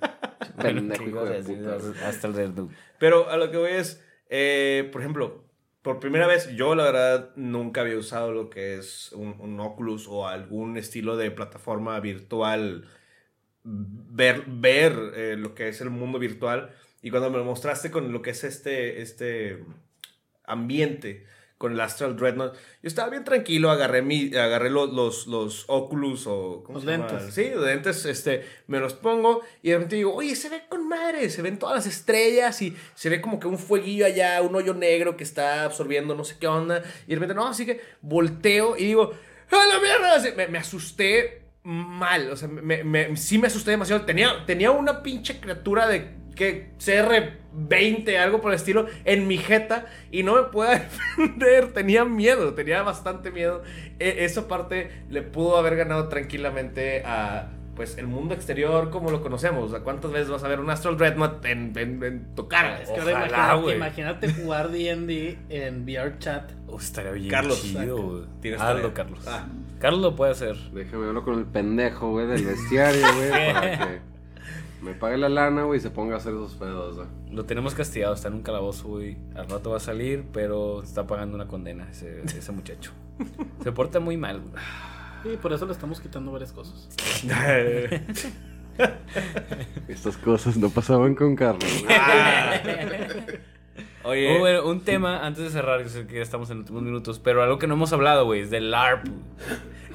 pendejo, 0.61 1.03
¿Qué 1.03 1.09
hijo 1.09 1.25
de 1.25 1.43
puta. 1.43 1.77
Hasta 2.07 2.27
el. 2.27 2.53
Pero 2.99 3.29
a 3.29 3.35
lo 3.37 3.51
que 3.51 3.57
voy 3.57 3.71
es, 3.71 4.01
eh, 4.29 4.89
por 4.93 5.01
ejemplo, 5.01 5.43
por 5.87 6.01
primera 6.01 6.27
vez, 6.27 6.53
yo 6.53 6.75
la 6.75 6.83
verdad 6.83 7.29
nunca 7.37 7.79
había 7.79 7.97
usado 7.97 8.33
lo 8.33 8.49
que 8.49 8.75
es 8.75 9.13
un, 9.13 9.39
un 9.39 9.57
Oculus 9.61 10.05
o 10.09 10.27
algún 10.27 10.75
estilo 10.75 11.15
de 11.15 11.31
plataforma 11.31 11.97
virtual, 12.01 12.89
ver, 13.63 14.43
ver 14.47 14.91
eh, 15.15 15.35
lo 15.37 15.55
que 15.55 15.69
es 15.69 15.79
el 15.79 15.89
mundo 15.89 16.19
virtual. 16.19 16.75
Y 17.01 17.09
cuando 17.09 17.29
me 17.29 17.37
lo 17.37 17.45
mostraste 17.45 17.89
con 17.89 18.11
lo 18.11 18.21
que 18.21 18.31
es 18.31 18.43
este, 18.43 19.01
este 19.01 19.63
ambiente, 20.43 21.25
con 21.57 21.71
el 21.73 21.79
Astral 21.81 22.15
Dreadnought, 22.15 22.53
yo 22.53 22.59
estaba 22.87 23.09
bien 23.09 23.23
tranquilo, 23.23 23.71
agarré, 23.71 24.01
mi, 24.03 24.33
agarré 24.35 24.69
los, 24.69 24.93
los, 24.93 25.25
los 25.27 25.65
Oculus 25.67 26.27
o... 26.27 26.61
¿cómo 26.63 26.77
Los 26.77 26.83
se 26.85 26.91
llama? 26.91 27.31
Sí, 27.31 27.49
los 27.49 27.65
lentes, 27.65 28.05
este, 28.05 28.45
me 28.67 28.79
los 28.79 28.93
pongo 28.93 29.41
y 29.63 29.69
de 29.69 29.75
repente 29.75 29.95
digo, 29.95 30.13
oye, 30.13 30.35
se 30.35 30.49
ve 30.49 30.63
con 30.69 30.87
madre, 30.87 31.29
se 31.31 31.41
ven 31.41 31.57
todas 31.57 31.75
las 31.75 31.87
estrellas 31.87 32.61
y 32.61 32.75
se 32.93 33.09
ve 33.09 33.21
como 33.21 33.39
que 33.39 33.47
un 33.47 33.57
fueguillo 33.57 34.05
allá, 34.05 34.41
un 34.43 34.53
hoyo 34.55 34.73
negro 34.75 35.17
que 35.17 35.23
está 35.23 35.63
absorbiendo 35.63 36.13
no 36.13 36.23
sé 36.23 36.37
qué 36.39 36.47
onda. 36.47 36.83
Y 37.07 37.09
de 37.09 37.15
repente, 37.15 37.33
no, 37.33 37.47
así 37.47 37.65
que 37.65 37.81
volteo 38.01 38.77
y 38.77 38.85
digo, 38.85 39.11
¡a 39.51 39.65
la 39.67 39.79
mierda! 39.79 40.35
Me, 40.35 40.47
me 40.47 40.57
asusté 40.59 41.41
mal, 41.63 42.31
o 42.31 42.37
sea, 42.37 42.47
me, 42.47 42.83
me- 42.83 43.17
sí 43.17 43.39
me 43.39 43.47
asusté 43.47 43.71
demasiado. 43.71 44.05
Tenía, 44.05 44.45
tenía 44.45 44.71
una 44.71 45.01
pinche 45.01 45.39
criatura 45.39 45.87
de 45.87 46.15
que 46.37 46.69
CR20, 46.79 48.15
algo 48.17 48.41
por 48.41 48.51
el 48.51 48.55
estilo, 48.57 48.85
en 49.05 49.27
mi 49.27 49.37
jeta 49.37 49.85
y 50.11 50.23
no 50.23 50.35
me 50.35 50.43
pueda 50.43 50.71
defender. 51.17 51.73
Tenía 51.73 52.05
miedo, 52.05 52.53
tenía 52.53 52.83
bastante 52.83 53.31
miedo. 53.31 53.63
E- 53.99 54.23
esa 54.25 54.47
parte 54.47 54.91
le 55.09 55.21
pudo 55.21 55.57
haber 55.57 55.75
ganado 55.75 56.07
tranquilamente 56.07 57.03
a, 57.05 57.49
pues 57.75 57.97
el 57.97 58.07
mundo 58.07 58.33
exterior 58.33 58.89
como 58.89 59.11
lo 59.11 59.21
conocemos. 59.21 59.65
O 59.65 59.69
sea, 59.69 59.79
¿cuántas 59.81 60.11
veces 60.11 60.29
vas 60.29 60.43
a 60.43 60.47
ver 60.47 60.59
un 60.59 60.69
Astral 60.69 60.97
Dreadnought 60.97 61.43
en, 61.45 61.73
en, 61.77 62.03
en 62.03 62.35
tu 62.35 62.47
cara? 62.47 62.81
Es 62.81 62.89
que 62.89 62.99
ahora 62.99 63.11
Ojalá, 63.13 63.27
imagínate, 63.27 63.61
güey. 63.61 63.75
imagínate 63.75 64.33
jugar 64.33 64.69
D&D 64.71 65.37
en 65.49 65.83
VR 65.83 66.19
chat. 66.19 66.51
Oh, 66.67 66.77
estaría 66.79 67.11
bien 67.11 67.29
Carlos, 67.29 67.61
chido. 67.61 68.27
Tienes 68.41 68.61
Hazlo. 68.61 68.93
Carlos. 68.93 69.23
Ah. 69.27 69.47
Carlos 69.79 70.01
lo 70.01 70.15
puede 70.15 70.31
hacer. 70.31 70.55
Déjame 70.73 71.07
hablar 71.07 71.23
con 71.23 71.37
el 71.39 71.45
pendejo, 71.45 72.09
güey, 72.11 72.25
del 72.27 72.43
bestiario, 72.45 73.01
güey, 73.15 73.29
para 73.53 73.71
que 73.77 74.16
me 74.87 74.93
pague 74.93 75.17
la 75.17 75.29
lana, 75.29 75.63
güey, 75.63 75.79
y 75.79 75.81
se 75.81 75.89
ponga 75.89 76.15
a 76.15 76.17
hacer 76.17 76.33
esos 76.33 76.55
pedos, 76.55 76.95
güey. 76.95 77.07
Lo 77.31 77.45
tenemos 77.45 77.75
castigado, 77.75 78.13
está 78.13 78.29
en 78.29 78.35
un 78.35 78.41
calabozo, 78.41 78.87
güey. 78.87 79.17
Al 79.35 79.49
rato 79.49 79.71
va 79.71 79.77
a 79.77 79.81
salir, 79.81 80.25
pero 80.31 80.81
está 80.81 81.05
pagando 81.05 81.35
una 81.35 81.47
condena 81.47 81.87
ese, 81.91 82.21
ese 82.23 82.51
muchacho. 82.51 82.91
Se 83.63 83.71
porta 83.71 83.99
muy 83.99 84.17
mal, 84.17 84.41
güey. 84.41 85.33
Y 85.33 85.37
por 85.37 85.51
eso 85.53 85.65
le 85.65 85.73
estamos 85.73 85.99
quitando 85.99 86.31
varias 86.31 86.53
cosas. 86.53 86.87
Estas 89.87 90.17
cosas 90.17 90.57
no 90.57 90.69
pasaban 90.69 91.15
con 91.15 91.35
Carlos, 91.35 91.83
güey. 91.83 91.95
Oye, 94.03 94.37
Oh, 94.37 94.39
bueno, 94.39 94.65
un 94.67 94.81
tema 94.81 95.25
antes 95.25 95.43
de 95.43 95.49
cerrar, 95.49 95.83
yo 95.83 95.89
sé 95.89 96.07
que 96.07 96.15
ya 96.15 96.21
estamos 96.21 96.49
en 96.49 96.57
los 96.59 96.63
últimos 96.63 96.83
minutos, 96.83 97.19
pero 97.19 97.43
algo 97.43 97.57
que 97.59 97.67
no 97.67 97.73
hemos 97.73 97.91
hablado, 97.91 98.23
güey, 98.25 98.41
es 98.41 98.49
del 98.49 98.71
LARP. 98.71 99.05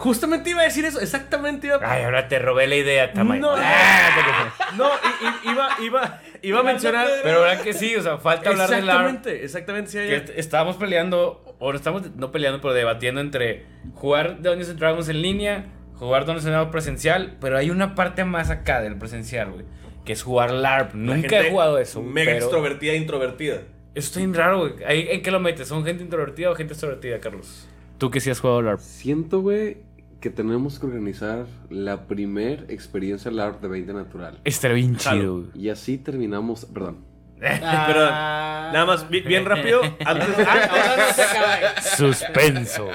Justamente 0.03 0.51
iba 0.51 0.61
a 0.61 0.65
decir 0.65 0.85
eso, 0.85 1.01
exactamente 1.01 1.69
iba 1.69 1.79
Ay, 1.83 2.03
ahora 2.03 2.27
te 2.29 2.39
robé 2.39 2.67
la 2.67 2.77
idea, 2.77 3.13
Tamay. 3.13 3.39
No. 3.41 3.53
Ah, 3.57 4.53
No, 4.77 4.89
i- 4.89 5.49
i- 5.49 5.53
iba, 5.53 5.69
iba, 5.81 6.21
iba 6.43 6.61
a 6.61 6.63
mencionar. 6.63 7.07
Pero 7.23 7.41
verdad 7.43 7.63
que 7.63 7.73
sí, 7.73 7.95
o 7.97 8.03
sea, 8.03 8.19
falta 8.19 8.51
hablar 8.51 8.69
del 8.71 8.87
LARP. 8.87 8.99
Exactamente, 9.01 9.45
exactamente. 9.45 9.91
Sí, 9.91 9.99
Que 9.99 10.09
ya- 10.11 10.17
est- 10.17 10.31
estábamos 10.37 10.77
peleando, 10.77 11.57
o 11.59 11.73
estamos 11.73 12.15
no 12.17 12.33
peleando, 12.33 12.61
pero 12.61 12.75
debatiendo 12.75 13.21
entre 13.21 13.65
jugar 13.95 14.43
Dungeons 14.43 14.71
and 14.71 14.79
Dragons 14.81 15.09
en 15.09 15.23
línea, 15.23 15.67
jugar 15.95 16.25
Dungeons 16.25 16.47
and 16.47 16.55
Dragons 16.55 16.73
presencial, 16.73 17.37
pero 17.41 17.57
hay 17.57 17.71
una 17.71 17.95
parte 17.95 18.25
más 18.25 18.51
acá 18.51 18.81
del 18.81 18.97
presencial, 18.99 19.51
güey, 19.53 19.65
que 20.05 20.13
es 20.15 20.23
jugar 20.23 20.51
LARP. 20.51 20.95
la 20.95 21.15
Nunca 21.15 21.41
he 21.41 21.51
jugado 21.51 21.79
eso. 21.79 22.03
Mega 22.03 22.33
pero 22.33 22.45
extrovertida 22.45 22.93
e 22.93 22.97
introvertida. 22.97 23.55
Eso 23.95 24.07
está 24.09 24.19
bien 24.21 24.35
raro, 24.35 24.59
güey. 24.61 24.75
¿En 24.89 25.23
qué 25.23 25.31
lo 25.31 25.39
metes? 25.39 25.69
¿Son 25.69 25.85
gente 25.85 26.03
introvertida 26.03 26.51
o 26.51 26.55
gente 26.57 26.73
extrovertida, 26.73 27.21
Carlos? 27.21 27.69
Tú 27.99 28.11
que 28.11 28.19
sí 28.21 28.31
has 28.31 28.41
jugado 28.41 28.63
LARP. 28.63 28.81
Siento, 28.81 29.41
güey, 29.43 29.77
que 30.23 30.31
tenemos 30.31 30.79
que 30.79 30.87
organizar 30.87 31.45
la 31.69 32.07
primer 32.07 32.65
experiencia 32.71 33.31
LARP 33.31 33.61
de 33.61 33.69
20 33.69 33.93
natural. 33.93 34.41
Estaría 34.45 34.77
bien 34.77 34.97
chido. 34.97 35.45
Y 35.55 35.69
así 35.69 35.99
terminamos, 35.99 36.65
perdón. 36.65 37.05
Perdón, 37.43 38.11
nada 38.11 38.87
más, 38.87 39.11
bi- 39.11 39.21
bien 39.23 39.45
rápido. 39.45 39.83
Antes 40.07 40.37
de- 40.37 40.45
Ah, 40.49 41.75
no. 41.77 41.83
Suspenso. 41.97 42.89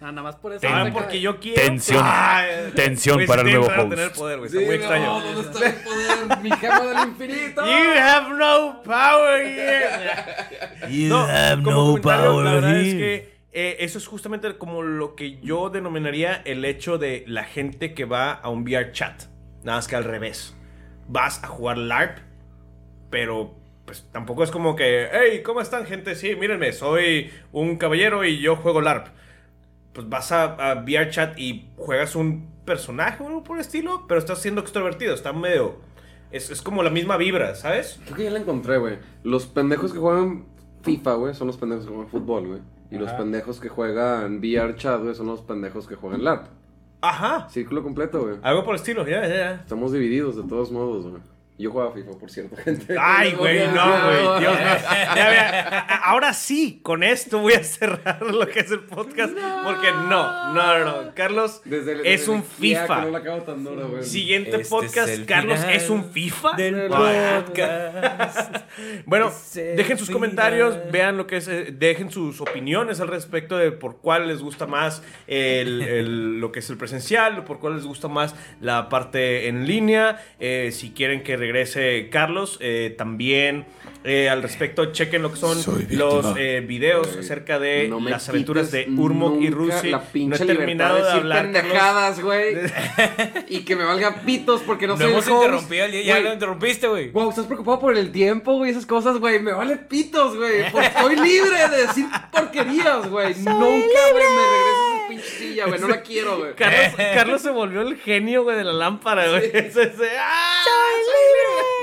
Ah, 0.00 0.10
nada 0.12 0.22
más 0.22 0.34
por 0.36 0.52
eso. 0.52 0.66
Ah, 0.68 0.80
no 0.80 0.86
se 0.86 0.92
porque 0.92 1.20
yo 1.20 1.38
quiero. 1.38 1.62
Tensión. 1.62 2.02
Ay, 2.04 2.72
Tensión 2.74 3.24
para 3.24 3.42
sí 3.42 3.48
el 3.48 3.54
nuevo 3.54 3.72
que 3.72 3.80
host. 3.80 3.90
tener 3.90 4.12
poder, 4.12 4.38
güey. 4.38 4.48
Está 4.50 4.60
muy 4.66 4.74
extraño. 4.74 5.20
¿Dónde 5.20 5.40
está 5.40 5.66
el 5.68 5.74
poder? 5.76 6.38
Mi 6.42 6.50
gema 6.50 6.80
del 6.80 7.08
infinito. 7.08 7.62
You 7.66 8.00
have 8.00 8.28
no 8.36 8.82
power 8.82 9.46
here. 9.46 11.08
No, 11.08 11.26
como 11.62 11.86
comentario, 11.86 12.42
la 12.42 12.52
verdad 12.54 12.76
es 12.80 12.94
que 12.94 13.33
eh, 13.56 13.76
eso 13.84 13.98
es 13.98 14.06
justamente 14.08 14.58
como 14.58 14.82
lo 14.82 15.14
que 15.14 15.38
yo 15.40 15.70
denominaría 15.70 16.34
el 16.44 16.64
hecho 16.64 16.98
de 16.98 17.24
la 17.28 17.44
gente 17.44 17.94
que 17.94 18.04
va 18.04 18.32
a 18.32 18.48
un 18.48 18.62
VR 18.64 18.90
chat. 18.90 19.22
Nada 19.62 19.78
más 19.78 19.86
que 19.86 19.94
al 19.94 20.02
revés. 20.02 20.56
Vas 21.06 21.42
a 21.44 21.46
jugar 21.46 21.78
LARP, 21.78 22.18
pero 23.10 23.54
pues 23.84 24.08
tampoco 24.10 24.42
es 24.42 24.50
como 24.50 24.74
que, 24.74 25.08
hey, 25.12 25.42
¿cómo 25.44 25.60
están 25.60 25.86
gente? 25.86 26.16
Sí, 26.16 26.34
mírenme, 26.34 26.72
soy 26.72 27.30
un 27.52 27.76
caballero 27.76 28.24
y 28.24 28.40
yo 28.40 28.56
juego 28.56 28.80
LARP. 28.80 29.06
Pues 29.92 30.08
vas 30.08 30.32
a, 30.32 30.72
a 30.72 30.82
VR 30.82 31.10
chat 31.10 31.38
y 31.38 31.70
juegas 31.76 32.16
un 32.16 32.50
personaje 32.64 33.22
o 33.22 33.28
algo 33.28 33.44
por 33.44 33.56
el 33.56 33.60
estilo, 33.60 34.06
pero 34.08 34.18
estás 34.18 34.42
siendo 34.42 34.60
extrovertido, 34.60 35.14
está 35.14 35.32
medio... 35.32 35.76
Es, 36.32 36.50
es 36.50 36.60
como 36.60 36.82
la 36.82 36.90
misma 36.90 37.16
vibra, 37.16 37.54
¿sabes? 37.54 38.00
Creo 38.06 38.16
que 38.16 38.24
ya 38.24 38.30
la 38.30 38.40
encontré, 38.40 38.78
güey. 38.78 38.98
Los 39.22 39.46
pendejos 39.46 39.92
que 39.92 40.00
juegan 40.00 40.46
FIFA, 40.82 41.14
güey, 41.14 41.34
son 41.34 41.46
los 41.46 41.56
pendejos 41.56 41.84
que 41.84 41.92
juegan 41.92 42.10
fútbol, 42.10 42.46
güey. 42.48 42.60
Y 42.94 42.98
los 42.98 43.10
pendejos 43.12 43.60
que 43.60 43.68
juegan 43.68 44.38
VR 44.38 44.76
chat, 44.76 45.02
güey, 45.02 45.14
son 45.14 45.26
los 45.26 45.42
pendejos 45.42 45.86
que 45.86 45.96
juegan 45.96 46.22
LARP. 46.22 46.46
Ajá. 47.00 47.48
Círculo 47.48 47.82
completo, 47.82 48.22
güey. 48.22 48.36
Algo 48.42 48.64
por 48.64 48.74
el 48.74 48.80
estilo, 48.80 49.06
ya, 49.06 49.22
ya, 49.22 49.34
ya. 49.34 49.52
Estamos 49.54 49.92
divididos 49.92 50.36
de 50.36 50.44
todos 50.44 50.70
modos, 50.70 51.06
güey. 51.06 51.22
Yo 51.56 51.70
jugaba 51.70 51.92
FIFA, 51.92 52.10
por 52.18 52.30
cierto, 52.30 52.56
gente. 52.64 52.96
Ay, 52.98 53.32
güey, 53.32 53.60
no, 53.68 54.04
güey. 54.06 54.40
Dios 54.40 54.52
mío. 54.58 54.68
Ahora 56.02 56.32
sí, 56.34 56.80
con 56.82 57.02
esto 57.04 57.38
voy 57.38 57.52
a 57.52 57.62
cerrar 57.62 58.20
lo 58.26 58.46
que 58.48 58.60
es 58.60 58.70
el 58.72 58.80
podcast. 58.80 59.32
Porque 59.64 59.90
no, 59.92 60.52
no, 60.52 60.78
no, 60.80 61.02
no. 61.04 61.14
Carlos 61.14 61.62
Desde 61.64 61.92
el- 61.92 62.00
es 62.00 62.20
desde 62.22 62.32
un 62.32 62.42
FIFA. 62.42 63.02
No 63.02 63.10
la 63.10 63.18
acabo 63.18 63.42
tan 63.42 63.62
dura, 63.62 63.84
güey. 63.86 64.02
Siguiente 64.02 64.50
Este 64.56 64.64
podcast, 64.68 65.08
es 65.08 65.20
Carlos 65.20 65.60
es 65.70 65.88
un 65.90 66.10
FIFA. 66.10 66.52
Del 66.56 66.88
podcast. 66.88 68.56
Bueno, 69.06 69.30
dejen 69.54 69.98
sus 69.98 70.10
comentarios, 70.10 70.76
vean 70.90 71.16
lo 71.16 71.26
que 71.28 71.36
es, 71.36 71.46
eh, 71.46 71.72
dejen 71.72 72.10
sus 72.10 72.40
opiniones 72.40 73.00
al 73.00 73.06
respecto 73.08 73.56
de 73.56 73.70
por 73.70 73.98
cuál 73.98 74.26
les 74.26 74.40
gusta 74.40 74.66
más 74.66 75.02
el, 75.28 75.80
el- 75.82 76.40
lo 76.40 76.50
que 76.50 76.58
es 76.58 76.68
el 76.70 76.76
presencial, 76.76 77.44
por 77.44 77.60
cuál 77.60 77.76
les 77.76 77.84
gusta 77.84 78.08
más 78.08 78.34
la 78.60 78.88
parte 78.88 79.46
en 79.48 79.66
línea. 79.66 80.20
Eh, 80.40 80.70
si 80.72 80.90
quieren 80.90 81.22
que 81.22 81.36
regrese 81.44 82.08
Carlos, 82.10 82.58
eh, 82.60 82.94
también 82.96 83.66
eh, 84.06 84.28
al 84.28 84.42
respecto, 84.42 84.92
chequen 84.92 85.22
lo 85.22 85.30
que 85.30 85.36
son 85.38 85.56
los 85.90 86.36
eh, 86.36 86.62
videos 86.66 87.06
Güey, 87.08 87.20
acerca 87.20 87.58
de 87.58 87.88
no 87.88 88.00
las 88.00 88.28
aventuras 88.28 88.70
de 88.70 88.86
Urmok 88.94 89.40
y 89.40 89.48
Rusi. 89.48 89.90
La 89.90 89.98
No 89.98 90.04
pinche 90.12 90.42
he 90.44 90.46
terminado 90.46 90.94
de 90.96 91.00
libertad 91.00 91.18
hablar. 91.20 91.42
pendejadas, 91.42 92.20
güey. 92.20 92.54
y 93.48 93.60
que 93.64 93.76
me 93.76 93.84
valga 93.84 94.16
pitos 94.26 94.60
porque 94.60 94.86
no 94.86 94.92
No 94.94 94.98
soy 94.98 95.06
el 95.06 95.12
hemos 95.12 95.26
host. 95.26 95.36
interrumpido, 95.36 95.86
ya, 95.88 96.20
lo 96.20 96.32
interrumpiste, 96.34 96.86
güey. 96.86 97.10
Wow, 97.12 97.30
estás 97.30 97.46
preocupado 97.46 97.80
por 97.80 97.96
el 97.96 98.12
tiempo, 98.12 98.56
güey, 98.56 98.70
esas 98.72 98.84
cosas, 98.84 99.18
güey. 99.18 99.40
Me 99.40 99.52
vale 99.52 99.76
pitos, 99.76 100.36
güey. 100.36 100.60
Estoy 100.60 101.16
libre 101.16 101.68
de 101.70 101.86
decir 101.86 102.04
porquerías, 102.30 103.08
güey. 103.08 103.34
Nunca, 103.38 103.58
güey, 103.58 104.24
me 104.26 104.44
regreses 104.44 104.93
esa 105.04 105.08
pinche 105.08 105.24
silla, 105.26 105.66
güey. 105.66 105.80
No 105.80 105.88
la 105.88 106.00
quiero, 106.02 106.38
güey. 106.38 106.54
Carlos, 106.56 106.94
Carlos 106.96 107.42
se 107.42 107.50
volvió 107.50 107.82
el 107.82 107.96
genio, 107.96 108.42
güey, 108.44 108.56
de 108.56 108.64
la 108.64 108.72
lámpara, 108.72 109.28
güey. 109.28 109.50
Ese- 109.54 109.92
¡Ah! 110.18 110.62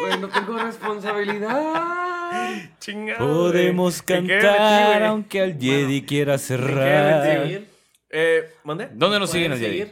Güey, 0.01 0.19
no 0.19 0.27
tengo 0.29 0.57
responsabilidad. 0.57 2.53
Chingado, 2.79 3.19
Podemos 3.27 4.01
güey. 4.05 4.19
¿En 4.19 4.27
qué 4.27 4.35
me 4.35 4.41
cantar 4.41 5.03
aunque 5.03 5.41
al 5.41 5.59
Jedi 5.59 6.01
quiera 6.05 6.33
¿En 6.33 6.39
cerrar. 6.39 7.61
Eh, 8.09 8.49
¿Mande? 8.63 8.89
¿Dónde 8.93 9.19
nos 9.19 9.29
siguen 9.31 9.51
al 9.53 9.59
Jedi? 9.59 9.91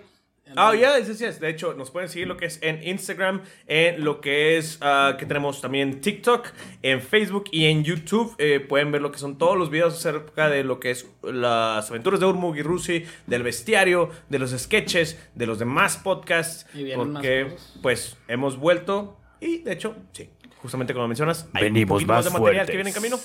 Seguir 0.55 0.59
en- 0.83 0.85
Ah, 0.89 0.97
ya, 0.99 1.05
sí, 1.05 1.13
sí, 1.15 1.25
es. 1.25 1.39
De 1.39 1.49
hecho, 1.49 1.73
nos 1.73 1.91
pueden 1.91 2.09
seguir 2.09 2.27
lo 2.27 2.37
que 2.37 2.45
es 2.45 2.59
en 2.61 2.81
Instagram, 2.87 3.41
en 3.67 4.03
lo 4.03 4.21
que 4.21 4.57
es, 4.57 4.77
ah, 4.81 5.15
que 5.17 5.25
tenemos 5.25 5.61
también 5.61 6.01
TikTok, 6.01 6.47
en 6.81 7.01
Facebook 7.01 7.45
y 7.51 7.65
en 7.65 7.83
YouTube. 7.83 8.35
Eh, 8.37 8.59
pueden 8.59 8.91
ver 8.91 9.01
lo 9.01 9.11
que 9.11 9.19
son 9.19 9.37
todos 9.37 9.57
los 9.57 9.69
videos 9.69 9.93
acerca 9.95 10.49
de 10.49 10.63
lo 10.63 10.79
que 10.79 10.91
es 10.91 11.07
las 11.23 11.89
aventuras 11.89 12.19
de 12.19 12.25
Urmug 12.25 12.55
y 12.57 12.61
Rusi, 12.61 13.05
del 13.27 13.43
bestiario, 13.43 14.09
de 14.29 14.39
los 14.39 14.51
sketches, 14.51 15.19
de 15.35 15.45
los 15.45 15.59
demás 15.59 15.97
podcasts. 15.97 16.65
Y 16.73 16.83
más 16.85 16.95
Porque, 16.95 17.47
cosas. 17.51 17.79
pues, 17.81 18.17
hemos 18.27 18.57
vuelto 18.57 19.17
y, 19.41 19.59
de 19.59 19.73
hecho, 19.73 19.95
sí, 20.11 20.29
justamente 20.61 20.93
como 20.93 21.07
mencionas, 21.07 21.47
hay 21.53 21.63
Venimos 21.63 21.95
poquito 21.95 22.13
más 22.13 22.25
de 22.25 22.31
material 22.31 22.55
fuertes. 22.55 22.71
que 22.71 22.77
viene 22.77 22.89
en 22.89 22.93
camino. 22.95 23.19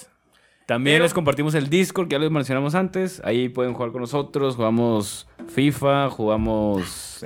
También 0.67 0.95
Pero- 0.97 1.05
les 1.05 1.15
compartimos 1.15 1.55
el 1.55 1.69
Discord, 1.69 2.09
que 2.09 2.12
ya 2.15 2.19
les 2.19 2.31
mencionamos 2.31 2.75
antes. 2.75 3.21
Ahí 3.25 3.49
pueden 3.51 3.75
jugar 3.75 3.93
con 3.93 4.01
nosotros. 4.01 4.57
Jugamos 4.57 5.29
FIFA, 5.49 6.09
jugamos. 6.11 7.23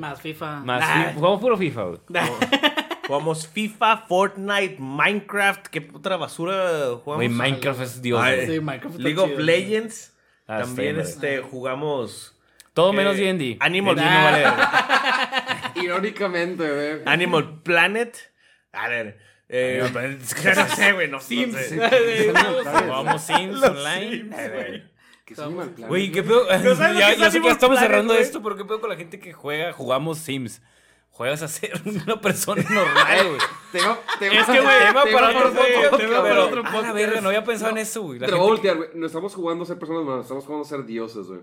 Más 0.00 0.20
FIFA. 0.20 0.60
Más 0.64 0.82
Ah, 0.84 0.94
FIFA. 0.94 1.12
Jugamos 1.14 1.40
puro 1.40 1.56
FIFA, 1.56 1.82
güey. 1.84 1.98
Jugamos 3.06 3.48
FIFA, 3.48 3.96
Fortnite, 4.08 4.76
Minecraft, 4.78 5.66
qué 5.66 5.90
otra 5.92 6.16
basura 6.16 6.54
jugamos. 7.02 7.16
Güey, 7.16 7.28
Minecraft 7.28 7.80
es 7.82 8.00
Dios. 8.00 8.20
Ay. 8.22 8.46
Sí, 8.46 8.60
Minecraft 8.60 8.98
League 8.98 9.18
of 9.18 9.28
chido, 9.30 9.40
Legends. 9.40 10.16
Ah, 10.46 10.60
También 10.62 10.98
este, 11.00 11.40
jugamos. 11.40 12.36
Todo 12.74 12.92
menos 12.92 13.16
eh, 13.16 13.24
D&D. 13.34 13.56
Animal, 13.60 13.96
verga. 13.96 15.72
Irónicamente, 15.82 16.62
güey. 16.68 17.02
Animal 17.04 17.60
Planet. 17.62 18.16
A 18.72 18.88
ver. 18.88 19.18
Eh, 19.54 19.86
no 19.92 20.66
sé, 20.74 20.92
güey. 20.94 21.08
No, 21.08 21.20
Sims. 21.20 21.54
Jugamos 21.68 23.22
Sims 23.22 23.62
Online. 23.62 24.82
Que. 25.26 25.34
Güey, 25.86 26.10
¿qué 26.10 26.22
pedo? 26.22 26.44
¿No 26.44 26.74
ya 26.98 27.14
que 27.14 27.20
ya 27.20 27.30
sé 27.30 27.40
que 27.40 27.48
estamos 27.48 27.76
Planet, 27.78 27.78
cerrando 27.80 28.14
esto, 28.14 28.42
pero 28.42 28.56
¿qué 28.56 28.64
pedo 28.64 28.80
con 28.80 28.88
la 28.88 28.96
gente 28.96 29.20
que 29.20 29.34
juega? 29.34 29.72
Jugamos 29.72 30.18
Sims. 30.18 30.62
Juegas 31.10 31.42
a 31.42 31.48
ser 31.48 31.70
una 32.06 32.18
persona 32.18 32.62
normal, 32.62 33.28
güey. 33.28 33.40
Tema, 33.70 33.98
tema, 34.18 34.34
Es 34.40 34.46
que, 34.46 34.60
güey, 34.60 34.78
tema 34.86 35.04
para 35.12 35.28
otro 35.28 35.50
sí, 35.50 35.56
podcast. 35.58 35.96
tema 36.02 36.22
para 36.22 36.44
otro 36.46 36.60
a 36.60 36.64
la 36.64 36.70
podcast. 36.70 36.94
verga, 36.94 37.20
no 37.20 37.28
había 37.28 37.44
pensado 37.44 37.70
en 37.72 37.78
eso, 37.78 38.02
güey. 38.02 38.18
Te 38.18 38.26
voy 38.30 38.34
a 38.34 38.42
voltear, 38.42 38.76
güey. 38.78 38.88
No 38.94 39.06
estamos 39.06 39.34
jugando 39.34 39.64
a 39.64 39.66
ser 39.66 39.78
personas 39.78 40.04
malas, 40.04 40.22
estamos 40.22 40.44
jugando 40.46 40.64
a 40.64 40.68
ser 40.68 40.86
dioses, 40.86 41.26
güey. 41.26 41.42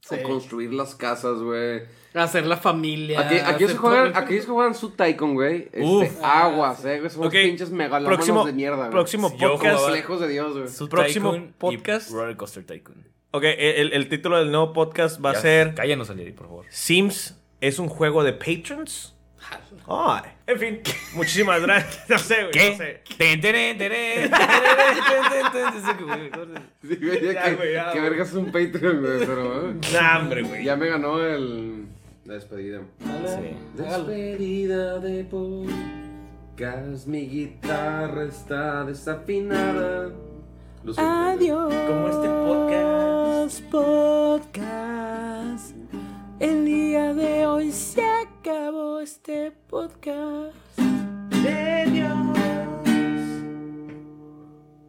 Sí. 0.00 0.16
O 0.20 0.22
construir 0.22 0.72
las 0.72 0.94
casas, 0.94 1.38
güey. 1.38 1.82
Hacer 2.14 2.46
la 2.46 2.56
familia. 2.56 3.20
Aquí, 3.20 3.34
aquí 3.36 3.64
hacer 3.64 3.70
se 3.70 3.76
juegan, 3.76 4.12
aquí 4.16 4.40
se 4.40 4.46
juegan 4.46 4.74
su 4.74 4.90
Tycoon, 4.90 5.34
güey. 5.34 5.64
Este, 5.64 5.82
Uf. 5.84 6.08
aguas, 6.22 6.84
eh, 6.84 6.98
güey. 7.00 7.10
Somos 7.10 7.26
Ok, 7.28 7.32
pinches 7.32 7.70
megalómanos 7.70 8.16
próximo, 8.16 8.44
de 8.46 8.52
mierda, 8.52 8.76
güey. 8.76 8.90
próximo 8.90 9.36
Yo 9.36 9.52
podcast. 9.54 9.90
Lejos 9.90 10.20
de 10.20 10.28
Dios, 10.28 10.56
güey. 10.56 10.68
Su 10.68 10.88
próximo 10.88 11.32
Tycoon 11.32 11.48
y 11.48 11.52
podcast. 11.58 12.10
Roller 12.12 12.36
Coaster 12.36 12.64
Tycoon. 12.64 13.04
Ok, 13.32 13.42
el, 13.44 13.92
el 13.92 14.08
título 14.08 14.38
del 14.38 14.50
nuevo 14.50 14.72
podcast 14.72 15.22
va 15.22 15.30
a 15.32 15.34
ser 15.34 15.74
Cállanos 15.74 16.08
al 16.08 16.18
Jedi, 16.18 16.32
por 16.32 16.46
favor. 16.46 16.66
Sims 16.70 17.38
es 17.60 17.78
un 17.78 17.88
juego 17.88 18.22
de 18.22 18.32
patrons 18.32 19.15
Ay. 19.88 20.30
En 20.46 20.58
fin, 20.58 20.80
muchísimas 21.14 21.62
gracias. 21.62 22.08
No 22.08 22.18
sé, 22.18 22.48
güey. 22.52 22.70
No 22.70 22.76
sé. 22.76 23.02
Ten, 23.16 23.40
ten, 23.40 23.78
ten, 23.78 23.92
que, 26.68 27.54
güey, 27.54 28.00
vergas 28.00 28.28
es 28.28 28.34
un 28.34 28.46
Patreon, 28.46 29.00
güey. 29.00 29.18
Pero, 29.20 29.74
nah, 29.92 30.18
hombre, 30.18 30.42
güey. 30.42 30.64
Ya 30.64 30.74
me 30.76 30.88
ganó 30.88 31.24
el. 31.24 31.86
La 32.24 32.34
despedida. 32.34 32.80
Sí. 33.00 33.56
Despedida 33.76 34.98
de 34.98 35.22
podcast. 35.24 37.06
Mi 37.06 37.28
guitarra 37.28 38.24
está 38.24 38.84
desafinada. 38.84 40.10
Adiós. 40.96 41.72
Como 41.72 42.08
este 42.08 42.28
podcast. 42.28 43.60
Podcast. 43.70 45.76
El 46.38 46.66
día 46.66 47.14
de 47.14 47.46
hoy 47.46 47.72
se 47.72 48.02
acabó 48.02 49.00
este 49.00 49.52
podcast. 49.70 50.54
Adiós. 50.78 52.85